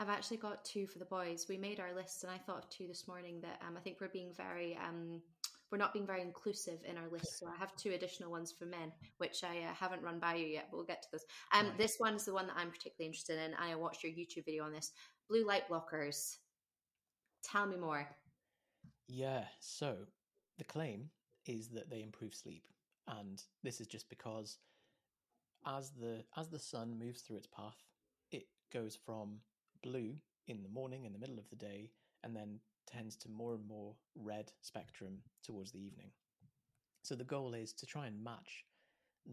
I've 0.00 0.08
actually 0.08 0.38
got 0.38 0.64
two 0.64 0.86
for 0.86 0.98
the 0.98 1.04
boys. 1.04 1.46
We 1.48 1.56
made 1.56 1.78
our 1.78 1.94
list, 1.94 2.24
and 2.24 2.32
I 2.32 2.38
thought 2.38 2.64
of 2.64 2.70
two 2.70 2.86
this 2.88 3.06
morning 3.06 3.40
that 3.42 3.60
um, 3.66 3.76
I 3.76 3.80
think 3.80 3.98
we're 4.00 4.08
being 4.08 4.32
very 4.36 4.76
um, 4.76 5.22
we're 5.72 5.78
not 5.78 5.94
being 5.94 6.06
very 6.06 6.20
inclusive 6.20 6.78
in 6.88 6.98
our 6.98 7.08
list. 7.10 7.38
So 7.40 7.46
I 7.46 7.58
have 7.58 7.74
two 7.76 7.92
additional 7.92 8.30
ones 8.30 8.52
for 8.56 8.66
men, 8.66 8.92
which 9.16 9.42
I 9.42 9.62
uh, 9.68 9.74
haven't 9.74 10.02
run 10.02 10.20
by 10.20 10.34
you 10.34 10.46
yet, 10.46 10.68
but 10.70 10.76
we'll 10.76 10.86
get 10.86 11.02
to 11.02 11.08
this. 11.10 11.24
Um, 11.52 11.68
right. 11.68 11.78
This 11.78 11.96
one 11.98 12.14
is 12.14 12.26
the 12.26 12.34
one 12.34 12.46
that 12.46 12.56
I'm 12.56 12.70
particularly 12.70 13.06
interested 13.06 13.38
in. 13.38 13.54
I 13.54 13.74
watched 13.74 14.04
your 14.04 14.12
YouTube 14.12 14.44
video 14.44 14.64
on 14.64 14.72
this. 14.72 14.92
Blue 15.30 15.46
light 15.46 15.62
blockers. 15.70 16.36
Tell 17.42 17.66
me 17.66 17.76
more. 17.76 18.06
Yeah. 19.08 19.44
So 19.60 19.96
the 20.58 20.64
claim 20.64 21.08
is 21.46 21.68
that 21.70 21.90
they 21.90 22.02
improve 22.02 22.34
sleep, 22.34 22.64
and 23.08 23.42
this 23.62 23.80
is 23.80 23.86
just 23.86 24.08
because 24.10 24.58
as 25.66 25.90
the 25.90 26.22
as 26.36 26.48
the 26.48 26.58
sun 26.58 26.98
moves 26.98 27.22
through 27.22 27.38
its 27.38 27.48
path, 27.48 27.82
it 28.30 28.44
goes 28.72 28.98
from 29.06 29.38
blue 29.82 30.16
in 30.48 30.62
the 30.62 30.68
morning, 30.68 31.04
in 31.04 31.12
the 31.12 31.18
middle 31.18 31.38
of 31.38 31.48
the 31.48 31.56
day, 31.56 31.90
and 32.24 32.34
then 32.34 32.60
tends 32.86 33.16
to 33.16 33.28
more 33.28 33.54
and 33.54 33.66
more 33.66 33.94
red 34.14 34.52
spectrum 34.60 35.18
towards 35.42 35.72
the 35.72 35.80
evening. 35.80 36.10
So 37.02 37.14
the 37.14 37.24
goal 37.24 37.54
is 37.54 37.72
to 37.74 37.86
try 37.86 38.06
and 38.06 38.22
match 38.22 38.64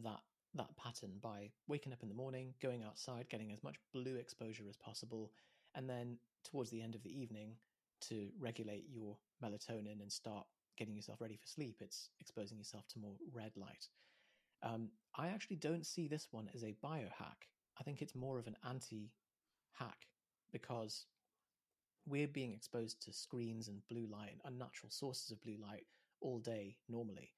that 0.04 0.20
that 0.56 0.76
pattern 0.78 1.12
by 1.22 1.52
waking 1.68 1.94
up 1.94 2.02
in 2.02 2.10
the 2.10 2.16
morning, 2.16 2.56
going 2.60 2.84
outside, 2.84 3.30
getting 3.30 3.52
as 3.52 3.64
much 3.64 3.76
blue 3.94 4.16
exposure 4.16 4.64
as 4.68 4.78
possible, 4.78 5.32
and 5.76 5.88
then 5.88 6.18
towards 6.44 6.72
the 6.72 6.82
end 6.82 6.96
of 6.96 7.04
the 7.04 7.22
evening 7.22 7.54
to 8.02 8.30
regulate 8.40 8.86
your 8.90 9.18
melatonin 9.44 10.02
and 10.02 10.12
start 10.12 10.48
getting 10.78 10.96
yourself 10.96 11.22
ready 11.22 11.36
for 11.36 11.46
sleep. 11.46 11.78
It's 11.82 12.10
exposing 12.20 12.58
yourself 12.58 12.88
to 12.90 13.00
more 13.00 13.16
red 13.32 13.52
light. 13.58 13.88
Um, 14.64 14.90
I 15.16 15.28
actually 15.28 15.58
don't 15.58 15.86
see 15.86 16.08
this 16.08 16.28
one 16.32 16.50
as 16.56 16.64
a 16.64 16.76
biohack. 16.84 17.48
I 17.80 17.84
think 17.84 18.02
it's 18.02 18.16
more 18.16 18.40
of 18.40 18.48
an 18.48 18.56
anti 18.68 19.12
hack 19.74 20.08
because 20.52 21.06
we're 22.06 22.28
being 22.28 22.54
exposed 22.54 23.02
to 23.04 23.14
screens 23.14 23.68
and 23.68 23.82
blue 23.90 24.08
light 24.12 24.32
and 24.32 24.42
unnatural 24.46 24.90
sources 24.90 25.32
of 25.32 25.42
blue 25.42 25.58
light 25.62 25.86
all 26.22 26.40
day 26.40 26.76
normally. 26.88 27.32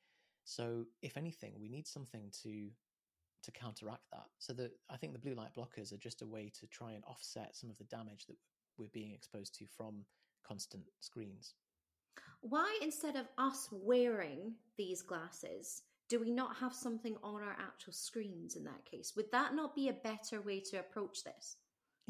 So 0.44 0.86
if 1.02 1.18
anything, 1.18 1.54
we 1.60 1.70
need 1.70 1.88
something 1.88 2.32
to 2.44 2.70
to 3.44 3.52
counteract 3.52 4.04
that. 4.12 4.28
So 4.38 4.54
that 4.54 4.72
I 4.90 4.98
think 4.98 5.14
the 5.14 5.20
blue 5.20 5.34
light 5.34 5.56
blockers 5.58 5.92
are 5.92 5.98
just 5.98 6.22
a 6.22 6.28
way 6.28 6.52
to 6.60 6.68
try 6.68 6.92
and 6.92 7.04
offset 7.06 7.56
some 7.56 7.70
of 7.70 7.78
the 7.78 7.86
damage 7.86 8.26
that 8.28 8.38
we're 8.78 8.88
being 8.94 9.14
exposed 9.14 9.56
to 9.56 9.66
from 9.66 10.06
constant 10.48 10.84
screens. 11.00 11.56
Why 12.42 12.78
instead 12.82 13.16
of 13.16 13.28
us 13.38 13.68
wearing 13.72 14.54
these 14.78 15.02
glasses, 15.02 15.84
do 16.10 16.20
we 16.20 16.32
not 16.32 16.56
have 16.58 16.74
something 16.74 17.16
on 17.24 17.42
our 17.42 17.56
actual 17.60 17.94
screens 17.94 18.56
in 18.56 18.64
that 18.66 18.86
case? 18.86 19.14
Would 19.16 19.32
that 19.32 19.56
not 19.56 19.76
be 19.76 19.90
a 19.90 19.94
better 19.94 20.42
way 20.42 20.60
to 20.60 20.80
approach 20.80 21.24
this? 21.24 21.56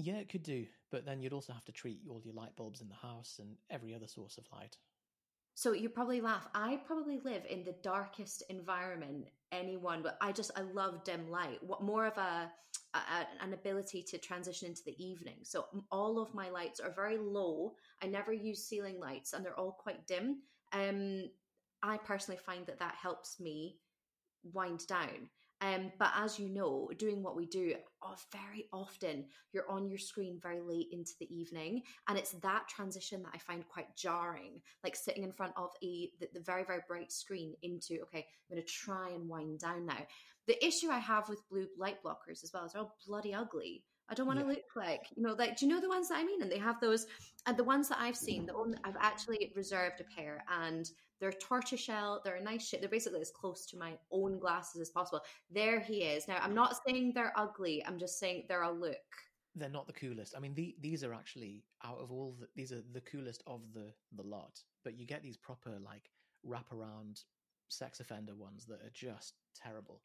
Yeah, 0.03 0.15
it 0.15 0.29
could 0.29 0.43
do, 0.43 0.65
but 0.91 1.05
then 1.05 1.21
you'd 1.21 1.33
also 1.33 1.53
have 1.53 1.65
to 1.65 1.71
treat 1.71 1.99
all 2.09 2.21
your 2.23 2.33
light 2.33 2.55
bulbs 2.55 2.81
in 2.81 2.89
the 2.89 2.95
house 2.95 3.39
and 3.39 3.55
every 3.69 3.93
other 3.93 4.07
source 4.07 4.37
of 4.37 4.45
light. 4.51 4.77
So 5.53 5.73
you 5.73 5.89
probably 5.89 6.21
laugh. 6.21 6.47
I 6.55 6.79
probably 6.87 7.19
live 7.23 7.45
in 7.49 7.63
the 7.63 7.75
darkest 7.83 8.43
environment 8.49 9.27
anyone, 9.51 10.01
but 10.01 10.17
I 10.21 10.31
just 10.31 10.51
I 10.55 10.61
love 10.61 11.03
dim 11.03 11.29
light. 11.29 11.59
What 11.61 11.83
more 11.83 12.07
of 12.07 12.17
a, 12.17 12.51
a 12.95 12.99
an 13.43 13.53
ability 13.53 14.01
to 14.03 14.17
transition 14.17 14.67
into 14.69 14.81
the 14.85 14.95
evening. 15.03 15.39
So 15.43 15.65
all 15.91 16.19
of 16.19 16.33
my 16.33 16.49
lights 16.49 16.79
are 16.79 16.93
very 16.95 17.17
low. 17.17 17.73
I 18.01 18.07
never 18.07 18.33
use 18.33 18.65
ceiling 18.65 18.99
lights, 18.99 19.33
and 19.33 19.45
they're 19.45 19.59
all 19.59 19.77
quite 19.79 20.07
dim. 20.07 20.41
Um, 20.71 21.29
I 21.83 21.97
personally 21.97 22.39
find 22.43 22.65
that 22.65 22.79
that 22.79 22.95
helps 22.95 23.39
me 23.39 23.77
wind 24.53 24.87
down. 24.87 25.29
Um, 25.61 25.91
but 25.99 26.11
as 26.15 26.39
you 26.39 26.49
know, 26.49 26.89
doing 26.97 27.21
what 27.21 27.35
we 27.35 27.45
do, 27.45 27.75
oh, 28.03 28.15
very 28.31 28.65
often 28.73 29.25
you're 29.53 29.69
on 29.69 29.87
your 29.87 29.99
screen 29.99 30.39
very 30.41 30.59
late 30.59 30.87
into 30.91 31.11
the 31.19 31.33
evening, 31.33 31.83
and 32.07 32.17
it's 32.17 32.31
that 32.41 32.67
transition 32.67 33.21
that 33.23 33.31
I 33.33 33.37
find 33.37 33.67
quite 33.67 33.95
jarring. 33.95 34.61
Like 34.83 34.95
sitting 34.95 35.23
in 35.23 35.31
front 35.31 35.53
of 35.55 35.69
a 35.83 36.09
the, 36.19 36.27
the 36.33 36.39
very 36.39 36.63
very 36.63 36.81
bright 36.87 37.11
screen 37.11 37.53
into 37.61 38.01
okay, 38.03 38.25
I'm 38.49 38.55
going 38.55 38.65
to 38.65 38.67
try 38.67 39.09
and 39.11 39.29
wind 39.29 39.59
down 39.59 39.85
now. 39.85 40.05
The 40.47 40.65
issue 40.65 40.89
I 40.89 40.97
have 40.97 41.29
with 41.29 41.47
blue 41.49 41.67
light 41.77 42.03
blockers 42.03 42.43
as 42.43 42.51
well 42.51 42.65
is 42.65 42.73
they're 42.73 42.81
all 42.81 42.95
bloody 43.07 43.33
ugly. 43.33 43.83
I 44.11 44.13
don't 44.13 44.27
want 44.27 44.39
to 44.39 44.45
Yeah. 44.45 44.51
look 44.51 44.75
like, 44.75 45.07
you 45.15 45.23
know, 45.23 45.33
like, 45.33 45.55
do 45.55 45.65
you 45.65 45.71
know 45.71 45.79
the 45.79 45.87
ones 45.87 46.09
that 46.09 46.17
I 46.17 46.23
mean? 46.25 46.41
And 46.41 46.51
they 46.51 46.57
have 46.57 46.81
those, 46.81 47.07
and 47.45 47.55
the 47.55 47.63
ones 47.63 47.87
that 47.87 47.97
I've 47.99 48.17
seen, 48.17 48.45
the 48.45 48.53
only, 48.53 48.77
I've 48.83 48.97
actually 48.99 49.53
reserved 49.55 50.01
a 50.01 50.03
pair 50.03 50.43
and 50.49 50.91
they're 51.21 51.31
tortoiseshell. 51.31 52.21
They're 52.25 52.35
a 52.35 52.43
nice 52.43 52.67
shape. 52.67 52.81
They're 52.81 52.89
basically 52.89 53.21
as 53.21 53.31
close 53.31 53.65
to 53.67 53.77
my 53.77 53.97
own 54.11 54.37
glasses 54.37 54.81
as 54.81 54.89
possible. 54.89 55.21
There 55.49 55.79
he 55.79 56.03
is. 56.03 56.27
Now, 56.27 56.39
I'm 56.41 56.53
not 56.53 56.75
saying 56.85 57.13
they're 57.15 57.31
ugly. 57.37 57.85
I'm 57.85 57.97
just 57.97 58.19
saying 58.19 58.45
they're 58.49 58.63
a 58.63 58.71
look. 58.71 58.97
They're 59.55 59.69
not 59.69 59.87
the 59.87 59.93
coolest. 59.93 60.35
I 60.35 60.39
mean, 60.41 60.55
the, 60.55 60.75
these 60.81 61.03
are 61.05 61.13
actually 61.13 61.63
out 61.83 61.99
of 61.99 62.11
all 62.11 62.35
the, 62.37 62.47
these 62.55 62.73
are 62.73 62.81
the 62.91 63.01
coolest 63.01 63.43
of 63.47 63.61
the 63.73 63.93
the 64.13 64.23
lot. 64.23 64.59
But 64.83 64.97
you 64.97 65.05
get 65.05 65.21
these 65.23 65.37
proper 65.37 65.77
like 65.79 66.09
wraparound 66.45 67.23
sex 67.69 67.99
offender 68.01 68.35
ones 68.35 68.65
that 68.65 68.81
are 68.81 68.91
just 68.93 69.35
terrible. 69.55 70.01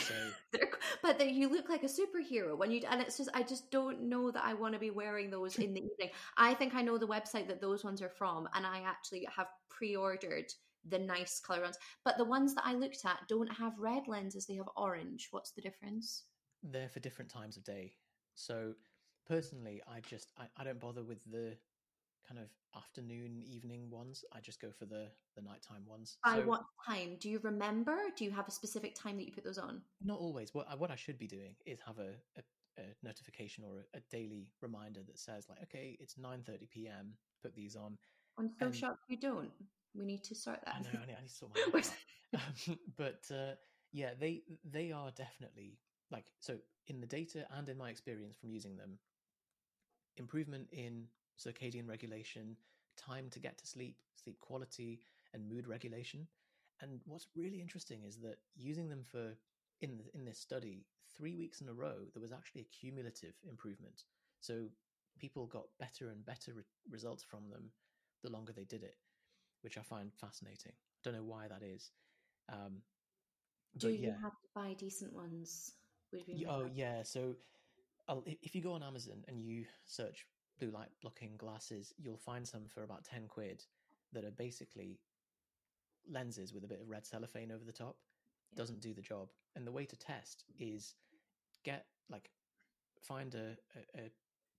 So 0.00 0.14
but 1.02 1.30
you 1.30 1.48
look 1.48 1.68
like 1.68 1.82
a 1.82 1.86
superhero 1.86 2.56
when 2.56 2.70
you, 2.70 2.82
and 2.88 3.00
it's 3.00 3.16
just, 3.16 3.30
I 3.34 3.42
just 3.42 3.70
don't 3.70 4.02
know 4.02 4.30
that 4.30 4.44
I 4.44 4.54
want 4.54 4.74
to 4.74 4.80
be 4.80 4.90
wearing 4.90 5.30
those 5.30 5.56
in 5.58 5.74
the 5.74 5.80
evening. 5.92 6.10
I 6.36 6.54
think 6.54 6.74
I 6.74 6.82
know 6.82 6.98
the 6.98 7.06
website 7.06 7.48
that 7.48 7.60
those 7.60 7.84
ones 7.84 8.02
are 8.02 8.08
from, 8.08 8.48
and 8.54 8.66
I 8.66 8.82
actually 8.86 9.26
have 9.34 9.48
pre 9.68 9.96
ordered 9.96 10.52
the 10.88 10.98
nice 10.98 11.40
color 11.40 11.62
ones. 11.62 11.78
But 12.04 12.18
the 12.18 12.24
ones 12.24 12.54
that 12.54 12.66
I 12.66 12.74
looked 12.74 13.04
at 13.04 13.28
don't 13.28 13.52
have 13.52 13.78
red 13.78 14.08
lenses, 14.08 14.46
they 14.46 14.54
have 14.56 14.68
orange. 14.76 15.28
What's 15.30 15.52
the 15.52 15.62
difference? 15.62 16.24
they're 16.62 16.88
for 16.88 17.00
different 17.00 17.30
times 17.30 17.56
of 17.56 17.64
day. 17.64 17.92
So 18.34 18.74
personally, 19.26 19.82
I 19.88 20.00
just 20.00 20.32
I, 20.38 20.44
I 20.56 20.64
don't 20.64 20.80
bother 20.80 21.02
with 21.02 21.22
the 21.30 21.56
kind 22.32 22.44
of 22.44 22.50
afternoon 22.80 23.42
evening 23.46 23.90
ones. 23.90 24.24
I 24.32 24.40
just 24.40 24.60
go 24.60 24.68
for 24.78 24.86
the 24.86 25.08
the 25.36 25.42
nighttime 25.42 25.84
ones. 25.86 26.16
By 26.24 26.36
so 26.36 26.42
what 26.42 26.62
time? 26.86 27.16
Do 27.20 27.28
you 27.28 27.40
remember? 27.42 27.96
Do 28.16 28.24
you 28.24 28.30
have 28.30 28.48
a 28.48 28.50
specific 28.50 28.94
time 28.94 29.16
that 29.18 29.26
you 29.26 29.32
put 29.32 29.44
those 29.44 29.58
on? 29.58 29.82
not 30.02 30.18
always. 30.18 30.54
What 30.54 30.66
I, 30.70 30.74
what 30.74 30.90
I 30.90 30.96
should 30.96 31.18
be 31.18 31.26
doing 31.26 31.54
is 31.66 31.78
have 31.86 31.98
a, 31.98 32.12
a, 32.38 32.42
a 32.80 32.84
notification 33.02 33.64
or 33.64 33.84
a, 33.94 33.98
a 33.98 34.00
daily 34.10 34.48
reminder 34.60 35.00
that 35.06 35.18
says 35.18 35.46
like, 35.48 35.58
okay, 35.64 35.96
it's 36.00 36.16
nine 36.18 36.42
thirty 36.46 36.66
p.m. 36.72 37.12
Put 37.42 37.54
these 37.54 37.76
on. 37.76 37.98
I'm 38.38 38.48
so 38.58 38.66
And- 38.66 38.76
shocked 38.76 39.04
you 39.08 39.18
don't. 39.18 39.50
We 39.94 40.06
need 40.06 40.24
to 40.24 40.34
sort 40.34 40.60
I 40.66 40.72
that. 40.72 40.84
know 40.94 41.00
I 41.02 41.06
need, 41.06 41.16
I 41.18 41.20
need 41.20 41.28
to 41.28 41.34
sort 41.34 41.52
my. 41.72 41.82
Um, 42.34 42.78
but 42.96 43.20
uh, 43.30 43.56
yeah, 43.92 44.12
they 44.18 44.40
they 44.64 44.90
are 44.90 45.10
definitely 45.10 45.76
like 46.10 46.24
so 46.40 46.56
in 46.86 46.98
the 46.98 47.06
data 47.06 47.44
and 47.54 47.68
in 47.68 47.76
my 47.76 47.90
experience 47.90 48.36
from 48.40 48.48
using 48.48 48.74
them. 48.78 48.98
Improvement 50.16 50.68
in 50.72 51.04
circadian 51.38 51.88
regulation, 51.88 52.56
time 52.96 53.28
to 53.30 53.40
get 53.40 53.58
to 53.58 53.66
sleep, 53.66 53.96
sleep 54.16 54.38
quality, 54.40 55.00
and 55.32 55.48
mood 55.48 55.66
regulation. 55.66 56.28
And 56.80 57.00
what's 57.04 57.28
really 57.36 57.60
interesting 57.60 58.02
is 58.04 58.20
that 58.20 58.38
using 58.56 58.88
them 58.88 59.04
for 59.04 59.34
in 59.80 59.98
the, 59.98 60.04
in 60.14 60.24
this 60.24 60.38
study, 60.38 60.86
three 61.16 61.36
weeks 61.36 61.60
in 61.60 61.68
a 61.68 61.74
row, 61.74 62.06
there 62.12 62.22
was 62.22 62.32
actually 62.32 62.62
a 62.62 62.64
cumulative 62.80 63.34
improvement. 63.48 64.04
So 64.40 64.68
people 65.18 65.46
got 65.46 65.66
better 65.78 66.08
and 66.08 66.24
better 66.24 66.52
re- 66.54 66.64
results 66.90 67.22
from 67.22 67.48
them 67.50 67.70
the 68.22 68.30
longer 68.30 68.52
they 68.52 68.64
did 68.64 68.82
it, 68.82 68.96
which 69.62 69.78
I 69.78 69.82
find 69.82 70.12
fascinating. 70.14 70.72
I 70.72 71.00
don't 71.04 71.14
know 71.14 71.24
why 71.24 71.48
that 71.48 71.62
is. 71.62 71.90
Um, 72.52 72.82
Do 73.78 73.88
you 73.90 73.98
yeah, 73.98 74.18
have 74.22 74.40
to 74.40 74.48
buy 74.54 74.74
decent 74.74 75.12
ones? 75.12 75.74
Would 76.12 76.26
be 76.26 76.32
Y- 76.32 76.44
my 76.44 76.48
oh 76.48 76.66
yeah. 76.72 77.02
So 77.02 77.36
I'll, 78.08 78.24
if 78.26 78.54
you 78.54 78.62
go 78.62 78.72
on 78.72 78.82
Amazon 78.82 79.24
and 79.28 79.40
you 79.40 79.66
search 79.84 80.26
blue 80.62 80.70
light 80.70 80.88
blocking 81.00 81.36
glasses, 81.36 81.92
you'll 81.98 82.16
find 82.16 82.46
some 82.46 82.66
for 82.66 82.84
about 82.84 83.04
ten 83.04 83.26
quid 83.28 83.64
that 84.12 84.24
are 84.24 84.30
basically 84.30 84.98
lenses 86.10 86.52
with 86.52 86.64
a 86.64 86.68
bit 86.68 86.80
of 86.80 86.88
red 86.88 87.06
cellophane 87.06 87.50
over 87.50 87.64
the 87.64 87.72
top. 87.72 87.96
Yeah. 88.52 88.58
Doesn't 88.58 88.80
do 88.80 88.94
the 88.94 89.00
job. 89.00 89.28
And 89.56 89.66
the 89.66 89.72
way 89.72 89.84
to 89.86 89.96
test 89.96 90.44
is 90.58 90.94
get 91.64 91.86
like 92.10 92.30
find 93.00 93.34
a, 93.34 93.56
a, 93.96 94.00
a 94.04 94.10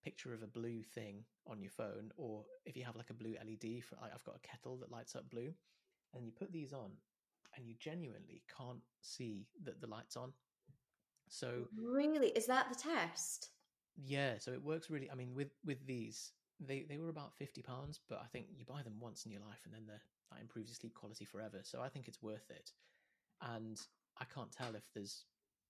picture 0.03 0.33
of 0.33 0.43
a 0.43 0.47
blue 0.47 0.83
thing 0.83 1.23
on 1.47 1.61
your 1.61 1.71
phone, 1.71 2.11
or 2.17 2.43
if 2.65 2.75
you 2.75 2.83
have 2.83 2.95
like 2.95 3.09
a 3.09 3.13
blue 3.13 3.35
LED 3.39 3.83
for 3.83 3.95
like 4.01 4.11
I've 4.13 4.23
got 4.23 4.35
a 4.35 4.47
kettle 4.47 4.77
that 4.77 4.91
lights 4.91 5.15
up 5.15 5.29
blue, 5.29 5.53
and 6.13 6.25
you 6.25 6.31
put 6.31 6.51
these 6.51 6.73
on, 6.73 6.91
and 7.55 7.65
you 7.65 7.75
genuinely 7.79 8.43
can't 8.57 8.81
see 9.01 9.47
that 9.63 9.79
the 9.79 9.87
light's 9.87 10.17
on. 10.17 10.33
So 11.29 11.67
Really? 11.77 12.27
Is 12.29 12.45
that 12.47 12.67
the 12.69 12.75
test? 12.75 13.49
Yeah, 13.95 14.37
so 14.39 14.51
it 14.51 14.63
works 14.63 14.89
really. 14.89 15.09
I 15.11 15.15
mean, 15.15 15.33
with 15.35 15.51
with 15.65 15.85
these, 15.85 16.31
they 16.59 16.85
they 16.87 16.97
were 16.97 17.09
about 17.09 17.33
fifty 17.33 17.61
pounds, 17.61 17.99
but 18.09 18.19
I 18.23 18.27
think 18.27 18.47
you 18.55 18.65
buy 18.65 18.81
them 18.83 18.99
once 18.99 19.25
in 19.25 19.31
your 19.31 19.41
life, 19.41 19.61
and 19.65 19.73
then 19.73 19.85
the, 19.85 19.99
that 20.31 20.41
improves 20.41 20.69
your 20.69 20.75
sleep 20.75 20.93
quality 20.95 21.25
forever. 21.25 21.59
So 21.63 21.81
I 21.81 21.89
think 21.89 22.07
it's 22.07 22.21
worth 22.21 22.49
it. 22.49 22.71
And 23.41 23.79
I 24.19 24.25
can't 24.25 24.51
tell 24.51 24.75
if 24.75 24.83
there's 24.93 25.25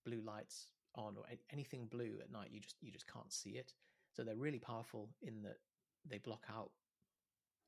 blue 0.05 0.21
lights 0.21 0.67
on 0.95 1.15
or 1.17 1.24
anything 1.51 1.88
blue 1.88 2.17
at 2.21 2.32
night. 2.32 2.49
You 2.51 2.59
just 2.59 2.76
you 2.82 2.91
just 2.91 3.11
can't 3.11 3.32
see 3.32 3.51
it. 3.51 3.74
So 4.13 4.24
they're 4.24 4.36
really 4.36 4.59
powerful 4.59 5.09
in 5.21 5.41
that 5.43 5.57
they 6.07 6.19
block 6.19 6.45
out 6.53 6.71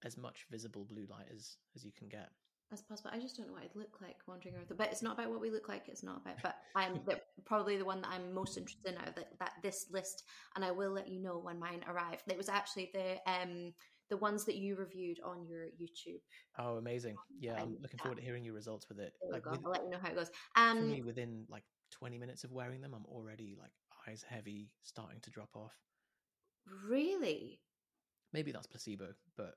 as 0.03 0.17
much 0.17 0.45
visible 0.51 0.85
blue 0.85 1.07
light 1.09 1.27
as 1.33 1.57
as 1.75 1.83
you 1.83 1.91
can 1.91 2.07
get. 2.07 2.29
That's 2.69 2.81
possible. 2.81 3.11
I 3.13 3.19
just 3.19 3.37
don't 3.37 3.47
know 3.47 3.53
what 3.53 3.63
I'd 3.63 3.75
look 3.75 4.01
like 4.01 4.17
wandering 4.27 4.55
around. 4.55 4.67
But 4.75 4.91
it's 4.91 5.03
not 5.03 5.13
about 5.13 5.29
what 5.29 5.39
we 5.39 5.51
look 5.51 5.69
like. 5.69 5.83
It's 5.87 6.03
not 6.03 6.17
about. 6.17 6.41
But 6.41 6.55
I'm 6.75 6.99
the, 7.05 7.21
probably 7.45 7.77
the 7.77 7.85
one 7.85 8.01
that 8.01 8.09
I'm 8.11 8.33
most 8.33 8.57
interested 8.57 8.91
in 8.93 8.97
out 8.97 9.09
of 9.09 9.15
that, 9.15 9.27
that 9.39 9.51
this 9.61 9.85
list, 9.91 10.23
and 10.55 10.65
I 10.65 10.71
will 10.71 10.91
let 10.91 11.07
you 11.07 11.21
know 11.21 11.37
when 11.37 11.59
mine 11.59 11.81
arrive. 11.87 12.21
It 12.27 12.37
was 12.37 12.49
actually 12.49 12.89
the 12.93 13.17
um 13.31 13.73
the 14.09 14.17
ones 14.17 14.45
that 14.45 14.55
you 14.55 14.75
reviewed 14.75 15.19
on 15.25 15.45
your 15.47 15.65
YouTube. 15.81 16.21
Oh, 16.59 16.77
amazing! 16.77 17.15
Yeah, 17.39 17.61
I'm 17.61 17.77
looking 17.81 17.99
forward 17.99 18.17
to 18.17 18.23
hearing 18.23 18.43
your 18.43 18.53
results 18.53 18.87
with 18.89 18.99
it. 18.99 19.13
Like 19.31 19.45
with, 19.45 19.59
I'll 19.63 19.71
let 19.71 19.83
you 19.83 19.89
know 19.91 19.97
how 20.01 20.09
it 20.09 20.15
goes. 20.15 20.29
for 20.53 20.61
Um, 20.61 20.89
me, 20.91 21.01
within 21.01 21.45
like 21.49 21.63
20 21.91 22.17
minutes 22.17 22.43
of 22.43 22.51
wearing 22.51 22.81
them, 22.81 22.93
I'm 22.95 23.05
already 23.05 23.55
like 23.59 23.71
eyes 24.07 24.23
heavy, 24.27 24.71
starting 24.83 25.19
to 25.21 25.29
drop 25.29 25.49
off. 25.55 25.73
really. 26.87 27.59
Maybe 28.33 28.51
that's 28.51 28.67
placebo, 28.67 29.13
but 29.37 29.53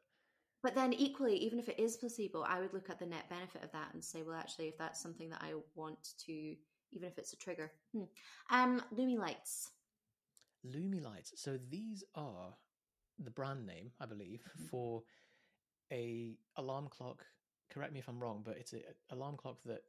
But 0.63 0.75
then 0.75 0.93
equally, 0.93 1.37
even 1.37 1.59
if 1.59 1.69
it 1.69 1.79
is 1.79 1.97
placebo, 1.97 2.43
I 2.43 2.61
would 2.61 2.73
look 2.73 2.91
at 2.91 2.99
the 2.99 3.07
net 3.07 3.29
benefit 3.31 3.63
of 3.63 3.71
that 3.73 3.95
and 3.95 4.05
say, 4.05 4.23
well, 4.23 4.37
actually, 4.37 4.69
if 4.69 4.77
that's 4.79 5.01
something 5.01 5.31
that 5.31 5.41
I 5.41 5.53
want 5.77 6.15
to, 6.27 6.33
even 6.33 7.09
if 7.09 7.17
it's 7.19 7.33
a 7.33 7.37
trigger. 7.37 7.71
Hmm. 7.93 8.05
Um, 8.51 8.83
Lumie 8.97 9.19
lights. 9.19 9.71
Lumie 10.67 11.03
lights. 11.03 11.33
So 11.37 11.59
these 11.71 12.03
are 12.15 12.55
the 13.19 13.31
brand 13.31 13.67
name, 13.67 13.93
I 14.01 14.07
believe, 14.07 14.43
for 14.71 15.03
a 15.93 16.37
alarm 16.57 16.89
clock. 16.89 17.25
Correct 17.71 17.93
me 17.93 18.01
if 18.01 18.09
I'm 18.09 18.21
wrong, 18.21 18.43
but 18.45 18.57
it's 18.59 18.73
a 18.73 18.79
a 18.79 19.15
alarm 19.15 19.37
clock 19.37 19.59
that 19.67 19.83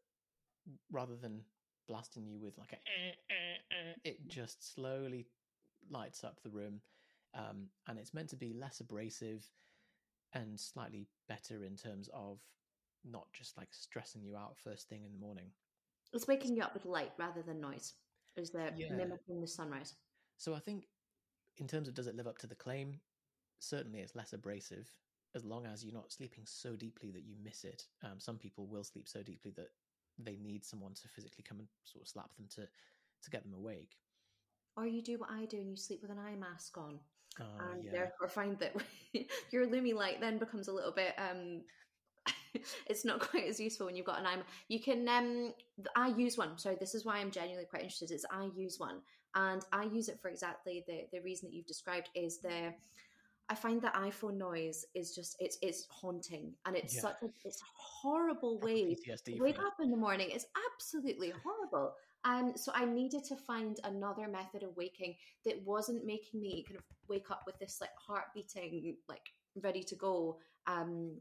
rather 0.91 1.15
than 1.15 1.41
blasting 1.87 2.27
you 2.27 2.39
with 2.39 2.57
like 2.57 2.73
a, 2.73 2.75
eh, 2.75 3.13
eh, 3.29 3.89
eh, 3.89 3.93
it 4.03 4.27
just 4.27 4.73
slowly 4.73 5.27
lights 5.89 6.23
up 6.23 6.39
the 6.43 6.49
room, 6.49 6.81
um, 7.33 7.67
and 7.87 7.97
it's 7.97 8.13
meant 8.13 8.29
to 8.29 8.35
be 8.35 8.53
less 8.53 8.79
abrasive 8.79 9.49
and 10.33 10.59
slightly 10.59 11.07
better 11.27 11.63
in 11.63 11.75
terms 11.75 12.09
of 12.13 12.39
not 13.03 13.31
just 13.33 13.57
like 13.57 13.69
stressing 13.73 14.23
you 14.23 14.35
out 14.35 14.57
first 14.57 14.89
thing 14.89 15.03
in 15.03 15.11
the 15.11 15.17
morning. 15.19 15.51
It's 16.13 16.27
waking 16.27 16.55
you 16.55 16.63
up 16.63 16.73
with 16.73 16.85
light 16.85 17.11
rather 17.17 17.41
than 17.41 17.61
noise. 17.61 17.93
Is 18.35 18.51
the 18.51 18.71
Yeah. 18.77 18.95
mimicking 18.95 19.41
the 19.41 19.47
sunrise? 19.47 19.95
So 20.37 20.53
I 20.53 20.59
think, 20.59 20.87
in 21.57 21.67
terms 21.67 21.87
of 21.87 21.93
does 21.93 22.07
it 22.07 22.15
live 22.15 22.27
up 22.27 22.37
to 22.39 22.47
the 22.47 22.55
claim, 22.55 23.01
certainly 23.59 23.99
it's 23.99 24.15
less 24.15 24.33
abrasive 24.33 24.91
as 25.35 25.45
long 25.45 25.65
as 25.65 25.83
you're 25.83 25.93
not 25.93 26.11
sleeping 26.11 26.45
so 26.45 26.75
deeply 26.75 27.11
that 27.11 27.23
you 27.23 27.35
miss 27.43 27.63
it. 27.63 27.87
Um, 28.03 28.19
some 28.19 28.37
people 28.37 28.65
will 28.67 28.83
sleep 28.83 29.07
so 29.07 29.21
deeply 29.21 29.51
that 29.51 29.69
they 30.17 30.37
need 30.37 30.65
someone 30.65 30.93
to 30.95 31.07
physically 31.07 31.43
come 31.43 31.59
and 31.59 31.67
sort 31.83 32.01
of 32.01 32.07
slap 32.07 32.35
them 32.35 32.47
to 32.55 32.67
to 33.21 33.29
get 33.29 33.43
them 33.43 33.53
awake. 33.53 33.97
Or 34.77 34.87
you 34.87 35.01
do 35.01 35.17
what 35.17 35.29
I 35.29 35.45
do 35.45 35.57
and 35.57 35.69
you 35.69 35.75
sleep 35.75 36.01
with 36.01 36.11
an 36.11 36.19
eye 36.19 36.35
mask 36.35 36.77
on, 36.77 36.99
Uh, 37.39 37.43
and 37.71 37.83
yeah, 37.83 37.91
therefore 37.91 38.27
find 38.29 38.57
that 38.59 38.75
your 39.51 39.67
Lumie 39.67 39.93
light 39.93 40.19
then 40.21 40.37
becomes 40.37 40.67
a 40.67 40.73
little 40.73 40.91
bit. 40.93 41.13
um 41.17 41.61
It's 42.87 43.05
not 43.05 43.19
quite 43.19 43.47
as 43.47 43.59
useful 43.59 43.85
when 43.85 43.95
you've 43.95 44.05
got 44.05 44.19
an 44.19 44.25
eye. 44.25 44.37
You 44.67 44.79
can. 44.79 45.07
um 45.07 45.53
I 45.95 46.09
use 46.09 46.37
one. 46.37 46.57
Sorry, 46.57 46.77
this 46.79 46.95
is 46.95 47.05
why 47.05 47.17
I'm 47.17 47.31
genuinely 47.31 47.65
quite 47.65 47.83
interested. 47.83 48.11
Is 48.11 48.25
I 48.31 48.49
use 48.55 48.79
one, 48.79 49.01
and 49.35 49.63
I 49.71 49.83
use 49.83 50.09
it 50.09 50.19
for 50.21 50.29
exactly 50.29 50.83
the 50.87 51.07
the 51.11 51.21
reason 51.21 51.49
that 51.49 51.55
you've 51.55 51.67
described. 51.67 52.09
Is 52.15 52.39
the 52.39 52.73
I 53.51 53.55
find 53.55 53.81
that 53.81 53.95
iPhone 53.95 54.37
noise 54.37 54.85
is 54.95 55.15
just 55.15 55.35
it's 55.39 55.57
it's 55.61 55.87
haunting, 55.89 56.53
and 56.65 56.75
it's 56.75 56.95
Yeah. 56.95 57.01
such 57.01 57.15
a 57.23 57.27
it's 57.45 57.61
a 57.61 57.65
horrible 57.75 58.59
way 58.59 58.95
PTSD. 58.95 59.39
wake 59.39 59.59
up 59.59 59.73
in 59.81 59.89
the 59.91 59.97
morning 59.97 60.29
it's 60.31 60.45
absolutely 60.73 61.31
horrible 61.43 61.93
um 62.25 62.53
so 62.55 62.71
i 62.75 62.85
needed 62.85 63.23
to 63.23 63.35
find 63.35 63.79
another 63.83 64.27
method 64.27 64.63
of 64.63 64.75
waking 64.75 65.15
that 65.45 65.55
wasn't 65.65 66.05
making 66.05 66.41
me 66.41 66.63
kind 66.67 66.77
of 66.77 66.83
wake 67.07 67.31
up 67.31 67.43
with 67.45 67.57
this 67.59 67.77
like 67.79 67.91
heart 67.97 68.25
beating 68.33 68.95
like 69.07 69.29
ready 69.61 69.83
to 69.83 69.95
go 69.95 70.37
um 70.67 71.17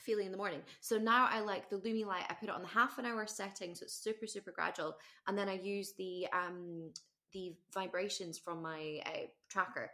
feeling 0.00 0.26
in 0.26 0.32
the 0.32 0.38
morning. 0.38 0.62
So 0.80 0.98
now 0.98 1.28
I 1.30 1.40
like 1.40 1.68
the 1.68 1.76
Lumie 1.76 2.06
light. 2.06 2.24
I 2.28 2.34
put 2.34 2.48
it 2.48 2.54
on 2.54 2.62
the 2.62 2.68
half 2.68 2.98
an 2.98 3.06
hour 3.06 3.26
setting, 3.26 3.74
so 3.74 3.84
it's 3.84 3.94
super 3.94 4.26
super 4.26 4.50
gradual, 4.50 4.96
and 5.26 5.36
then 5.36 5.48
I 5.48 5.54
use 5.54 5.92
the 5.98 6.26
um 6.32 6.90
the 7.32 7.54
vibrations 7.72 8.38
from 8.38 8.62
my 8.62 9.00
uh, 9.06 9.26
tracker. 9.48 9.90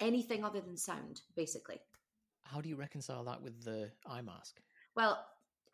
Anything 0.00 0.42
other 0.42 0.60
than 0.60 0.76
sound, 0.76 1.20
basically. 1.36 1.78
How 2.42 2.60
do 2.60 2.68
you 2.68 2.76
reconcile 2.76 3.22
that 3.24 3.40
with 3.40 3.62
the 3.62 3.90
eye 4.04 4.22
mask? 4.22 4.60
Well, 4.96 5.24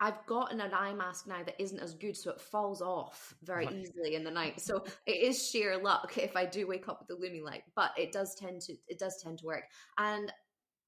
I've 0.01 0.25
gotten 0.25 0.61
an 0.61 0.73
eye 0.73 0.93
mask 0.93 1.27
now 1.27 1.43
that 1.43 1.61
isn't 1.61 1.79
as 1.79 1.93
good, 1.93 2.15
so 2.15 2.31
it 2.31 2.39
falls 2.39 2.81
off 2.81 3.35
very 3.43 3.65
Right. 3.65 3.75
easily 3.75 4.15
in 4.15 4.23
the 4.23 4.31
night. 4.31 4.61
So 4.61 4.85
it 5.05 5.17
is 5.17 5.49
sheer 5.49 5.77
luck 5.77 6.17
if 6.17 6.35
I 6.37 6.45
do 6.45 6.67
wake 6.67 6.87
up 6.87 6.99
with 6.99 7.09
the 7.09 7.15
Lumie 7.27 7.43
light, 7.43 7.63
but 7.75 7.91
it 7.97 8.11
does 8.11 8.35
tend 8.35 8.61
to 8.63 8.77
it 8.87 8.97
does 8.99 9.21
tend 9.21 9.39
to 9.39 9.45
work. 9.45 9.65
And 9.97 10.31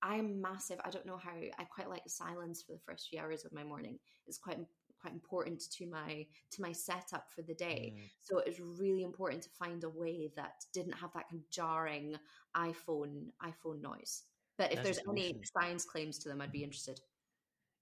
I'm 0.02 0.42
massive. 0.42 0.80
I 0.84 0.90
don't 0.90 1.06
know 1.06 1.18
how. 1.18 1.32
I 1.36 1.64
quite 1.66 1.90
like 1.90 2.04
silence 2.08 2.64
for 2.64 2.72
the 2.74 2.80
first 2.80 3.10
few 3.10 3.20
hours 3.20 3.46
of 3.46 3.54
my 3.54 3.64
morning. 3.64 4.00
It's 4.28 4.38
quite 4.38 4.60
quite 5.00 5.14
important 5.14 5.62
to 5.72 5.88
my 5.88 6.26
to 6.52 6.62
my 6.62 6.72
setup 6.72 7.30
for 7.36 7.42
the 7.42 7.54
day. 7.56 7.94
Mm. 7.98 8.10
So 8.22 8.40
it 8.40 8.48
was 8.48 8.60
really 8.60 9.04
important 9.04 9.44
to 9.44 9.50
find 9.50 9.84
a 9.84 9.90
way 9.90 10.32
that 10.36 10.64
didn't 10.74 10.94
have 10.94 11.12
that 11.14 11.28
kind 11.30 11.42
of 11.42 11.50
jarring 11.50 12.16
iPhone 12.56 13.32
iPhone 13.44 13.82
noise. 13.82 14.24
But 14.58 14.72
if 14.72 14.82
There's 14.84 14.98
there's 14.98 15.08
any 15.10 15.42
science 15.44 15.86
claims 15.86 16.18
to 16.20 16.30
them, 16.30 16.42
I'd 16.42 16.52
be 16.52 16.64
interested. 16.64 17.02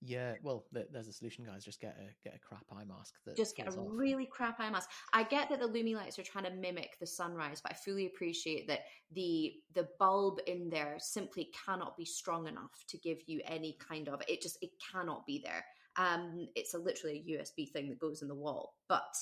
Yeah, 0.02 0.36
well, 0.44 0.66
there's 0.72 1.10
a 1.10 1.14
solution, 1.14 1.44
guys. 1.44 1.66
Just 1.66 1.82
get 1.82 1.98
a 2.00 2.14
get 2.24 2.36
a 2.36 2.40
crap 2.40 2.64
eye 2.72 2.86
mask 2.86 3.16
that 3.26 3.36
just 3.36 3.58
get 3.58 3.68
a 3.68 3.72
off. 3.72 3.88
really 3.92 4.26
crap 4.26 4.60
eye 4.60 4.70
mask. 4.70 4.90
I 5.14 5.24
get 5.24 5.50
that 5.50 5.60
the 5.60 5.68
Lumie 5.68 5.96
lights 5.96 6.18
are 6.18 6.24
trying 6.24 6.46
to 6.46 6.52
mimic 6.52 6.98
the 7.00 7.08
sunrise, 7.08 7.60
but 7.62 7.74
I 7.74 7.76
fully 7.76 8.06
appreciate 8.06 8.68
that 8.68 8.82
the 9.12 9.56
the 9.74 9.90
bulb 10.00 10.40
in 10.48 10.70
there 10.70 10.96
simply 11.00 11.52
cannot 11.66 11.98
be 11.98 12.06
strong 12.06 12.48
enough 12.48 12.84
to 12.88 12.98
give 12.98 13.18
you 13.28 13.42
any 13.46 13.78
kind 13.86 14.08
of 14.08 14.22
it 14.28 14.42
just 14.42 14.58
it 14.62 14.72
cannot 14.92 15.26
be 15.26 15.44
there. 15.44 15.66
Um 15.98 16.48
it's 16.56 16.74
a 16.74 16.78
literally 16.78 17.26
a 17.28 17.32
USB 17.32 17.70
thing 17.70 17.90
that 17.90 18.00
goes 18.00 18.22
in 18.22 18.30
the 18.30 18.36
wall. 18.36 18.76
But 18.88 19.16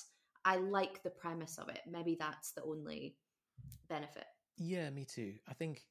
I 0.45 0.57
like 0.57 1.01
the 1.01 1.09
premise 1.09 1.57
of 1.57 1.69
it. 1.69 1.81
Maybe 1.89 2.15
that's 2.19 2.51
the 2.51 2.63
only 2.63 3.15
benefit. 3.89 4.25
Yeah, 4.57 4.89
me 4.91 5.05
too. 5.05 5.33
I 5.47 5.53
think 5.53 5.81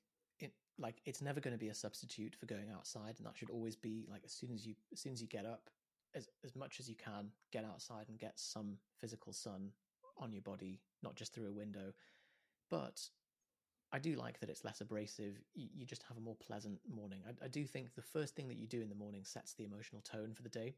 like 0.79 1.01
it's 1.05 1.23
never 1.23 1.41
going 1.41 1.53
to 1.53 1.59
be 1.59 1.69
a 1.69 1.75
substitute 1.75 2.35
for 2.39 2.47
going 2.47 2.71
outside, 2.75 3.15
and 3.19 3.27
that 3.27 3.37
should 3.37 3.51
always 3.51 3.77
be 3.77 4.07
like 4.11 4.23
as 4.25 4.33
soon 4.33 4.53
as 4.53 4.67
you 4.67 4.75
as 4.93 5.01
soon 5.01 5.13
as 5.13 5.21
you 5.21 5.29
get 5.29 5.47
up, 5.47 5.71
as 6.15 6.29
as 6.45 6.55
much 6.55 6.81
as 6.81 6.89
you 6.89 6.95
can, 6.95 7.31
get 7.53 7.65
outside 7.65 8.09
and 8.09 8.19
get 8.19 8.35
some 8.37 8.79
physical 8.99 9.33
sun 9.33 9.71
on 10.19 10.33
your 10.33 10.43
body, 10.43 10.81
not 11.03 11.15
just 11.15 11.35
through 11.35 11.49
a 11.49 11.53
window. 11.53 11.93
But 12.71 13.01
I 13.93 13.99
do 13.99 14.15
like 14.17 14.41
that 14.41 14.51
it's 14.51 14.65
less 14.65 14.81
abrasive. 14.81 15.41
You, 15.55 15.69
you 15.75 15.87
just 15.87 16.03
have 16.05 16.17
a 16.17 16.21
more 16.21 16.37
pleasant 16.37 16.79
morning. 16.93 17.21
I, 17.27 17.45
I 17.45 17.49
do 17.49 17.65
think 17.65 17.95
the 17.95 18.03
first 18.03 18.35
thing 18.35 18.49
that 18.49 18.59
you 18.59 18.67
do 18.67 18.83
in 18.83 18.89
the 18.89 18.95
morning 18.95 19.23
sets 19.25 19.55
the 19.55 19.65
emotional 19.65 20.03
tone 20.03 20.33
for 20.35 20.43
the 20.43 20.49
day. 20.49 20.75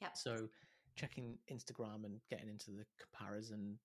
Yep. 0.00 0.16
So 0.16 0.48
checking 0.96 1.38
Instagram 1.52 2.04
and 2.04 2.20
getting 2.30 2.48
into 2.48 2.70
the 2.70 2.84
comparison 2.98 3.78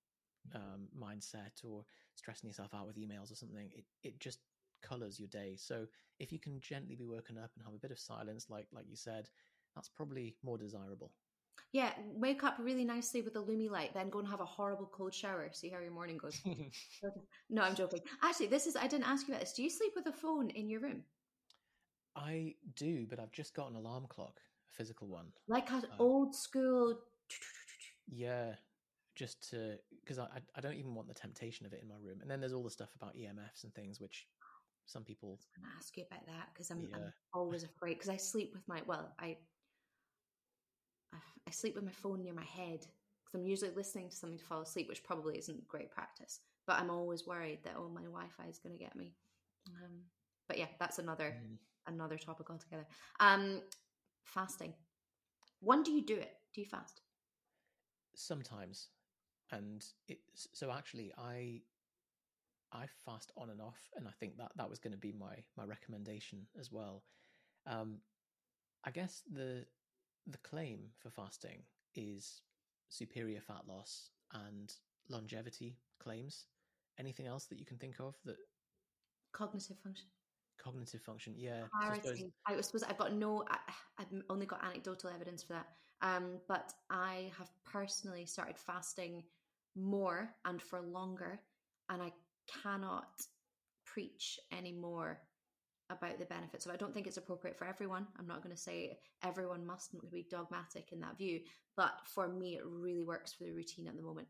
um, 0.54 0.88
mindset 0.98 1.64
or 1.64 1.84
stressing 2.14 2.48
yourself 2.48 2.72
out 2.74 2.86
with 2.86 2.96
emails 2.96 3.30
or 3.30 3.34
something, 3.34 3.70
it, 3.74 3.84
it 4.02 4.20
just 4.20 4.38
colors 4.86 5.18
your 5.18 5.28
day. 5.28 5.56
So 5.58 5.86
if 6.18 6.32
you 6.32 6.38
can 6.38 6.60
gently 6.60 6.94
be 6.96 7.04
woken 7.06 7.36
up 7.38 7.50
and 7.56 7.64
have 7.64 7.74
a 7.74 7.78
bit 7.78 7.90
of 7.90 7.98
silence, 7.98 8.46
like 8.48 8.66
like 8.72 8.86
you 8.88 8.96
said, 8.96 9.28
that's 9.74 9.88
probably 9.88 10.36
more 10.42 10.58
desirable. 10.58 11.12
Yeah, 11.72 11.90
wake 12.14 12.44
up 12.44 12.56
really 12.60 12.84
nicely 12.84 13.22
with 13.22 13.34
the 13.34 13.42
Lumie 13.42 13.70
light, 13.70 13.92
then 13.94 14.08
go 14.10 14.18
and 14.20 14.28
have 14.28 14.40
a 14.40 14.44
horrible 14.44 14.86
cold 14.92 15.12
shower. 15.14 15.48
See 15.52 15.68
how 15.70 15.80
your 15.80 15.90
morning 15.92 16.18
goes. 16.18 16.40
No, 17.50 17.62
I'm 17.62 17.74
joking. 17.74 18.00
Actually, 18.22 18.48
this 18.48 18.66
is 18.66 18.76
I 18.76 18.86
didn't 18.86 19.08
ask 19.08 19.26
you 19.26 19.34
about 19.34 19.40
this. 19.40 19.52
Do 19.52 19.62
you 19.62 19.70
sleep 19.70 19.92
with 19.96 20.06
a 20.06 20.12
phone 20.12 20.50
in 20.50 20.68
your 20.68 20.80
room? 20.80 21.02
I 22.14 22.54
do, 22.74 23.06
but 23.08 23.20
I've 23.20 23.32
just 23.32 23.54
got 23.54 23.70
an 23.70 23.76
alarm 23.76 24.06
clock, 24.08 24.40
a 24.70 24.74
physical 24.74 25.06
one. 25.08 25.26
Like 25.48 25.70
an 25.70 25.84
Uh, 25.84 25.96
old 26.02 26.34
school 26.34 26.98
Yeah, 28.08 28.54
just 29.14 29.50
to 29.50 29.78
because 30.00 30.18
I- 30.18 30.42
I 30.54 30.60
don't 30.60 30.74
even 30.76 30.94
want 30.94 31.08
the 31.08 31.14
temptation 31.14 31.66
of 31.66 31.72
it 31.72 31.82
in 31.82 31.88
my 31.88 31.96
room. 31.96 32.20
And 32.20 32.30
then 32.30 32.40
there's 32.40 32.52
all 32.52 32.62
the 32.62 32.70
stuff 32.70 32.94
about 32.94 33.16
EMFs 33.16 33.64
and 33.64 33.74
things, 33.74 34.00
which 34.00 34.26
some 34.86 35.04
people. 35.04 35.38
I'm 35.56 35.62
gonna 35.62 35.74
ask 35.78 35.96
you 35.96 36.04
about 36.10 36.26
that 36.26 36.48
because 36.52 36.70
I'm, 36.70 36.88
Yeah. 36.90 36.96
I'm 36.96 37.12
always 37.32 37.64
afraid 37.64 37.94
because 37.94 38.08
I 38.08 38.16
sleep 38.16 38.52
with 38.54 38.66
my 38.68 38.82
well 38.86 39.12
I 39.18 39.36
I 41.12 41.18
I 41.46 41.50
sleep 41.50 41.74
with 41.74 41.84
my 41.84 41.92
phone 41.92 42.22
near 42.22 42.34
my 42.34 42.44
head 42.44 42.80
because 43.24 43.34
I'm 43.34 43.46
usually 43.46 43.70
listening 43.72 44.08
to 44.10 44.16
something 44.16 44.38
to 44.38 44.44
fall 44.44 44.62
asleep, 44.62 44.88
which 44.88 45.04
probably 45.04 45.38
isn't 45.38 45.66
great 45.68 45.90
practice. 45.90 46.40
But 46.66 46.78
I'm 46.78 46.90
always 46.90 47.26
worried 47.26 47.60
that 47.64 47.74
oh 47.76 47.88
my 47.88 48.02
Wi-Fi 48.02 48.46
is 48.48 48.58
going 48.58 48.76
to 48.76 48.82
get 48.84 48.96
me. 48.96 49.14
Um, 49.68 50.02
but 50.48 50.58
yeah, 50.58 50.68
that's 50.78 50.98
another 50.98 51.34
Mm. 51.34 51.58
another 51.86 52.18
topic 52.18 52.50
altogether. 52.50 52.86
Um, 53.20 53.62
fasting. 54.24 54.74
When 55.60 55.82
do 55.82 55.92
you 55.92 56.02
do 56.04 56.16
it? 56.16 56.32
Do 56.54 56.60
you 56.60 56.66
fast? 56.66 57.00
sometimes 58.14 58.88
and 59.52 59.84
it 60.08 60.18
so 60.34 60.70
actually 60.70 61.12
i 61.18 61.60
i 62.72 62.84
fast 63.04 63.30
on 63.36 63.50
and 63.50 63.60
off 63.60 63.78
and 63.96 64.06
i 64.08 64.10
think 64.20 64.36
that 64.36 64.50
that 64.56 64.68
was 64.68 64.78
going 64.78 64.92
to 64.92 64.98
be 64.98 65.12
my 65.12 65.34
my 65.56 65.64
recommendation 65.64 66.46
as 66.58 66.70
well 66.72 67.02
um 67.66 67.98
i 68.84 68.90
guess 68.90 69.22
the 69.32 69.64
the 70.26 70.38
claim 70.38 70.80
for 70.98 71.10
fasting 71.10 71.62
is 71.94 72.42
superior 72.88 73.40
fat 73.40 73.62
loss 73.68 74.10
and 74.46 74.74
longevity 75.08 75.76
claims 76.00 76.46
anything 76.98 77.26
else 77.26 77.44
that 77.46 77.58
you 77.58 77.64
can 77.66 77.76
think 77.78 77.96
of 78.00 78.16
that 78.24 78.36
Cognitive 79.32 79.76
function. 79.82 80.06
cognitive 80.62 81.02
function 81.02 81.34
yeah 81.36 81.60
so 81.60 81.68
I 81.80 81.94
suppose- 81.94 82.02
clarity. 82.02 82.32
I 82.46 82.60
suppose 82.62 82.82
I've 82.84 82.96
got 82.96 83.12
no. 83.12 83.44
I, 83.50 83.58
I've 83.98 84.06
only 84.30 84.46
got 84.46 84.64
anecdotal 84.64 85.10
evidence 85.10 85.42
for 85.42 85.52
that. 85.52 85.66
Um, 86.00 86.38
but 86.48 86.72
I 86.90 87.30
have 87.36 87.50
personally 87.70 88.24
started 88.24 88.56
fasting 88.58 89.22
more 89.74 90.30
and 90.46 90.62
for 90.62 90.80
longer, 90.80 91.38
and 91.90 92.00
I 92.02 92.12
cannot 92.62 93.08
preach 93.84 94.38
anymore 94.52 95.20
about 95.90 96.18
the 96.18 96.24
benefits. 96.26 96.64
So 96.64 96.72
I 96.72 96.76
don't 96.76 96.92
think 96.92 97.06
it's 97.06 97.16
appropriate 97.16 97.56
for 97.56 97.66
everyone. 97.66 98.06
I'm 98.18 98.26
not 98.26 98.42
going 98.42 98.54
to 98.54 98.60
say 98.60 98.98
everyone 99.22 99.64
must 99.64 99.94
be 100.10 100.26
dogmatic 100.30 100.92
in 100.92 101.00
that 101.00 101.16
view, 101.16 101.40
but 101.76 101.92
for 102.04 102.28
me, 102.28 102.56
it 102.56 102.62
really 102.64 103.04
works 103.04 103.32
for 103.32 103.44
the 103.44 103.52
routine 103.52 103.86
at 103.86 103.96
the 103.96 104.02
moment. 104.02 104.28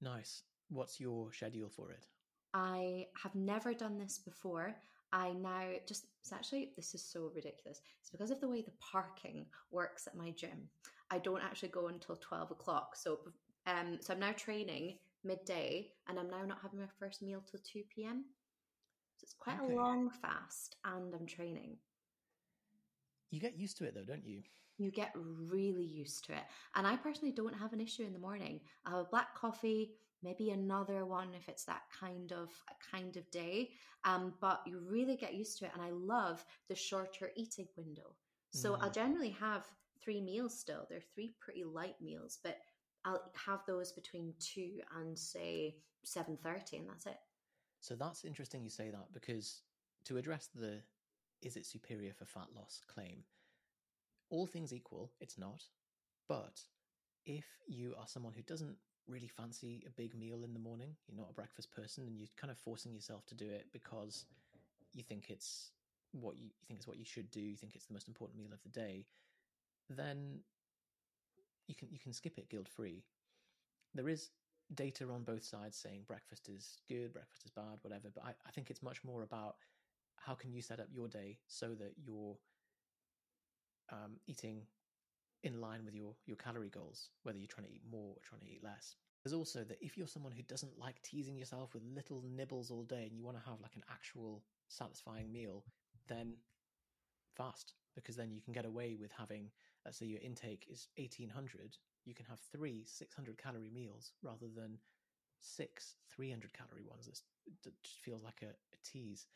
nice 0.00 0.42
what's 0.70 0.98
your 0.98 1.32
schedule 1.32 1.68
for 1.68 1.90
it 1.90 2.06
I 2.54 3.06
have 3.22 3.34
never 3.34 3.72
done 3.72 3.98
this 3.98 4.18
before. 4.18 4.74
I 5.12 5.32
now 5.32 5.68
just, 5.86 6.06
it's 6.22 6.32
actually, 6.32 6.72
this 6.76 6.94
is 6.94 7.02
so 7.04 7.30
ridiculous. 7.34 7.80
It's 8.00 8.10
because 8.10 8.30
of 8.30 8.40
the 8.40 8.48
way 8.48 8.62
the 8.62 8.72
parking 8.80 9.46
works 9.70 10.06
at 10.06 10.16
my 10.16 10.30
gym. 10.30 10.68
I 11.10 11.18
don't 11.18 11.42
actually 11.42 11.68
go 11.70 11.88
until 11.88 12.16
12 12.16 12.50
o'clock. 12.50 12.96
So, 12.96 13.20
um, 13.66 13.98
so 14.00 14.14
I'm 14.14 14.20
now 14.20 14.32
training 14.32 14.98
midday 15.24 15.92
and 16.08 16.18
I'm 16.18 16.30
now 16.30 16.44
not 16.44 16.60
having 16.62 16.80
my 16.80 16.86
first 16.98 17.22
meal 17.22 17.42
till 17.50 17.60
2 17.60 17.84
p.m. 17.94 18.24
So 19.16 19.24
it's 19.24 19.34
quite 19.34 19.58
Okay. 19.58 19.74
a 19.74 19.76
long 19.76 20.10
fast 20.10 20.76
and 20.84 21.14
I'm 21.14 21.26
training. 21.26 21.78
you 23.30 23.40
get 23.40 23.56
used 23.58 23.76
to 23.78 23.84
it 23.84 23.94
though 23.94 24.04
don't 24.04 24.24
you 24.24 24.42
You 24.78 24.90
get 24.90 25.12
really 25.14 25.84
used 25.84 26.24
to 26.26 26.32
it. 26.32 26.44
And 26.74 26.86
I 26.86 26.96
personally 26.96 27.32
don't 27.32 27.54
have 27.54 27.72
an 27.72 27.80
issue 27.80 28.04
in 28.04 28.12
the 28.12 28.18
morning. 28.18 28.60
I 28.84 28.90
have 28.90 28.98
a 29.00 29.04
black 29.04 29.34
coffee, 29.34 29.94
maybe 30.22 30.50
another 30.50 31.04
one 31.06 31.34
if 31.34 31.48
it's 31.48 31.64
that 31.66 31.82
kind 31.98 32.32
of 32.32 32.50
a 32.68 32.96
kind 32.96 33.16
of 33.16 33.30
day. 33.30 33.70
Um, 34.04 34.34
but 34.40 34.62
you 34.66 34.80
really 34.80 35.16
get 35.16 35.34
used 35.34 35.58
to 35.58 35.66
it. 35.66 35.72
And 35.74 35.82
I 35.82 35.90
love 35.90 36.44
the 36.68 36.74
shorter 36.74 37.30
eating 37.36 37.68
window. 37.76 38.16
So 38.50 38.76
I'll 38.80 38.90
Mhm. 38.90 38.92
generally 38.92 39.30
have 39.30 39.68
three 40.02 40.20
meals 40.20 40.58
still. 40.58 40.86
They're 40.88 41.00
three 41.14 41.34
pretty 41.40 41.64
light 41.64 42.00
meals, 42.00 42.38
but 42.42 42.58
I'll 43.04 43.30
have 43.46 43.60
those 43.66 43.92
between 43.92 44.34
two 44.38 44.80
and 44.98 45.18
say 45.18 45.76
seven 46.04 46.36
thirty, 46.36 46.76
and 46.76 46.88
that's 46.88 47.06
it. 47.06 47.18
So 47.80 47.94
that's 47.94 48.24
interesting 48.24 48.62
you 48.62 48.70
say 48.70 48.90
that 48.90 49.12
because 49.12 49.62
to 50.04 50.16
address 50.16 50.48
the 50.54 50.80
is 51.42 51.56
it 51.56 51.66
superior 51.66 52.12
for 52.12 52.24
fat 52.24 52.46
loss 52.54 52.80
claim, 52.86 53.24
all 54.30 54.46
things 54.46 54.72
equal, 54.72 55.10
it's 55.20 55.38
not. 55.38 55.62
But 56.28 56.60
if 57.26 57.44
you 57.66 57.94
are 57.98 58.06
someone 58.06 58.32
who 58.32 58.42
doesn't 58.42 58.76
really 59.08 59.28
fancy 59.28 59.84
a 59.86 59.90
big 59.90 60.14
meal 60.14 60.44
in 60.44 60.52
the 60.54 60.60
morning, 60.60 60.94
you're 61.08 61.18
not 61.18 61.30
a 61.30 61.34
breakfast 61.34 61.72
person, 61.72 62.06
and 62.06 62.16
you're 62.16 62.28
kind 62.36 62.50
of 62.50 62.58
forcing 62.58 62.94
yourself 62.94 63.26
to 63.26 63.34
do 63.34 63.50
it 63.50 63.66
because 63.72 64.26
you 64.92 65.02
think 65.02 65.30
it's 65.30 65.72
what 66.12 66.36
you, 66.36 66.44
you 66.44 66.66
think 66.66 66.78
it's 66.78 66.86
what 66.86 66.98
you 66.98 67.04
should 67.04 67.30
do, 67.30 67.40
you 67.40 67.56
think 67.56 67.74
it's 67.74 67.86
the 67.86 67.92
most 67.92 68.06
important 68.06 68.38
meal 68.38 68.52
of 68.52 68.62
the 68.62 68.68
day, 68.68 69.06
then 69.88 70.40
you 71.66 71.74
can 71.74 71.88
you 71.90 71.98
can 71.98 72.12
skip 72.12 72.38
it 72.38 72.50
guilt 72.50 72.68
free. 72.68 73.04
There 73.94 74.08
is 74.08 74.30
data 74.74 75.06
on 75.08 75.22
both 75.22 75.44
sides 75.44 75.76
saying 75.76 76.04
breakfast 76.06 76.48
is 76.48 76.78
good, 76.88 77.12
breakfast 77.12 77.44
is 77.44 77.50
bad, 77.50 77.78
whatever. 77.82 78.08
But 78.14 78.24
I, 78.24 78.30
I 78.46 78.50
think 78.52 78.70
it's 78.70 78.82
much 78.82 79.04
more 79.04 79.22
about 79.22 79.56
how 80.16 80.34
can 80.34 80.52
you 80.52 80.62
set 80.62 80.80
up 80.80 80.86
your 80.90 81.08
day 81.08 81.38
so 81.46 81.74
that 81.74 81.92
you're 82.02 82.36
um, 83.90 84.16
eating 84.26 84.62
in 85.42 85.60
line 85.60 85.84
with 85.84 85.94
your 85.94 86.14
your 86.26 86.36
calorie 86.36 86.70
goals, 86.70 87.10
whether 87.22 87.38
you're 87.38 87.48
trying 87.48 87.66
to 87.66 87.72
eat 87.72 87.82
more 87.90 88.14
or 88.14 88.22
trying 88.22 88.40
to 88.40 88.48
eat 88.48 88.62
less. 88.62 88.96
There's 89.22 89.34
also 89.34 89.62
that 89.64 89.78
if 89.80 89.96
you're 89.96 90.08
someone 90.08 90.32
who 90.32 90.42
doesn't 90.42 90.78
like 90.78 91.00
teasing 91.02 91.36
yourself 91.36 91.74
with 91.74 91.82
little 91.84 92.24
nibbles 92.26 92.70
all 92.70 92.82
day 92.82 93.04
and 93.04 93.16
you 93.16 93.22
want 93.22 93.36
to 93.36 93.48
have 93.48 93.60
like 93.60 93.76
an 93.76 93.84
actual 93.88 94.42
satisfying 94.68 95.30
meal, 95.32 95.64
then 96.08 96.34
fast 97.36 97.74
because 97.94 98.16
then 98.16 98.32
you 98.32 98.40
can 98.40 98.52
get 98.52 98.64
away 98.64 98.96
with 98.98 99.12
having, 99.12 99.50
Uh, 99.84 99.88
let's 99.88 99.98
say 99.98 100.06
your 100.06 100.20
intake 100.20 100.66
is 100.70 100.88
1800, 100.96 101.76
you 102.04 102.14
can 102.14 102.26
have 102.26 102.40
three 102.52 102.84
600 102.86 103.38
calorie 103.38 103.70
meals 103.70 104.12
rather 104.22 104.46
than 104.54 104.78
six 105.40 105.96
300 106.14 106.52
calorie 106.52 106.84
ones. 106.88 107.08
It's, 107.08 107.22
it 107.46 107.74
just 107.82 108.00
feels 108.00 108.22
like 108.22 108.42
a, 108.42 108.50
a 108.50 108.78
tease. 108.84 109.26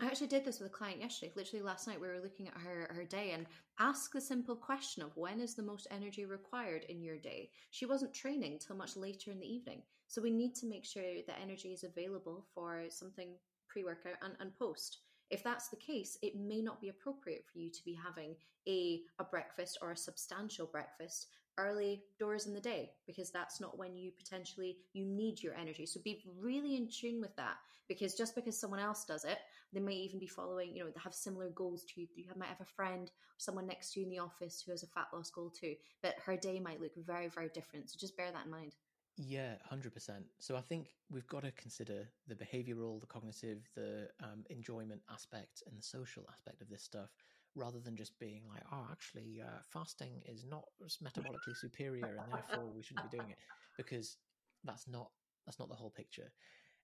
I 0.00 0.06
actually 0.06 0.26
did 0.26 0.44
this 0.44 0.58
with 0.58 0.68
a 0.68 0.74
client 0.74 1.00
yesterday. 1.00 1.32
Literally 1.36 1.64
last 1.64 1.86
night, 1.86 2.00
we 2.00 2.08
were 2.08 2.20
looking 2.20 2.48
at 2.48 2.56
her 2.58 2.90
her 2.92 3.04
day 3.04 3.30
and 3.30 3.46
ask 3.78 4.12
the 4.12 4.20
simple 4.20 4.56
question 4.56 5.02
of 5.02 5.16
when 5.16 5.40
is 5.40 5.54
the 5.54 5.62
most 5.62 5.86
energy 5.90 6.24
required 6.24 6.84
in 6.88 7.00
your 7.00 7.16
day. 7.16 7.50
She 7.70 7.86
wasn't 7.86 8.12
training 8.12 8.58
till 8.58 8.76
much 8.76 8.96
later 8.96 9.30
in 9.30 9.38
the 9.38 9.46
evening, 9.46 9.82
so 10.08 10.20
we 10.20 10.30
need 10.30 10.56
to 10.56 10.66
make 10.66 10.84
sure 10.84 11.02
that 11.26 11.38
energy 11.40 11.72
is 11.72 11.84
available 11.84 12.44
for 12.54 12.84
something 12.90 13.36
pre 13.68 13.84
workout 13.84 14.16
and, 14.22 14.34
and 14.40 14.58
post. 14.58 14.98
If 15.30 15.42
that's 15.42 15.68
the 15.68 15.76
case, 15.76 16.18
it 16.22 16.36
may 16.36 16.60
not 16.60 16.80
be 16.80 16.88
appropriate 16.88 17.44
for 17.50 17.58
you 17.58 17.70
to 17.70 17.84
be 17.84 17.94
having 17.94 18.36
a, 18.68 19.02
a 19.18 19.24
breakfast 19.24 19.78
or 19.82 19.92
a 19.92 19.96
substantial 19.96 20.66
breakfast 20.66 21.28
early 21.58 22.02
doors 22.18 22.46
in 22.46 22.54
the 22.54 22.60
day 22.60 22.90
because 23.06 23.30
that's 23.30 23.60
not 23.60 23.78
when 23.78 23.96
you 23.96 24.10
potentially 24.18 24.76
you 24.92 25.04
need 25.04 25.42
your 25.42 25.54
energy. 25.54 25.86
So 25.86 26.00
be 26.02 26.22
really 26.38 26.76
in 26.76 26.88
tune 26.88 27.20
with 27.20 27.34
that 27.36 27.56
because 27.88 28.14
just 28.14 28.34
because 28.34 28.58
someone 28.58 28.80
else 28.80 29.04
does 29.04 29.24
it 29.24 29.38
they 29.72 29.80
may 29.80 29.94
even 29.94 30.18
be 30.18 30.26
following 30.26 30.74
you 30.74 30.82
know 30.82 30.90
they 30.90 31.00
have 31.02 31.14
similar 31.14 31.50
goals 31.50 31.84
to 31.84 32.00
you. 32.00 32.08
You 32.14 32.26
might 32.36 32.48
have 32.48 32.60
a 32.60 32.64
friend 32.64 33.08
or 33.08 33.38
someone 33.38 33.66
next 33.66 33.92
to 33.92 34.00
you 34.00 34.06
in 34.06 34.10
the 34.10 34.18
office 34.18 34.62
who 34.64 34.72
has 34.72 34.82
a 34.82 34.88
fat 34.88 35.06
loss 35.12 35.30
goal 35.30 35.50
too 35.50 35.74
but 36.02 36.16
her 36.24 36.36
day 36.36 36.58
might 36.58 36.80
look 36.80 36.92
very 36.96 37.28
very 37.28 37.50
different. 37.54 37.90
So 37.90 37.98
just 38.00 38.16
bear 38.16 38.32
that 38.32 38.46
in 38.46 38.50
mind 38.50 38.74
yeah, 39.16 39.54
100%. 39.72 40.24
So 40.40 40.56
I 40.56 40.60
think 40.60 40.88
we've 41.10 41.26
got 41.28 41.42
to 41.42 41.52
consider 41.52 42.08
the 42.26 42.34
behavioral, 42.34 43.00
the 43.00 43.06
cognitive, 43.06 43.68
the 43.76 44.08
um, 44.22 44.44
enjoyment 44.50 45.02
aspect, 45.10 45.62
and 45.66 45.78
the 45.78 45.82
social 45.82 46.24
aspect 46.32 46.60
of 46.60 46.68
this 46.68 46.82
stuff, 46.82 47.10
rather 47.54 47.78
than 47.78 47.96
just 47.96 48.18
being 48.18 48.42
like, 48.48 48.62
oh, 48.72 48.86
actually, 48.90 49.40
uh, 49.40 49.60
fasting 49.72 50.20
is 50.26 50.44
not 50.44 50.64
metabolically 51.02 51.56
superior, 51.56 52.18
and 52.20 52.32
therefore 52.32 52.70
we 52.74 52.82
shouldn't 52.82 53.10
be 53.10 53.16
doing 53.16 53.30
it, 53.30 53.38
because 53.76 54.16
that's 54.64 54.88
not 54.88 55.10
that's 55.46 55.58
not 55.58 55.68
the 55.68 55.74
whole 55.74 55.90
picture. 55.90 56.32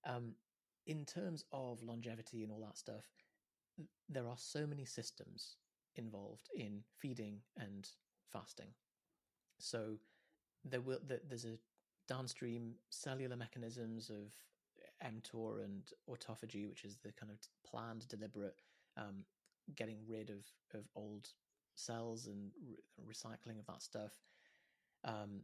Um, 0.07 0.35
in 0.87 1.05
terms 1.05 1.45
of 1.53 1.83
longevity 1.83 2.43
and 2.43 2.53
all 2.53 2.61
that 2.61 2.77
stuff, 2.79 3.05
there 4.09 4.29
are 4.29 4.37
so 4.37 4.67
many 4.67 4.85
systems 4.85 5.57
involved 5.97 6.49
in 6.55 6.83
feeding 6.99 7.41
and 7.57 7.89
fasting. 8.33 8.69
So 9.59 9.97
there 10.65 10.81
will 10.81 10.99
there's 11.29 11.45
a 11.45 11.59
downstream 12.11 12.75
cellular 12.91 13.37
mechanisms 13.37 14.11
of 14.11 14.35
mTOR 15.07 15.65
and 15.65 15.83
autophagy, 16.11 16.69
which 16.69 16.85
is 16.85 16.99
the 17.05 17.13
kind 17.13 17.31
of 17.31 17.39
planned, 17.65 18.07
deliberate 18.09 18.57
um, 18.97 19.25
getting 19.77 19.99
rid 20.09 20.29
of 20.29 20.45
of 20.75 20.85
old 20.97 21.29
cells 21.77 22.27
and 22.27 22.51
re- 22.69 23.13
recycling 23.15 23.59
of 23.61 23.67
that 23.67 23.83
stuff. 23.83 24.13
Um, 25.05 25.43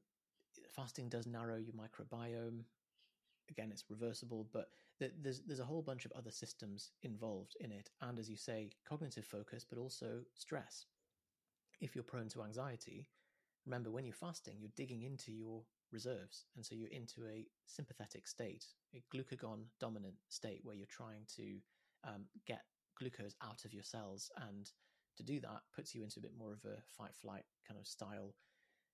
fasting 0.69 1.09
does 1.09 1.27
narrow 1.27 1.57
your 1.57 1.75
microbiome. 1.75 2.65
Again, 3.49 3.71
it's 3.71 3.85
reversible, 3.89 4.49
but 4.53 4.71
th- 4.99 5.13
there's 5.23 5.43
there's 5.47 5.61
a 5.61 5.65
whole 5.65 5.83
bunch 5.83 6.05
of 6.05 6.13
other 6.13 6.33
systems 6.33 6.91
involved 7.05 7.57
in 7.61 7.71
it, 7.71 7.91
and 8.03 8.19
as 8.19 8.29
you 8.29 8.37
say, 8.37 8.71
cognitive 8.89 9.25
focus, 9.25 9.65
but 9.69 9.79
also 9.79 10.23
stress. 10.35 10.87
If 11.81 11.95
you're 11.95 12.05
prone 12.05 12.29
to 12.31 12.43
anxiety, 12.43 13.07
remember 13.67 13.91
when 13.91 14.05
you're 14.05 14.15
fasting, 14.15 14.57
you're 14.59 14.71
digging 14.75 15.03
into 15.03 15.31
your 15.31 15.63
reserves. 15.97 16.45
And 16.57 16.65
so 16.65 16.75
you're 16.75 16.97
into 17.01 17.21
a 17.27 17.47
sympathetic 17.67 18.29
state, 18.29 18.65
a 18.95 19.03
glucagon 19.15 19.61
dominant 19.81 20.17
state 20.29 20.61
where 20.63 20.77
you're 20.77 20.87
trying 21.01 21.25
to 21.37 21.47
um, 22.05 22.23
get 22.47 22.63
glucose 22.99 23.35
out 23.43 23.65
of 23.65 23.73
your 23.73 23.83
cells. 23.83 24.31
And 24.49 24.71
to 25.17 25.23
do 25.23 25.41
that 25.41 25.63
puts 25.75 25.95
you 25.95 26.03
into 26.03 26.21
a 26.21 26.23
bit 26.23 26.37
more 26.39 26.53
of 26.53 26.63
a 26.65 26.77
fight 26.97 27.15
flight 27.23 27.47
kind 27.67 27.81
of 27.81 27.87
style 27.87 28.35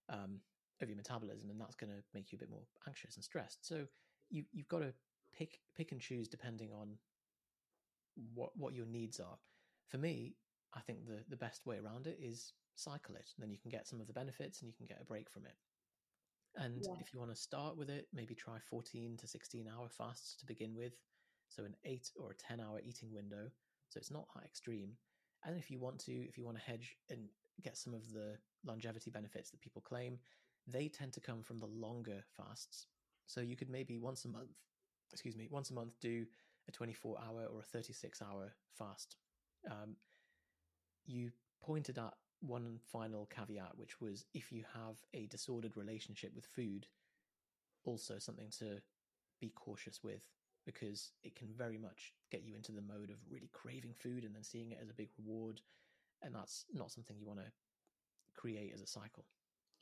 um, 0.08 0.40
of 0.80 0.88
your 0.88 0.96
metabolism. 0.96 1.50
And 1.50 1.60
that's 1.60 1.76
going 1.80 1.90
to 1.90 2.02
make 2.14 2.30
you 2.30 2.36
a 2.36 2.42
bit 2.44 2.50
more 2.50 2.66
anxious 2.86 3.16
and 3.16 3.24
stressed. 3.24 3.66
So 3.66 3.86
you, 4.30 4.44
you've 4.52 4.68
got 4.68 4.80
to 4.80 4.94
pick, 5.36 5.58
pick 5.76 5.92
and 5.92 6.00
choose 6.00 6.28
depending 6.28 6.70
on 6.72 6.96
what, 8.34 8.50
what 8.56 8.74
your 8.74 8.86
needs 8.86 9.18
are. 9.18 9.38
For 9.88 9.98
me, 9.98 10.36
I 10.74 10.80
think 10.80 11.06
the, 11.06 11.24
the 11.28 11.36
best 11.36 11.66
way 11.66 11.78
around 11.84 12.06
it 12.06 12.18
is 12.22 12.52
cycle 12.74 13.16
it. 13.16 13.28
and 13.36 13.42
Then 13.42 13.50
you 13.50 13.58
can 13.58 13.70
get 13.70 13.86
some 13.86 14.00
of 14.00 14.06
the 14.06 14.12
benefits 14.12 14.60
and 14.60 14.68
you 14.68 14.74
can 14.76 14.86
get 14.86 15.00
a 15.00 15.04
break 15.04 15.28
from 15.28 15.44
it. 15.44 15.56
And 16.56 16.82
yeah. 16.82 16.94
if 17.00 17.12
you 17.12 17.18
want 17.18 17.34
to 17.34 17.40
start 17.40 17.76
with 17.76 17.88
it, 17.88 18.06
maybe 18.12 18.34
try 18.34 18.58
14 18.68 19.16
to 19.18 19.26
16 19.26 19.68
hour 19.68 19.88
fasts 19.88 20.36
to 20.36 20.46
begin 20.46 20.74
with. 20.74 20.92
So 21.48 21.64
an 21.64 21.74
eight 21.84 22.10
or 22.16 22.30
a 22.30 22.34
10 22.34 22.60
hour 22.60 22.80
eating 22.84 23.12
window. 23.12 23.50
So 23.88 23.98
it's 23.98 24.10
not 24.10 24.26
high 24.32 24.44
extreme. 24.44 24.92
And 25.44 25.58
if 25.58 25.70
you 25.70 25.78
want 25.78 25.98
to, 26.00 26.12
if 26.12 26.38
you 26.38 26.44
want 26.44 26.58
to 26.58 26.62
hedge 26.62 26.96
and 27.10 27.28
get 27.62 27.76
some 27.76 27.94
of 27.94 28.10
the 28.12 28.36
longevity 28.64 29.10
benefits 29.10 29.50
that 29.50 29.60
people 29.60 29.82
claim, 29.82 30.18
they 30.66 30.88
tend 30.88 31.12
to 31.14 31.20
come 31.20 31.42
from 31.42 31.58
the 31.58 31.66
longer 31.66 32.24
fasts. 32.36 32.86
So 33.26 33.40
you 33.40 33.56
could 33.56 33.70
maybe 33.70 33.98
once 33.98 34.24
a 34.24 34.28
month, 34.28 34.50
excuse 35.12 35.36
me, 35.36 35.48
once 35.50 35.70
a 35.70 35.74
month 35.74 35.94
do 36.00 36.24
a 36.68 36.72
24 36.72 37.18
hour 37.18 37.46
or 37.46 37.60
a 37.60 37.64
36 37.64 38.22
hour 38.22 38.54
fast. 38.78 39.16
Um, 39.70 39.96
you 41.04 41.30
pointed 41.62 41.98
at 41.98 42.14
one 42.42 42.78
final 42.90 43.28
caveat, 43.34 43.76
which 43.76 44.00
was 44.00 44.24
if 44.34 44.52
you 44.52 44.64
have 44.74 44.96
a 45.14 45.26
disordered 45.26 45.76
relationship 45.76 46.34
with 46.34 46.44
food, 46.44 46.86
also 47.84 48.18
something 48.18 48.50
to 48.58 48.80
be 49.40 49.50
cautious 49.50 50.02
with 50.02 50.28
because 50.64 51.10
it 51.24 51.34
can 51.34 51.48
very 51.56 51.78
much 51.78 52.12
get 52.30 52.44
you 52.44 52.54
into 52.54 52.72
the 52.72 52.80
mode 52.80 53.10
of 53.10 53.16
really 53.30 53.50
craving 53.52 53.94
food 53.94 54.24
and 54.24 54.34
then 54.34 54.44
seeing 54.44 54.70
it 54.72 54.78
as 54.82 54.90
a 54.90 54.94
big 54.94 55.08
reward. 55.18 55.60
And 56.22 56.34
that's 56.34 56.64
not 56.72 56.92
something 56.92 57.16
you 57.18 57.26
want 57.26 57.40
to 57.40 57.50
create 58.36 58.72
as 58.74 58.80
a 58.80 58.86
cycle. 58.86 59.24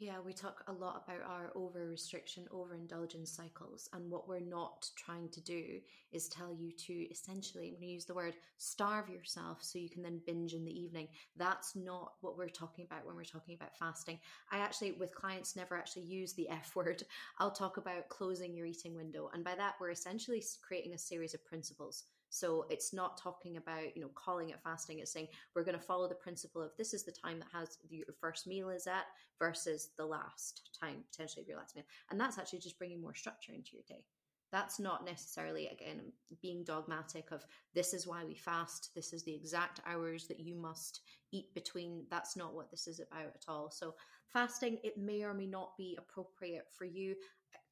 Yeah, 0.00 0.16
we 0.24 0.32
talk 0.32 0.64
a 0.66 0.72
lot 0.72 1.04
about 1.04 1.28
our 1.28 1.52
over 1.54 1.86
restriction, 1.86 2.46
over 2.50 2.74
indulgence 2.74 3.30
cycles. 3.30 3.86
And 3.92 4.10
what 4.10 4.26
we're 4.26 4.40
not 4.40 4.88
trying 4.96 5.28
to 5.28 5.42
do 5.42 5.78
is 6.10 6.26
tell 6.26 6.54
you 6.54 6.72
to 6.86 6.94
essentially, 7.10 7.66
I'm 7.66 7.74
going 7.74 7.82
to 7.82 7.92
use 7.92 8.06
the 8.06 8.14
word 8.14 8.36
starve 8.56 9.10
yourself 9.10 9.58
so 9.60 9.78
you 9.78 9.90
can 9.90 10.02
then 10.02 10.22
binge 10.26 10.54
in 10.54 10.64
the 10.64 10.72
evening. 10.72 11.08
That's 11.36 11.76
not 11.76 12.14
what 12.22 12.38
we're 12.38 12.48
talking 12.48 12.86
about 12.86 13.04
when 13.04 13.14
we're 13.14 13.24
talking 13.24 13.54
about 13.54 13.76
fasting. 13.76 14.18
I 14.50 14.60
actually, 14.60 14.92
with 14.92 15.14
clients, 15.14 15.54
never 15.54 15.76
actually 15.76 16.04
use 16.04 16.32
the 16.32 16.48
F 16.50 16.74
word. 16.74 17.02
I'll 17.38 17.50
talk 17.50 17.76
about 17.76 18.08
closing 18.08 18.56
your 18.56 18.64
eating 18.64 18.96
window. 18.96 19.28
And 19.34 19.44
by 19.44 19.54
that, 19.56 19.74
we're 19.78 19.90
essentially 19.90 20.42
creating 20.66 20.94
a 20.94 20.98
series 20.98 21.34
of 21.34 21.44
principles. 21.44 22.04
So 22.30 22.66
it's 22.70 22.92
not 22.92 23.18
talking 23.18 23.56
about, 23.56 23.94
you 23.94 24.02
know, 24.02 24.10
calling 24.14 24.50
it 24.50 24.60
fasting. 24.62 25.00
It's 25.00 25.12
saying 25.12 25.28
we're 25.54 25.64
going 25.64 25.78
to 25.78 25.84
follow 25.84 26.08
the 26.08 26.14
principle 26.14 26.62
of 26.62 26.70
this 26.78 26.94
is 26.94 27.04
the 27.04 27.12
time 27.12 27.40
that 27.40 27.48
has 27.52 27.76
your 27.88 28.06
first 28.20 28.46
meal 28.46 28.70
is 28.70 28.86
at 28.86 29.04
versus 29.38 29.90
the 29.98 30.06
last 30.06 30.70
time 30.80 31.04
potentially 31.10 31.42
of 31.42 31.48
your 31.48 31.58
last 31.58 31.74
meal. 31.74 31.84
And 32.10 32.18
that's 32.18 32.38
actually 32.38 32.60
just 32.60 32.78
bringing 32.78 33.02
more 33.02 33.14
structure 33.14 33.52
into 33.52 33.72
your 33.72 33.82
day. 33.88 34.04
That's 34.52 34.80
not 34.80 35.04
necessarily, 35.04 35.68
again, 35.68 36.12
being 36.42 36.64
dogmatic 36.64 37.30
of 37.30 37.44
this 37.74 37.94
is 37.94 38.06
why 38.06 38.24
we 38.24 38.34
fast. 38.34 38.90
This 38.94 39.12
is 39.12 39.22
the 39.22 39.34
exact 39.34 39.80
hours 39.86 40.26
that 40.26 40.40
you 40.40 40.56
must 40.56 41.00
eat 41.32 41.54
between. 41.54 42.04
That's 42.10 42.36
not 42.36 42.54
what 42.54 42.70
this 42.70 42.88
is 42.88 43.00
about 43.00 43.32
at 43.34 43.44
all. 43.46 43.70
So, 43.70 43.94
fasting, 44.32 44.78
it 44.82 44.98
may 44.98 45.22
or 45.22 45.34
may 45.34 45.46
not 45.46 45.76
be 45.76 45.96
appropriate 45.98 46.66
for 46.76 46.84
you. 46.84 47.14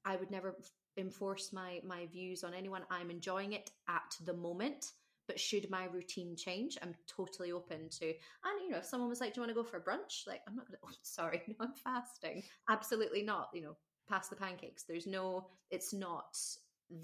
I 0.04 0.16
would 0.16 0.30
never 0.30 0.54
enforce 0.98 1.52
my 1.52 1.80
my 1.86 2.06
views 2.06 2.44
on 2.44 2.54
anyone. 2.54 2.82
I'm 2.90 3.10
enjoying 3.10 3.52
it 3.52 3.70
at 3.88 4.16
the 4.24 4.34
moment. 4.34 4.92
But 5.26 5.38
should 5.38 5.68
my 5.68 5.84
routine 5.84 6.34
change, 6.36 6.78
I'm 6.80 6.94
totally 7.06 7.52
open 7.52 7.90
to. 7.90 8.06
And 8.06 8.62
you 8.62 8.70
know, 8.70 8.78
if 8.78 8.86
someone 8.86 9.10
was 9.10 9.20
like, 9.20 9.34
"Do 9.34 9.40
you 9.40 9.42
want 9.42 9.50
to 9.50 9.62
go 9.62 9.62
for 9.62 9.78
brunch?" 9.78 10.26
Like, 10.26 10.40
I'm 10.48 10.56
not 10.56 10.66
gonna. 10.66 10.78
Oh, 10.86 10.90
sorry, 11.02 11.42
no, 11.46 11.54
I'm 11.60 11.74
fasting. 11.74 12.42
Absolutely 12.68 13.22
not. 13.22 13.50
You 13.52 13.62
know, 13.62 13.76
pass 14.08 14.28
the 14.28 14.36
pancakes. 14.36 14.84
There's 14.84 15.06
no. 15.06 15.48
It's 15.70 15.92
not 15.92 16.38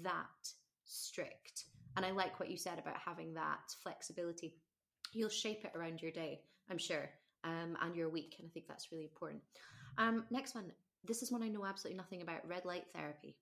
that 0.01 0.25
strict. 0.85 1.65
And 1.95 2.05
I 2.05 2.11
like 2.11 2.39
what 2.39 2.49
you 2.49 2.57
said 2.57 2.79
about 2.79 2.97
having 2.97 3.33
that 3.35 3.71
flexibility. 3.81 4.55
You'll 5.13 5.29
shape 5.29 5.63
it 5.63 5.71
around 5.75 6.01
your 6.01 6.11
day, 6.11 6.41
I'm 6.69 6.77
sure, 6.77 7.09
um, 7.45 7.77
and 7.81 7.95
your 7.95 8.09
week, 8.09 8.35
and 8.39 8.47
I 8.47 8.51
think 8.51 8.67
that's 8.67 8.91
really 8.91 9.05
important. 9.05 9.41
Um, 9.97 10.25
next 10.29 10.55
one. 10.55 10.71
This 11.05 11.21
is 11.21 11.31
one 11.31 11.43
I 11.43 11.47
know 11.47 11.63
absolutely 11.63 11.97
nothing 11.97 12.23
about. 12.23 12.47
Red 12.47 12.65
light 12.65 12.85
therapy 12.93 13.37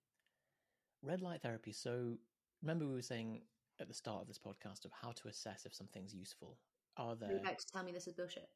red 1.04 1.22
light 1.22 1.42
therapy. 1.42 1.72
So 1.72 2.16
remember 2.62 2.88
we 2.88 2.96
were 2.96 3.02
saying 3.02 3.42
at 3.80 3.88
the 3.88 3.94
start 3.94 4.22
of 4.22 4.28
this 4.28 4.40
podcast 4.40 4.86
of 4.86 4.92
how 4.92 5.12
to 5.12 5.28
assess 5.28 5.66
if 5.66 5.74
something's 5.74 6.14
useful. 6.14 6.58
Are 6.98 7.16
there? 7.16 7.30
Are 7.30 7.34
you 7.34 7.40
about 7.40 7.60
to 7.60 7.66
tell 7.74 7.84
me 7.84 7.92
this 7.92 8.08
is 8.08 8.14
bullshit? 8.14 8.50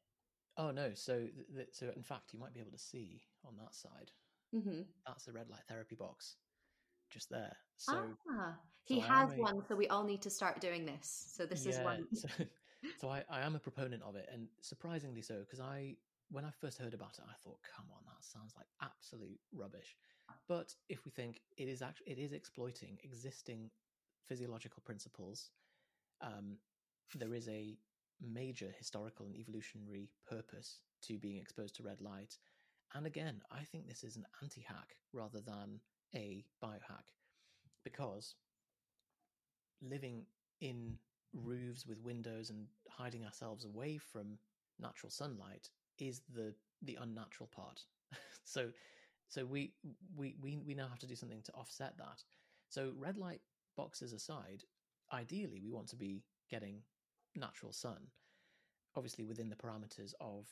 Oh 0.56 0.70
no! 0.70 0.90
So, 0.94 1.18
th- 1.18 1.32
th- 1.54 1.68
so 1.72 1.90
in 1.94 2.02
fact, 2.02 2.32
you 2.32 2.38
might 2.38 2.54
be 2.54 2.60
able 2.60 2.72
to 2.72 2.78
see 2.78 3.22
on 3.44 3.54
that 3.58 3.74
side. 3.74 4.10
Mm-hmm. 4.54 4.82
That's 5.06 5.24
the 5.24 5.32
red 5.32 5.50
light 5.50 5.62
therapy 5.68 5.94
box, 5.94 6.36
just 7.10 7.30
there. 7.30 7.56
So 7.76 8.04
ah, 8.30 8.56
he 8.84 9.00
so 9.00 9.06
has 9.06 9.32
a, 9.32 9.36
one. 9.36 9.62
So 9.68 9.76
we 9.76 9.88
all 9.88 10.04
need 10.04 10.22
to 10.22 10.30
start 10.30 10.60
doing 10.60 10.86
this. 10.86 11.32
So 11.32 11.46
this 11.46 11.64
yeah, 11.64 11.72
is 11.72 11.78
one. 11.80 12.06
so, 12.14 12.28
so 12.98 13.08
I, 13.08 13.24
I 13.30 13.40
am 13.40 13.54
a 13.54 13.58
proponent 13.58 14.02
of 14.02 14.16
it, 14.16 14.28
and 14.32 14.48
surprisingly 14.60 15.22
so, 15.22 15.40
because 15.40 15.60
I 15.60 15.96
when 16.30 16.44
I 16.44 16.50
first 16.60 16.78
heard 16.78 16.94
about 16.94 17.18
it, 17.18 17.24
I 17.28 17.34
thought, 17.42 17.58
come 17.74 17.86
on, 17.90 18.02
that 18.06 18.24
sounds 18.24 18.54
like 18.56 18.66
absolute 18.82 19.38
rubbish. 19.52 19.96
But 20.48 20.74
if 20.88 21.04
we 21.04 21.10
think 21.10 21.40
it 21.56 21.68
is 21.68 21.82
actually 21.82 22.12
it 22.12 22.18
is 22.18 22.32
exploiting 22.32 22.98
existing 23.02 23.70
physiological 24.26 24.82
principles, 24.84 25.50
um, 26.20 26.56
there 27.14 27.34
is 27.34 27.48
a 27.48 27.76
major 28.20 28.74
historical 28.76 29.26
and 29.26 29.36
evolutionary 29.36 30.10
purpose 30.26 30.82
to 31.02 31.18
being 31.18 31.38
exposed 31.38 31.76
to 31.76 31.82
red 31.82 32.00
light. 32.00 32.36
And 32.94 33.06
again, 33.06 33.42
I 33.50 33.64
think 33.64 33.86
this 33.86 34.04
is 34.04 34.16
an 34.16 34.24
anti 34.42 34.62
hack 34.62 34.96
rather 35.12 35.40
than 35.40 35.80
a 36.14 36.44
biohack 36.62 37.12
because 37.84 38.34
living 39.82 40.24
in 40.60 40.96
roofs 41.32 41.86
with 41.86 42.00
windows 42.02 42.50
and 42.50 42.66
hiding 42.88 43.24
ourselves 43.24 43.64
away 43.64 43.98
from 43.98 44.38
natural 44.80 45.10
sunlight 45.10 45.68
is 45.98 46.22
the 46.34 46.54
the 46.82 46.98
unnatural 47.00 47.48
part. 47.54 47.84
so 48.44 48.70
so 49.28 49.44
we 49.44 49.72
we 50.16 50.34
we 50.40 50.58
we 50.66 50.74
now 50.74 50.88
have 50.88 50.98
to 51.00 51.06
do 51.06 51.16
something 51.16 51.42
to 51.42 51.52
offset 51.52 51.96
that. 51.98 52.22
So 52.68 52.92
red 52.96 53.16
light 53.16 53.40
boxes 53.76 54.12
aside, 54.12 54.64
ideally 55.12 55.60
we 55.62 55.70
want 55.70 55.88
to 55.88 55.96
be 55.96 56.24
getting 56.50 56.82
natural 57.36 57.72
sun, 57.72 57.98
obviously 58.96 59.24
within 59.24 59.48
the 59.48 59.56
parameters 59.56 60.14
of 60.20 60.46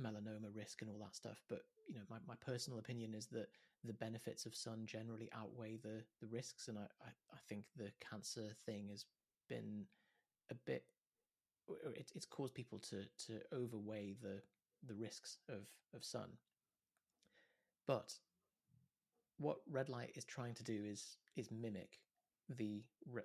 melanoma 0.00 0.54
risk 0.54 0.82
and 0.82 0.90
all 0.90 1.00
that 1.04 1.14
stuff. 1.14 1.42
But 1.48 1.62
you 1.88 1.94
know, 1.94 2.02
my, 2.08 2.16
my 2.26 2.34
personal 2.44 2.78
opinion 2.78 3.14
is 3.14 3.26
that 3.28 3.48
the 3.84 3.92
benefits 3.92 4.46
of 4.46 4.54
sun 4.54 4.86
generally 4.86 5.28
outweigh 5.34 5.76
the 5.82 6.04
the 6.20 6.28
risks, 6.28 6.68
and 6.68 6.78
I, 6.78 6.82
I, 7.04 7.10
I 7.32 7.38
think 7.48 7.64
the 7.76 7.90
cancer 8.08 8.48
thing 8.66 8.88
has 8.90 9.04
been 9.48 9.84
a 10.50 10.54
bit 10.54 10.84
it, 11.96 12.10
it's 12.14 12.26
caused 12.26 12.54
people 12.54 12.78
to 12.78 13.04
to 13.26 13.40
overweigh 13.52 14.14
the 14.20 14.40
the 14.86 14.94
risks 14.94 15.38
of 15.48 15.68
of 15.94 16.04
sun. 16.04 16.28
But 17.86 18.12
what 19.38 19.58
red 19.68 19.88
light 19.88 20.12
is 20.14 20.24
trying 20.24 20.54
to 20.54 20.64
do 20.64 20.84
is 20.84 21.16
is 21.36 21.50
mimic 21.50 21.98
the 22.48 22.82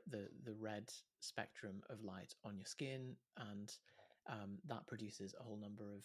the 0.09 0.29
the 0.43 0.53
red 0.53 0.91
spectrum 1.19 1.81
of 1.89 2.03
light 2.03 2.33
on 2.43 2.55
your 2.57 2.65
skin, 2.65 3.15
and 3.37 3.71
um, 4.27 4.57
that 4.67 4.87
produces 4.87 5.33
a 5.39 5.43
whole 5.43 5.57
number 5.57 5.83
of 5.93 6.03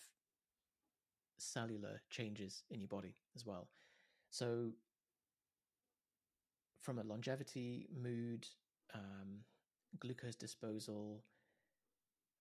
cellular 1.38 2.00
changes 2.10 2.62
in 2.70 2.80
your 2.80 2.88
body 2.88 3.16
as 3.34 3.44
well. 3.44 3.68
So, 4.30 4.70
from 6.80 6.98
a 6.98 7.02
longevity, 7.02 7.88
mood, 7.94 8.46
um, 8.94 9.40
glucose 9.98 10.36
disposal, 10.36 11.24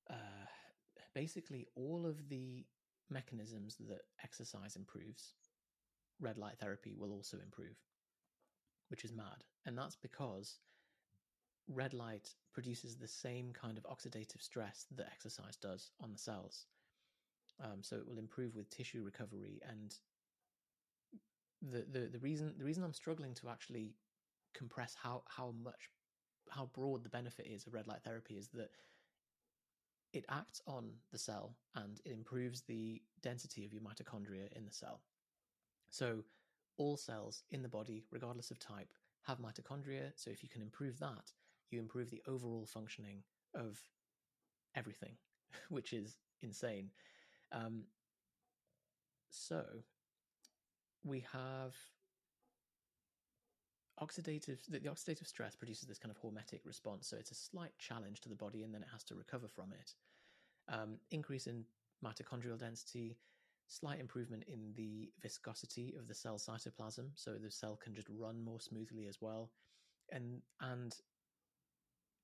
uh, 0.10 0.46
basically 1.14 1.68
all 1.76 2.06
of 2.06 2.30
the 2.30 2.66
mechanisms 3.10 3.76
that 3.88 4.02
exercise 4.24 4.76
improves, 4.76 5.34
red 6.22 6.38
light 6.38 6.58
therapy 6.60 6.94
will 6.98 7.12
also 7.12 7.38
improve, 7.44 7.76
which 8.90 9.04
is 9.04 9.12
mad. 9.12 9.44
And 9.66 9.78
that's 9.78 9.96
because 9.96 10.60
red 11.68 11.94
light 11.94 12.30
produces 12.54 12.96
the 12.96 13.08
same 13.08 13.52
kind 13.54 13.78
of 13.78 13.84
oxidative 13.84 14.42
stress 14.42 14.86
that 14.96 15.08
exercise 15.12 15.56
does 15.58 15.92
on 16.02 16.12
the 16.12 16.18
cells. 16.18 16.66
Um, 17.64 17.80
so 17.82 17.98
it 17.98 18.08
will 18.08 18.18
improve 18.18 18.56
with 18.56 18.70
tissue 18.70 19.04
recovery. 19.04 19.62
And 19.68 19.94
the, 21.62 21.86
the 21.92 22.08
the 22.08 22.20
reason 22.20 22.54
the 22.58 22.66
reason 22.66 22.84
I'm 22.84 22.94
struggling 22.94 23.34
to 23.36 23.50
actually 23.50 23.94
compress 24.56 24.96
how 25.02 25.24
how 25.28 25.54
much 25.64 25.90
how 26.50 26.70
broad 26.74 27.04
the 27.04 27.10
benefit 27.10 27.48
is 27.48 27.66
of 27.68 27.74
red 27.74 27.88
light 27.88 28.04
therapy 28.04 28.36
is 28.36 28.50
that 28.50 28.72
it 30.14 30.26
acts 30.28 30.62
on 30.68 30.90
the 31.12 31.18
cell 31.18 31.56
and 31.76 32.02
it 32.04 32.12
improves 32.12 32.62
the 32.62 33.02
density 33.22 33.64
of 33.64 33.72
your 33.72 33.82
mitochondria 33.82 34.52
in 34.56 34.66
the 34.66 34.74
cell. 34.74 35.02
So 35.92 36.24
all 36.78 36.98
cells 36.98 37.44
in 37.52 37.62
the 37.62 37.70
body, 37.70 38.04
regardless 38.12 38.50
of 38.50 38.60
type, 38.60 38.94
have 39.24 39.40
mitochondria. 39.40 40.12
So 40.16 40.32
if 40.32 40.42
you 40.42 40.50
can 40.50 40.62
improve 40.62 40.98
that, 41.00 41.32
you 41.70 41.80
improve 41.80 42.10
the 42.10 42.22
overall 42.28 42.66
functioning 42.66 43.24
of 43.54 43.80
everything, 44.76 45.14
which 45.70 45.94
is 45.94 46.18
insane. 46.42 46.90
Um, 47.52 47.84
so 49.30 49.64
we 51.04 51.24
have 51.32 51.76
oxidative 54.02 54.58
the, 54.70 54.80
the, 54.80 54.90
oxidative 54.90 55.28
stress 55.28 55.56
produces 55.56 55.88
this 55.88 56.00
kind 56.00 56.12
of 56.12 56.22
hormetic 56.22 56.66
response 56.66 57.08
so 57.08 57.18
it's 57.18 57.32
a 57.32 57.36
slight 57.36 57.72
challenge 57.78 58.20
to 58.22 58.30
the 58.30 58.36
body 58.36 58.64
and 58.64 58.74
then 58.74 58.82
it 58.82 58.88
has 58.92 59.04
to 59.04 59.16
recover 59.16 59.48
from 59.48 59.72
it 59.74 59.94
um, 60.74 60.96
increase 61.12 61.48
in 61.48 61.64
mitochondrial 62.04 62.58
density 62.58 63.16
slight 63.72 64.00
improvement 64.00 64.44
in 64.48 64.74
the 64.76 65.10
viscosity 65.22 65.94
of 65.98 66.08
the 66.08 66.16
cell 66.16 66.38
cytoplasm 66.38 67.10
so 67.16 67.34
the 67.34 67.52
cell 67.52 67.80
can 67.82 67.94
just 67.94 68.08
run 68.10 68.44
more 68.44 68.60
smoothly 68.60 69.08
as 69.08 69.18
well 69.22 69.52
and 70.12 70.42
and 70.62 70.96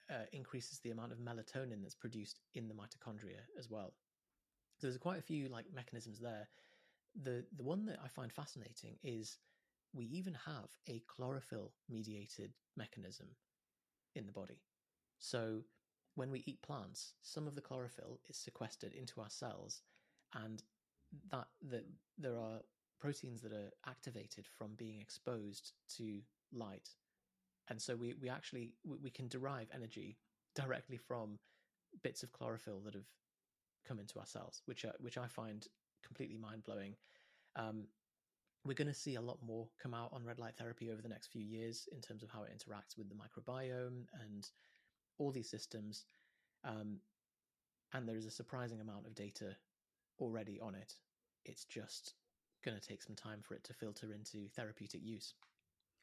uh, 0.09 0.25
increases 0.31 0.79
the 0.79 0.91
amount 0.91 1.11
of 1.11 1.19
melatonin 1.19 1.81
that's 1.81 1.95
produced 1.95 2.39
in 2.55 2.67
the 2.67 2.73
mitochondria 2.73 3.41
as 3.59 3.69
well 3.69 3.93
so 4.77 4.87
there's 4.87 4.97
quite 4.97 5.19
a 5.19 5.23
few 5.23 5.47
like 5.49 5.65
mechanisms 5.73 6.19
there 6.19 6.47
the 7.23 7.43
the 7.57 7.63
one 7.63 7.85
that 7.85 7.99
i 8.03 8.07
find 8.07 8.31
fascinating 8.31 8.95
is 9.03 9.37
we 9.93 10.05
even 10.05 10.33
have 10.45 10.69
a 10.87 11.01
chlorophyll 11.07 11.71
mediated 11.89 12.53
mechanism 12.75 13.27
in 14.15 14.25
the 14.25 14.31
body. 14.31 14.61
So 15.19 15.61
when 16.15 16.31
we 16.31 16.43
eat 16.45 16.61
plants, 16.61 17.13
some 17.21 17.47
of 17.47 17.55
the 17.55 17.61
chlorophyll 17.61 18.19
is 18.27 18.37
sequestered 18.37 18.93
into 18.93 19.21
our 19.21 19.29
cells, 19.29 19.81
and 20.33 20.61
that 21.31 21.47
that 21.69 21.85
there 22.17 22.37
are 22.37 22.59
proteins 22.99 23.41
that 23.41 23.53
are 23.53 23.71
activated 23.85 24.45
from 24.57 24.75
being 24.75 24.99
exposed 24.99 25.73
to 25.97 26.19
light, 26.51 26.89
and 27.69 27.81
so 27.81 27.95
we 27.95 28.13
we 28.21 28.29
actually 28.29 28.73
we 29.01 29.09
can 29.09 29.27
derive 29.27 29.67
energy 29.73 30.17
directly 30.55 30.97
from 30.97 31.37
bits 32.03 32.23
of 32.23 32.31
chlorophyll 32.31 32.81
that 32.85 32.93
have 32.93 33.07
come 33.87 33.99
into 33.99 34.19
our 34.19 34.25
cells, 34.25 34.61
which 34.65 34.85
are 34.85 34.93
which 34.99 35.17
I 35.17 35.27
find 35.27 35.65
completely 36.05 36.37
mind 36.37 36.63
blowing. 36.63 36.95
Um, 37.55 37.87
we're 38.65 38.73
going 38.73 38.87
to 38.87 38.93
see 38.93 39.15
a 39.15 39.21
lot 39.21 39.37
more 39.45 39.67
come 39.81 39.93
out 39.93 40.11
on 40.11 40.25
red 40.25 40.39
light 40.39 40.57
therapy 40.57 40.91
over 40.91 41.01
the 41.01 41.09
next 41.09 41.27
few 41.27 41.41
years 41.41 41.87
in 41.93 42.01
terms 42.01 42.21
of 42.21 42.29
how 42.29 42.43
it 42.43 42.51
interacts 42.51 42.97
with 42.97 43.07
the 43.07 43.15
microbiome 43.15 44.05
and 44.25 44.49
all 45.17 45.31
these 45.31 45.49
systems. 45.49 46.05
Um, 46.65 46.97
and 47.93 48.07
there 48.07 48.17
is 48.17 48.25
a 48.25 48.31
surprising 48.31 48.81
amount 48.81 49.07
of 49.07 49.15
data 49.15 49.55
already 50.19 50.59
on 50.59 50.75
it. 50.75 50.93
It's 51.45 51.65
just 51.65 52.13
going 52.63 52.77
to 52.77 52.85
take 52.85 53.01
some 53.01 53.15
time 53.15 53.41
for 53.41 53.53
it 53.55 53.63
to 53.65 53.73
filter 53.73 54.13
into 54.13 54.49
therapeutic 54.55 55.01
use. 55.03 55.33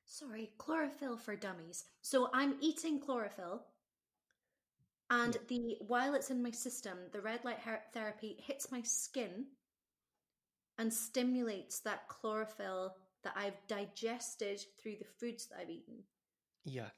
Sorry, 0.07 0.51
chlorophyll 0.59 1.17
for 1.17 1.37
dummies. 1.37 1.85
So 2.03 2.29
I'm 2.33 2.57
eating 2.61 3.01
chlorophyll, 3.01 3.65
and 5.11 5.37
the 5.49 5.77
while 5.87 6.15
it's 6.15 6.31
in 6.31 6.43
my 6.43 6.51
system, 6.51 6.99
the 7.12 7.21
red 7.21 7.45
light 7.45 7.59
therapy 7.93 8.37
hits 8.39 8.71
my 8.71 8.83
skin 8.83 9.47
and 10.79 10.93
stimulates 10.93 11.81
that 11.81 12.09
chlorophyll 12.09 12.97
that 13.23 13.35
I've 13.37 13.67
digested 13.69 14.65
through 14.81 14.97
the 14.99 15.07
foods 15.19 15.47
that 15.47 15.59
I've 15.61 15.71
eaten. 15.71 16.03
Yeah, 16.65 16.89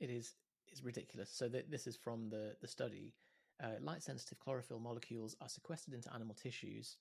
it 0.00 0.10
is. 0.10 0.34
It's 0.68 0.84
ridiculous. 0.84 1.30
So 1.32 1.48
th- 1.48 1.66
this 1.68 1.86
is 1.86 1.96
from 1.96 2.28
the 2.28 2.54
the 2.60 2.68
study. 2.68 3.14
Uh, 3.62 3.78
light 3.82 4.02
sensitive 4.02 4.38
chlorophyll 4.40 4.80
molecules 4.80 5.36
are 5.40 5.48
sequestered 5.48 5.92
into 5.92 6.12
animal 6.14 6.34
tissues, 6.34 6.96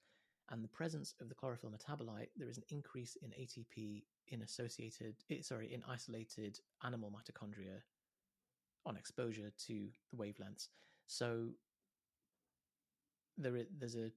and 0.52 0.64
the 0.64 0.68
presence 0.68 1.14
of 1.22 1.30
the 1.30 1.36
chlorophyll 1.36 1.72
metabolite, 1.72 2.30
there 2.36 2.50
is 2.50 2.58
an 2.58 2.64
increase 2.70 3.16
in 3.22 3.30
ATP 3.32 4.04
in 4.28 4.42
associated, 4.42 5.16
eh, 5.32 5.42
sorry, 5.42 5.74
in 5.74 5.84
isolated 5.88 6.60
animal 6.84 7.12
mitochondria 7.12 7.82
on 8.86 8.98
exposure 8.98 9.52
to 9.68 9.88
the 10.12 10.18
wavelengths. 10.18 10.68
So 11.08 11.50
there 13.38 13.56
is, 13.56 13.68
there's 13.78 13.96
a 13.96 14.12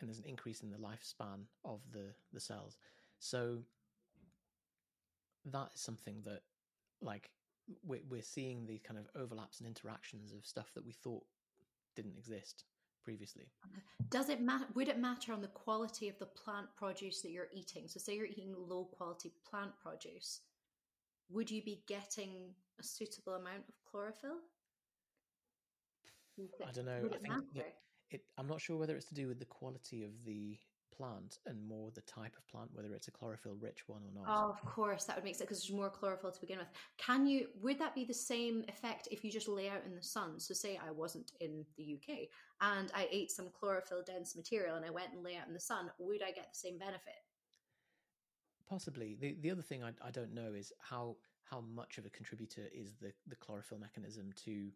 and 0.00 0.10
there's 0.10 0.18
an 0.18 0.26
increase 0.26 0.60
in 0.60 0.70
the 0.70 0.76
lifespan 0.76 1.46
of 1.64 1.80
the 1.92 2.14
the 2.32 2.40
cells. 2.40 2.76
So 3.20 3.58
that 5.46 5.70
is 5.74 5.80
something 5.80 6.22
that, 6.24 6.40
like, 7.00 7.30
we're, 7.82 8.00
we're 8.08 8.22
seeing 8.22 8.66
these 8.66 8.82
kind 8.82 8.98
of 8.98 9.06
overlaps 9.18 9.60
and 9.60 9.66
interactions 9.66 10.32
of 10.32 10.46
stuff 10.46 10.72
that 10.74 10.84
we 10.84 10.92
thought 10.92 11.24
didn't 11.96 12.16
exist 12.16 12.64
previously. 13.04 13.44
Does 14.10 14.28
it 14.28 14.40
matter? 14.40 14.66
Would 14.74 14.88
it 14.88 14.98
matter 14.98 15.32
on 15.32 15.40
the 15.42 15.48
quality 15.48 16.08
of 16.08 16.18
the 16.18 16.26
plant 16.26 16.66
produce 16.76 17.20
that 17.22 17.30
you're 17.30 17.48
eating? 17.52 17.86
So, 17.86 18.00
say 18.00 18.16
you're 18.16 18.26
eating 18.26 18.54
low 18.56 18.84
quality 18.84 19.32
plant 19.48 19.72
produce, 19.82 20.40
would 21.30 21.50
you 21.50 21.62
be 21.62 21.82
getting 21.86 22.54
a 22.80 22.82
suitable 22.82 23.34
amount 23.34 23.64
of 23.68 23.74
chlorophyll? 23.90 24.38
I 26.66 26.72
don't 26.72 26.86
know. 26.86 27.02
I 27.12 27.18
think 27.18 27.66
it, 28.10 28.22
I'm 28.38 28.48
not 28.48 28.60
sure 28.60 28.76
whether 28.76 28.96
it's 28.96 29.06
to 29.06 29.14
do 29.14 29.28
with 29.28 29.38
the 29.38 29.44
quality 29.44 30.02
of 30.04 30.24
the 30.24 30.58
plant 30.96 31.38
and 31.46 31.66
more 31.66 31.90
the 31.94 32.00
type 32.02 32.34
of 32.36 32.46
plant, 32.48 32.70
whether 32.72 32.92
it's 32.94 33.08
a 33.08 33.10
chlorophyll 33.10 33.56
rich 33.60 33.88
one 33.88 34.02
or 34.02 34.20
not. 34.20 34.26
Oh, 34.28 34.50
of 34.50 34.64
course, 34.64 35.04
that 35.04 35.16
would 35.16 35.24
make 35.24 35.34
sense 35.34 35.48
because 35.48 35.62
there's 35.62 35.76
more 35.76 35.90
chlorophyll 35.90 36.32
to 36.32 36.40
begin 36.40 36.58
with. 36.58 36.68
Can 36.98 37.26
you? 37.26 37.48
Would 37.62 37.78
that 37.78 37.94
be 37.94 38.04
the 38.04 38.14
same 38.14 38.64
effect 38.68 39.08
if 39.10 39.24
you 39.24 39.30
just 39.30 39.48
lay 39.48 39.68
out 39.68 39.82
in 39.86 39.94
the 39.94 40.02
sun? 40.02 40.38
So, 40.38 40.54
say 40.54 40.78
I 40.86 40.90
wasn't 40.90 41.32
in 41.40 41.64
the 41.76 41.96
UK 41.98 42.28
and 42.60 42.92
I 42.94 43.08
ate 43.10 43.30
some 43.30 43.48
chlorophyll 43.58 44.02
dense 44.06 44.36
material 44.36 44.76
and 44.76 44.84
I 44.84 44.90
went 44.90 45.12
and 45.12 45.22
lay 45.22 45.36
out 45.36 45.48
in 45.48 45.54
the 45.54 45.60
sun, 45.60 45.90
would 45.98 46.22
I 46.22 46.30
get 46.30 46.48
the 46.52 46.58
same 46.58 46.78
benefit? 46.78 47.22
Possibly. 48.68 49.16
The 49.20 49.36
the 49.40 49.50
other 49.50 49.62
thing 49.62 49.82
I, 49.82 49.92
I 50.06 50.10
don't 50.10 50.34
know 50.34 50.52
is 50.54 50.72
how 50.78 51.16
how 51.44 51.60
much 51.60 51.98
of 51.98 52.06
a 52.06 52.10
contributor 52.10 52.68
is 52.72 52.94
the 53.00 53.12
the 53.26 53.36
chlorophyll 53.36 53.78
mechanism 53.78 54.32
to 54.44 54.70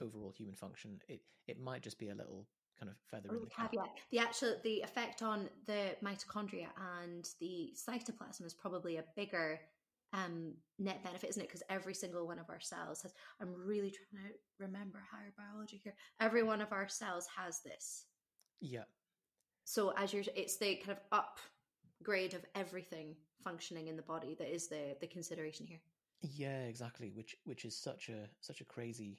overall 0.00 0.30
human 0.30 0.54
function. 0.54 1.00
It 1.08 1.20
it 1.46 1.60
might 1.60 1.82
just 1.82 1.98
be 1.98 2.08
a 2.08 2.14
little 2.14 2.46
kind 2.82 2.90
of 2.90 2.96
feather 3.10 3.28
Oh, 3.32 3.36
in 3.36 3.44
the 3.44 3.50
cap. 3.50 3.70
caveat. 3.70 3.90
The 4.10 4.18
actual 4.18 4.56
the 4.64 4.80
effect 4.82 5.22
on 5.22 5.48
the 5.66 5.94
mitochondria 6.02 6.66
and 7.02 7.28
the 7.40 7.72
cytoplasm 7.76 8.44
is 8.44 8.54
probably 8.54 8.96
a 8.96 9.04
bigger 9.16 9.60
um, 10.12 10.54
net 10.78 11.02
benefit, 11.02 11.30
isn't 11.30 11.42
it? 11.42 11.48
Because 11.48 11.62
every 11.70 11.94
single 11.94 12.26
one 12.26 12.38
of 12.38 12.50
our 12.50 12.60
cells 12.60 13.02
has. 13.02 13.12
I'm 13.40 13.54
really 13.54 13.90
trying 13.90 14.24
to 14.24 14.34
remember 14.58 15.02
higher 15.10 15.32
biology 15.36 15.80
here. 15.82 15.94
Every 16.20 16.42
one 16.42 16.60
of 16.60 16.72
our 16.72 16.88
cells 16.88 17.26
has 17.36 17.60
this. 17.64 18.06
Yeah, 18.60 18.84
So 19.64 19.92
as 19.96 20.12
you're, 20.12 20.22
it's 20.36 20.56
the 20.58 20.76
kind 20.76 20.96
of 20.98 21.00
upgrade 22.00 22.34
of 22.34 22.44
everything 22.54 23.16
functioning 23.42 23.88
in 23.88 23.96
the 23.96 24.02
body 24.02 24.36
that 24.38 24.54
is 24.54 24.68
the 24.68 24.96
the 25.00 25.06
consideration 25.06 25.66
here. 25.66 25.80
yeah, 26.20 26.62
exactly. 26.64 27.10
Which 27.10 27.36
which 27.44 27.64
is 27.64 27.76
such 27.76 28.08
a 28.08 28.28
such 28.40 28.60
a 28.60 28.64
crazy. 28.64 29.18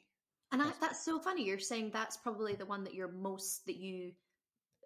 And 0.53 0.61
I, 0.61 0.65
That's- 0.79 1.03
so 1.03 1.19
funny. 1.19 1.43
You're 1.43 1.59
saying 1.59 1.89
that's 1.91 2.15
probably 2.15 2.53
the 2.55 2.65
one 2.65 2.83
that 2.83 2.93
you're 2.93 3.11
most 3.11 3.65
that 3.65 3.75
you 3.77 4.11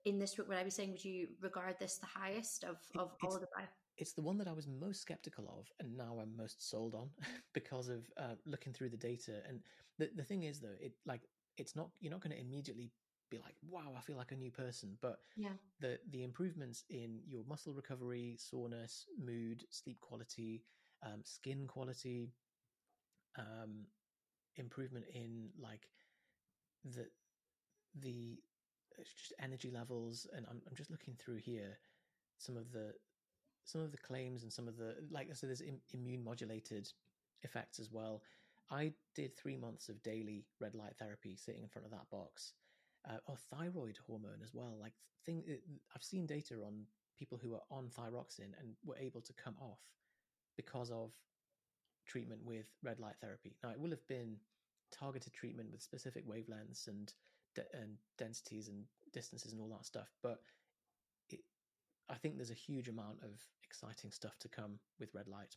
in 0.06 0.18
this 0.18 0.36
book. 0.36 0.48
Would 0.48 0.58
I 0.58 0.64
be 0.64 0.70
saying 0.70 0.92
would 0.92 1.04
you 1.06 1.28
regard 1.42 1.78
this 1.78 1.98
the 1.98 2.06
highest 2.08 2.64
of 2.64 2.78
It- 2.94 3.00
of 3.00 3.12
all 3.22 3.36
of 3.36 3.42
the 3.42 3.48
bio? 3.56 3.66
It's 3.98 4.14
the 4.14 4.22
one 4.22 4.38
that 4.38 4.48
I 4.48 4.54
was 4.54 4.68
most 4.68 5.02
skeptical 5.02 5.50
of, 5.60 5.72
and 5.80 5.98
now 5.98 6.20
I'm 6.20 6.36
most 6.38 6.70
sold 6.70 6.94
on 6.96 7.10
because 7.54 7.90
of 7.90 8.10
uh, 8.18 8.36
looking 8.46 8.72
through 8.72 8.90
the 8.92 8.98
data. 8.98 9.42
And 9.48 9.62
the 9.98 10.10
the 10.16 10.24
thing 10.24 10.44
is, 10.44 10.60
though, 10.60 10.78
it 10.80 10.94
like 11.06 11.28
it's 11.58 11.76
not 11.76 11.90
you're 12.00 12.12
not 12.12 12.22
going 12.22 12.36
to 12.36 12.40
immediately 12.40 12.92
be 13.30 13.40
like, 13.40 13.56
"Wow, 13.68 13.94
I 13.98 14.02
feel 14.02 14.16
like 14.16 14.32
a 14.32 14.36
new 14.38 14.52
person." 14.52 14.98
But 15.02 15.20
Yeah. 15.36 15.54
the 15.80 16.00
the 16.12 16.24
improvements 16.24 16.86
in 16.90 17.20
your 17.26 17.44
muscle 17.46 17.74
recovery, 17.74 18.36
soreness, 18.38 19.06
mood, 19.18 19.66
sleep 19.72 20.00
quality, 20.00 20.64
um, 21.04 21.24
skin 21.26 21.68
quality, 21.68 22.32
um, 23.36 23.86
improvement 24.58 25.06
in 25.14 25.50
like 25.60 25.90
the 26.84 27.08
the 27.96 28.40
just 28.98 29.34
energy 29.40 29.72
levels, 29.72 30.28
and 30.36 30.46
I'm 30.50 30.62
I'm 30.68 30.76
just 30.76 30.92
looking 30.92 31.16
through 31.16 31.38
here 31.38 31.78
some 32.38 32.58
of 32.58 32.72
the 32.72 32.94
some 33.64 33.82
of 33.82 33.92
the 33.92 33.98
claims 33.98 34.44
and 34.44 34.52
some 34.52 34.68
of 34.68 34.78
the 34.78 34.96
like 35.12 35.30
said, 35.34 35.50
there's 35.50 35.62
Im- 35.62 35.82
immune 35.94 36.24
modulated 36.24 36.92
effects 37.44 37.80
as 37.80 37.92
well. 37.92 38.24
I 38.70 38.94
did 39.16 39.36
three 39.36 39.56
months 39.56 39.90
of 39.90 40.02
daily 40.04 40.46
red 40.60 40.76
light 40.76 40.98
therapy, 40.98 41.36
sitting 41.36 41.64
in 41.64 41.70
front 41.70 41.86
of 41.86 41.92
that 41.92 42.10
box, 42.12 42.54
uh, 43.10 43.18
or 43.28 43.36
thyroid 43.38 43.98
hormone 44.06 44.42
as 44.44 44.54
well. 44.54 44.78
Like 44.80 44.94
thing, 45.26 45.44
I've 45.96 46.04
seen 46.04 46.26
data 46.26 46.56
on 46.56 46.86
people 47.18 47.38
who 47.38 47.54
are 47.54 47.62
on 47.72 47.90
thyroxine 47.90 48.54
and 48.60 48.76
were 48.86 48.98
able 48.98 49.22
to 49.22 49.34
come 49.34 49.56
off 49.60 49.80
because 50.56 50.92
of 50.92 51.14
treatment 52.08 52.42
with 52.44 52.66
red 52.84 53.00
light 53.00 53.16
therapy. 53.22 53.56
Now 53.64 53.70
it 53.70 53.80
will 53.80 53.92
have 53.92 54.08
been 54.08 54.38
targeted 54.92 55.34
treatment 55.34 55.70
with 55.72 55.82
specific 55.82 56.28
wavelengths 56.28 56.88
and 56.88 57.14
de- 57.56 57.78
and 57.78 57.98
densities 58.18 58.68
and 58.68 58.86
distances 59.14 59.52
and 59.52 59.62
all 59.62 59.70
that 59.70 59.86
stuff, 59.86 60.14
but 60.24 60.42
it, 61.30 61.40
I 62.10 62.16
think 62.16 62.36
there's 62.36 62.52
a 62.52 62.66
huge 62.68 62.88
amount 62.88 63.20
of 63.24 63.42
exciting 63.64 64.12
stuff 64.12 64.38
to 64.40 64.48
come 64.48 64.80
with 65.00 65.14
red 65.14 65.28
light. 65.28 65.56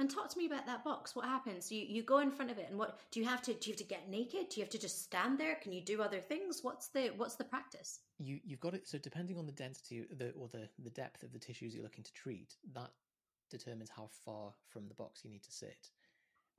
And 0.00 0.08
talk 0.08 0.28
to 0.28 0.38
me 0.38 0.46
about 0.46 0.64
that 0.66 0.84
box. 0.84 1.16
What 1.16 1.24
happens? 1.24 1.72
You 1.72 1.84
you 1.84 2.04
go 2.04 2.20
in 2.20 2.30
front 2.30 2.52
of 2.52 2.58
it, 2.58 2.66
and 2.70 2.78
what 2.78 3.00
do 3.10 3.18
you 3.18 3.26
have 3.26 3.42
to? 3.42 3.52
Do 3.52 3.68
you 3.68 3.72
have 3.72 3.78
to 3.78 3.84
get 3.84 4.08
naked? 4.08 4.50
Do 4.50 4.60
you 4.60 4.62
have 4.62 4.70
to 4.70 4.78
just 4.78 5.02
stand 5.02 5.40
there? 5.40 5.56
Can 5.56 5.72
you 5.72 5.80
do 5.80 6.00
other 6.00 6.20
things? 6.20 6.60
What's 6.62 6.88
the 6.88 7.10
what's 7.16 7.34
the 7.34 7.42
practice? 7.42 7.98
You 8.18 8.38
you've 8.44 8.60
got 8.60 8.74
it. 8.74 8.86
So 8.86 8.98
depending 8.98 9.38
on 9.38 9.46
the 9.46 9.52
density 9.52 10.04
the, 10.16 10.30
or 10.32 10.46
the 10.48 10.68
the 10.78 10.90
depth 10.90 11.24
of 11.24 11.32
the 11.32 11.38
tissues 11.40 11.74
you're 11.74 11.82
looking 11.82 12.04
to 12.04 12.12
treat, 12.12 12.54
that 12.74 12.90
determines 13.50 13.90
how 13.90 14.08
far 14.24 14.52
from 14.68 14.88
the 14.88 14.94
box 14.94 15.24
you 15.24 15.30
need 15.30 15.42
to 15.44 15.52
sit. 15.52 15.90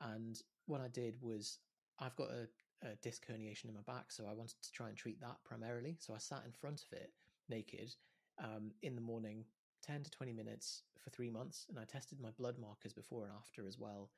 And 0.02 0.42
what 0.66 0.82
I 0.82 0.88
did 0.88 1.16
was 1.22 1.60
I've 2.00 2.16
got 2.16 2.30
a, 2.30 2.48
a 2.88 2.96
disc 3.02 3.26
herniation 3.28 3.66
in 3.66 3.76
my 3.76 3.94
back, 3.94 4.12
so 4.12 4.26
I 4.30 4.34
wanted 4.34 4.62
to 4.62 4.72
try 4.72 4.88
and 4.90 4.98
treat 4.98 5.20
that 5.22 5.38
primarily. 5.44 5.98
So 6.00 6.14
I 6.14 6.18
sat 6.18 6.44
in 6.46 6.52
front 6.52 6.82
of 6.82 6.98
it 6.98 7.12
naked 7.50 7.96
um, 8.44 8.72
in 8.82 8.96
the 8.96 9.02
morning, 9.02 9.44
ten 9.86 10.04
to 10.04 10.12
twenty 10.12 10.34
minutes 10.34 10.84
for 10.98 11.10
three 11.10 11.30
months, 11.30 11.66
and 11.70 11.80
I 11.80 11.84
tested 11.86 12.20
my 12.22 12.32
blood 12.38 12.58
markers 12.60 12.94
before 12.94 13.26
and 13.26 13.34
after 13.38 13.68
as 13.68 13.78
well. 13.78 14.10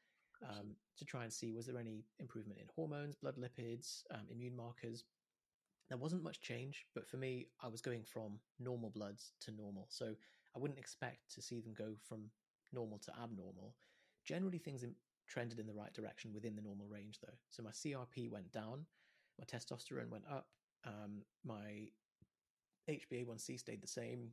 Um, 0.47 0.75
to 0.97 1.05
try 1.05 1.23
and 1.23 1.31
see 1.31 1.51
was 1.51 1.67
there 1.67 1.77
any 1.77 2.03
improvement 2.19 2.59
in 2.59 2.65
hormones, 2.75 3.15
blood 3.15 3.37
lipids, 3.37 4.01
um, 4.11 4.25
immune 4.31 4.55
markers, 4.55 5.03
there 5.89 5.99
wasn't 5.99 6.23
much 6.23 6.39
change, 6.39 6.85
but 6.95 7.07
for 7.07 7.17
me, 7.17 7.47
I 7.61 7.67
was 7.67 7.81
going 7.81 8.03
from 8.03 8.39
normal 8.59 8.89
bloods 8.89 9.33
to 9.41 9.51
normal. 9.51 9.87
So 9.89 10.15
I 10.55 10.59
wouldn't 10.59 10.79
expect 10.79 11.33
to 11.35 11.41
see 11.41 11.59
them 11.59 11.73
go 11.77 11.93
from 12.07 12.21
normal 12.73 12.99
to 12.99 13.11
abnormal. 13.21 13.75
Generally, 14.25 14.59
things 14.59 14.83
in, 14.83 14.93
trended 15.27 15.59
in 15.59 15.67
the 15.67 15.73
right 15.73 15.93
direction 15.93 16.33
within 16.33 16.55
the 16.55 16.61
normal 16.61 16.87
range, 16.87 17.19
though. 17.21 17.33
So 17.49 17.63
my 17.63 17.71
CRP 17.71 18.29
went 18.29 18.51
down, 18.51 18.85
my 19.39 19.45
testosterone 19.45 20.09
went 20.09 20.25
up, 20.29 20.47
um, 20.85 21.21
my 21.45 21.87
HbA1c 22.89 23.59
stayed 23.59 23.81
the 23.81 23.87
same, 23.87 24.29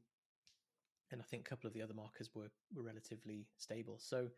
and 1.11 1.21
I 1.21 1.25
think 1.25 1.47
a 1.47 1.51
couple 1.51 1.69
of 1.69 1.75
the 1.75 1.83
other 1.83 1.95
markers 1.95 2.31
were, 2.35 2.51
were 2.75 2.83
relatively 2.83 3.47
stable. 3.57 3.97
So 3.99 4.29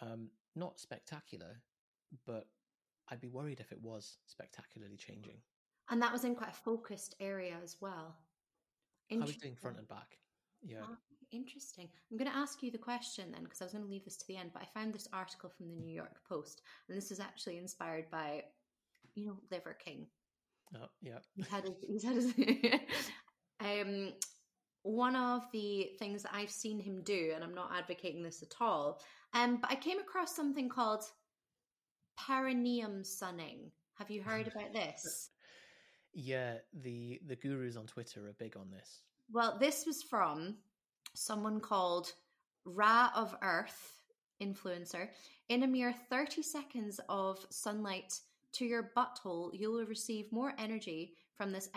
um, 0.00 0.28
not 0.56 0.78
spectacular, 0.80 1.60
but 2.26 2.46
I'd 3.10 3.20
be 3.20 3.28
worried 3.28 3.60
if 3.60 3.72
it 3.72 3.80
was 3.80 4.18
spectacularly 4.26 4.96
changing. 4.96 5.36
And 5.90 6.00
that 6.00 6.12
was 6.12 6.24
in 6.24 6.34
quite 6.34 6.50
a 6.50 6.54
focused 6.54 7.14
area 7.20 7.56
as 7.62 7.76
well. 7.80 8.16
I 9.12 9.16
was 9.16 9.36
doing 9.36 9.54
front 9.54 9.76
and 9.76 9.86
back. 9.86 10.18
Yeah. 10.66 10.80
Interesting. 11.34 11.88
I'm 12.10 12.16
going 12.16 12.30
to 12.30 12.36
ask 12.36 12.62
you 12.62 12.70
the 12.70 12.78
question 12.78 13.32
then, 13.32 13.42
because 13.42 13.60
I 13.60 13.64
was 13.64 13.72
going 13.72 13.84
to 13.84 13.90
leave 13.90 14.04
this 14.04 14.16
to 14.18 14.26
the 14.28 14.36
end, 14.36 14.50
but 14.52 14.62
I 14.62 14.66
found 14.78 14.94
this 14.94 15.08
article 15.12 15.50
from 15.50 15.68
the 15.68 15.74
New 15.74 15.92
York 15.92 16.16
Post, 16.28 16.62
and 16.88 16.96
this 16.96 17.10
is 17.10 17.18
actually 17.18 17.58
inspired 17.58 18.08
by, 18.10 18.44
you 19.14 19.26
know, 19.26 19.36
Liver 19.50 19.76
King. 19.84 20.06
Oh, 20.76 20.86
yeah. 21.02 21.18
He's 21.34 21.48
had 21.48 21.64
his, 21.64 21.74
he's 21.86 22.04
had 22.04 22.14
his 22.14 22.32
um, 23.60 24.12
one 24.84 25.16
of 25.16 25.42
the 25.52 25.90
things 25.98 26.22
that 26.22 26.34
I've 26.34 26.50
seen 26.50 26.78
him 26.78 27.02
do, 27.02 27.32
and 27.34 27.42
I'm 27.42 27.54
not 27.54 27.72
advocating 27.76 28.22
this 28.22 28.42
at 28.42 28.54
all, 28.60 29.00
um, 29.32 29.58
but 29.60 29.70
I 29.70 29.74
came 29.74 29.98
across 29.98 30.36
something 30.36 30.68
called 30.68 31.02
perineum 32.16 33.02
sunning. 33.02 33.72
Have 33.98 34.10
you 34.10 34.22
heard 34.22 34.46
about 34.46 34.72
this? 34.72 35.30
Yeah, 36.16 36.58
the 36.72 37.20
the 37.26 37.34
gurus 37.34 37.74
on 37.74 37.86
Twitter 37.86 38.28
are 38.28 38.36
big 38.38 38.56
on 38.56 38.70
this. 38.70 39.00
Well, 39.32 39.58
this 39.58 39.84
was 39.84 40.00
from 40.00 40.58
someone 41.14 41.60
called 41.60 42.12
Ra 42.64 43.10
of 43.14 43.34
Earth 43.42 44.00
influencer. 44.42 45.08
In 45.48 45.62
a 45.62 45.66
mere 45.66 45.94
30 46.10 46.42
seconds 46.42 47.00
of 47.08 47.44
sunlight 47.50 48.20
to 48.52 48.64
your 48.64 48.90
butthole, 48.96 49.50
you 49.52 49.70
will 49.70 49.86
receive 49.86 50.30
more 50.32 50.52
energy 50.58 51.14
from 51.36 51.50
this 51.50 51.68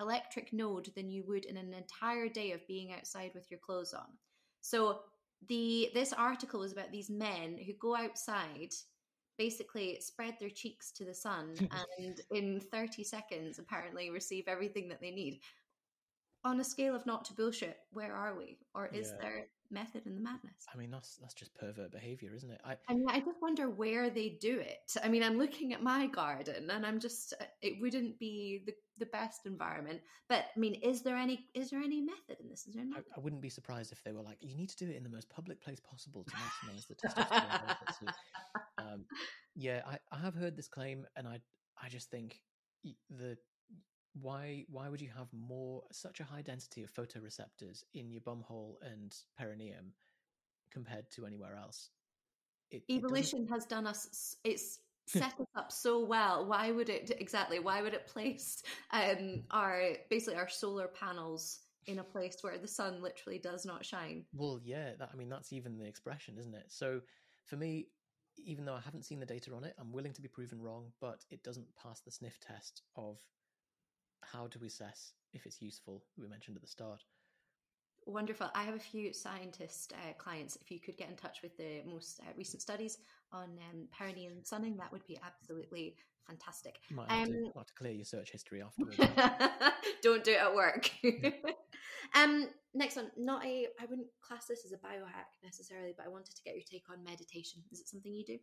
electric 0.00 0.52
node 0.52 0.90
than 0.94 1.10
you 1.10 1.24
would 1.26 1.44
in 1.44 1.56
an 1.56 1.72
entire 1.72 2.28
day 2.28 2.52
of 2.52 2.66
being 2.66 2.92
outside 2.92 3.30
with 3.34 3.50
your 3.50 3.60
clothes 3.60 3.94
on. 3.94 4.06
So 4.60 5.00
the 5.48 5.90
this 5.94 6.12
article 6.12 6.62
is 6.62 6.72
about 6.72 6.90
these 6.90 7.10
men 7.10 7.58
who 7.64 7.72
go 7.74 7.94
outside 7.94 8.72
basically 9.38 9.98
spread 10.00 10.34
their 10.40 10.50
cheeks 10.50 10.90
to 10.92 11.04
the 11.04 11.14
sun 11.14 11.54
and 11.98 12.20
in 12.30 12.58
30 12.58 13.04
seconds 13.04 13.58
apparently 13.58 14.10
receive 14.10 14.48
everything 14.48 14.88
that 14.88 15.00
they 15.00 15.10
need 15.10 15.40
on 16.46 16.60
a 16.60 16.64
scale 16.64 16.94
of 16.94 17.04
not 17.06 17.24
to 17.26 17.34
bullshit, 17.34 17.78
where 17.92 18.14
are 18.14 18.36
we? 18.36 18.58
Or 18.74 18.86
is 18.86 19.10
Yeah. 19.10 19.16
there 19.20 19.48
method 19.70 20.06
in 20.06 20.14
the 20.14 20.20
madness? 20.20 20.64
I 20.72 20.76
mean, 20.76 20.90
that's 20.90 21.16
that's 21.16 21.34
just 21.34 21.54
pervert 21.54 21.90
behavior, 21.90 22.32
isn't 22.34 22.50
it? 22.50 22.60
I 22.64 22.76
I 22.88 22.94
mean, 22.94 23.08
I 23.08 23.18
just 23.20 23.42
wonder 23.42 23.68
where 23.68 24.10
they 24.10 24.38
do 24.40 24.58
it. 24.60 24.96
I 25.02 25.08
mean, 25.08 25.22
I'm 25.22 25.38
looking 25.38 25.72
at 25.72 25.82
my 25.82 26.06
garden, 26.06 26.70
and 26.70 26.86
I'm 26.86 27.00
just 27.00 27.34
uh, 27.40 27.44
it 27.62 27.80
wouldn't 27.80 28.18
be 28.18 28.62
the, 28.64 28.74
the 28.98 29.06
best 29.06 29.44
environment. 29.44 30.00
But 30.28 30.46
I 30.56 30.58
mean, 30.58 30.74
is 30.74 31.02
there 31.02 31.16
any 31.16 31.48
is 31.54 31.70
there 31.70 31.80
any 31.80 32.00
method 32.00 32.38
in 32.40 32.48
this? 32.48 32.66
Is 32.66 32.74
there 32.74 32.84
I? 32.94 33.00
I 33.16 33.20
wouldn't 33.20 33.42
be 33.42 33.50
surprised 33.50 33.92
if 33.92 34.02
they 34.04 34.12
were 34.12 34.22
like, 34.22 34.38
you 34.40 34.54
need 34.56 34.70
to 34.70 34.76
do 34.76 34.88
it 34.90 34.96
in 34.96 35.02
the 35.02 35.10
most 35.10 35.28
public 35.28 35.60
place 35.60 35.80
possible 35.80 36.24
to 36.24 36.32
maximize 36.36 36.86
the 36.86 36.94
testosterone. 36.94 38.14
Um, 38.78 39.04
yeah, 39.54 39.82
I, 39.86 39.98
I 40.12 40.18
have 40.18 40.34
heard 40.34 40.56
this 40.56 40.68
claim, 40.68 41.06
and 41.16 41.26
I 41.26 41.40
I 41.82 41.88
just 41.88 42.10
think 42.10 42.40
the 43.10 43.36
why 44.20 44.64
why 44.68 44.88
would 44.88 45.00
you 45.00 45.10
have 45.16 45.28
more 45.32 45.82
such 45.92 46.20
a 46.20 46.24
high 46.24 46.42
density 46.42 46.82
of 46.82 46.92
photoreceptors 46.92 47.82
in 47.94 48.10
your 48.10 48.22
bumhole 48.22 48.76
and 48.82 49.14
perineum 49.38 49.92
compared 50.70 51.10
to 51.12 51.26
anywhere 51.26 51.56
else? 51.56 51.90
It, 52.70 52.82
it 52.88 52.94
Evolution 52.94 53.46
has 53.48 53.66
done 53.66 53.86
us. 53.86 54.36
It's 54.44 54.78
set 55.06 55.38
us 55.38 55.46
up 55.54 55.70
so 55.70 56.04
well. 56.04 56.46
Why 56.46 56.70
would 56.70 56.88
it 56.88 57.10
exactly? 57.18 57.58
Why 57.58 57.82
would 57.82 57.94
it 57.94 58.06
place 58.06 58.62
um 58.92 59.42
our 59.50 59.92
basically 60.10 60.36
our 60.36 60.48
solar 60.48 60.88
panels 60.88 61.60
in 61.86 62.00
a 62.00 62.04
place 62.04 62.38
where 62.40 62.58
the 62.58 62.68
sun 62.68 63.02
literally 63.02 63.38
does 63.38 63.64
not 63.64 63.84
shine? 63.84 64.24
Well, 64.34 64.60
yeah, 64.64 64.92
that, 64.98 65.10
I 65.12 65.16
mean 65.16 65.28
that's 65.28 65.52
even 65.52 65.78
the 65.78 65.86
expression, 65.86 66.36
isn't 66.38 66.54
it? 66.54 66.66
So 66.68 67.00
for 67.44 67.56
me, 67.56 67.88
even 68.38 68.64
though 68.64 68.74
I 68.74 68.80
haven't 68.80 69.04
seen 69.04 69.20
the 69.20 69.26
data 69.26 69.54
on 69.54 69.64
it, 69.64 69.74
I'm 69.78 69.92
willing 69.92 70.12
to 70.14 70.22
be 70.22 70.28
proven 70.28 70.60
wrong, 70.60 70.92
but 71.00 71.24
it 71.30 71.42
doesn't 71.42 71.66
pass 71.80 72.00
the 72.00 72.10
sniff 72.10 72.38
test 72.40 72.82
of 72.96 73.18
how 74.32 74.46
do 74.48 74.58
we 74.60 74.68
assess 74.68 75.12
if 75.32 75.46
it's 75.46 75.60
useful. 75.60 76.04
We 76.16 76.26
mentioned 76.28 76.56
at 76.56 76.62
the 76.62 76.68
start. 76.68 77.02
Wonderful. 78.06 78.48
I 78.54 78.62
have 78.62 78.74
a 78.74 78.80
few 78.80 79.12
scientist 79.12 79.92
uh, 79.92 80.12
clients. 80.16 80.56
If 80.60 80.70
you 80.70 80.78
could 80.78 80.96
get 80.96 81.10
in 81.10 81.16
touch 81.16 81.42
with 81.42 81.56
the 81.56 81.82
most 81.84 82.20
uh, 82.20 82.32
recent 82.36 82.62
studies 82.62 82.98
on 83.32 83.58
um, 83.70 83.88
perineum 83.96 84.34
sunning, 84.44 84.76
that 84.76 84.92
would 84.92 85.04
be 85.06 85.18
absolutely 85.24 85.96
fantastic. 86.26 86.78
Might 86.90 87.10
have, 87.10 87.28
Um, 87.28 87.34
to, 87.34 87.52
have 87.56 87.66
to 87.66 87.74
clear 87.74 87.92
your 87.92 88.04
search 88.04 88.30
history 88.30 88.62
afterwards. 88.62 88.96
Don't 90.02 90.22
do 90.22 90.32
it 90.32 90.40
at 90.40 90.54
work. 90.54 90.88
um, 92.14 92.48
next 92.74 92.94
one. 92.94 93.10
Not 93.16 93.44
a. 93.44 93.66
I 93.80 93.86
wouldn't 93.86 94.08
class 94.20 94.46
this 94.46 94.64
as 94.64 94.72
a 94.72 94.76
biohack 94.76 95.34
necessarily, 95.42 95.92
but 95.96 96.06
I 96.06 96.08
wanted 96.08 96.36
to 96.36 96.42
get 96.44 96.54
your 96.54 96.64
take 96.70 96.84
on 96.90 97.02
meditation. 97.02 97.62
Is 97.72 97.80
it 97.80 97.88
something 97.88 98.14
you 98.14 98.24
do? 98.24 98.38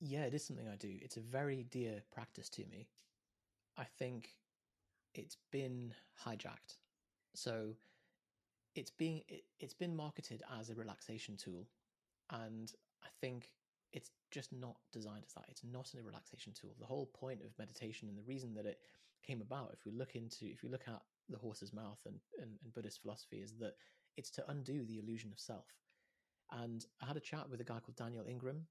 yeah, 0.00 0.24
it 0.24 0.34
is 0.34 0.46
something 0.46 0.68
I 0.68 0.76
do. 0.76 0.96
It's 1.02 1.16
a 1.16 1.20
very 1.20 1.64
dear 1.70 2.02
practice 2.12 2.48
to 2.50 2.64
me. 2.66 2.88
I 3.76 3.84
think 3.98 4.30
it's 5.18 5.36
been 5.50 5.92
hijacked. 6.24 6.78
So 7.34 7.74
it's 8.74 8.90
being 8.90 9.22
it, 9.28 9.44
it's 9.58 9.74
been 9.74 9.94
marketed 9.94 10.42
as 10.58 10.70
a 10.70 10.74
relaxation 10.74 11.36
tool 11.36 11.66
and 12.30 12.72
I 13.02 13.08
think 13.20 13.50
it's 13.92 14.10
just 14.30 14.52
not 14.52 14.76
designed 14.92 15.24
as 15.26 15.34
that. 15.34 15.46
It's 15.48 15.64
not 15.64 15.92
a 15.98 16.02
relaxation 16.02 16.52
tool. 16.52 16.76
The 16.78 16.86
whole 16.86 17.06
point 17.06 17.40
of 17.42 17.58
meditation 17.58 18.08
and 18.08 18.16
the 18.16 18.28
reason 18.28 18.54
that 18.54 18.66
it 18.66 18.78
came 19.26 19.40
about, 19.40 19.70
if 19.72 19.84
we 19.84 19.92
look 19.92 20.14
into 20.14 20.46
if 20.46 20.62
we 20.62 20.68
look 20.68 20.86
at 20.86 21.02
the 21.28 21.38
horse's 21.38 21.72
mouth 21.72 21.98
and, 22.06 22.16
and, 22.40 22.52
and 22.62 22.74
Buddhist 22.74 23.02
philosophy, 23.02 23.38
is 23.38 23.54
that 23.60 23.74
it's 24.16 24.30
to 24.30 24.50
undo 24.50 24.84
the 24.84 24.98
illusion 24.98 25.32
of 25.32 25.40
self. 25.40 25.66
And 26.52 26.84
I 27.02 27.06
had 27.06 27.16
a 27.16 27.20
chat 27.20 27.48
with 27.50 27.60
a 27.60 27.64
guy 27.64 27.78
called 27.80 27.96
Daniel 27.96 28.26
Ingram, 28.26 28.66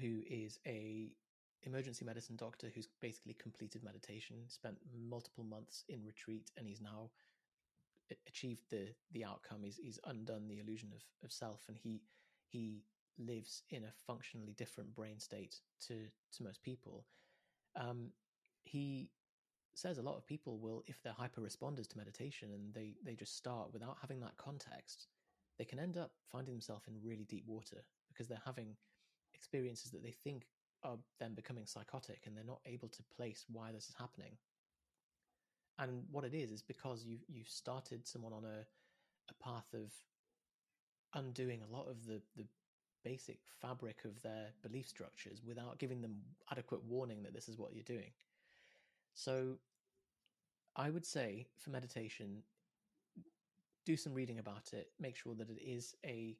who 0.00 0.22
is 0.28 0.58
a 0.66 1.12
emergency 1.66 2.04
medicine 2.04 2.36
doctor 2.36 2.70
who's 2.74 2.88
basically 3.00 3.34
completed 3.34 3.82
meditation, 3.82 4.36
spent 4.48 4.76
multiple 5.08 5.44
months 5.44 5.84
in 5.88 6.04
retreat, 6.04 6.50
and 6.56 6.66
he's 6.66 6.80
now 6.80 7.10
achieved 8.28 8.62
the 8.70 8.88
the 9.12 9.24
outcome. 9.24 9.62
He's 9.64 9.76
he's 9.76 9.98
undone 10.04 10.48
the 10.48 10.60
illusion 10.60 10.90
of, 10.94 11.02
of 11.24 11.32
self, 11.32 11.64
and 11.68 11.76
he 11.76 12.02
he 12.48 12.82
lives 13.18 13.62
in 13.70 13.84
a 13.84 13.92
functionally 14.06 14.54
different 14.56 14.94
brain 14.94 15.18
state 15.18 15.56
to 15.88 16.06
to 16.32 16.42
most 16.42 16.62
people. 16.62 17.04
Um, 17.74 18.10
he 18.64 19.10
says 19.74 19.98
a 19.98 20.02
lot 20.02 20.16
of 20.16 20.26
people 20.26 20.58
will, 20.58 20.82
if 20.86 21.02
they're 21.02 21.12
hyper 21.12 21.42
responders 21.42 21.86
to 21.88 21.98
meditation 21.98 22.50
and 22.52 22.72
they 22.72 22.94
they 23.04 23.14
just 23.14 23.36
start 23.36 23.72
without 23.72 23.96
having 24.00 24.20
that 24.20 24.36
context, 24.36 25.08
they 25.58 25.64
can 25.64 25.78
end 25.78 25.96
up 25.96 26.12
finding 26.30 26.54
themselves 26.54 26.86
in 26.88 26.94
really 27.02 27.24
deep 27.24 27.44
water 27.46 27.84
because 28.08 28.28
they're 28.28 28.38
having 28.44 28.76
experiences 29.34 29.90
that 29.90 30.02
they 30.02 30.12
think 30.12 30.46
are 30.86 30.98
them 31.18 31.34
becoming 31.34 31.66
psychotic 31.66 32.22
and 32.26 32.36
they're 32.36 32.44
not 32.44 32.60
able 32.66 32.88
to 32.88 33.02
place 33.16 33.44
why 33.50 33.72
this 33.72 33.88
is 33.88 33.94
happening. 33.98 34.32
And 35.78 36.04
what 36.10 36.24
it 36.24 36.34
is 36.34 36.50
is 36.50 36.62
because 36.62 37.04
you 37.04 37.18
you've 37.28 37.48
started 37.48 38.06
someone 38.06 38.32
on 38.32 38.44
a 38.44 38.64
a 39.28 39.44
path 39.44 39.74
of 39.74 39.92
undoing 41.14 41.60
a 41.62 41.76
lot 41.76 41.88
of 41.88 42.06
the 42.06 42.20
the 42.36 42.46
basic 43.04 43.38
fabric 43.60 44.04
of 44.04 44.20
their 44.22 44.48
belief 44.62 44.88
structures 44.88 45.40
without 45.46 45.78
giving 45.78 46.02
them 46.02 46.16
adequate 46.50 46.82
warning 46.84 47.22
that 47.22 47.32
this 47.32 47.48
is 47.48 47.56
what 47.56 47.72
you're 47.72 47.84
doing. 47.84 48.10
So 49.14 49.58
I 50.74 50.90
would 50.90 51.06
say 51.06 51.46
for 51.56 51.70
meditation, 51.70 52.42
do 53.84 53.96
some 53.96 54.12
reading 54.12 54.40
about 54.40 54.72
it. 54.72 54.88
Make 54.98 55.16
sure 55.16 55.34
that 55.36 55.48
it 55.48 55.62
is 55.64 55.94
a 56.04 56.36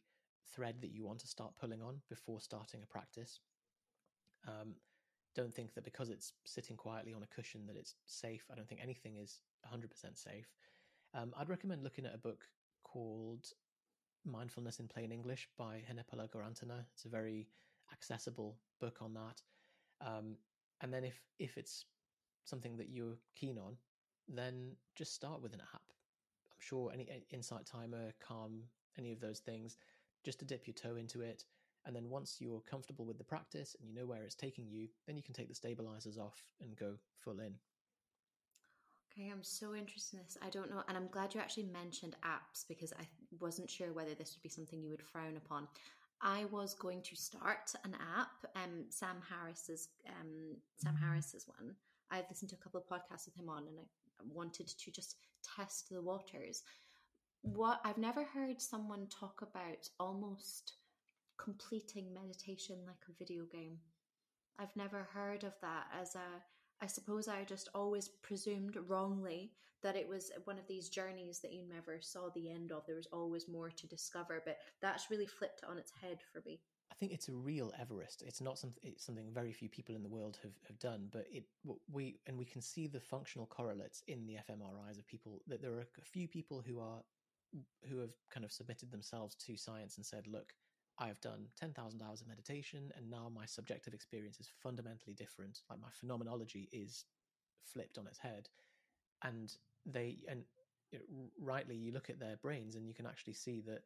thread 0.53 0.77
that 0.81 0.91
you 0.91 1.05
want 1.05 1.21
to 1.21 1.29
start 1.29 1.53
pulling 1.61 1.83
on 1.83 2.01
before 2.09 2.41
starting 2.41 2.83
a 2.83 2.87
practice. 2.87 3.41
Um, 4.47 4.75
don't 5.35 5.55
think 5.55 5.75
that 5.75 5.85
because 5.85 6.09
it's 6.09 6.33
sitting 6.45 6.77
quietly 6.77 7.13
on 7.13 7.23
a 7.23 7.35
cushion 7.35 7.67
that 7.67 7.77
it's 7.77 7.95
safe. 8.07 8.45
I 8.51 8.55
don't 8.55 8.69
think 8.69 8.81
anything 8.83 9.17
is 9.17 9.41
100% 9.71 9.85
safe. 10.15 10.47
Um, 11.15 11.33
I'd 11.39 11.49
recommend 11.49 11.83
looking 11.83 12.07
at 12.07 12.15
a 12.15 12.19
book 12.19 12.45
called 12.85 13.47
Mindfulness 14.25 14.81
in 14.81 14.89
Plain 14.89 15.13
English 15.13 15.49
by 15.59 15.83
Henepola 15.91 16.29
Gunaratana. 16.31 16.85
It's 16.95 17.05
a 17.05 17.11
very 17.11 17.49
accessible 17.93 18.57
book 18.81 18.99
on 19.01 19.15
that. 19.15 19.43
Um, 20.01 20.37
and 20.81 20.93
then 20.93 21.05
if 21.05 21.21
if 21.39 21.57
it's 21.57 21.85
something 22.45 22.77
that 22.77 22.89
you're 22.91 23.17
keen 23.35 23.59
on, 23.59 23.77
then 24.29 24.73
just 24.95 25.15
start 25.15 25.43
with 25.43 25.53
an 25.53 25.63
app. 25.75 25.83
I'm 25.89 26.61
sure 26.61 26.91
any 26.93 27.09
Insight 27.31 27.67
Timer, 27.67 28.13
Calm, 28.21 28.63
any 28.99 29.13
of 29.13 29.21
those 29.21 29.41
things, 29.41 29.77
just 30.25 30.39
to 30.41 30.45
dip 30.45 30.67
your 30.67 30.75
toe 30.75 30.97
into 30.97 31.21
it. 31.21 31.45
And 31.87 31.95
then 31.95 32.11
once 32.11 32.37
you're 32.41 32.63
comfortable 32.69 33.07
with 33.07 33.17
the 33.19 33.25
practice 33.25 33.77
and 33.79 33.89
you 33.89 33.95
know 33.95 34.07
where 34.07 34.25
it's 34.25 34.35
taking 34.35 34.69
you, 34.69 34.89
then 35.07 35.17
you 35.17 35.23
can 35.23 35.35
take 35.35 35.49
the 35.49 35.55
stabilizers 35.55 36.19
off 36.19 36.37
and 36.61 36.77
go 36.77 36.95
full 37.19 37.39
in. 37.41 37.55
Okay, 39.13 39.31
I'm 39.33 39.43
so 39.45 39.75
interested 39.75 40.19
in 40.19 40.25
this. 40.25 40.37
I 40.43 40.51
don't 40.51 40.69
know, 40.69 40.83
and 40.89 40.97
I'm 40.97 41.09
glad 41.09 41.35
you 41.35 41.41
actually 41.41 41.71
mentioned 41.73 42.17
apps 42.23 42.65
because 42.69 42.93
I 42.93 43.07
wasn't 43.41 43.71
sure 43.71 43.93
whether 43.93 44.15
this 44.15 44.35
would 44.35 44.43
be 44.43 44.51
something 44.51 44.83
you 44.83 44.91
would 44.91 45.03
frown 45.03 45.37
upon. 45.39 45.69
I 46.21 46.45
was 46.47 46.75
going 46.75 47.03
to 47.03 47.17
start 47.17 47.73
an 47.85 47.95
app, 47.95 48.51
um, 48.57 48.85
Sam 48.91 49.17
Harris's, 49.29 49.89
um, 50.09 50.57
Sam 50.77 50.97
Harris's 50.97 51.47
one. 51.47 51.75
I've 52.11 52.29
listened 52.29 52.51
to 52.51 52.57
a 52.57 52.63
couple 52.63 52.81
of 52.81 52.87
podcasts 52.87 53.27
with 53.27 53.37
him 53.37 53.49
on, 53.49 53.65
and 53.69 53.79
I 53.79 54.23
wanted 54.33 54.69
to 54.69 54.91
just 54.91 55.17
test 55.57 55.89
the 55.91 56.03
waters. 56.03 56.63
What 57.43 57.81
I've 57.85 57.99
never 57.99 58.25
heard 58.25 58.61
someone 58.61 59.07
talk 59.09 59.41
about 59.43 59.89
almost 60.01 60.75
completing 61.39 62.13
meditation 62.13 62.77
like 62.87 63.03
a 63.09 63.19
video 63.19 63.45
game. 63.45 63.79
I've 64.59 64.75
never 64.77 65.09
heard 65.13 65.45
of 65.45 65.55
that 65.61 65.87
as 65.99 66.15
a 66.15 66.43
I 66.81 66.87
suppose 66.87 67.27
I 67.27 67.45
just 67.45 67.71
always 67.75 68.09
presumed 68.09 68.77
wrongly 68.87 69.53
that 69.83 69.97
it 69.97 70.09
was 70.09 70.31
one 70.45 70.59
of 70.59 70.67
these 70.67 70.89
journeys 70.89 71.41
that 71.41 71.53
you 71.53 71.63
never 71.67 72.01
saw 72.01 72.29
the 72.35 72.51
end 72.51 72.73
of. 72.73 72.85
There 72.87 72.97
was 72.97 73.09
always 73.13 73.49
more 73.49 73.71
to 73.71 73.87
discover, 73.87 74.43
but 74.45 74.59
that's 74.83 75.11
really 75.11 75.27
flipped 75.27 75.63
on 75.65 75.79
its 75.79 75.93
head 76.03 76.19
for 76.33 76.43
me. 76.45 76.61
I 76.91 76.95
think 76.95 77.13
it's 77.13 77.29
a 77.29 77.35
real 77.35 77.73
Everest. 77.79 78.23
It's 78.27 78.41
not 78.41 78.59
something. 78.59 78.81
It's 78.83 79.05
something 79.05 79.27
very 79.33 79.53
few 79.53 79.69
people 79.69 79.97
in 79.97 80.03
the 80.03 80.09
world 80.09 80.39
have, 80.43 80.55
have 80.67 80.79
done. 80.79 81.09
But 81.11 81.27
it 81.31 81.45
we 81.91 82.21
and 82.27 82.39
we 82.39 82.45
can 82.45 82.63
see 82.63 82.87
the 82.87 83.01
functional 83.01 83.47
correlates 83.47 84.03
in 84.07 84.27
the 84.27 84.37
fMRIs 84.49 84.99
of 84.99 85.07
people. 85.07 85.43
That 85.47 85.61
there 85.61 85.73
are 85.73 85.81
a 85.81 86.05
few 86.05 86.29
people 86.29 86.63
who 86.67 86.81
are 86.81 87.03
who 87.89 87.99
have 87.99 88.13
kind 88.31 88.45
of 88.45 88.53
submitted 88.53 88.91
themselves 88.91 89.35
to 89.47 89.57
science 89.57 89.97
and 89.97 90.07
said, 90.07 90.27
"Look, 90.27 90.53
I've 90.99 91.21
done 91.21 91.47
ten 91.59 91.73
thousand 91.73 92.03
hours 92.03 92.21
of 92.21 92.29
meditation, 92.29 92.93
and 92.97 93.11
now 93.11 93.31
my 93.35 93.47
subjective 93.47 93.95
experience 93.95 94.41
is 94.41 94.49
fundamentally 94.63 95.15
different. 95.15 95.61
Like 95.69 95.81
my 95.81 95.91
phenomenology 95.91 96.69
is 96.73 97.05
flipped 97.65 97.99
on 97.99 98.07
its 98.07 98.19
head." 98.19 98.49
And 99.23 99.55
they 99.85 100.19
and 100.29 100.45
rightly, 101.39 101.77
you 101.77 101.93
look 101.93 102.11
at 102.11 102.19
their 102.19 102.37
brains 102.37 102.77
and 102.77 102.87
you 102.87 102.95
can 102.95 103.07
actually 103.07 103.35
see 103.35 103.61
that 103.63 103.83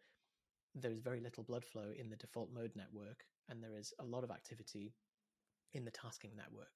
there 0.75 0.93
is 0.93 1.01
very 1.01 1.21
little 1.21 1.43
blood 1.43 1.65
flow 1.65 1.93
in 1.99 2.09
the 2.09 2.17
default 2.17 2.53
mode 2.53 2.73
network, 2.77 3.25
and 3.49 3.63
there 3.63 3.77
is 3.77 3.93
a 3.99 4.05
lot 4.05 4.25
of 4.25 4.31
activity 4.31 4.95
in 5.73 5.85
the 5.85 5.91
tasking 5.91 6.33
network. 6.37 6.73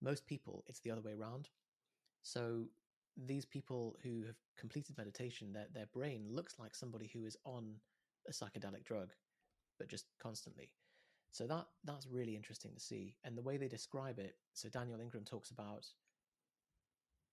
Most 0.00 0.26
people, 0.26 0.64
it's 0.68 0.80
the 0.80 0.90
other 0.90 1.02
way 1.02 1.12
around. 1.12 1.48
So 2.22 2.64
these 3.16 3.44
people 3.44 3.96
who 4.02 4.24
have 4.26 4.36
completed 4.56 4.96
meditation, 4.96 5.52
their 5.52 5.66
their 5.72 5.86
brain 5.86 6.26
looks 6.30 6.58
like 6.58 6.74
somebody 6.74 7.10
who 7.12 7.24
is 7.24 7.36
on 7.44 7.74
a 8.28 8.32
psychedelic 8.32 8.84
drug, 8.84 9.12
but 9.80 9.88
just 9.88 10.04
constantly. 10.22 10.70
So 11.32 11.46
that 11.46 11.66
that's 11.84 12.06
really 12.06 12.36
interesting 12.36 12.72
to 12.74 12.80
see. 12.80 13.16
And 13.24 13.36
the 13.36 13.42
way 13.42 13.56
they 13.56 13.66
describe 13.66 14.18
it, 14.18 14.36
so 14.52 14.68
Daniel 14.68 15.00
Ingram 15.00 15.24
talks 15.24 15.50
about 15.50 15.86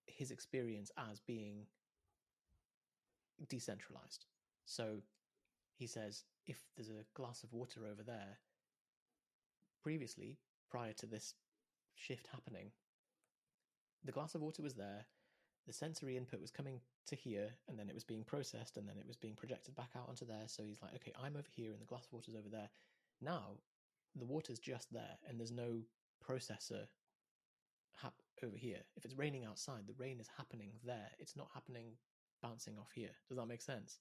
his 0.05 0.31
experience 0.31 0.89
as 0.97 1.19
being 1.19 1.65
decentralized. 3.49 4.25
So 4.65 5.01
he 5.75 5.87
says 5.87 6.23
if 6.45 6.63
there's 6.75 6.89
a 6.89 7.05
glass 7.13 7.43
of 7.43 7.51
water 7.51 7.81
over 7.91 8.01
there, 8.01 8.39
previously, 9.83 10.39
prior 10.71 10.93
to 10.93 11.05
this 11.05 11.33
shift 11.95 12.29
happening, 12.31 12.71
the 14.05 14.13
glass 14.13 14.35
of 14.35 14.41
water 14.41 14.61
was 14.63 14.75
there, 14.75 15.05
the 15.67 15.73
sensory 15.73 16.15
input 16.15 16.41
was 16.41 16.49
coming 16.49 16.79
to 17.07 17.15
here, 17.15 17.49
and 17.67 17.77
then 17.77 17.89
it 17.89 17.93
was 17.93 18.03
being 18.03 18.23
processed, 18.23 18.77
and 18.77 18.87
then 18.87 18.97
it 18.97 19.05
was 19.05 19.17
being 19.17 19.35
projected 19.35 19.75
back 19.75 19.91
out 19.95 20.07
onto 20.07 20.25
there. 20.25 20.45
So 20.47 20.63
he's 20.63 20.81
like, 20.81 20.95
okay, 20.95 21.13
I'm 21.21 21.35
over 21.35 21.49
here, 21.53 21.71
and 21.71 21.81
the 21.81 21.85
glass 21.85 22.07
water's 22.11 22.35
over 22.35 22.49
there. 22.49 22.69
Now, 23.21 23.57
the 24.15 24.25
water's 24.25 24.59
just 24.59 24.91
there, 24.91 25.17
and 25.27 25.37
there's 25.37 25.51
no 25.51 25.81
processor 26.25 26.85
hap- 28.01 28.21
over 28.43 28.57
here. 28.57 28.79
If 28.95 29.05
it's 29.05 29.17
raining 29.17 29.45
outside, 29.45 29.87
the 29.87 29.95
rain 29.97 30.19
is 30.19 30.29
happening 30.37 30.71
there. 30.85 31.09
It's 31.19 31.35
not 31.35 31.49
happening 31.53 31.97
bouncing 32.41 32.77
off 32.79 32.91
here. 32.93 33.11
Does 33.27 33.37
that 33.37 33.47
make 33.47 33.61
sense? 33.61 33.99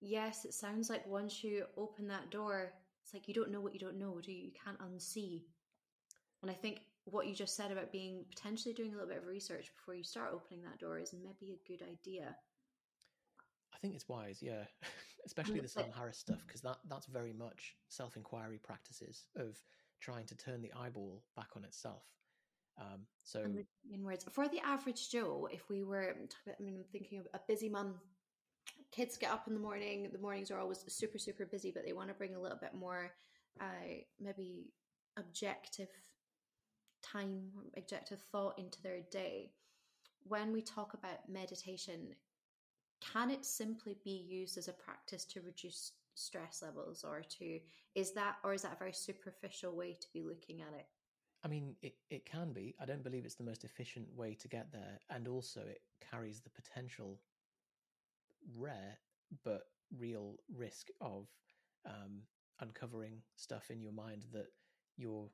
Yes, 0.00 0.44
it 0.44 0.54
sounds 0.54 0.90
like 0.90 1.06
once 1.06 1.42
you 1.42 1.64
open 1.76 2.06
that 2.08 2.30
door, 2.30 2.72
it's 3.02 3.14
like 3.14 3.28
you 3.28 3.34
don't 3.34 3.50
know 3.50 3.60
what 3.60 3.72
you 3.72 3.80
don't 3.80 3.98
know, 3.98 4.20
do 4.20 4.30
you? 4.30 4.44
You 4.44 4.52
can't 4.64 4.78
unsee. 4.80 5.44
And 6.42 6.50
I 6.50 6.54
think 6.54 6.80
what 7.06 7.26
you 7.26 7.34
just 7.34 7.56
said 7.56 7.70
about 7.70 7.92
being 7.92 8.24
potentially 8.34 8.74
doing 8.74 8.90
a 8.90 8.94
little 8.94 9.08
bit 9.08 9.18
of 9.18 9.26
research 9.26 9.70
before 9.76 9.94
you 9.94 10.02
start 10.02 10.32
opening 10.34 10.62
that 10.62 10.78
door 10.78 10.98
is 10.98 11.14
maybe 11.14 11.52
a 11.52 11.68
good 11.68 11.82
idea. 11.82 12.34
I 13.72 13.78
think 13.78 13.94
it's 13.94 14.08
wise, 14.08 14.38
yeah, 14.42 14.64
especially 15.26 15.60
the 15.60 15.68
Sam 15.68 15.92
Harris 15.96 16.18
stuff 16.18 16.42
because 16.46 16.62
that 16.62 16.78
that's 16.88 17.06
very 17.06 17.32
much 17.32 17.76
self 17.88 18.16
inquiry 18.16 18.58
practices 18.62 19.24
of 19.36 19.56
trying 20.00 20.26
to 20.26 20.36
turn 20.36 20.62
the 20.62 20.72
eyeball 20.78 21.22
back 21.36 21.50
on 21.56 21.64
itself. 21.64 22.02
Um, 22.78 23.06
so, 23.22 23.44
in 23.90 24.04
words, 24.04 24.26
for 24.32 24.48
the 24.48 24.60
average 24.60 25.10
Joe, 25.10 25.48
if 25.50 25.68
we 25.70 25.84
were, 25.84 26.14
I 26.46 26.62
mean, 26.62 26.76
I'm 26.76 26.84
thinking 26.92 27.18
of 27.20 27.26
a 27.32 27.40
busy 27.48 27.68
mum, 27.68 27.94
kids 28.92 29.16
get 29.16 29.30
up 29.30 29.46
in 29.46 29.54
the 29.54 29.60
morning. 29.60 30.08
The 30.12 30.18
mornings 30.18 30.50
are 30.50 30.58
always 30.58 30.84
super, 30.88 31.18
super 31.18 31.46
busy, 31.46 31.70
but 31.70 31.84
they 31.86 31.92
want 31.92 32.08
to 32.08 32.14
bring 32.14 32.34
a 32.34 32.40
little 32.40 32.58
bit 32.60 32.74
more, 32.74 33.12
uh, 33.60 34.02
maybe 34.20 34.66
objective 35.16 35.88
time, 37.12 37.50
objective 37.76 38.20
thought 38.32 38.58
into 38.58 38.82
their 38.82 39.00
day. 39.10 39.50
When 40.24 40.52
we 40.52 40.62
talk 40.62 40.94
about 40.94 41.28
meditation, 41.28 42.14
can 43.00 43.30
it 43.30 43.44
simply 43.44 43.96
be 44.04 44.26
used 44.28 44.58
as 44.58 44.68
a 44.68 44.72
practice 44.72 45.24
to 45.26 45.42
reduce 45.42 45.92
stress 46.14 46.62
levels 46.62 47.04
or 47.04 47.22
to 47.38 47.60
is 47.94 48.12
that 48.12 48.36
or 48.42 48.54
is 48.54 48.62
that 48.62 48.72
a 48.72 48.78
very 48.78 48.92
superficial 48.92 49.76
way 49.76 49.92
to 49.92 50.06
be 50.14 50.22
looking 50.22 50.62
at 50.62 50.72
it 50.72 50.86
I 51.44 51.48
mean, 51.48 51.76
it, 51.80 51.94
it 52.10 52.26
can 52.26 52.52
be. 52.52 52.74
I 52.80 52.86
don't 52.86 53.04
believe 53.04 53.24
it's 53.24 53.36
the 53.36 53.44
most 53.44 53.62
efficient 53.62 54.08
way 54.16 54.34
to 54.34 54.48
get 54.48 54.72
there. 54.72 54.98
And 55.10 55.28
also, 55.28 55.60
it 55.60 55.80
carries 56.10 56.40
the 56.40 56.50
potential 56.50 57.20
rare 58.56 58.98
but 59.44 59.62
real 59.96 60.36
risk 60.52 60.88
of 61.00 61.28
um, 61.84 62.22
uncovering 62.60 63.22
stuff 63.36 63.70
in 63.70 63.80
your 63.80 63.92
mind 63.92 64.24
that 64.32 64.46
you're 64.96 65.28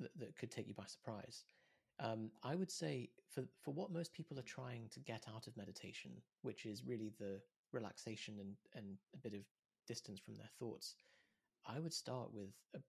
that, 0.00 0.10
that 0.18 0.36
could 0.36 0.50
take 0.50 0.68
you 0.68 0.74
by 0.74 0.86
surprise. 0.86 1.44
Um, 2.00 2.30
I 2.42 2.54
would 2.54 2.70
say 2.70 3.10
for 3.28 3.44
for 3.60 3.72
what 3.72 3.92
most 3.92 4.12
people 4.12 4.38
are 4.38 4.42
trying 4.42 4.88
to 4.90 5.00
get 5.00 5.26
out 5.34 5.46
of 5.46 5.56
meditation, 5.56 6.10
which 6.42 6.66
is 6.66 6.84
really 6.84 7.12
the 7.18 7.40
relaxation 7.72 8.38
and 8.40 8.56
and 8.74 8.96
a 9.14 9.18
bit 9.18 9.34
of 9.34 9.40
distance 9.86 10.18
from 10.20 10.34
their 10.34 10.50
thoughts, 10.58 10.96
I 11.66 11.78
would 11.80 11.92
start 11.92 12.32
with 12.32 12.50
a 12.74 12.80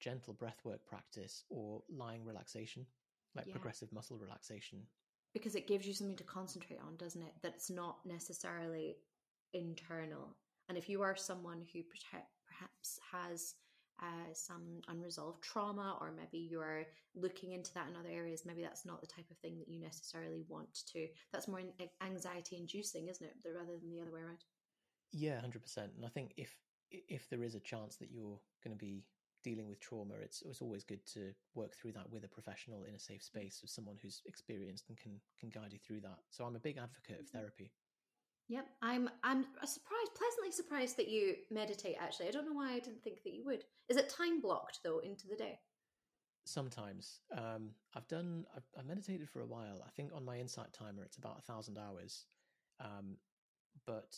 gentle 0.00 0.34
breathwork 0.34 0.84
practice 0.86 1.44
or 1.48 1.82
lying 1.88 2.24
relaxation, 2.24 2.86
like 3.34 3.46
Yeah. 3.46 3.52
progressive 3.52 3.92
muscle 3.92 4.18
relaxation. 4.18 4.86
because 5.34 5.54
it 5.54 5.66
gives 5.66 5.86
you 5.86 5.94
something 5.94 6.16
to 6.16 6.24
concentrate 6.24 6.78
on 6.86 6.94
doesn't 6.96 7.22
it 7.22 7.32
that's 7.40 7.70
not 7.70 8.04
necessarily 8.04 8.98
internal 9.54 10.36
and 10.68 10.76
if 10.76 10.88
you 10.90 11.00
are 11.00 11.16
someone 11.16 11.62
who 11.72 11.82
perhaps 11.82 12.98
has 13.10 13.54
uh, 14.00 14.32
some 14.32 14.80
unresolved 14.88 15.42
trauma 15.42 15.96
or 16.00 16.10
maybe 16.10 16.38
you're 16.38 16.84
looking 17.14 17.52
into 17.52 17.72
that 17.74 17.88
in 17.88 17.96
other 17.96 18.08
areas 18.10 18.44
maybe 18.44 18.62
that's 18.62 18.84
not 18.84 19.00
the 19.00 19.06
type 19.06 19.30
of 19.30 19.36
thing 19.38 19.58
that 19.58 19.68
you 19.68 19.80
necessarily 19.80 20.44
want 20.48 20.84
to 20.86 21.06
that's 21.32 21.48
more 21.48 21.60
anxiety 22.04 22.56
inducing 22.56 23.08
isn't 23.08 23.26
it 23.26 23.36
rather 23.44 23.78
than 23.80 23.90
the 23.90 24.00
other 24.00 24.12
way 24.12 24.20
around 24.20 24.44
Yeah, 25.12 25.40
hundred 25.40 25.62
percent. 25.62 25.92
And 25.96 26.04
I 26.04 26.08
think 26.08 26.32
if 26.36 26.56
if 26.90 27.28
there 27.28 27.42
is 27.42 27.54
a 27.54 27.60
chance 27.60 27.96
that 27.96 28.10
you're 28.10 28.38
going 28.62 28.76
to 28.76 28.78
be 28.78 29.04
dealing 29.44 29.68
with 29.68 29.80
trauma, 29.80 30.14
it's 30.22 30.42
it's 30.42 30.62
always 30.62 30.84
good 30.84 31.04
to 31.14 31.32
work 31.54 31.74
through 31.76 31.92
that 31.92 32.10
with 32.10 32.24
a 32.24 32.28
professional 32.28 32.84
in 32.84 32.94
a 32.94 32.98
safe 32.98 33.22
space 33.22 33.60
with 33.62 33.70
someone 33.70 33.98
who's 34.00 34.22
experienced 34.26 34.88
and 34.88 34.98
can 34.98 35.20
can 35.38 35.50
guide 35.50 35.72
you 35.72 35.78
through 35.78 36.00
that. 36.00 36.18
So 36.30 36.44
I'm 36.44 36.56
a 36.56 36.60
big 36.60 36.78
advocate 36.78 37.20
of 37.20 37.28
therapy. 37.28 37.72
Yep, 38.48 38.66
I'm 38.82 39.08
I'm 39.22 39.46
surprised, 39.64 40.14
pleasantly 40.14 40.50
surprised 40.50 40.96
that 40.98 41.08
you 41.08 41.36
meditate. 41.50 41.96
Actually, 41.98 42.28
I 42.28 42.32
don't 42.32 42.44
know 42.44 42.52
why 42.52 42.72
I 42.72 42.80
didn't 42.80 43.02
think 43.02 43.22
that 43.24 43.32
you 43.32 43.44
would. 43.44 43.64
Is 43.88 43.96
it 43.96 44.08
time 44.08 44.40
blocked 44.40 44.80
though 44.84 44.98
into 44.98 45.26
the 45.26 45.36
day? 45.36 45.58
Sometimes 46.44 47.20
um, 47.36 47.70
I've 47.94 48.08
done 48.08 48.44
I've, 48.54 48.66
I've 48.78 48.86
meditated 48.86 49.28
for 49.28 49.40
a 49.40 49.46
while. 49.46 49.82
I 49.86 49.90
think 49.90 50.10
on 50.14 50.24
my 50.24 50.38
insight 50.38 50.72
timer 50.72 51.04
it's 51.04 51.16
about 51.16 51.38
a 51.38 51.42
thousand 51.42 51.78
hours. 51.78 52.24
Um, 52.80 53.16
but 53.86 54.16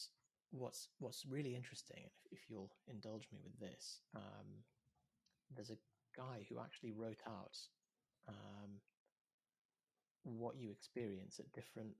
what's 0.50 0.88
what's 0.98 1.24
really 1.26 1.54
interesting, 1.54 2.02
if, 2.04 2.12
if 2.32 2.38
you'll 2.48 2.72
indulge 2.88 3.28
me 3.32 3.40
with 3.44 3.58
this, 3.60 4.00
um, 4.16 4.64
there's 5.54 5.70
a 5.70 5.78
guy 6.16 6.46
who 6.48 6.58
actually 6.60 6.92
wrote 6.92 7.20
out 7.26 7.58
um, 8.28 8.80
what 10.22 10.56
you 10.56 10.70
experience 10.70 11.38
at 11.38 11.52
different 11.52 11.90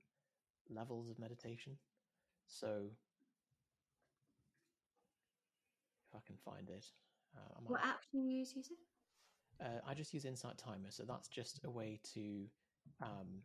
levels 0.69 1.09
of 1.09 1.19
meditation. 1.19 1.77
So, 2.47 2.91
if 6.09 6.15
I 6.15 6.19
can 6.25 6.37
find 6.37 6.69
it, 6.69 6.85
uh, 7.35 7.53
I, 7.57 7.71
What 7.71 7.83
app 7.83 8.01
do 8.11 8.17
you 8.17 8.39
use? 8.39 8.53
It? 8.55 8.67
uh, 9.61 9.79
I 9.87 9.93
just 9.93 10.13
use 10.13 10.25
Insight 10.25 10.57
Timer. 10.57 10.89
So 10.91 11.03
that's 11.03 11.27
just 11.27 11.63
a 11.65 11.69
way 11.71 11.99
to 12.13 12.45
um, 13.01 13.41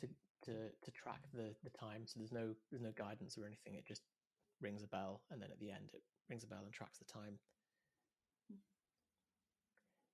to 0.00 0.08
to 0.44 0.52
to 0.82 0.90
track 0.90 1.22
the 1.32 1.54
the 1.64 1.70
time. 1.70 2.06
So 2.06 2.18
there's 2.18 2.32
no 2.32 2.54
there's 2.70 2.82
no 2.82 2.92
guidance 2.96 3.36
or 3.38 3.46
anything. 3.46 3.74
It 3.74 3.86
just 3.86 4.02
rings 4.60 4.82
a 4.82 4.86
bell, 4.88 5.22
and 5.30 5.40
then 5.40 5.50
at 5.50 5.58
the 5.60 5.70
end 5.70 5.90
it 5.92 6.02
rings 6.28 6.44
a 6.44 6.46
bell 6.46 6.62
and 6.64 6.72
tracks 6.72 6.98
the 6.98 7.04
time. 7.04 7.38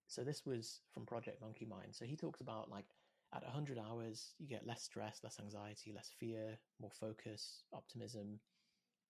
So 0.09 0.23
this 0.23 0.45
was 0.45 0.81
from 0.93 1.07
Project 1.07 1.41
Monkey 1.41 1.65
Mind. 1.65 1.95
So 1.95 2.05
he 2.05 2.17
talks 2.17 2.43
about 2.43 2.71
like 2.71 2.85
at 3.35 3.43
100 3.45 3.79
hours, 3.79 4.35
you 4.39 4.47
get 4.47 4.67
less 4.67 4.83
stress, 4.83 5.21
less 5.23 5.39
anxiety, 5.41 5.93
less 5.95 6.11
fear, 6.19 6.59
more 6.81 6.91
focus, 6.91 7.65
optimism. 7.73 8.39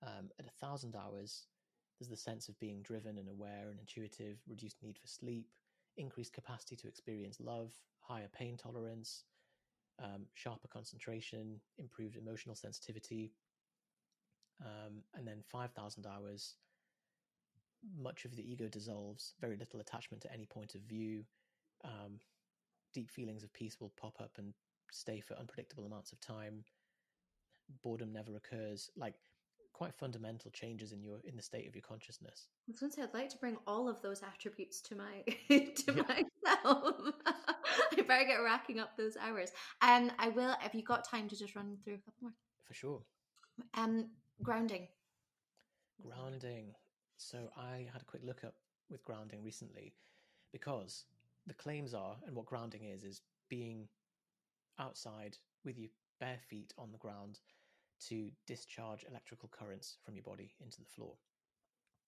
Um, 0.02 0.30
at 0.38 0.46
1,000 0.60 0.94
hours, 0.94 1.46
there's 1.98 2.08
the 2.08 2.16
sense 2.16 2.48
of 2.48 2.58
being 2.60 2.82
driven 2.82 3.18
and 3.18 3.28
aware 3.28 3.70
and 3.70 3.80
intuitive, 3.80 4.38
reduced 4.48 4.82
need 4.82 4.98
for 4.98 5.08
sleep, 5.08 5.46
increased 5.96 6.32
capacity 6.32 6.76
to 6.76 6.88
experience 6.88 7.38
love, 7.40 7.74
higher 8.00 8.28
pain 8.32 8.56
tolerance, 8.56 9.24
um, 10.02 10.26
sharper 10.34 10.68
concentration, 10.68 11.60
improved 11.78 12.16
emotional 12.16 12.54
sensitivity. 12.54 13.32
Um, 14.60 15.02
and 15.14 15.26
then 15.26 15.42
5,000 15.50 16.06
hours, 16.06 16.54
much 18.00 18.24
of 18.24 18.36
the 18.36 18.48
ego 18.48 18.68
dissolves, 18.68 19.34
very 19.40 19.56
little 19.56 19.80
attachment 19.80 20.22
to 20.22 20.32
any 20.32 20.46
point 20.46 20.76
of 20.76 20.82
view. 20.82 21.24
Um, 21.84 22.20
deep 22.92 23.10
feelings 23.10 23.42
of 23.42 23.52
peace 23.52 23.80
will 23.80 23.92
pop 24.00 24.20
up 24.20 24.32
and 24.38 24.52
stay 24.90 25.20
for 25.20 25.34
unpredictable 25.34 25.84
amounts 25.84 26.12
of 26.12 26.20
time. 26.20 26.64
Boredom 27.82 28.12
never 28.12 28.36
occurs. 28.36 28.90
Like 28.96 29.14
quite 29.72 29.94
fundamental 29.94 30.50
changes 30.50 30.92
in 30.92 31.02
your 31.02 31.18
in 31.24 31.36
the 31.36 31.42
state 31.42 31.66
of 31.66 31.74
your 31.74 31.82
consciousness. 31.82 32.48
I 32.68 32.72
was 32.72 32.80
going 32.80 32.90
to 32.90 32.96
say 32.96 33.02
I'd 33.02 33.14
like 33.14 33.30
to 33.30 33.38
bring 33.38 33.56
all 33.66 33.88
of 33.88 34.02
those 34.02 34.22
attributes 34.22 34.80
to 34.82 34.94
my 34.94 35.22
to 35.48 35.92
myself. 35.92 36.94
I 37.26 38.02
better 38.02 38.24
get 38.24 38.36
racking 38.36 38.80
up 38.80 38.96
those 38.96 39.16
hours. 39.16 39.50
And 39.80 40.12
I 40.18 40.28
will. 40.28 40.54
Have 40.60 40.74
you 40.74 40.82
got 40.82 41.08
time 41.08 41.28
to 41.28 41.36
just 41.36 41.56
run 41.56 41.78
through 41.84 41.94
a 41.94 41.98
couple 41.98 42.18
more? 42.22 42.32
For 42.64 42.74
sure. 42.74 43.02
Um, 43.74 44.10
grounding. 44.42 44.88
Grounding. 46.02 46.74
So 47.16 47.50
I 47.56 47.86
had 47.92 48.02
a 48.02 48.04
quick 48.04 48.22
look 48.24 48.44
up 48.44 48.54
with 48.90 49.04
grounding 49.04 49.42
recently 49.42 49.94
because 50.52 51.04
the 51.46 51.54
claims 51.54 51.94
are, 51.94 52.16
and 52.26 52.36
what 52.36 52.46
grounding 52.46 52.84
is, 52.84 53.04
is 53.04 53.20
being 53.48 53.88
outside 54.78 55.36
with 55.64 55.78
your 55.78 55.90
bare 56.20 56.38
feet 56.48 56.72
on 56.78 56.92
the 56.92 56.98
ground 56.98 57.40
to 58.08 58.30
discharge 58.46 59.04
electrical 59.08 59.48
currents 59.48 59.96
from 60.04 60.14
your 60.14 60.24
body 60.24 60.54
into 60.60 60.80
the 60.80 60.88
floor. 60.88 61.14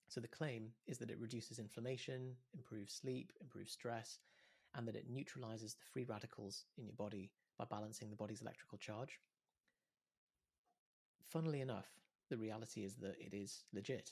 So 0.07 0.21
the 0.21 0.27
claim 0.27 0.69
is 0.87 0.97
that 0.99 1.09
it 1.09 1.19
reduces 1.19 1.59
inflammation, 1.59 2.35
improves 2.53 2.93
sleep, 2.93 3.33
improves 3.41 3.71
stress, 3.71 4.19
and 4.75 4.87
that 4.87 4.95
it 4.95 5.09
neutralizes 5.09 5.73
the 5.73 5.85
free 5.91 6.05
radicals 6.05 6.65
in 6.77 6.85
your 6.85 6.95
body 6.95 7.31
by 7.57 7.65
balancing 7.65 8.09
the 8.09 8.15
body's 8.15 8.41
electrical 8.41 8.77
charge. 8.77 9.19
Funnily 11.29 11.61
enough, 11.61 11.87
the 12.29 12.37
reality 12.37 12.83
is 12.83 12.95
that 12.95 13.15
it 13.19 13.33
is 13.33 13.63
legit 13.73 14.11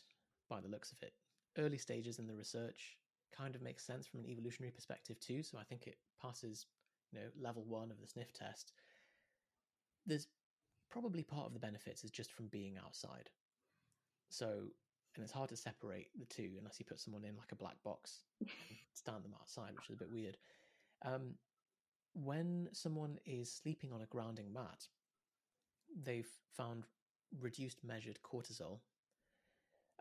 by 0.49 0.61
the 0.61 0.69
looks 0.69 0.91
of 0.91 1.01
it. 1.01 1.13
Early 1.57 1.77
stages 1.77 2.19
in 2.19 2.27
the 2.27 2.33
research 2.33 2.97
kind 3.35 3.55
of 3.55 3.61
makes 3.61 3.85
sense 3.85 4.05
from 4.07 4.19
an 4.19 4.27
evolutionary 4.27 4.71
perspective 4.71 5.19
too, 5.19 5.43
so 5.43 5.57
I 5.57 5.63
think 5.63 5.87
it 5.87 5.97
passes, 6.21 6.65
you 7.11 7.19
know, 7.19 7.25
level 7.39 7.63
1 7.65 7.91
of 7.91 7.99
the 7.99 8.07
sniff 8.07 8.33
test. 8.33 8.73
There's 10.05 10.27
probably 10.89 11.23
part 11.23 11.47
of 11.47 11.53
the 11.53 11.59
benefits 11.59 12.03
is 12.03 12.11
just 12.11 12.31
from 12.31 12.47
being 12.47 12.77
outside. 12.83 13.29
So, 14.29 14.47
and 15.15 15.23
it's 15.23 15.31
hard 15.31 15.49
to 15.49 15.55
separate 15.55 16.07
the 16.19 16.25
two 16.25 16.51
unless 16.57 16.79
you 16.79 16.85
put 16.85 16.99
someone 16.99 17.23
in 17.23 17.35
like 17.35 17.51
a 17.51 17.55
black 17.55 17.81
box 17.83 18.23
and 18.39 18.49
stand 18.93 19.23
them 19.23 19.35
outside, 19.39 19.71
which 19.75 19.89
is 19.89 19.95
a 19.95 19.99
bit 19.99 20.11
weird. 20.11 20.37
Um, 21.03 21.35
when 22.13 22.69
someone 22.71 23.17
is 23.25 23.51
sleeping 23.51 23.91
on 23.91 24.01
a 24.01 24.05
grounding 24.05 24.53
mat, 24.53 24.87
they've 26.03 26.29
found 26.55 26.85
reduced 27.41 27.83
measured 27.83 28.19
cortisol, 28.23 28.79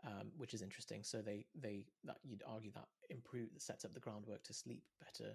um, 0.05 0.31
which 0.37 0.53
is 0.53 0.61
interesting. 0.61 1.03
So 1.03 1.21
they 1.21 1.45
they 1.55 1.85
that 2.03 2.17
you'd 2.23 2.43
argue 2.47 2.71
that 2.73 2.87
improve 3.09 3.49
sets 3.57 3.85
up 3.85 3.93
the 3.93 3.99
groundwork 3.99 4.43
to 4.43 4.53
sleep 4.53 4.83
better. 4.99 5.33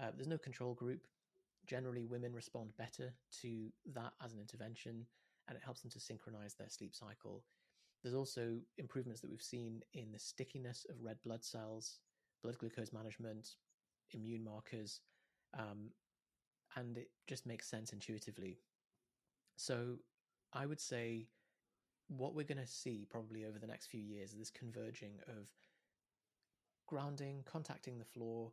Uh, 0.00 0.10
there's 0.14 0.28
no 0.28 0.38
control 0.38 0.74
group. 0.74 1.06
Generally, 1.66 2.06
women 2.06 2.32
respond 2.34 2.76
better 2.76 3.14
to 3.40 3.68
that 3.94 4.12
as 4.22 4.32
an 4.32 4.40
intervention, 4.40 5.06
and 5.48 5.56
it 5.56 5.64
helps 5.64 5.80
them 5.80 5.90
to 5.90 6.00
synchronize 6.00 6.54
their 6.54 6.68
sleep 6.68 6.94
cycle. 6.94 7.44
There's 8.02 8.14
also 8.14 8.58
improvements 8.76 9.22
that 9.22 9.30
we've 9.30 9.42
seen 9.42 9.82
in 9.94 10.12
the 10.12 10.18
stickiness 10.18 10.84
of 10.90 11.02
red 11.02 11.16
blood 11.24 11.42
cells, 11.42 12.00
blood 12.42 12.58
glucose 12.58 12.92
management, 12.92 13.56
immune 14.12 14.44
markers, 14.44 15.00
um, 15.58 15.90
and 16.76 16.98
it 16.98 17.08
just 17.26 17.46
makes 17.46 17.66
sense 17.66 17.92
intuitively. 17.92 18.58
So 19.56 19.96
I 20.52 20.66
would 20.66 20.80
say 20.80 21.28
what 22.08 22.34
we're 22.34 22.44
going 22.44 22.58
to 22.58 22.66
see 22.66 23.06
probably 23.08 23.44
over 23.44 23.58
the 23.58 23.66
next 23.66 23.86
few 23.86 24.00
years 24.00 24.32
is 24.32 24.38
this 24.38 24.50
converging 24.50 25.12
of 25.28 25.48
grounding, 26.86 27.42
contacting 27.46 27.98
the 27.98 28.04
floor, 28.04 28.52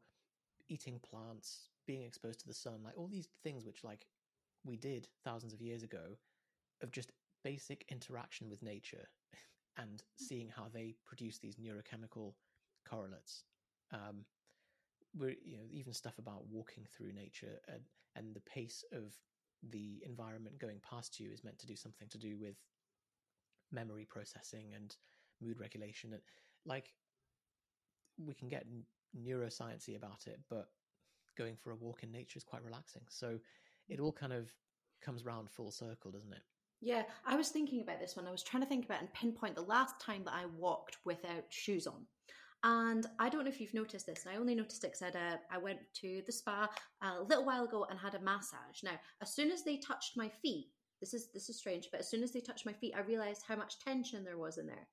eating 0.70 1.00
plants, 1.00 1.70
being 1.86 2.04
exposed 2.04 2.40
to 2.40 2.48
the 2.48 2.54
sun, 2.54 2.80
like 2.84 2.98
all 2.98 3.08
these 3.08 3.30
things 3.44 3.66
which 3.66 3.84
like 3.84 4.06
we 4.64 4.78
did 4.78 5.08
thousands 5.24 5.54
of 5.54 5.62
years 5.62 5.84
ago 5.84 6.18
of 6.82 6.92
just 6.92 7.12
basic 7.44 7.86
interaction 7.90 8.50
with 8.50 8.62
nature 8.62 9.08
and 9.78 10.04
seeing 10.16 10.50
how 10.50 10.68
they 10.72 10.96
produce 11.06 11.38
these 11.40 11.56
neurochemical 11.56 12.34
correlates. 12.90 13.44
Um, 13.92 14.26
we're 15.18 15.36
you 15.44 15.58
know 15.58 15.64
even 15.70 15.94
stuff 15.94 16.18
about 16.18 16.48
walking 16.50 16.86
through 16.86 17.12
nature 17.12 17.60
and 17.68 17.82
and 18.16 18.34
the 18.34 18.42
pace 18.42 18.84
of 18.94 19.14
the 19.72 20.02
environment 20.06 20.58
going 20.58 20.80
past 20.90 21.20
you 21.20 21.30
is 21.32 21.44
meant 21.44 21.60
to 21.60 21.68
do 21.68 21.76
something 21.76 22.08
to 22.10 22.18
do 22.18 22.38
with 22.38 22.56
memory 23.72 24.06
processing 24.10 24.74
and 24.76 24.96
mood 25.42 25.60
regulation 25.60 26.14
and 26.14 26.22
like 26.66 26.94
we 28.26 28.34
can 28.34 28.48
get 28.48 28.66
neurosciencey 29.18 29.96
about 29.96 30.28
it 30.28 30.40
but 30.50 30.68
going 31.38 31.56
for 31.56 31.72
a 31.72 31.76
walk 31.76 32.04
in 32.04 32.12
nature 32.12 32.38
is 32.38 32.44
quite 32.44 32.64
relaxing 32.64 33.02
so 33.10 33.40
it 33.90 34.00
all 34.00 34.12
kind 34.12 34.34
of 34.34 34.52
comes 35.02 35.26
round 35.26 35.50
full 35.50 35.72
circle 35.72 36.12
doesn't 36.12 36.34
it 36.34 36.44
Yeah, 36.82 37.04
I 37.26 37.36
was 37.36 37.50
thinking 37.50 37.82
about 37.82 38.00
this 38.00 38.16
one 38.16 38.28
I 38.28 38.32
was 38.32 38.44
trying 38.44 38.64
to 38.64 38.70
think 38.70 38.86
about 38.86 39.02
and 39.02 39.14
pinpoint 39.14 39.56
the 39.56 39.62
last 39.62 40.00
time 40.00 40.24
that 40.26 40.34
I 40.34 40.46
walked 40.58 40.98
without 41.06 41.46
shoes 41.50 41.88
on. 41.88 42.06
And 42.64 43.08
I 43.18 43.30
don't 43.30 43.44
know 43.44 43.50
if 43.50 43.60
you've 43.60 43.74
noticed 43.74 44.06
this, 44.06 44.26
and 44.26 44.36
I 44.36 44.40
only 44.40 44.54
noticed 44.54 44.84
it 44.84 44.94
because 44.94 45.16
I 45.52 45.58
went 45.58 45.80
to 46.02 46.22
the 46.26 46.32
spa 46.32 46.70
a 47.02 47.22
little 47.24 47.46
while 47.46 47.66
ago 47.66 47.88
and 47.90 48.00
had 48.00 48.14
a 48.14 48.20
massage. 48.20 48.84
Now, 48.84 49.00
as 49.22 49.34
soon 49.34 49.52
as 49.52 49.64
they 49.64 49.78
touched 49.78 50.16
my 50.16 50.30
feet, 50.30 50.68
this 51.02 51.14
is 51.14 51.28
this 51.34 51.50
is 51.50 51.58
strange, 51.58 51.90
but 51.92 52.00
as 52.00 52.10
soon 52.10 52.24
as 52.24 52.32
they 52.32 52.40
touched 52.40 52.66
my 52.66 52.74
feet, 52.74 52.94
I 52.96 53.02
realized 53.02 53.44
how 53.48 53.56
much 53.56 53.80
tension 53.80 54.24
there 54.24 54.38
was 54.38 54.58
in 54.58 54.68
there. 54.68 54.88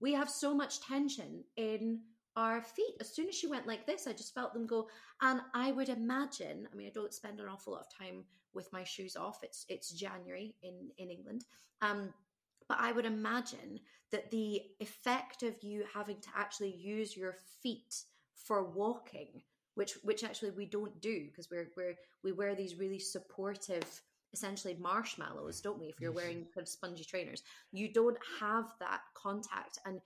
We 0.00 0.12
have 0.14 0.30
so 0.30 0.54
much 0.54 0.80
tension 0.80 1.44
in 1.56 2.00
our 2.36 2.62
feet. 2.62 2.94
As 3.00 3.14
soon 3.14 3.28
as 3.28 3.34
she 3.34 3.46
went 3.46 3.66
like 3.66 3.86
this, 3.86 4.06
I 4.06 4.12
just 4.12 4.34
felt 4.34 4.54
them 4.54 4.66
go. 4.66 4.88
And 5.20 5.40
I 5.54 5.72
would 5.72 5.90
imagine, 5.90 6.66
I 6.72 6.76
mean, 6.76 6.86
I 6.86 6.92
don't 6.94 7.12
spend 7.12 7.38
an 7.38 7.48
awful 7.48 7.74
lot 7.74 7.82
of 7.82 7.96
time 7.96 8.24
with 8.54 8.72
my 8.72 8.84
shoes 8.84 9.16
off. 9.16 9.38
It's 9.42 9.66
it's 9.68 9.92
January 9.92 10.56
in 10.62 10.90
in 10.98 11.10
England. 11.10 11.44
Um, 11.82 12.12
but 12.68 12.78
I 12.80 12.92
would 12.92 13.06
imagine 13.06 13.80
that 14.12 14.30
the 14.30 14.62
effect 14.80 15.42
of 15.42 15.62
you 15.62 15.84
having 15.92 16.20
to 16.20 16.28
actually 16.36 16.74
use 16.74 17.16
your 17.16 17.36
feet 17.62 18.02
for 18.34 18.70
walking, 18.70 19.42
which 19.74 19.94
which 20.02 20.24
actually 20.24 20.50
we 20.50 20.66
don't 20.66 21.00
do 21.00 21.26
because 21.26 21.50
we're 21.50 21.70
we're 21.76 21.96
we 22.24 22.32
wear 22.32 22.54
these 22.54 22.76
really 22.76 22.98
supportive 22.98 24.00
essentially 24.32 24.76
marshmallows, 24.78 25.60
don't 25.60 25.78
we? 25.78 25.86
If 25.86 26.00
you're 26.00 26.12
wearing 26.12 26.46
kind 26.54 26.62
of 26.62 26.68
spongy 26.68 27.04
trainers, 27.04 27.42
you 27.72 27.92
don't 27.92 28.18
have 28.38 28.72
that 28.80 29.00
contact. 29.14 29.78
And 29.84 30.00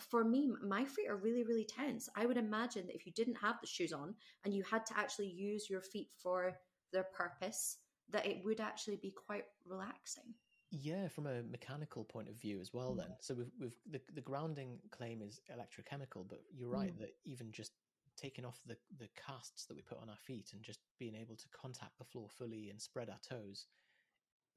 for 0.00 0.24
me, 0.24 0.50
my 0.66 0.84
feet 0.84 1.08
are 1.08 1.16
really, 1.16 1.44
really 1.44 1.64
tense. 1.66 2.08
I 2.16 2.26
would 2.26 2.36
imagine 2.36 2.86
that 2.86 2.96
if 2.96 3.06
you 3.06 3.12
didn't 3.12 3.36
have 3.36 3.56
the 3.60 3.66
shoes 3.66 3.92
on 3.92 4.14
and 4.44 4.54
you 4.54 4.62
had 4.62 4.86
to 4.86 4.98
actually 4.98 5.28
use 5.28 5.68
your 5.68 5.82
feet 5.82 6.08
for 6.22 6.54
their 6.92 7.06
purpose, 7.14 7.76
that 8.10 8.26
it 8.26 8.44
would 8.44 8.60
actually 8.60 8.96
be 8.96 9.12
quite 9.12 9.44
relaxing. 9.64 10.34
Yeah, 10.72 11.08
from 11.08 11.26
a 11.26 11.42
mechanical 11.42 12.04
point 12.04 12.28
of 12.28 12.36
view 12.40 12.60
as 12.60 12.72
well. 12.72 12.92
Mm. 12.92 12.98
Then, 12.98 13.08
so 13.20 13.34
we've, 13.34 13.50
we've 13.60 13.76
the 13.90 14.00
the 14.14 14.20
grounding 14.20 14.78
claim 14.90 15.20
is 15.20 15.40
electrochemical, 15.52 16.28
but 16.28 16.40
you're 16.56 16.68
right 16.68 16.94
Mm. 16.94 17.00
that 17.00 17.10
even 17.24 17.50
just 17.50 17.72
taking 18.20 18.44
off 18.44 18.60
the 18.66 18.76
the 18.98 19.08
casts 19.26 19.66
that 19.66 19.74
we 19.74 19.82
put 19.82 20.00
on 20.00 20.08
our 20.08 20.16
feet 20.16 20.50
and 20.52 20.62
just 20.62 20.80
being 20.98 21.14
able 21.14 21.36
to 21.36 21.48
contact 21.48 21.98
the 21.98 22.04
floor 22.04 22.28
fully 22.28 22.70
and 22.70 22.80
spread 22.80 23.08
our 23.08 23.20
toes, 23.26 23.66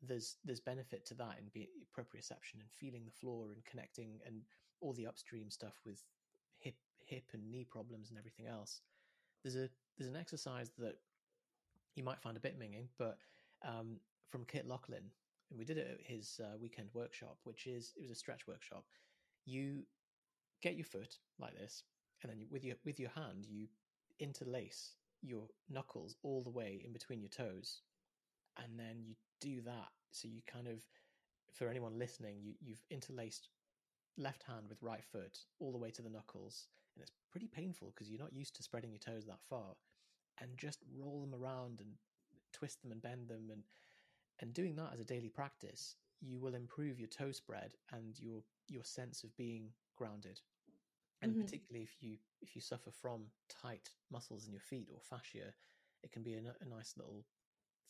there's 0.02 0.38
there's 0.44 0.60
benefit 0.60 1.06
to 1.06 1.14
that 1.15 1.38
in 1.40 1.45
being 1.53 1.68
proprioception 1.98 2.60
and 2.60 2.69
feeling 2.80 3.06
the 3.06 3.11
floor 3.11 3.52
and 3.53 3.64
connecting 3.65 4.19
and 4.26 4.41
all 4.81 4.94
the 4.94 5.07
upstream 5.07 5.49
stuff 5.49 5.80
with 5.85 6.03
hip 6.60 6.76
hip 7.06 7.23
and 7.34 7.49
knee 7.49 7.65
problems 7.69 8.10
and 8.10 8.18
everything 8.18 8.48
else. 8.48 8.81
There's 9.44 9.56
a 9.56 9.69
there's 9.98 10.10
an 10.10 10.19
exercise 10.19 10.72
that 10.77 10.95
you 11.95 12.03
might 12.03 12.19
find 12.22 12.35
a 12.35 12.41
bit 12.41 12.60
minging, 12.60 12.88
but 12.98 13.18
um, 13.65 13.98
from 14.30 14.45
Kit 14.45 14.68
Laughlin, 14.68 15.03
and 15.49 15.60
we 15.60 15.65
did 15.65 15.77
it 15.77 15.99
at 15.99 16.06
his 16.06 16.40
uh, 16.44 16.57
weekend 16.60 16.90
workshop, 16.94 17.38
which 17.44 17.68
is 17.68 17.94
it 17.95 18.02
was 18.02 18.11
a 18.11 18.15
stretch 18.15 18.48
workshop. 18.48 18.84
You 19.45 19.84
get 20.61 20.76
your 20.76 20.85
foot 20.85 21.18
like 21.40 21.56
this, 21.56 21.84
and 22.24 22.32
then 22.32 22.40
you, 22.40 22.48
with 22.52 22.64
your 22.64 22.76
with 22.86 23.00
your 23.00 23.12
hand 23.12 23.45
you 23.48 23.68
interlace 24.20 24.95
your 25.22 25.48
knuckles 25.70 26.16
all 26.24 26.41
the 26.41 26.50
way 26.50 26.82
in 26.86 26.91
between 26.91 27.22
your 27.22 27.30
toes, 27.30 27.82
and 28.58 28.78
then 28.78 29.02
you 29.02 29.16
do 29.40 29.62
that. 29.62 29.90
So 30.12 30.28
you 30.28 30.41
kind 30.45 30.68
of, 30.68 30.84
for 31.54 31.70
anyone 31.70 31.98
listening, 31.98 32.38
you 32.41 32.54
you've 32.62 32.84
interlaced 32.90 33.50
left 34.18 34.44
hand 34.44 34.66
with 34.70 34.82
right 34.82 35.04
foot 35.04 35.40
all 35.60 35.72
the 35.72 35.78
way 35.78 35.91
to 35.91 36.02
the 36.02 36.10
knuckles, 36.10 36.68
and 36.95 37.02
it's 37.02 37.12
pretty 37.32 37.48
painful 37.48 37.91
because 37.94 38.10
you're 38.10 38.20
not 38.20 38.34
used 38.34 38.56
to 38.56 38.64
spreading 38.64 38.91
your 38.91 39.00
toes 39.00 39.26
that 39.26 39.41
far, 39.50 39.76
and 40.41 40.58
just 40.58 40.80
roll 40.98 41.22
them 41.22 41.40
around 41.40 41.80
and 41.80 41.90
twist 42.52 42.82
them 42.82 42.91
and 42.91 43.02
bend 43.02 43.28
them 43.28 43.50
and 43.52 43.64
and 44.40 44.54
doing 44.54 44.76
that 44.76 44.91
as 44.94 45.00
a 45.00 45.06
daily 45.06 45.30
practice 45.30 45.95
you 46.22 46.40
will 46.40 46.56
improve 46.56 47.00
your 47.00 47.08
toe 47.10 47.32
spread 47.32 47.74
and 47.91 48.20
your 48.20 48.41
your 48.68 48.84
sense 48.84 49.24
of 49.24 49.36
being 49.38 49.70
grounded 49.95 50.40
and 51.24 51.38
Mhm. 51.38 51.40
particularly 51.40 51.84
if 51.84 52.02
you 52.02 52.20
if 52.41 52.56
you 52.56 52.62
suffer 52.62 52.91
from 52.91 53.32
tight 53.50 53.91
muscles 54.12 54.45
in 54.48 54.54
your 54.54 54.62
feet 54.62 54.90
or 54.94 55.02
fascia 55.02 55.54
it 56.04 56.12
can 56.14 56.24
be 56.24 56.36
a 56.36 56.66
nice 56.66 56.98
little 56.98 57.26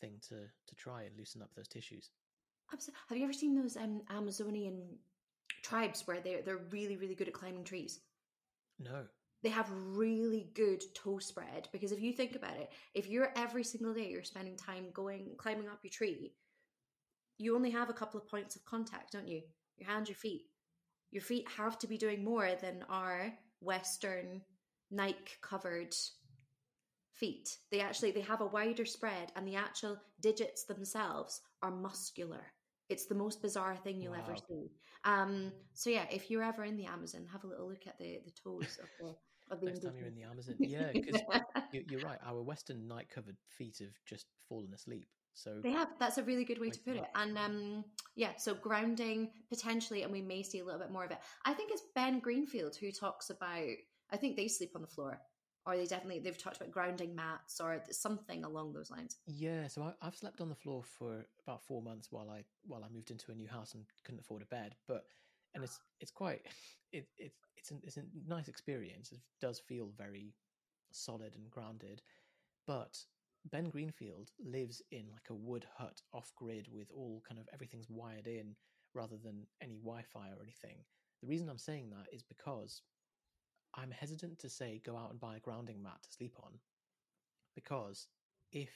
thing 0.00 0.20
to 0.22 0.48
to 0.66 0.76
try 0.76 1.04
and 1.04 1.16
loosen 1.18 1.42
up 1.42 1.54
those 1.54 1.68
tissues 1.68 2.12
Absolutely. 2.72 3.00
Have 3.08 3.18
you 3.18 3.24
ever 3.24 3.32
seen 3.32 3.54
those 3.54 3.74
um, 3.76 4.02
Amazonian 4.10 4.98
tribes 5.62 6.06
where 6.06 6.20
they're 6.20 6.42
they're 6.42 6.56
really 6.58 6.96
really 6.96 7.14
good 7.14 7.28
at 7.28 7.34
climbing 7.34 7.64
trees? 7.64 8.00
no 8.78 9.08
They 9.42 9.50
have 9.50 9.70
really 9.70 10.42
good 10.42 10.82
toe 10.92 11.20
spread 11.20 11.68
because 11.70 11.92
if 11.92 12.00
you 12.00 12.12
think 12.12 12.34
about 12.34 12.56
it, 12.56 12.72
if 12.94 13.06
you're 13.06 13.32
every 13.38 13.62
single 13.62 13.94
day 13.94 14.10
you're 14.10 14.24
spending 14.24 14.56
time 14.56 14.90
going 14.90 15.36
climbing 15.36 15.68
up 15.68 15.84
your 15.84 15.92
tree, 15.92 16.34
you 17.38 17.54
only 17.54 17.70
have 17.70 17.88
a 17.88 17.94
couple 17.94 18.20
of 18.20 18.26
points 18.26 18.56
of 18.56 18.64
contact, 18.64 19.12
don't 19.12 19.28
you? 19.28 19.42
Your 19.76 19.88
hands, 19.88 20.08
your 20.08 20.16
feet. 20.16 20.50
Your 21.14 21.22
feet 21.22 21.46
have 21.56 21.78
to 21.78 21.86
be 21.86 21.96
doing 21.96 22.24
more 22.24 22.50
than 22.60 22.84
our 22.90 23.32
Western 23.60 24.42
Nike 24.90 25.36
covered 25.40 25.94
feet. 27.12 27.56
They 27.70 27.80
actually 27.80 28.10
they 28.10 28.20
have 28.22 28.40
a 28.40 28.46
wider 28.46 28.84
spread 28.84 29.30
and 29.36 29.46
the 29.46 29.54
actual 29.54 29.96
digits 30.20 30.64
themselves 30.64 31.40
are 31.62 31.70
muscular. 31.70 32.44
It's 32.88 33.06
the 33.06 33.14
most 33.14 33.40
bizarre 33.40 33.76
thing 33.76 34.00
you'll 34.00 34.16
ever 34.16 34.34
see. 34.48 34.72
Um, 35.04 35.52
so 35.72 35.88
yeah, 35.88 36.06
if 36.10 36.32
you're 36.32 36.42
ever 36.42 36.64
in 36.64 36.76
the 36.76 36.86
Amazon, 36.86 37.26
have 37.32 37.44
a 37.44 37.46
little 37.46 37.68
look 37.68 37.86
at 37.86 37.96
the 37.98 38.18
the 38.24 38.32
toes 38.32 38.80
of 38.82 38.88
the 38.98 39.14
of 39.50 39.60
the 39.60 39.66
next 39.66 39.80
time 39.80 39.92
you're 39.96 40.08
in 40.08 40.14
the 40.14 40.22
amazon 40.22 40.54
yeah 40.58 40.90
because 40.90 41.20
you, 41.72 41.84
you're 41.90 42.00
right 42.00 42.18
our 42.26 42.42
western 42.42 42.88
Nike 42.88 43.08
covered 43.14 43.36
feet 43.46 43.76
have 43.80 43.92
just 44.06 44.24
fallen 44.48 44.72
asleep 44.72 45.06
so 45.34 45.60
They 45.62 45.72
have. 45.72 45.88
That's 45.98 46.18
a 46.18 46.22
really 46.22 46.44
good 46.44 46.60
way 46.60 46.70
to 46.70 46.78
put 46.78 46.96
it. 46.96 47.04
And 47.14 47.36
um, 47.36 47.84
yeah, 48.14 48.32
so 48.38 48.54
grounding 48.54 49.30
potentially, 49.48 50.02
and 50.02 50.12
we 50.12 50.22
may 50.22 50.42
see 50.42 50.60
a 50.60 50.64
little 50.64 50.80
bit 50.80 50.90
more 50.90 51.04
of 51.04 51.10
it. 51.10 51.18
I 51.44 51.52
think 51.52 51.72
it's 51.72 51.82
Ben 51.94 52.20
Greenfield 52.20 52.76
who 52.76 52.90
talks 52.92 53.30
about. 53.30 53.68
I 54.10 54.16
think 54.16 54.36
they 54.36 54.48
sleep 54.48 54.72
on 54.76 54.82
the 54.82 54.88
floor, 54.88 55.20
or 55.66 55.76
they 55.76 55.86
definitely 55.86 56.20
they've 56.20 56.38
talked 56.38 56.56
about 56.56 56.70
grounding 56.70 57.14
mats 57.14 57.60
or 57.60 57.82
something 57.90 58.44
along 58.44 58.72
those 58.72 58.90
lines. 58.90 59.16
Yeah, 59.26 59.66
so 59.66 59.82
I, 59.82 60.06
I've 60.06 60.16
slept 60.16 60.40
on 60.40 60.48
the 60.48 60.54
floor 60.54 60.82
for 60.84 61.24
about 61.46 61.64
four 61.64 61.82
months 61.82 62.08
while 62.12 62.30
I 62.30 62.44
while 62.64 62.84
I 62.84 62.88
moved 62.94 63.10
into 63.10 63.32
a 63.32 63.34
new 63.34 63.48
house 63.48 63.74
and 63.74 63.84
couldn't 64.04 64.20
afford 64.20 64.42
a 64.42 64.46
bed. 64.46 64.76
But 64.86 65.04
and 65.54 65.64
it's 65.64 65.80
it's 66.00 66.12
quite 66.12 66.42
it, 66.92 67.08
it 67.18 67.32
it's 67.56 67.70
an, 67.72 67.80
it's 67.82 67.96
a 67.96 68.04
nice 68.28 68.48
experience. 68.48 69.10
It 69.10 69.20
does 69.40 69.58
feel 69.58 69.90
very 69.98 70.34
solid 70.92 71.34
and 71.34 71.50
grounded. 71.50 72.02
But 72.66 72.96
Ben 73.50 73.68
Greenfield 73.68 74.30
lives 74.42 74.82
in 74.90 75.04
like 75.12 75.28
a 75.30 75.34
wood 75.34 75.66
hut 75.76 76.00
off 76.12 76.32
grid 76.36 76.68
with 76.72 76.90
all 76.94 77.22
kind 77.28 77.38
of 77.38 77.48
everything's 77.52 77.90
wired 77.90 78.26
in 78.26 78.56
rather 78.94 79.16
than 79.16 79.46
any 79.60 79.76
Wi-Fi 79.76 80.28
or 80.30 80.42
anything. 80.42 80.78
The 81.20 81.28
reason 81.28 81.48
I'm 81.48 81.58
saying 81.58 81.90
that 81.90 82.12
is 82.12 82.22
because 82.22 82.82
I'm 83.74 83.90
hesitant 83.90 84.38
to 84.40 84.48
say 84.48 84.80
go 84.84 84.96
out 84.96 85.10
and 85.10 85.20
buy 85.20 85.36
a 85.36 85.40
grounding 85.40 85.82
mat 85.82 86.02
to 86.02 86.12
sleep 86.12 86.36
on 86.42 86.52
because 87.54 88.08
if 88.52 88.70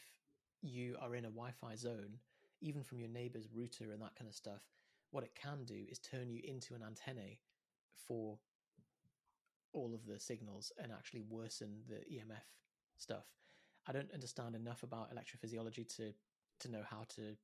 you 0.60 0.96
are 1.00 1.14
in 1.14 1.24
a 1.24 1.30
Wi-Fi 1.30 1.76
zone, 1.76 2.18
even 2.60 2.82
from 2.82 2.98
your 2.98 3.08
neighbor's 3.08 3.48
router 3.52 3.92
and 3.92 4.02
that 4.02 4.16
kind 4.16 4.28
of 4.28 4.34
stuff, 4.34 4.62
what 5.10 5.24
it 5.24 5.38
can 5.40 5.64
do 5.64 5.84
is 5.88 5.98
turn 5.98 6.28
you 6.28 6.40
into 6.44 6.74
an 6.74 6.82
antennae 6.82 7.38
for 7.96 8.38
all 9.72 9.94
of 9.94 10.04
the 10.06 10.18
signals 10.18 10.72
and 10.82 10.92
actually 10.92 11.22
worsen 11.28 11.82
the 11.88 11.96
EMF 12.12 12.42
stuff. 12.96 13.26
I 13.88 13.92
don't 13.92 14.12
understand 14.12 14.54
enough 14.54 14.82
about 14.82 15.10
electrophysiology 15.14 15.88
to 15.96 16.12
to 16.60 16.68
know 16.70 16.82
how 16.88 17.04
to 17.16 17.36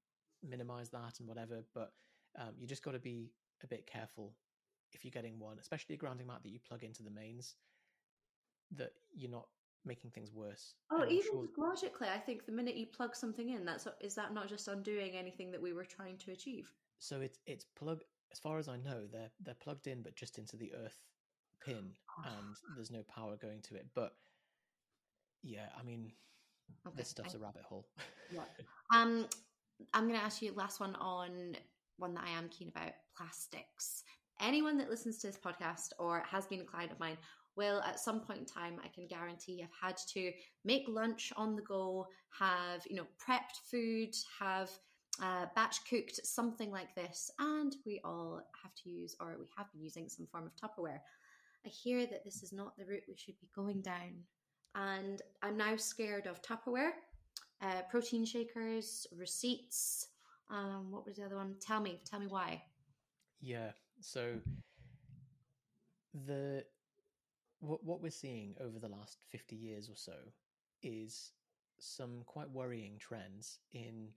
minimize 0.43 0.91
that 0.91 1.19
and 1.21 1.29
whatever, 1.29 1.62
but 1.75 1.93
um, 2.39 2.51
you 2.59 2.66
just 2.66 2.83
got 2.83 2.93
to 2.93 2.99
be 2.99 3.31
a 3.62 3.66
bit 3.66 3.87
careful 3.87 4.35
if 4.93 5.05
you're 5.05 5.11
getting 5.12 5.39
one, 5.39 5.59
especially 5.61 5.95
a 5.95 5.99
grounding 5.99 6.27
mat 6.27 6.43
that 6.43 6.51
you 6.51 6.59
plug 6.59 6.83
into 6.83 7.03
the 7.03 7.11
mains, 7.11 7.55
that 8.77 8.93
you're 9.15 9.31
not 9.31 9.47
making 9.85 10.11
things 10.11 10.33
worse. 10.33 10.75
Oh, 10.91 11.03
And 11.03 11.12
even 11.12 11.31
sure- 11.31 11.49
logically, 11.57 12.09
I 12.09 12.19
think 12.19 12.45
the 12.45 12.53
minute 12.53 12.75
you 12.77 12.87
plug 12.87 13.15
something 13.15 13.51
in, 13.51 13.65
that's 13.65 13.87
is 14.01 14.15
that 14.16 14.35
not 14.35 14.49
just 14.49 14.66
undoing 14.69 15.12
anything 15.16 15.51
that 15.53 15.62
we 15.62 15.73
were 15.73 15.85
trying 15.85 16.19
to 16.19 16.33
achieve? 16.33 16.73
so 16.99 17.21
it's 17.21 17.39
it's 17.47 17.65
plug 17.77 18.03
as 18.33 18.39
far 18.39 18.57
as 18.59 18.69
I 18.69 18.77
know 18.77 19.07
they're 19.12 19.31
they're 19.45 19.55
plugged 19.55 19.87
in 19.89 20.01
but 20.03 20.15
just 20.16 20.39
into 20.39 20.57
the 20.57 20.73
earth 20.75 20.99
pin 21.65 21.93
and 22.25 22.57
there's 22.77 22.91
no 22.91 23.03
power 23.03 23.37
going 23.37 23.61
to 23.62 23.75
it 23.75 23.87
but 23.95 24.16
yeah 25.43 25.69
I 25.79 25.83
mean 25.83 26.12
Okay, 26.86 26.97
this 26.97 27.09
stuff's 27.09 27.35
I- 27.35 27.39
a 27.39 27.41
rabbit 27.41 27.62
hole 27.62 27.86
Yeah. 28.31 28.45
Um, 28.95 29.27
I'm 29.93 30.07
going 30.07 30.19
to 30.19 30.24
ask 30.24 30.43
you 30.43 30.53
last 30.53 30.78
one 30.78 30.95
on 30.97 31.57
one 31.97 32.15
that 32.15 32.24
I 32.24 32.39
am 32.39 32.49
keen 32.49 32.69
about 32.69 32.93
plastics. 33.16 34.05
Anyone 34.41 34.77
that 34.78 34.91
listens 34.91 35.19
to 35.19 35.27
this 35.28 35.39
podcast 35.39 35.89
or 35.99 36.23
has 36.31 36.47
been 36.47 36.61
a 36.61 36.65
client 36.65 36.93
of 36.93 37.01
mine 37.01 37.16
will, 37.57 37.81
at 37.82 37.99
some 37.99 38.20
point 38.20 38.41
in 38.41 38.47
time, 38.47 38.81
I 38.85 38.89
can 38.89 39.07
guarantee, 39.07 39.61
have 39.61 39.70
had 39.81 39.97
to 40.12 40.32
make 40.65 40.85
lunch 40.89 41.32
on 41.36 41.57
the 41.57 41.62
go, 41.62 42.07
have, 42.39 42.82
you 42.89 42.97
know, 42.97 43.07
prepped 43.19 43.59
food, 43.70 44.15
have 44.39 44.70
uh, 45.23 45.47
batch 45.55 45.78
cooked, 45.89 46.20
something 46.24 46.70
like 46.70 46.95
this. 46.95 47.31
And 47.39 47.74
we 47.86 48.01
all 48.05 48.43
have 48.62 48.74
to 48.82 48.91
use, 48.91 49.16
or 49.20 49.36
we 49.39 49.47
have 49.57 49.70
been 49.73 49.82
using, 49.82 50.09
some 50.09 50.27
form 50.27 50.45
of 50.45 50.57
Tupperware. 50.57 51.01
I 51.65 51.69
hear 51.69 52.07
that 52.07 52.24
this 52.24 52.43
is 52.43 52.53
not 52.53 52.77
the 52.77 52.85
route 52.85 53.05
we 53.09 53.16
should 53.16 53.39
be 53.41 53.49
going 53.55 53.81
down. 53.81 54.24
And 54.75 55.23
I'm 55.43 55.57
now 55.57 55.77
scared 55.77 56.27
of 56.27 56.43
Tupperware, 56.43 56.93
uh, 57.63 57.83
protein 57.91 58.25
shakers, 58.25 59.07
receipts. 59.17 60.09
Um, 60.51 60.91
what 60.91 61.07
was 61.07 61.17
the 61.17 61.25
other 61.25 61.37
one? 61.37 61.55
Tell 61.61 61.81
me, 61.81 62.01
tell 62.05 62.21
me 62.21 62.27
why. 62.27 62.63
Yeah. 63.41 63.71
So 64.01 64.35
the 66.27 66.65
what 67.61 67.85
what 67.85 68.03
we're 68.03 68.11
seeing 68.11 68.55
over 68.61 68.79
the 68.79 68.89
last 68.89 69.19
50 69.31 69.57
years 69.57 69.89
or 69.89 69.97
so 69.97 70.15
is 70.83 71.33
some 71.79 72.23
quite 72.27 72.51
worrying 72.51 72.99
trends 72.99 73.59
in 73.73 74.09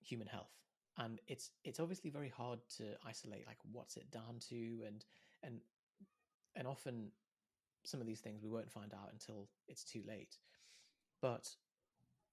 human 0.00 0.26
health 0.26 0.52
and 0.98 1.20
it's 1.26 1.50
it's 1.64 1.80
obviously 1.80 2.10
very 2.10 2.28
hard 2.28 2.58
to 2.76 2.84
isolate 3.06 3.46
like 3.46 3.58
what's 3.72 3.96
it 3.96 4.10
down 4.10 4.38
to 4.48 4.78
and 4.86 5.04
and 5.42 5.60
and 6.56 6.66
often 6.66 7.10
some 7.84 8.00
of 8.00 8.06
these 8.06 8.20
things 8.20 8.42
we 8.42 8.50
won't 8.50 8.70
find 8.70 8.92
out 8.92 9.10
until 9.12 9.48
it's 9.68 9.84
too 9.84 10.02
late. 10.06 10.36
But 11.20 11.48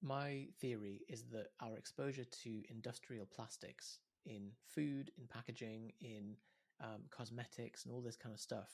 my 0.02 0.48
theory 0.60 1.02
is 1.08 1.24
that 1.32 1.48
our 1.62 1.78
exposure 1.78 2.26
to 2.44 2.62
industrial 2.70 3.26
plastics 3.26 4.00
in 4.26 4.52
food 4.68 5.12
in 5.18 5.28
packaging 5.28 5.94
in 6.02 6.36
um, 6.82 7.04
cosmetics 7.10 7.86
and 7.86 7.94
all 7.94 8.02
this 8.02 8.18
kind 8.18 8.34
of 8.34 8.40
stuff 8.40 8.70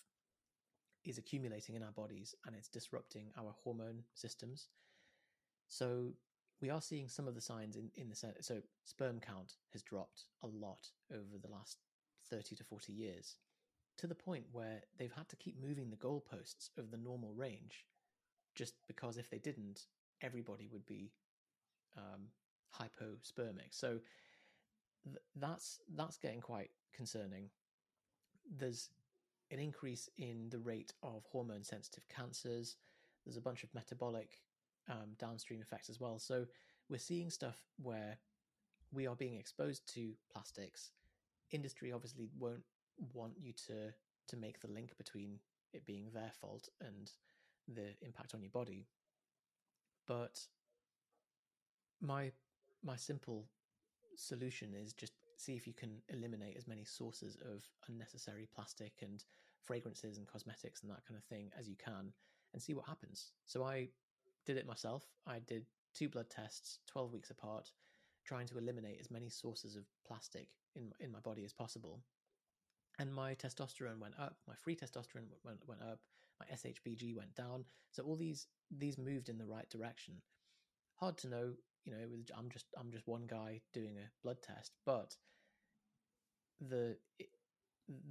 is 1.04 1.18
accumulating 1.18 1.76
in 1.76 1.84
our 1.84 1.92
bodies 1.92 2.36
and 2.46 2.56
it's 2.56 2.68
disrupting 2.68 3.32
our 3.38 3.54
hormone 3.64 4.04
systems. 4.14 4.68
So 5.68 6.14
we 6.62 6.70
are 6.70 6.82
seeing 6.82 7.08
some 7.08 7.28
of 7.28 7.36
the 7.36 7.42
signs 7.42 7.76
in, 7.76 7.90
in 7.96 8.10
the 8.10 8.16
sense 8.16 8.36
so 8.42 8.62
sperm 8.86 9.20
count 9.20 9.54
has 9.74 9.82
dropped 9.82 10.26
a 10.44 10.48
lot 10.48 10.88
over 11.12 11.38
the 11.42 11.50
last 11.50 11.78
30 12.30 12.56
to 12.56 12.64
40 12.64 12.94
years 12.94 13.36
to 13.98 14.08
the 14.08 14.16
point 14.16 14.46
where 14.52 14.82
they've 14.98 15.14
had 15.14 15.30
to 15.30 15.36
keep 15.36 15.62
moving 15.62 15.90
the 15.90 15.96
goalposts 15.96 16.70
of 16.78 16.92
the 16.92 16.98
normal 16.98 17.34
range 17.34 17.86
just 18.56 18.76
because 18.88 19.18
if 19.18 19.30
they 19.30 19.40
didn't 19.40 19.86
everybody 20.22 20.68
would 20.72 20.86
be 20.86 21.12
um, 21.98 22.28
hypospermic 22.80 23.72
so 23.72 24.00
th- 25.06 25.18
that's 25.36 25.80
that's 25.96 26.18
getting 26.18 26.42
quite 26.42 26.72
concerning 26.94 27.50
there's 28.58 28.90
an 29.52 29.60
increase 29.60 30.10
in 30.18 30.48
the 30.50 30.60
rate 30.60 30.94
of 31.04 31.26
hormone 31.32 31.64
sensitive 31.64 32.08
cancers 32.10 32.78
there's 33.26 33.38
a 33.38 33.42
bunch 33.42 33.64
of 33.64 33.74
metabolic 33.74 34.42
um, 34.90 35.16
downstream 35.20 35.62
effects 35.62 35.90
as 35.90 36.00
well. 36.00 36.20
So 36.20 36.46
we're 36.90 36.98
seeing 36.98 37.30
stuff 37.30 37.58
where 37.82 38.18
we 38.92 39.08
are 39.08 39.16
being 39.16 39.36
exposed 39.36 39.88
to 39.96 40.12
plastics. 40.32 40.92
Industry 41.52 41.92
obviously 41.92 42.30
won't 42.38 42.64
want 43.14 43.34
you 43.40 43.54
to 43.68 43.94
to 44.28 44.38
make 44.38 44.62
the 44.62 44.68
link 44.68 44.98
between 44.98 45.40
it 45.74 45.86
being 45.86 46.10
their 46.14 46.32
fault 46.40 46.70
and 46.80 47.12
the 47.68 47.90
impact 48.02 48.34
on 48.34 48.42
your 48.42 48.52
body. 48.52 48.88
But 50.08 50.40
my 52.02 52.32
my 52.84 52.96
simple 52.96 53.46
solution 54.16 54.74
is 54.74 54.94
just 54.94 55.14
see 55.38 55.56
if 55.56 55.66
you 55.66 55.74
can 55.74 56.02
eliminate 56.10 56.56
as 56.58 56.68
many 56.68 56.84
sources 56.84 57.38
of 57.52 57.64
unnecessary 57.88 58.48
plastic 58.54 58.94
and 59.02 59.24
fragrances 59.64 60.18
and 60.18 60.28
cosmetics 60.28 60.82
and 60.82 60.92
that 60.92 61.06
kind 61.08 61.18
of 61.18 61.24
thing 61.24 61.50
as 61.58 61.68
you 61.68 61.76
can 61.76 62.12
and 62.54 62.62
see 62.62 62.74
what 62.74 62.86
happens. 62.86 63.32
So 63.46 63.64
I 63.64 63.90
did 64.46 64.58
it 64.58 64.68
myself. 64.68 65.06
I 65.26 65.40
did 65.40 65.66
two 65.94 66.10
blood 66.10 66.30
tests 66.30 66.80
12 66.88 67.14
weeks 67.14 67.32
apart, 67.32 67.72
trying 68.26 68.48
to 68.48 68.58
eliminate 68.58 68.98
as 69.00 69.12
many 69.12 69.30
sources 69.30 69.76
of 69.76 69.84
plastic 70.06 70.48
in, 70.76 70.92
in 71.00 71.12
my 71.12 71.20
body 71.20 71.44
as 71.44 71.54
possible. 71.54 72.02
And 73.02 73.12
my 73.12 73.34
testosterone 73.34 74.00
went 74.00 74.14
up, 74.20 74.36
my 74.48 74.54
free 74.54 74.76
testosterone 74.76 75.26
went, 75.44 75.58
went 75.68 75.82
up, 75.82 76.02
my 76.40 76.46
SHBG 76.56 77.16
went 77.16 77.34
down. 77.34 77.66
So 77.90 78.04
all 78.04 78.16
these 78.16 78.46
these 78.70 79.00
moved 79.00 79.28
in 79.28 79.40
the 79.40 79.46
right 79.48 79.68
direction. 79.72 80.22
Hard 81.00 81.18
to 81.18 81.28
know, 81.28 81.54
you 81.84 81.92
know, 81.92 82.06
I'm 82.38 82.48
just 82.52 82.68
I'm 82.80 82.92
just 82.92 83.08
one 83.08 83.24
guy 83.26 83.62
doing 83.74 83.96
a 83.98 84.12
blood 84.22 84.38
test, 84.44 84.74
but 84.86 85.16
the 86.60 86.96
it, 87.18 87.30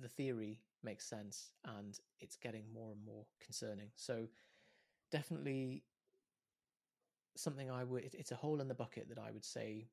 the 0.00 0.08
theory 0.08 0.58
makes 0.82 1.06
sense 1.06 1.52
and 1.64 1.96
it's 2.18 2.34
getting 2.34 2.64
more 2.74 2.90
and 2.90 3.04
more 3.04 3.26
concerning. 3.40 3.90
So 3.94 4.26
definitely 5.12 5.84
something 7.36 7.70
I 7.70 7.84
would. 7.84 8.10
It's 8.12 8.32
a 8.32 8.36
hole 8.36 8.60
in 8.60 8.66
the 8.66 8.74
bucket 8.74 9.08
that 9.08 9.20
I 9.20 9.30
would 9.30 9.44
say. 9.44 9.86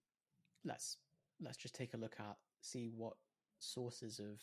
Let's 0.66 0.98
let's 1.40 1.58
just 1.58 1.76
take 1.76 1.94
a 1.94 1.98
look 1.98 2.16
at, 2.20 2.38
see 2.62 2.90
what 2.90 3.14
sources 3.60 4.18
of 4.18 4.42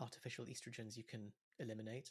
artificial 0.00 0.44
estrogens 0.46 0.96
you 0.96 1.04
can 1.04 1.32
eliminate. 1.58 2.10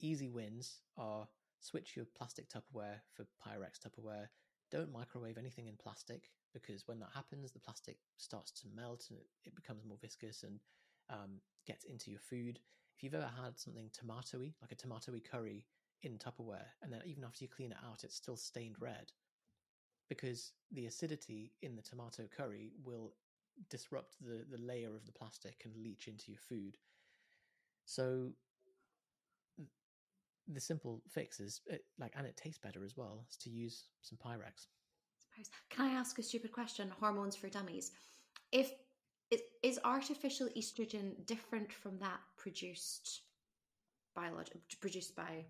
Easy 0.00 0.28
wins 0.28 0.80
are 0.96 1.28
switch 1.60 1.96
your 1.96 2.06
plastic 2.16 2.48
Tupperware 2.48 3.00
for 3.14 3.26
Pyrex 3.46 3.78
Tupperware. 3.78 4.28
Don't 4.70 4.92
microwave 4.92 5.38
anything 5.38 5.66
in 5.66 5.76
plastic 5.76 6.30
because 6.52 6.86
when 6.86 6.98
that 7.00 7.10
happens, 7.14 7.52
the 7.52 7.58
plastic 7.58 7.98
starts 8.16 8.50
to 8.52 8.66
melt 8.74 9.06
and 9.10 9.18
it, 9.44 9.54
becomes 9.54 9.84
more 9.84 9.98
viscous 10.00 10.42
and 10.42 10.60
um, 11.10 11.40
gets 11.66 11.84
into 11.84 12.10
your 12.10 12.20
food. 12.20 12.58
If 12.96 13.02
you've 13.02 13.14
ever 13.14 13.30
had 13.42 13.58
something 13.58 13.90
tomatoey, 13.90 14.54
like 14.60 14.72
a 14.72 14.76
tomatoey 14.76 15.22
curry 15.28 15.66
in 16.02 16.18
Tupperware, 16.18 16.68
and 16.82 16.92
then 16.92 17.00
even 17.04 17.24
after 17.24 17.44
you 17.44 17.48
clean 17.48 17.72
it 17.72 17.78
out, 17.84 18.04
it's 18.04 18.16
still 18.16 18.36
stained 18.36 18.76
red 18.80 19.12
because 20.08 20.52
the 20.72 20.86
acidity 20.86 21.52
in 21.62 21.76
the 21.76 21.82
tomato 21.82 22.24
curry 22.36 22.72
will 22.84 23.14
disrupt 23.70 24.16
the, 24.20 24.44
the 24.50 24.62
layer 24.62 24.94
of 24.94 25.06
the 25.06 25.12
plastic 25.12 25.62
and 25.64 25.74
leach 25.76 26.08
into 26.08 26.30
your 26.30 26.40
food. 26.40 26.76
So 27.84 28.30
the 30.52 30.60
simple 30.60 31.02
fix 31.08 31.40
is 31.40 31.60
it, 31.66 31.84
like, 31.98 32.12
and 32.16 32.26
it 32.26 32.36
tastes 32.36 32.58
better 32.58 32.84
as 32.84 32.96
well, 32.96 33.24
is 33.30 33.36
to 33.38 33.50
use 33.50 33.84
some 34.02 34.18
Pyrex. 34.24 34.66
Can 35.70 35.86
I 35.86 35.92
ask 35.94 36.18
a 36.18 36.22
stupid 36.22 36.52
question? 36.52 36.90
Hormones 37.00 37.36
for 37.36 37.48
dummies. 37.48 37.92
If 38.52 38.72
is 39.62 39.78
artificial 39.84 40.48
estrogen 40.56 41.24
different 41.26 41.72
from 41.72 41.98
that 41.98 42.18
produced 42.36 43.22
biologic 44.14 44.60
produced 44.80 45.14
by 45.14 45.44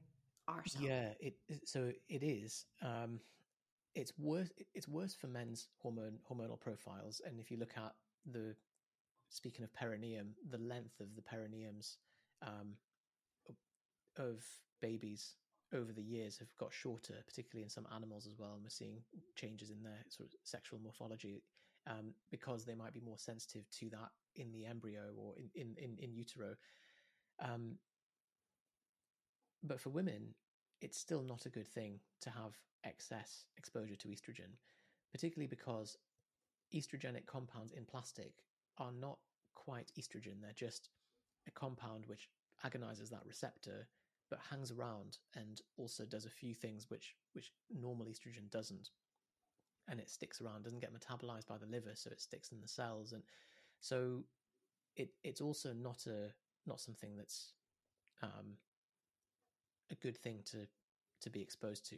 ourselves? 0.49 0.87
Yeah, 0.87 1.11
it 1.19 1.35
so 1.65 1.91
it 2.09 2.23
is. 2.23 2.67
Um, 2.83 3.21
it's 3.95 4.13
worse. 4.19 4.51
It's 4.75 4.87
worse 4.87 5.15
for 5.15 5.29
men's 5.29 5.69
hormone 5.79 6.19
hormonal 6.31 6.61
profiles, 6.61 7.23
and 7.27 7.41
if 7.41 7.51
you 7.51 7.57
look 7.57 7.73
at 7.77 7.95
the 8.31 8.55
speaking 9.31 9.65
of 9.65 9.73
perineum, 9.73 10.35
the 10.51 10.59
length 10.59 11.01
of 11.01 11.09
the 11.17 11.23
perineums 11.23 11.97
um, 12.43 12.75
of 14.17 14.45
babies 14.81 15.35
over 15.73 15.93
the 15.93 16.03
years 16.03 16.39
have 16.39 16.55
got 16.59 16.73
shorter, 16.73 17.15
particularly 17.27 17.63
in 17.63 17.71
some 17.71 17.87
animals 17.95 18.27
as 18.27 18.39
well. 18.39 18.55
And 18.55 18.63
we're 18.63 18.71
seeing 18.71 19.03
changes 19.37 19.71
in 19.71 19.83
their 19.83 19.99
sort 20.09 20.29
of 20.29 20.35
sexual 20.43 20.81
morphology 20.83 21.43
um, 21.87 22.13
because 22.31 22.65
they 22.65 22.75
might 22.75 22.93
be 22.93 23.01
more 23.01 23.19
sensitive 23.19 23.69
to 23.79 23.91
that 23.91 24.11
in 24.37 24.53
the 24.53 24.67
embryo 24.67 25.13
or 25.17 25.35
in 25.37 25.51
in 25.55 25.75
in, 25.79 25.97
in 25.99 26.13
utero. 26.13 26.55
Um, 27.43 27.77
but 29.63 29.81
for 29.81 29.91
women, 29.91 30.35
it's 30.81 30.99
still 30.99 31.23
not 31.23 31.47
a 31.47 31.51
good 31.51 31.69
thing 31.69 32.01
to 32.23 32.31
have 32.31 32.59
excess 32.85 33.45
exposure 33.57 33.97
to 33.97 34.09
estrogen, 34.09 34.57
particularly 35.13 35.47
because 35.47 35.97
estrogenic 36.75 37.27
compounds 37.27 37.73
in 37.73 37.85
plastic 37.85 38.33
are 38.79 38.93
not 38.93 39.19
quite 39.55 39.93
estrogen. 39.99 40.41
They're 40.41 40.53
just 40.55 40.89
a 41.51 41.59
compound 41.59 42.05
which 42.07 42.29
agonizes 42.65 43.11
that 43.11 43.27
receptor 43.27 43.89
but 44.31 44.39
hangs 44.49 44.71
around 44.71 45.19
and 45.35 45.61
also 45.77 46.05
does 46.05 46.25
a 46.25 46.31
few 46.31 46.55
things 46.55 46.87
which 46.89 47.17
which 47.33 47.53
normal 47.71 48.07
estrogen 48.07 48.49
doesn't 48.51 48.91
and 49.89 49.99
it 49.99 50.09
sticks 50.09 50.41
around 50.41 50.63
doesn't 50.63 50.81
get 50.81 50.93
metabolized 50.95 51.47
by 51.47 51.59
the 51.59 51.67
liver 51.67 51.93
so 51.95 52.11
it 52.11 52.21
sticks 52.21 52.53
in 52.53 52.61
the 52.61 52.69
cells 52.69 53.13
and 53.13 53.23
so 53.81 54.23
it 54.97 55.11
it's 55.25 55.41
also 55.41 55.73
not 55.73 56.07
a 56.07 56.33
not 56.67 56.81
something 56.81 57.17
that's 57.17 57.55
um, 58.23 58.57
a 59.91 59.95
good 59.97 60.17
thing 60.17 60.41
to 60.47 60.67
to 61.21 61.31
be 61.31 61.41
exposed 61.43 61.89
to. 61.91 61.97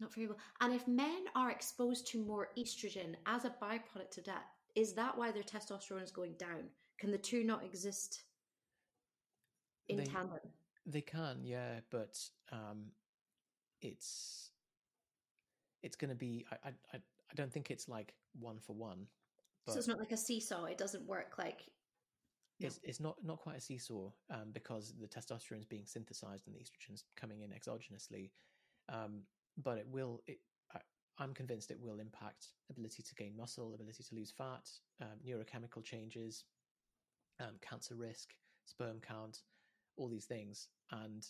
Not 0.00 0.12
very 0.12 0.26
well. 0.26 0.38
And 0.60 0.72
if 0.74 0.88
men 0.88 1.24
are 1.36 1.50
exposed 1.50 2.06
to 2.08 2.24
more 2.24 2.48
estrogen 2.58 3.14
as 3.26 3.44
a 3.44 3.54
byproduct 3.62 4.18
of 4.18 4.24
that, 4.24 4.46
is 4.74 4.92
that 4.94 5.16
why 5.16 5.30
their 5.30 5.44
testosterone 5.44 6.02
is 6.02 6.10
going 6.10 6.32
down? 6.32 6.64
Can 6.98 7.12
the 7.12 7.18
two 7.18 7.44
not 7.44 7.64
exist 7.64 8.24
in 9.88 9.98
they, 9.98 10.04
tandem? 10.04 10.38
They 10.86 11.00
can, 11.00 11.40
yeah, 11.44 11.80
but 11.90 12.18
um, 12.52 12.86
it's 13.82 14.50
it's 15.82 15.96
going 15.96 16.10
to 16.10 16.16
be. 16.16 16.44
I, 16.50 16.68
I 16.68 16.96
I 16.96 17.34
don't 17.34 17.52
think 17.52 17.70
it's 17.70 17.88
like 17.88 18.14
one 18.38 18.58
for 18.58 18.74
one. 18.74 19.06
So 19.66 19.78
it's 19.78 19.88
not 19.88 19.98
like 19.98 20.12
a 20.12 20.16
seesaw. 20.16 20.64
It 20.64 20.78
doesn't 20.78 21.06
work 21.06 21.34
like. 21.38 21.62
No. 22.60 22.66
It's 22.68 22.80
it's 22.82 23.00
not 23.00 23.16
not 23.24 23.38
quite 23.38 23.56
a 23.56 23.60
seesaw 23.60 24.10
um, 24.30 24.50
because 24.52 24.94
the 25.00 25.08
testosterone 25.08 25.58
is 25.58 25.66
being 25.66 25.86
synthesized 25.86 26.46
and 26.46 26.54
the 26.54 26.60
estrogens 26.60 27.02
coming 27.16 27.40
in 27.40 27.50
exogenously, 27.50 28.30
um, 28.88 29.22
but 29.62 29.78
it 29.78 29.86
will. 29.88 30.22
It, 30.26 30.40
I, 30.74 30.78
I'm 31.18 31.34
convinced 31.34 31.70
it 31.70 31.80
will 31.80 31.98
impact 31.98 32.48
ability 32.70 33.02
to 33.02 33.14
gain 33.14 33.36
muscle, 33.36 33.74
ability 33.74 34.02
to 34.02 34.14
lose 34.14 34.30
fat, 34.30 34.68
um, 35.00 35.18
neurochemical 35.26 35.82
changes, 35.82 36.44
um, 37.40 37.54
cancer 37.60 37.94
risk, 37.94 38.34
sperm 38.66 39.00
count, 39.00 39.42
all 39.96 40.08
these 40.08 40.26
things, 40.26 40.68
and 40.90 41.26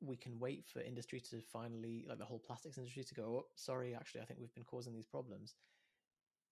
we 0.00 0.16
can 0.16 0.38
wait 0.38 0.66
for 0.66 0.80
industry 0.80 1.20
to 1.20 1.40
finally, 1.40 2.04
like 2.08 2.18
the 2.18 2.24
whole 2.24 2.38
plastics 2.38 2.78
industry, 2.78 3.04
to 3.04 3.14
go, 3.14 3.22
oh, 3.22 3.46
sorry, 3.54 3.94
actually, 3.94 4.20
I 4.20 4.24
think 4.24 4.40
we've 4.40 4.54
been 4.54 4.64
causing 4.64 4.94
these 4.94 5.06
problems, 5.06 5.54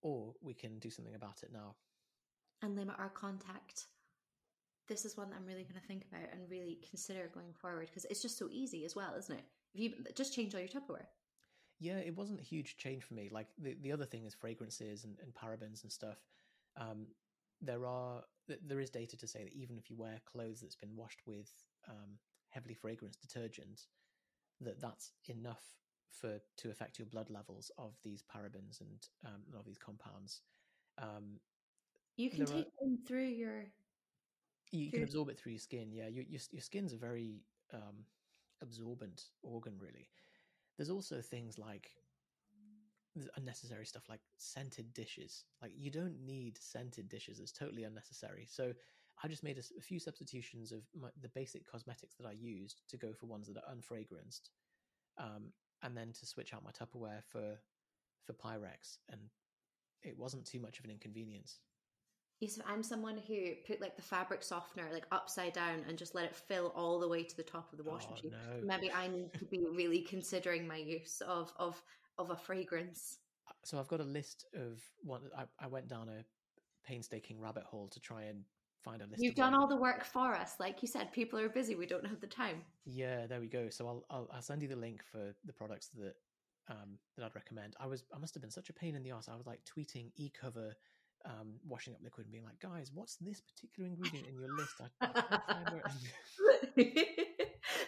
or 0.03 0.35
we 0.41 0.55
can 0.55 0.79
do 0.79 0.91
something 0.91 1.15
about 1.15 1.43
it 1.43 1.51
now 1.53 1.77
and 2.63 2.77
limit 2.77 2.95
our 2.99 3.11
contact. 3.11 3.87
This 4.89 5.05
is 5.05 5.17
one 5.17 5.31
that 5.31 5.37
I'm 5.37 5.47
really 5.47 5.65
going 5.65 5.81
to 5.81 5.87
think 5.87 6.05
about 6.11 6.33
and 6.33 6.49
really 6.51 6.79
consider 6.89 7.31
going 7.35 7.53
forward 7.53 7.89
because 7.89 8.05
it's 8.07 8.23
just 8.23 8.39
so 8.39 8.49
easy 8.51 8.85
as 8.85 8.97
well, 8.97 9.15
isn't 9.19 9.35
it? 9.35 9.45
If 9.75 9.81
you 9.81 9.93
just 10.15 10.35
change 10.35 10.55
all 10.55 10.61
your 10.61 10.69
Tupperware. 10.69 11.07
Yeah, 11.79 11.99
it 11.99 12.17
wasn't 12.17 12.41
a 12.41 12.45
huge 12.45 12.77
change 12.77 13.03
for 13.03 13.15
me. 13.15 13.29
Like 13.31 13.49
the, 13.59 13.77
the 13.83 13.93
other 13.93 14.05
thing 14.05 14.25
is 14.25 14.35
fragrances 14.35 15.05
and, 15.05 15.17
and 15.23 15.33
parabens 15.35 15.83
and 15.83 15.91
stuff. 15.91 16.19
Um, 16.77 17.07
there 17.63 17.87
are 17.87 18.23
there 18.67 18.81
is 18.81 18.91
data 18.91 19.17
to 19.17 19.27
say 19.27 19.45
that 19.45 19.53
even 19.55 19.79
if 19.79 19.89
you 19.89 19.97
wear 19.97 20.21
clothes 20.31 20.61
that's 20.61 20.75
been 20.75 20.95
washed 20.97 21.21
with 21.27 21.49
um, 21.89 22.19
heavily 22.51 22.75
fragranced 22.75 23.21
detergent, 23.21 23.83
that 24.61 24.81
that's 24.81 25.13
enough 25.29 25.65
for 26.11 26.39
to 26.59 26.71
affect 26.71 26.99
your 26.99 27.07
blood 27.07 27.31
levels 27.31 27.71
of 27.79 27.95
these 28.05 28.23
parabens 28.23 28.81
and 28.81 29.09
um, 29.25 29.43
of 29.59 29.65
these 29.65 29.79
compounds. 29.79 30.43
Um, 30.99 31.41
you 32.17 32.31
can 32.31 32.45
take 32.45 32.67
are, 32.67 32.85
them 32.85 32.99
through 33.07 33.29
your. 33.29 33.67
You 34.71 34.91
through... 34.91 34.99
can 34.99 35.03
absorb 35.05 35.29
it 35.29 35.39
through 35.39 35.53
your 35.53 35.61
skin. 35.61 35.91
Yeah, 35.93 36.09
your 36.09 36.25
your, 36.25 36.41
your 36.51 36.63
skin's 36.63 36.93
a 36.93 36.97
very 36.97 37.43
um, 37.73 38.05
absorbent 38.61 39.25
organ, 39.43 39.75
really. 39.79 40.09
There's 40.77 40.91
also 40.91 41.21
things 41.21 41.59
like 41.59 41.91
unnecessary 43.37 43.87
stuff 43.87 44.09
like 44.09 44.21
scented 44.39 44.93
dishes. 44.95 45.45
Like 45.61 45.73
you 45.77 45.91
don't 45.91 46.25
need 46.25 46.59
scented 46.59 47.09
dishes; 47.09 47.41
it's 47.41 47.53
totally 47.53 47.85
unnecessary. 47.85 48.47
So 48.51 48.73
I 49.23 49.29
just 49.29 49.45
made 49.45 49.59
a, 49.59 49.63
a 49.79 49.83
few 49.83 49.99
substitutions 49.99 50.73
of 50.73 50.83
my, 50.99 51.09
the 51.21 51.29
basic 51.29 51.71
cosmetics 51.71 52.15
that 52.17 52.27
I 52.27 52.33
used 52.33 52.83
to 52.89 52.97
go 52.97 53.13
for 53.13 53.27
ones 53.27 53.49
that 53.49 53.57
are 53.57 53.75
unfragranced, 53.75 54.51
um, 55.19 55.53
and 55.83 55.97
then 55.97 56.13
to 56.13 56.27
switch 56.27 56.55
out 56.55 56.65
my 56.65 56.71
Tupperware 56.71 57.23
for 57.31 57.57
for 58.25 58.33
Pyrex, 58.33 58.99
and 59.11 59.21
it 60.03 60.19
wasn't 60.19 60.47
too 60.47 60.61
much 60.61 60.79
of 60.79 60.85
an 60.85 60.91
inconvenience. 60.91 61.59
Yes, 62.41 62.59
I'm 62.67 62.83
someone 62.83 63.19
who 63.29 63.53
put 63.69 63.81
like 63.81 63.95
the 63.95 64.03
fabric 64.03 64.43
softener 64.43 64.89
like 64.93 65.07
upside 65.13 65.53
down 65.53 65.85
and 65.89 65.97
just 65.97 66.13
let 66.13 66.25
it 66.25 66.35
fill 66.35 66.73
all 66.75 66.99
the 66.99 67.07
way 67.07 67.23
to 67.23 67.37
the 67.37 67.45
top 67.45 67.71
of 67.71 67.79
the 67.79 67.85
washing 67.85 68.11
oh, 68.11 68.15
machine. 68.15 68.33
No. 68.33 68.67
Maybe 68.67 68.91
I 68.91 69.07
need 69.07 69.33
to 69.35 69.45
be 69.45 69.65
really 69.73 70.01
considering 70.01 70.67
my 70.67 70.77
use 70.77 71.21
of 71.21 71.53
of 71.57 71.81
of 72.19 72.31
a 72.31 72.37
fragrance. 72.37 73.19
Uh, 73.49 73.53
so 73.65 73.79
I've 73.79 73.89
got 73.89 74.01
a 74.01 74.05
list 74.05 74.47
of 74.55 74.81
one. 75.03 75.23
I, 75.37 75.45
I 75.61 75.67
went 75.67 75.89
down 75.89 76.09
a 76.09 76.25
painstaking 76.87 77.41
rabbit 77.41 77.65
hole 77.65 77.89
to 77.89 78.01
try 78.01 78.23
and 78.25 78.45
find 78.83 79.03
a 79.03 79.07
list. 79.07 79.23
You've 79.23 79.35
done 79.35 79.55
all 79.55 79.67
the 79.67 79.77
work 79.77 80.05
for 80.05 80.35
us, 80.35 80.55
like 80.59 80.83
you 80.83 80.89
said. 80.89 81.13
People 81.13 81.39
are 81.39 81.49
busy; 81.49 81.75
we 81.75 81.87
don't 81.87 82.07
have 82.07 82.21
the 82.21 82.27
time. 82.27 82.63
Yeah, 82.85 83.27
there 83.27 83.41
we 83.41 83.49
go. 83.49 83.69
So 83.71 83.87
I'll 83.87 84.05
I'll, 84.11 84.29
I'll 84.35 84.43
send 84.43 84.63
you 84.63 84.69
the 84.69 84.77
link 84.77 85.03
for 85.11 85.35
the 85.45 85.53
products 85.53 85.91
that 85.99 86.15
um 86.69 86.99
that 87.17 87.25
I'd 87.25 87.35
recommend. 87.35 87.75
I 87.81 87.87
was 87.87 88.05
I 88.15 88.19
must 88.19 88.35
have 88.35 88.43
been 88.43 88.51
such 88.51 88.71
a 88.71 88.73
pain 88.73 88.95
in 88.95 89.03
the 89.03 89.11
ass. 89.11 89.29
I 89.29 89.37
was 89.37 89.47
like 89.47 89.61
tweeting 89.65 90.11
Ecover 90.21 90.75
um, 91.25 91.55
washing 91.67 91.95
up 91.95 92.01
liquid 92.03 92.27
and 92.27 92.33
being 92.33 92.45
like, 92.45 92.59
guys, 92.61 92.91
what's 92.93 93.17
this 93.17 93.41
particular 93.41 93.89
ingredient 93.89 94.29
in 94.29 94.39
your 94.39 94.55
list? 94.57 94.75
I, 94.81 95.09
I 95.49 95.83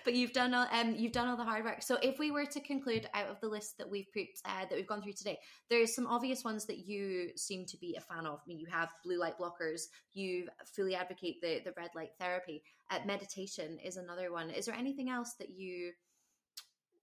but 0.05 0.15
you've 0.15 0.33
done 0.33 0.55
all 0.55 0.67
um, 0.71 0.95
you've 0.97 1.13
done 1.13 1.29
all 1.29 1.37
the 1.37 1.45
hard 1.45 1.65
work. 1.65 1.83
So 1.83 1.97
if 2.03 2.19
we 2.19 2.31
were 2.31 2.47
to 2.47 2.61
conclude 2.61 3.09
out 3.15 3.27
of 3.27 3.41
the 3.41 3.49
list 3.49 3.79
that 3.79 3.91
we've 3.91 4.13
put 4.13 4.27
uh, 4.45 4.67
that 4.69 4.73
we've 4.73 4.87
gone 4.87 5.03
through 5.03 5.15
today, 5.15 5.39
there's 5.71 5.95
some 5.95 6.07
obvious 6.07 6.45
ones 6.45 6.67
that 6.67 6.87
you 6.87 7.31
seem 7.37 7.65
to 7.67 7.77
be 7.79 7.97
a 7.97 8.01
fan 8.01 8.27
of. 8.27 8.41
I 8.45 8.47
mean, 8.47 8.59
you 8.59 8.67
have 8.71 8.91
blue 9.05 9.19
light 9.19 9.39
blockers. 9.39 9.83
You 10.13 10.49
fully 10.75 10.95
advocate 10.95 11.41
the 11.41 11.61
the 11.65 11.73
red 11.77 11.91
light 11.95 12.11
therapy. 12.21 12.63
Uh, 12.91 12.99
meditation 13.07 13.79
is 13.85 13.97
another 13.97 14.31
one. 14.33 14.51
Is 14.51 14.67
there 14.67 14.75
anything 14.75 15.09
else 15.09 15.35
that 15.39 15.51
you 15.51 15.93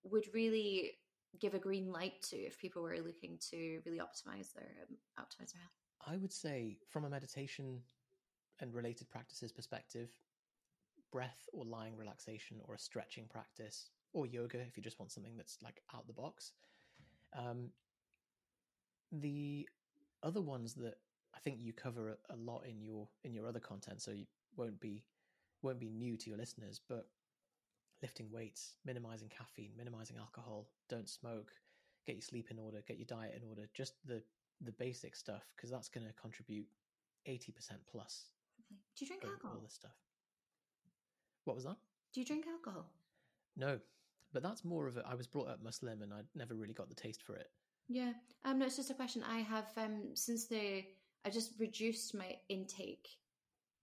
would 0.03 0.25
really 0.33 0.91
give 1.39 1.53
a 1.53 1.59
green 1.59 1.91
light 1.91 2.21
to 2.21 2.35
if 2.35 2.59
people 2.59 2.81
were 2.81 2.97
looking 2.97 3.37
to 3.49 3.79
really 3.85 3.99
optimize 3.99 4.53
their 4.53 4.69
um, 4.89 4.97
optimize 5.19 5.53
their 5.53 5.61
health? 5.61 5.81
I 6.07 6.17
would 6.17 6.33
say, 6.33 6.77
from 6.89 7.05
a 7.05 7.09
meditation 7.09 7.81
and 8.59 8.73
related 8.73 9.09
practices 9.09 9.51
perspective, 9.51 10.09
breath 11.11 11.47
or 11.53 11.65
lying 11.65 11.95
relaxation 11.97 12.57
or 12.63 12.75
a 12.75 12.79
stretching 12.79 13.25
practice 13.29 13.89
or 14.13 14.25
yoga 14.25 14.59
if 14.59 14.77
you 14.77 14.83
just 14.83 14.99
want 14.99 15.11
something 15.11 15.35
that's 15.37 15.57
like 15.63 15.81
out 15.93 16.07
the 16.07 16.13
box. 16.13 16.51
Um, 17.37 17.69
the 19.11 19.67
other 20.23 20.41
ones 20.41 20.73
that 20.75 20.95
I 21.35 21.39
think 21.39 21.57
you 21.59 21.73
cover 21.73 22.09
a, 22.09 22.33
a 22.33 22.37
lot 22.37 22.63
in 22.65 22.81
your 22.81 23.07
in 23.23 23.33
your 23.33 23.47
other 23.47 23.59
content, 23.59 24.01
so 24.01 24.11
you 24.11 24.25
won't 24.55 24.79
be 24.79 25.03
won't 25.61 25.79
be 25.79 25.89
new 25.89 26.17
to 26.17 26.29
your 26.29 26.37
listeners, 26.37 26.81
but 26.87 27.07
lifting 28.01 28.27
weights, 28.31 28.75
minimizing 28.85 29.29
caffeine, 29.29 29.71
minimizing 29.77 30.17
alcohol, 30.17 30.67
don't 30.89 31.07
smoke, 31.07 31.51
get 32.05 32.15
your 32.15 32.23
sleep 32.23 32.47
in 32.49 32.57
order, 32.57 32.83
get 32.87 32.97
your 32.97 33.05
diet 33.05 33.39
in 33.41 33.47
order, 33.47 33.69
just 33.73 33.93
the 34.05 34.21
the 34.63 34.71
basic 34.73 35.15
stuff 35.15 35.43
because 35.55 35.71
that's 35.71 35.89
going 35.89 36.05
to 36.05 36.13
contribute 36.13 36.67
80% 37.27 37.53
plus. 37.91 38.25
Do 38.95 39.05
you 39.05 39.07
drink 39.07 39.23
alcohol? 39.25 39.55
All 39.55 39.61
this 39.63 39.73
stuff. 39.73 39.95
What 41.45 41.55
was 41.55 41.65
that? 41.65 41.77
Do 42.13 42.19
you 42.19 42.25
drink 42.25 42.45
alcohol? 42.47 42.85
No, 43.57 43.79
but 44.33 44.43
that's 44.43 44.63
more 44.63 44.87
of 44.87 44.97
a. 44.97 45.05
I 45.07 45.15
was 45.15 45.27
brought 45.27 45.49
up 45.49 45.63
Muslim 45.63 46.01
and 46.01 46.13
I 46.13 46.21
never 46.35 46.55
really 46.55 46.73
got 46.73 46.89
the 46.89 46.95
taste 46.95 47.23
for 47.23 47.35
it. 47.35 47.49
Yeah, 47.87 48.13
um, 48.45 48.59
no, 48.59 48.65
it's 48.65 48.77
just 48.77 48.91
a 48.91 48.95
question. 48.95 49.23
I 49.29 49.39
have 49.39 49.67
um 49.77 50.11
since 50.13 50.47
the 50.47 50.83
I 51.25 51.29
just 51.29 51.53
reduced 51.59 52.15
my 52.15 52.35
intake 52.49 53.07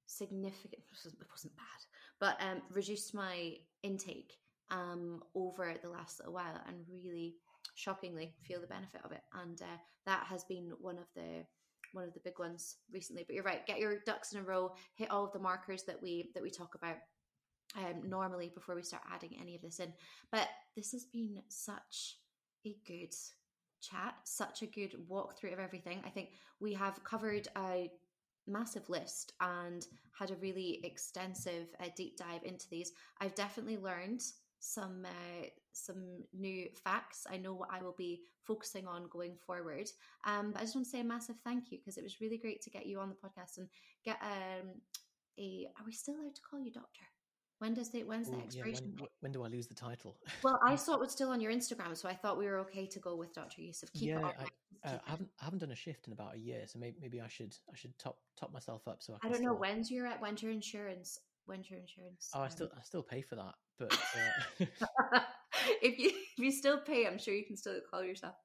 significant. 0.07 0.83
It 1.05 1.27
wasn't 1.31 1.57
bad, 1.57 1.81
but 2.19 2.37
um 2.41 2.63
reduced 2.71 3.15
my 3.15 3.55
intake 3.83 4.39
um 4.71 5.23
over 5.35 5.75
the 5.83 5.91
last 5.91 6.21
little 6.21 6.35
while 6.35 6.61
and 6.67 6.85
really 6.89 7.37
shockingly 7.75 8.35
feel 8.43 8.61
the 8.61 8.67
benefit 8.67 9.01
of 9.05 9.13
it 9.13 9.23
and 9.45 9.63
uh, 9.63 9.77
that 10.05 10.25
has 10.29 10.43
been 10.45 10.73
one 10.81 10.99
of 10.99 11.07
the 11.15 11.45
one 11.93 12.05
of 12.05 12.13
the 12.13 12.21
big 12.21 12.39
ones 12.39 12.77
recently 12.93 13.25
but 13.25 13.35
you're 13.35 13.45
right 13.45 13.67
get 13.67 13.79
your 13.79 14.01
ducks 14.05 14.33
in 14.33 14.41
a 14.41 14.43
row 14.43 14.73
hit 14.97 15.11
all 15.11 15.25
of 15.25 15.33
the 15.33 15.39
markers 15.39 15.85
that 15.85 16.03
we 16.03 16.31
that 16.35 16.43
we 16.43 16.51
talk 16.51 16.75
about 16.75 16.97
um, 17.79 18.09
normally 18.09 18.51
before 18.55 18.75
we 18.75 18.83
start 18.83 19.03
adding 19.13 19.31
any 19.41 19.55
of 19.55 19.63
this 19.63 19.79
in 19.79 19.93
but 20.31 20.49
this 20.77 20.93
has 20.93 21.05
been 21.05 21.41
such 21.49 22.17
a 22.67 22.77
good 22.87 23.15
chat 23.81 24.15
such 24.25 24.63
a 24.63 24.67
good 24.67 24.95
walkthrough 25.11 25.53
of 25.53 25.59
everything 25.59 26.01
i 26.05 26.11
think 26.11 26.31
we 26.61 26.75
have 26.75 27.03
covered 27.05 27.49
a 27.57 27.91
massive 28.47 28.89
list 28.89 29.33
and 29.41 29.87
had 30.19 30.31
a 30.31 30.37
really 30.37 30.81
extensive 30.83 31.69
uh, 31.81 31.89
deep 31.97 32.17
dive 32.17 32.43
into 32.45 32.67
these 32.71 32.93
i've 33.21 33.35
definitely 33.35 33.79
learned 33.79 34.23
some 34.61 35.05
uh, 35.05 35.47
some 35.73 36.25
new 36.37 36.69
facts. 36.85 37.27
I 37.31 37.37
know 37.37 37.55
what 37.55 37.69
I 37.73 37.83
will 37.83 37.95
be 37.97 38.23
focusing 38.45 38.87
on 38.87 39.09
going 39.11 39.37
forward. 39.47 39.89
Um, 40.25 40.53
but 40.53 40.61
I 40.61 40.65
just 40.65 40.75
want 40.75 40.87
to 40.87 40.91
say 40.91 41.01
a 41.01 41.05
massive 41.05 41.37
thank 41.45 41.71
you 41.71 41.79
because 41.79 41.97
it 41.97 42.03
was 42.03 42.21
really 42.21 42.39
great 42.39 42.61
to 42.63 42.71
get 42.71 42.87
you 42.87 42.99
on 43.01 43.09
the 43.09 43.15
podcast 43.15 43.59
and 43.59 43.69
get 44.05 44.19
um, 44.23 44.69
a. 45.39 45.69
Are 45.79 45.87
we 45.87 45.93
still 45.93 46.15
allowed 46.15 46.35
to 46.35 46.43
call 46.43 46.61
you 46.61 46.73
doctor? 46.73 47.05
When 47.59 47.75
does 47.75 47.91
the 47.91 48.05
when's 48.05 48.31
the 48.31 48.39
expiration? 48.39 48.93
Yeah, 48.95 49.01
when, 49.01 49.09
when, 49.21 49.33
do 49.33 49.43
I 49.43 49.49
lose 49.49 49.67
the 49.67 49.75
title? 49.75 50.17
well, 50.43 50.61
I 50.65 50.77
saw 50.77 50.95
it 50.95 51.01
was 51.01 51.11
still 51.11 51.31
on 51.31 51.41
your 51.41 51.53
Instagram, 51.53 51.97
so 51.97 52.09
I 52.09 52.15
thought 52.15 52.39
we 52.39 52.47
were 52.47 52.59
okay 52.61 52.87
to 52.87 52.99
go 53.01 53.17
with 53.17 53.33
Doctor 53.33 53.63
Yusuf. 53.63 53.93
Keep 53.95 54.11
yeah, 54.11 54.19
I, 54.19 54.89
uh, 54.89 54.99
I, 55.07 55.11
haven't 55.11 55.29
I 55.41 55.45
haven't 55.45 55.59
done 55.59 55.73
a 55.73 55.77
shift 55.77 56.07
in 56.07 56.13
about 56.13 56.37
a 56.37 56.39
year, 56.39 56.63
so 56.67 56.79
maybe 56.79 56.97
maybe 57.01 57.21
I 57.21 57.27
should 57.27 57.57
I 57.73 57.77
should 57.77 57.99
top 57.99 58.19
top 58.39 58.53
myself 58.53 58.87
up. 58.87 58.99
So 59.01 59.15
I, 59.15 59.27
I 59.27 59.29
don't 59.29 59.39
still... 59.39 59.53
know 59.53 59.59
when's 59.59 59.91
your 59.91 60.09
when's 60.21 60.43
your 60.43 60.53
insurance 60.53 61.19
when's 61.47 61.69
your 61.69 61.81
insurance? 61.81 62.31
Oh, 62.35 62.41
I 62.41 62.49
still 62.49 62.69
I 62.77 62.83
still 62.83 63.03
pay 63.03 63.23
for 63.23 63.35
that, 63.35 63.55
but 63.79 63.93
uh... 65.15 65.21
if 65.83 65.99
you 65.99 66.11
if 66.11 66.39
you 66.39 66.53
still 66.53 66.79
pay, 66.79 67.07
I'm 67.07 67.19
sure 67.19 67.35
you 67.35 67.45
can 67.45 67.57
still 67.57 67.81
call 67.91 68.05
yourself. 68.05 68.37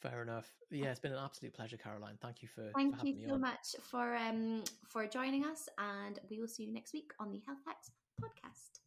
Fair 0.00 0.22
enough. 0.22 0.50
Yeah, 0.70 0.86
it's 0.86 1.00
been 1.00 1.12
an 1.12 1.22
absolute 1.22 1.52
pleasure, 1.52 1.76
Caroline. 1.76 2.16
Thank 2.22 2.42
you 2.42 2.48
for 2.48 2.70
thank 2.74 2.98
for 2.98 3.06
you 3.06 3.28
so 3.28 3.34
on. 3.34 3.40
much 3.42 3.76
for 3.82 4.16
um 4.16 4.64
for 4.88 5.06
joining 5.06 5.44
us, 5.44 5.68
and 5.76 6.18
we 6.30 6.40
will 6.40 6.48
see 6.48 6.64
you 6.64 6.72
next 6.72 6.94
week 6.94 7.12
on 7.20 7.30
the 7.30 7.42
Health 7.46 7.60
Hacks 7.66 7.90
podcast. 8.22 8.80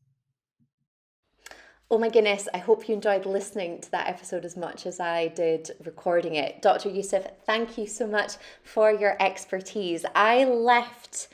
Oh 1.91 1.99
my 1.99 2.09
goodness, 2.09 2.47
I 2.53 2.57
hope 2.57 2.89
you 2.89 2.95
enjoyed 2.95 3.25
listening 3.25 3.79
to 3.81 3.91
that 3.91 4.07
episode 4.07 4.43
as 4.43 4.57
much 4.57 4.85
as 4.85 4.99
I 4.99 5.27
did 5.27 5.71
recording 5.83 6.35
it. 6.35 6.61
Dr. 6.61 6.89
Yusuf, 6.89 7.25
thank 7.45 7.77
you 7.77 7.85
so 7.85 8.07
much 8.07 8.33
for 8.63 8.91
your 8.91 9.15
expertise. 9.21 10.03
I 10.15 10.45
left 10.45 11.27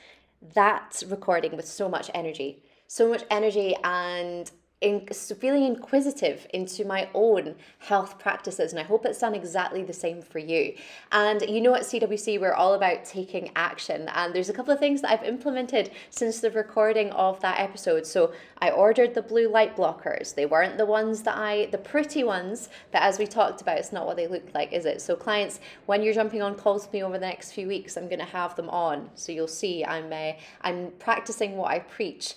that 0.54 1.02
recording 1.08 1.56
with 1.56 1.66
so 1.66 1.88
much 1.88 2.10
energy, 2.12 2.64
so 2.86 3.08
much 3.08 3.24
energy 3.30 3.74
and 3.82 4.50
in, 4.82 5.06
feeling 5.06 5.64
inquisitive 5.64 6.46
into 6.52 6.84
my 6.84 7.08
own 7.14 7.54
health 7.78 8.18
practices, 8.18 8.72
and 8.72 8.80
I 8.80 8.82
hope 8.82 9.06
it's 9.06 9.20
done 9.20 9.34
exactly 9.34 9.82
the 9.82 9.92
same 9.92 10.20
for 10.20 10.38
you. 10.38 10.74
And 11.12 11.42
you 11.42 11.60
know, 11.60 11.74
at 11.74 11.82
CWC, 11.82 12.40
we're 12.40 12.52
all 12.52 12.74
about 12.74 13.04
taking 13.04 13.50
action, 13.56 14.08
and 14.14 14.34
there's 14.34 14.48
a 14.48 14.52
couple 14.52 14.72
of 14.72 14.78
things 14.78 15.00
that 15.02 15.10
I've 15.10 15.24
implemented 15.24 15.90
since 16.10 16.40
the 16.40 16.50
recording 16.50 17.10
of 17.12 17.40
that 17.40 17.60
episode. 17.60 18.06
So 18.06 18.32
I 18.58 18.70
ordered 18.70 19.14
the 19.14 19.22
blue 19.22 19.48
light 19.48 19.76
blockers. 19.76 20.34
They 20.34 20.46
weren't 20.46 20.76
the 20.78 20.86
ones 20.86 21.22
that 21.22 21.36
I, 21.36 21.66
the 21.66 21.78
pretty 21.78 22.24
ones, 22.24 22.68
but 22.90 23.02
as 23.02 23.18
we 23.18 23.26
talked 23.26 23.62
about, 23.62 23.78
it's 23.78 23.92
not 23.92 24.06
what 24.06 24.16
they 24.16 24.26
look 24.26 24.48
like, 24.54 24.72
is 24.72 24.84
it? 24.84 25.00
So 25.00 25.14
clients, 25.14 25.60
when 25.86 26.02
you're 26.02 26.14
jumping 26.14 26.42
on 26.42 26.56
calls 26.56 26.82
with 26.82 26.92
me 26.92 27.02
over 27.02 27.18
the 27.18 27.26
next 27.26 27.52
few 27.52 27.68
weeks, 27.68 27.96
I'm 27.96 28.08
going 28.08 28.18
to 28.18 28.24
have 28.24 28.56
them 28.56 28.68
on, 28.68 29.10
so 29.14 29.32
you'll 29.32 29.48
see 29.48 29.84
I'm 29.84 30.12
uh, 30.12 30.32
I'm 30.62 30.90
practicing 30.98 31.56
what 31.56 31.70
I 31.70 31.78
preach. 31.78 32.34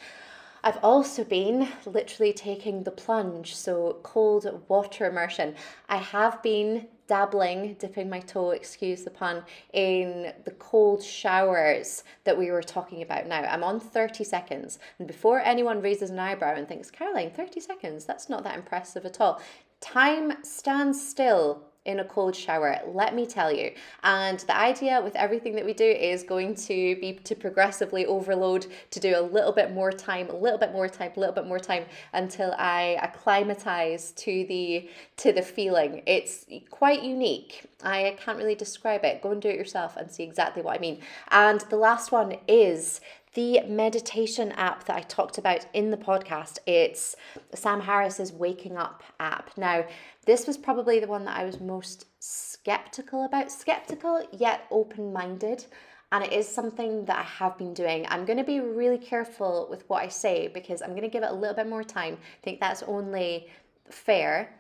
I've 0.66 0.84
also 0.84 1.24
been 1.24 1.68
literally 1.86 2.34
taking 2.34 2.82
the 2.82 2.92
plunge, 2.92 3.56
so 3.56 4.00
cold 4.02 4.48
water 4.68 5.06
immersion. 5.06 5.54
I 5.88 5.98
have 5.98 6.42
been 6.42 6.88
dabbling, 7.06 7.76
dipping 7.76 8.10
my 8.10 8.20
toe, 8.20 8.50
excuse 8.50 9.04
the 9.04 9.12
pun, 9.12 9.44
in 9.74 10.34
the 10.44 10.56
cold 10.58 11.04
showers 11.04 12.04
that 12.24 12.36
we 12.36 12.50
were 12.50 12.64
talking 12.64 13.04
about 13.04 13.28
now. 13.28 13.42
I'm 13.42 13.64
on 13.64 13.80
30 13.80 14.24
seconds. 14.24 14.80
And 14.98 15.08
before 15.08 15.40
anyone 15.40 15.84
raises 15.84 16.10
an 16.10 16.18
eyebrow 16.18 16.56
and 16.56 16.68
thinks, 16.68 16.90
Caroline, 16.90 17.30
30 17.30 17.60
seconds, 17.60 18.06
that's 18.06 18.28
not 18.28 18.44
that 18.44 18.58
impressive 18.58 19.06
at 19.06 19.22
all. 19.22 19.40
Time 19.82 20.44
stands 20.44 21.08
still 21.08 21.62
in 21.86 22.00
a 22.00 22.04
cold 22.04 22.36
shower, 22.36 22.80
let 22.88 23.14
me 23.16 23.26
tell 23.28 23.52
you. 23.52 23.72
And 24.04 24.40
the 24.40 24.58
idea 24.58 25.02
with 25.02 25.16
everything 25.16 25.56
that 25.56 25.66
we 25.66 25.74
do 25.74 25.86
is 25.86 26.24
going 26.24 26.56
to 26.56 26.96
be 26.96 27.14
to 27.24 27.36
progressively 27.36 28.06
overload 28.08 28.66
to 28.90 29.00
do 29.00 29.18
a 29.18 29.22
little 29.22 29.52
bit 29.52 29.72
more 29.72 29.92
time, 29.92 30.30
a 30.30 30.36
little 30.36 30.58
bit 30.58 30.72
more 30.72 30.90
time, 30.90 31.12
a 31.16 31.20
little 31.20 31.36
bit 31.36 31.46
more 31.46 31.60
time 31.60 31.86
until 32.14 32.54
I 32.58 32.98
acclimatize 33.02 34.12
to 34.14 34.46
the 34.48 34.90
to 35.18 35.32
the 35.32 35.44
feeling. 35.44 36.02
It's 36.08 36.46
quite 36.72 37.04
unique. 37.04 37.66
I 37.84 38.18
can't 38.20 38.38
really 38.38 38.56
describe 38.56 39.04
it. 39.04 39.22
Go 39.22 39.32
and 39.32 39.42
do 39.42 39.50
it 39.50 39.56
yourself 39.56 39.96
and 39.96 40.10
see 40.10 40.24
exactly 40.24 40.64
what 40.64 40.78
I 40.78 40.80
mean. 40.80 41.02
And 41.30 41.62
the 41.70 41.78
last 41.78 42.12
one 42.12 42.38
is 42.48 43.00
the 43.36 43.62
meditation 43.68 44.54
app 44.54 44.86
that 44.86 44.96
I 44.96 45.02
talked 45.02 45.38
about 45.38 45.68
in 45.74 45.92
the 45.92 45.98
podcast. 45.98 46.58
It's 46.66 47.18
Sam 47.54 47.82
Harris's 47.82 48.32
Waking 48.32 48.78
Up 48.78 49.04
app. 49.20 49.52
Now, 49.58 49.86
this 50.26 50.48
was 50.48 50.58
probably 50.58 51.00
the 51.00 51.08
one 51.08 51.26
that 51.26 51.38
I 51.38 51.44
was 51.44 51.60
most 51.60 52.06
skeptical 52.20 53.26
about, 53.26 53.52
skeptical 53.52 54.26
yet 54.32 54.66
open 54.72 55.12
minded. 55.12 55.66
And 56.14 56.24
it 56.24 56.32
is 56.32 56.48
something 56.48 57.04
that 57.06 57.18
I 57.18 57.24
have 57.24 57.58
been 57.58 57.74
doing. 57.74 58.06
I'm 58.08 58.24
going 58.24 58.38
to 58.38 58.46
be 58.46 58.62
really 58.62 58.98
careful 58.98 59.68
with 59.70 59.84
what 59.90 60.02
I 60.02 60.08
say 60.08 60.48
because 60.48 60.82
I'm 60.82 60.92
going 60.92 61.02
to 61.02 61.10
give 61.10 61.24
it 61.24 61.32
a 61.32 61.34
little 61.34 61.56
bit 61.56 61.68
more 61.68 61.84
time. 61.84 62.18
I 62.42 62.44
think 62.44 62.62
that's 62.62 62.84
only 62.84 63.50
fair. 63.90 64.56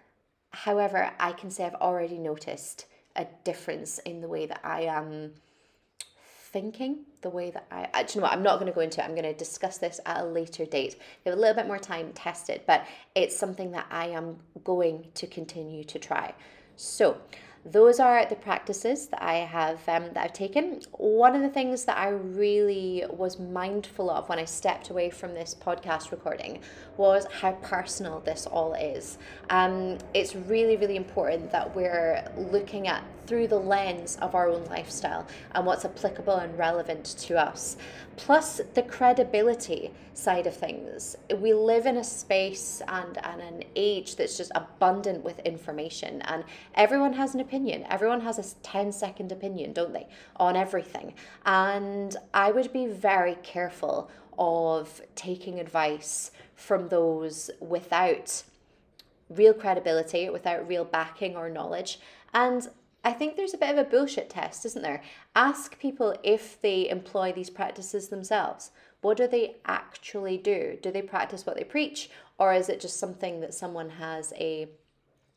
However, 0.50 1.12
I 1.18 1.32
can 1.32 1.50
say 1.50 1.64
I've 1.64 1.76
already 1.76 2.18
noticed 2.18 2.88
a 3.16 3.26
difference 3.46 4.00
in 4.00 4.20
the 4.20 4.28
way 4.28 4.48
that 4.48 4.60
I 4.66 4.82
am 4.82 5.32
thinking, 6.56 7.00
the 7.22 7.30
way 7.30 7.52
that 7.52 7.66
I 7.70 7.90
actually, 7.94 8.22
know 8.22 8.28
what, 8.28 8.32
I'm 8.32 8.42
not 8.42 8.60
going 8.62 8.72
to 8.72 8.74
go 8.74 8.80
into 8.80 9.02
it. 9.02 9.04
I'm 9.04 9.12
going 9.12 9.24
to 9.24 9.34
discuss 9.34 9.78
this 9.78 10.00
at 10.06 10.22
a 10.22 10.24
later 10.24 10.66
date. 10.66 10.96
Give 11.26 11.34
a 11.34 11.36
little 11.36 11.54
bit 11.54 11.68
more 11.68 11.78
time, 11.78 12.14
test 12.14 12.50
it, 12.50 12.64
but 12.66 12.88
it's 13.14 13.36
something 13.36 13.72
that 13.72 13.88
I 13.92 14.06
am 14.08 14.38
going 14.64 15.06
to 15.16 15.28
continue 15.28 15.84
to 15.84 16.00
try. 16.00 16.34
So, 16.78 17.18
those 17.66 18.00
are 18.00 18.26
the 18.28 18.36
practices 18.36 19.08
that 19.08 19.24
I 19.24 19.38
have 19.38 19.80
um, 19.90 20.06
that 20.14 20.18
I've 20.24 20.34
taken. 20.34 20.82
One 20.92 21.36
of 21.36 21.42
the 21.42 21.50
things 21.50 21.86
that 21.86 21.98
I 21.98 22.10
really 22.10 23.04
was 23.10 23.40
mindful 23.40 24.12
of 24.12 24.30
when 24.30 24.38
I 24.38 24.46
stepped 24.46 24.92
away 24.92 25.10
from 25.10 25.34
this 25.34 25.56
podcast 25.60 26.12
recording 26.12 26.60
was 26.96 27.26
how 27.42 27.54
personal 27.54 28.20
this 28.20 28.46
all 28.46 28.76
is. 28.76 29.18
Um, 29.50 29.98
it's 30.14 30.36
really, 30.36 30.78
really 30.78 30.96
important 30.96 31.52
that 31.52 31.76
we're 31.76 32.24
looking 32.38 32.88
at 32.88 33.04
through 33.26 33.48
the 33.48 33.60
lens 33.60 34.18
of 34.22 34.36
our 34.36 34.50
own 34.50 34.64
lifestyle 34.66 35.26
and 35.54 35.66
what's 35.66 35.86
applicable 35.86 36.36
and 36.36 36.58
relevant 36.58 37.06
to 37.18 37.40
us. 37.40 37.78
Plus, 38.18 38.62
the 38.76 38.84
credibility 38.84 39.92
side 40.14 40.48
of 40.48 40.56
things. 40.56 41.18
We 41.36 41.54
live 41.54 41.86
in 41.86 41.98
a 41.98 42.04
space 42.04 42.82
and, 42.88 43.18
and 43.26 43.42
an 43.42 43.64
age 43.76 44.16
that's 44.16 44.38
just 44.38 44.52
abundant 44.56 45.24
with 45.24 45.40
information, 45.40 46.22
and 46.22 46.44
everyone 46.76 47.14
has 47.14 47.34
an 47.34 47.42
opinion. 47.56 47.86
Everyone 47.90 48.22
has 48.22 48.38
a 48.38 48.56
10 48.64 48.92
second 48.92 49.32
opinion, 49.32 49.72
don't 49.72 49.94
they, 49.94 50.08
on 50.36 50.58
everything. 50.58 51.14
And 51.46 52.16
I 52.34 52.52
would 52.52 52.74
be 52.74 52.86
very 52.86 53.36
careful 53.36 54.12
of 54.38 55.02
taking 55.16 55.60
advice 55.60 56.32
from 56.54 56.90
those 56.90 57.50
without 57.62 58.44
real 59.30 59.54
credibility, 59.54 60.30
without 60.30 60.68
real 60.68 60.84
backing 60.84 61.38
or 61.38 61.50
knowledge. 61.50 62.00
And 62.34 62.68
I 63.06 63.14
think 63.14 63.38
there's 63.38 63.54
a 63.54 63.58
bit 63.58 63.70
of 63.70 63.78
a 63.78 63.90
bullshit 63.90 64.30
test, 64.30 64.66
isn't 64.66 64.82
there? 64.82 65.02
Ask 65.34 65.80
people 65.80 66.14
if 66.24 66.60
they 66.62 66.90
employ 66.90 67.32
these 67.32 67.50
practices 67.50 68.10
themselves. 68.10 68.72
What 69.00 69.16
do 69.16 69.28
they 69.28 69.56
actually 69.66 70.38
do? 70.38 70.78
Do 70.82 70.92
they 70.92 71.02
practice 71.02 71.46
what 71.46 71.56
they 71.56 71.64
preach, 71.64 72.10
or 72.38 72.54
is 72.54 72.68
it 72.68 72.82
just 72.82 73.00
something 73.00 73.40
that 73.40 73.54
someone 73.54 73.92
has 73.92 74.34
a 74.36 74.68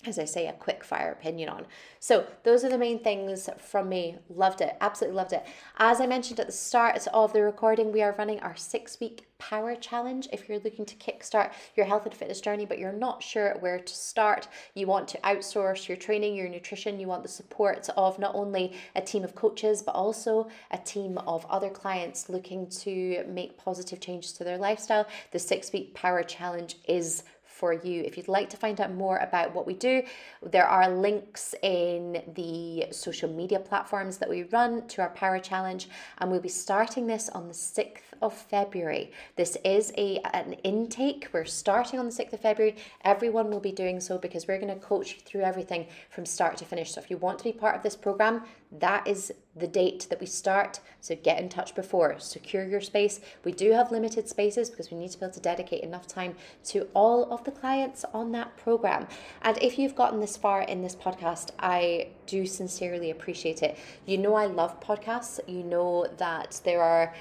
as 0.07 0.17
I 0.19 0.27
say, 0.27 0.47
a 0.47 0.53
quick 0.53 0.85
fire 0.85 1.11
opinion 1.11 1.49
on. 1.49 1.67
So, 1.99 2.25
those 2.45 2.63
are 2.63 2.69
the 2.69 2.79
main 2.79 3.01
things 3.01 3.51
from 3.59 3.89
me. 3.89 4.17
Loved 4.31 4.61
it, 4.61 4.77
absolutely 4.81 5.17
loved 5.17 5.33
it. 5.33 5.45
As 5.77 6.01
I 6.01 6.07
mentioned 6.07 6.39
at 6.39 6.47
the 6.47 6.53
start 6.53 7.05
of 7.09 7.33
the 7.33 7.43
recording, 7.43 7.91
we 7.91 8.03
are 8.03 8.15
running 8.17 8.39
our 8.39 8.55
six 8.55 9.01
week 9.01 9.27
power 9.39 9.75
challenge. 9.75 10.29
If 10.33 10.49
you're 10.49 10.61
looking 10.61 10.87
to 10.87 10.95
kickstart 10.97 11.53
your 11.77 11.87
health 11.87 12.07
and 12.07 12.15
fitness 12.15 12.41
journey, 12.41 12.65
but 12.65 12.79
you're 12.79 12.93
not 12.93 13.25
sure 13.25 13.57
where 13.59 13.81
to 13.81 13.95
start, 13.95 14.47
you 14.75 14.87
want 14.87 15.09
to 15.09 15.19
outsource 15.19 15.89
your 15.89 15.97
training, 15.97 16.37
your 16.37 16.49
nutrition, 16.49 17.01
you 17.01 17.09
want 17.09 17.25
the 17.25 17.29
support 17.29 17.89
of 17.97 18.21
not 18.21 18.37
only 18.37 18.75
a 18.95 19.01
team 19.01 19.25
of 19.25 19.35
coaches, 19.35 19.83
but 19.83 19.97
also 19.97 20.49
a 20.71 20.79
team 20.79 21.19
of 21.19 21.45
other 21.47 21.71
clients 21.71 22.29
looking 22.29 22.69
to 22.69 23.25
make 23.27 23.59
positive 23.59 23.99
changes 23.99 24.33
to 24.35 24.45
their 24.45 24.59
lifestyle, 24.59 25.09
the 25.33 25.39
six 25.41 25.73
week 25.73 25.93
power 25.95 26.23
challenge 26.23 26.77
is 26.87 27.25
for 27.59 27.73
you. 27.73 28.03
If 28.03 28.17
you'd 28.17 28.29
like 28.29 28.49
to 28.51 28.57
find 28.57 28.81
out 28.81 28.93
more 28.95 29.19
about 29.19 29.55
what 29.55 29.67
we 29.67 29.75
do, 29.75 30.03
there 30.43 30.67
are 30.67 30.89
links 30.89 31.55
in 31.63 32.23
the 32.35 32.87
social 32.93 33.29
media 33.29 33.59
platforms 33.59 34.19
that 34.19 34.29
we 34.29 34.45
run 34.45 34.87
to 34.89 35.03
our 35.03 35.11
Power 35.11 35.41
Challenge, 35.41 35.89
and 36.19 36.31
we'll 36.31 36.41
be 36.41 36.49
starting 36.49 37.07
this 37.07 37.29
on 37.29 37.49
the 37.49 37.55
6th 37.55 38.08
of 38.21 38.35
February. 38.35 39.13
This 39.37 39.57
is 39.65 39.93
a 39.97 40.19
an 40.33 40.55
intake. 40.65 41.29
We're 41.33 41.45
starting 41.45 41.99
on 41.99 42.07
the 42.07 42.13
6th 42.13 42.33
of 42.33 42.41
February. 42.41 42.77
Everyone 43.05 43.51
will 43.51 43.61
be 43.61 43.73
doing 43.73 44.01
so 44.01 44.19
because 44.19 44.47
we're 44.47 44.59
going 44.59 44.75
to 44.75 44.81
coach 44.81 45.15
you 45.15 45.21
through 45.21 45.43
everything 45.43 45.87
from 46.11 46.27
start 46.27 46.57
to 46.59 46.65
finish. 46.65 46.93
So 46.93 47.01
if 47.01 47.11
you 47.11 47.17
want 47.17 47.39
to 47.39 47.45
be 47.45 47.53
part 47.53 47.77
of 47.77 47.83
this 47.83 47.97
program, 47.97 48.43
that 48.71 49.07
is 49.07 49.33
the 49.57 49.67
date 49.67 50.07
that 50.11 50.21
we 50.21 50.27
start. 50.27 50.81
So 51.01 51.17
get 51.17 51.41
in 51.41 51.49
touch 51.49 51.75
before, 51.75 52.19
secure 52.19 52.67
your 52.67 52.81
space. 52.81 53.21
We 53.45 53.53
do 53.53 53.73
have 53.73 53.91
limited 53.91 54.29
spaces 54.29 54.71
because 54.71 54.91
we 54.91 54.99
need 54.99 55.11
to 55.11 55.19
be 55.19 55.25
able 55.25 55.35
to 55.35 55.41
dedicate 55.41 55.83
enough 55.83 56.07
time 56.07 56.35
to 56.67 56.89
all 56.95 57.33
of 57.33 57.45
the 57.45 57.51
clients 57.51 58.05
on 58.13 58.33
that 58.33 58.57
program. 58.57 59.07
And 59.43 59.59
if 59.63 59.79
you've 59.79 59.97
gotten 59.97 60.21
this 60.21 60.37
far 60.37 60.63
in 60.63 60.83
this 60.83 60.95
podcast, 60.95 61.51
I 61.59 62.09
do 62.27 62.47
sincerely 62.47 63.11
appreciate 63.11 63.63
it. 63.63 63.79
You 64.07 64.19
know, 64.19 64.35
I 64.35 64.47
love 64.47 64.81
podcasts. 64.81 65.41
You 65.47 65.63
know 65.63 66.07
that 66.19 66.61
there 66.65 66.83
are 66.83 67.15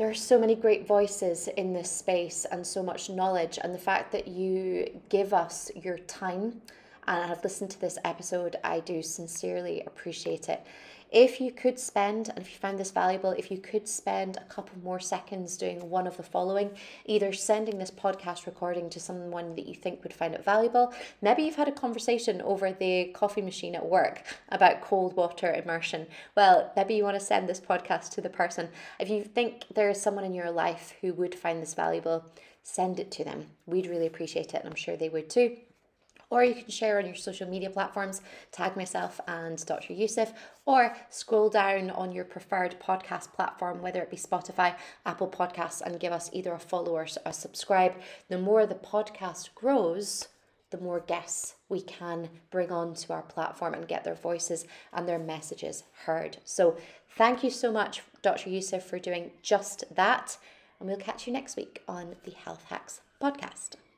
there 0.00 0.08
are 0.08 0.14
so 0.14 0.38
many 0.38 0.54
great 0.54 0.86
voices 0.86 1.46
in 1.58 1.74
this 1.74 1.90
space 1.90 2.46
and 2.50 2.66
so 2.66 2.82
much 2.82 3.10
knowledge 3.10 3.58
and 3.62 3.74
the 3.74 3.78
fact 3.78 4.10
that 4.12 4.26
you 4.26 4.98
give 5.10 5.34
us 5.34 5.70
your 5.74 5.98
time 5.98 6.62
and 7.06 7.28
have 7.28 7.44
listened 7.44 7.70
to 7.70 7.78
this 7.82 7.98
episode, 8.02 8.56
I 8.64 8.80
do 8.80 9.02
sincerely 9.02 9.82
appreciate 9.82 10.48
it. 10.48 10.64
If 11.10 11.40
you 11.40 11.50
could 11.50 11.80
spend, 11.80 12.28
and 12.28 12.38
if 12.38 12.52
you 12.52 12.58
found 12.58 12.78
this 12.78 12.92
valuable, 12.92 13.32
if 13.32 13.50
you 13.50 13.58
could 13.58 13.88
spend 13.88 14.36
a 14.36 14.44
couple 14.44 14.78
more 14.80 15.00
seconds 15.00 15.56
doing 15.56 15.90
one 15.90 16.06
of 16.06 16.16
the 16.16 16.22
following, 16.22 16.70
either 17.04 17.32
sending 17.32 17.78
this 17.78 17.90
podcast 17.90 18.46
recording 18.46 18.88
to 18.90 19.00
someone 19.00 19.56
that 19.56 19.66
you 19.66 19.74
think 19.74 20.04
would 20.04 20.14
find 20.14 20.34
it 20.34 20.44
valuable, 20.44 20.94
maybe 21.20 21.42
you've 21.42 21.56
had 21.56 21.66
a 21.66 21.72
conversation 21.72 22.40
over 22.42 22.72
the 22.72 23.06
coffee 23.12 23.42
machine 23.42 23.74
at 23.74 23.84
work 23.84 24.22
about 24.50 24.82
cold 24.82 25.16
water 25.16 25.52
immersion. 25.52 26.06
Well, 26.36 26.72
maybe 26.76 26.94
you 26.94 27.02
want 27.02 27.18
to 27.18 27.26
send 27.26 27.48
this 27.48 27.60
podcast 27.60 28.10
to 28.10 28.20
the 28.20 28.30
person. 28.30 28.68
If 29.00 29.10
you 29.10 29.24
think 29.24 29.64
there 29.74 29.90
is 29.90 30.00
someone 30.00 30.24
in 30.24 30.32
your 30.34 30.52
life 30.52 30.94
who 31.00 31.12
would 31.14 31.34
find 31.34 31.60
this 31.60 31.74
valuable, 31.74 32.24
send 32.62 33.00
it 33.00 33.10
to 33.12 33.24
them. 33.24 33.46
We'd 33.66 33.88
really 33.88 34.06
appreciate 34.06 34.54
it, 34.54 34.60
and 34.60 34.68
I'm 34.68 34.76
sure 34.76 34.96
they 34.96 35.08
would 35.08 35.28
too 35.28 35.56
or 36.30 36.44
you 36.44 36.54
can 36.54 36.70
share 36.70 36.98
on 36.98 37.06
your 37.06 37.16
social 37.16 37.48
media 37.48 37.68
platforms, 37.68 38.22
tag 38.52 38.76
myself 38.76 39.20
and 39.26 39.64
Dr. 39.66 39.92
Yusuf, 39.92 40.32
or 40.64 40.96
scroll 41.10 41.50
down 41.50 41.90
on 41.90 42.12
your 42.12 42.24
preferred 42.24 42.76
podcast 42.80 43.32
platform, 43.32 43.82
whether 43.82 44.00
it 44.00 44.10
be 44.10 44.16
Spotify, 44.16 44.76
Apple 45.04 45.28
Podcasts, 45.28 45.82
and 45.82 46.00
give 46.00 46.12
us 46.12 46.30
either 46.32 46.52
a 46.52 46.58
follow 46.58 46.92
or 46.92 47.06
a 47.26 47.32
subscribe. 47.32 47.94
The 48.28 48.38
more 48.38 48.64
the 48.64 48.76
podcast 48.76 49.54
grows, 49.54 50.28
the 50.70 50.78
more 50.78 51.00
guests 51.00 51.56
we 51.68 51.80
can 51.80 52.28
bring 52.50 52.70
onto 52.70 53.12
our 53.12 53.22
platform 53.22 53.74
and 53.74 53.88
get 53.88 54.04
their 54.04 54.14
voices 54.14 54.66
and 54.92 55.08
their 55.08 55.18
messages 55.18 55.82
heard. 56.04 56.38
So, 56.44 56.76
thank 57.16 57.42
you 57.42 57.50
so 57.50 57.72
much, 57.72 58.02
Dr. 58.22 58.50
Yusuf, 58.50 58.84
for 58.84 59.00
doing 59.00 59.32
just 59.42 59.82
that. 59.94 60.38
And 60.78 60.88
we'll 60.88 60.96
catch 60.96 61.26
you 61.26 61.32
next 61.32 61.56
week 61.56 61.82
on 61.88 62.14
the 62.24 62.30
Health 62.30 62.64
Hacks 62.68 63.00
podcast. 63.20 63.89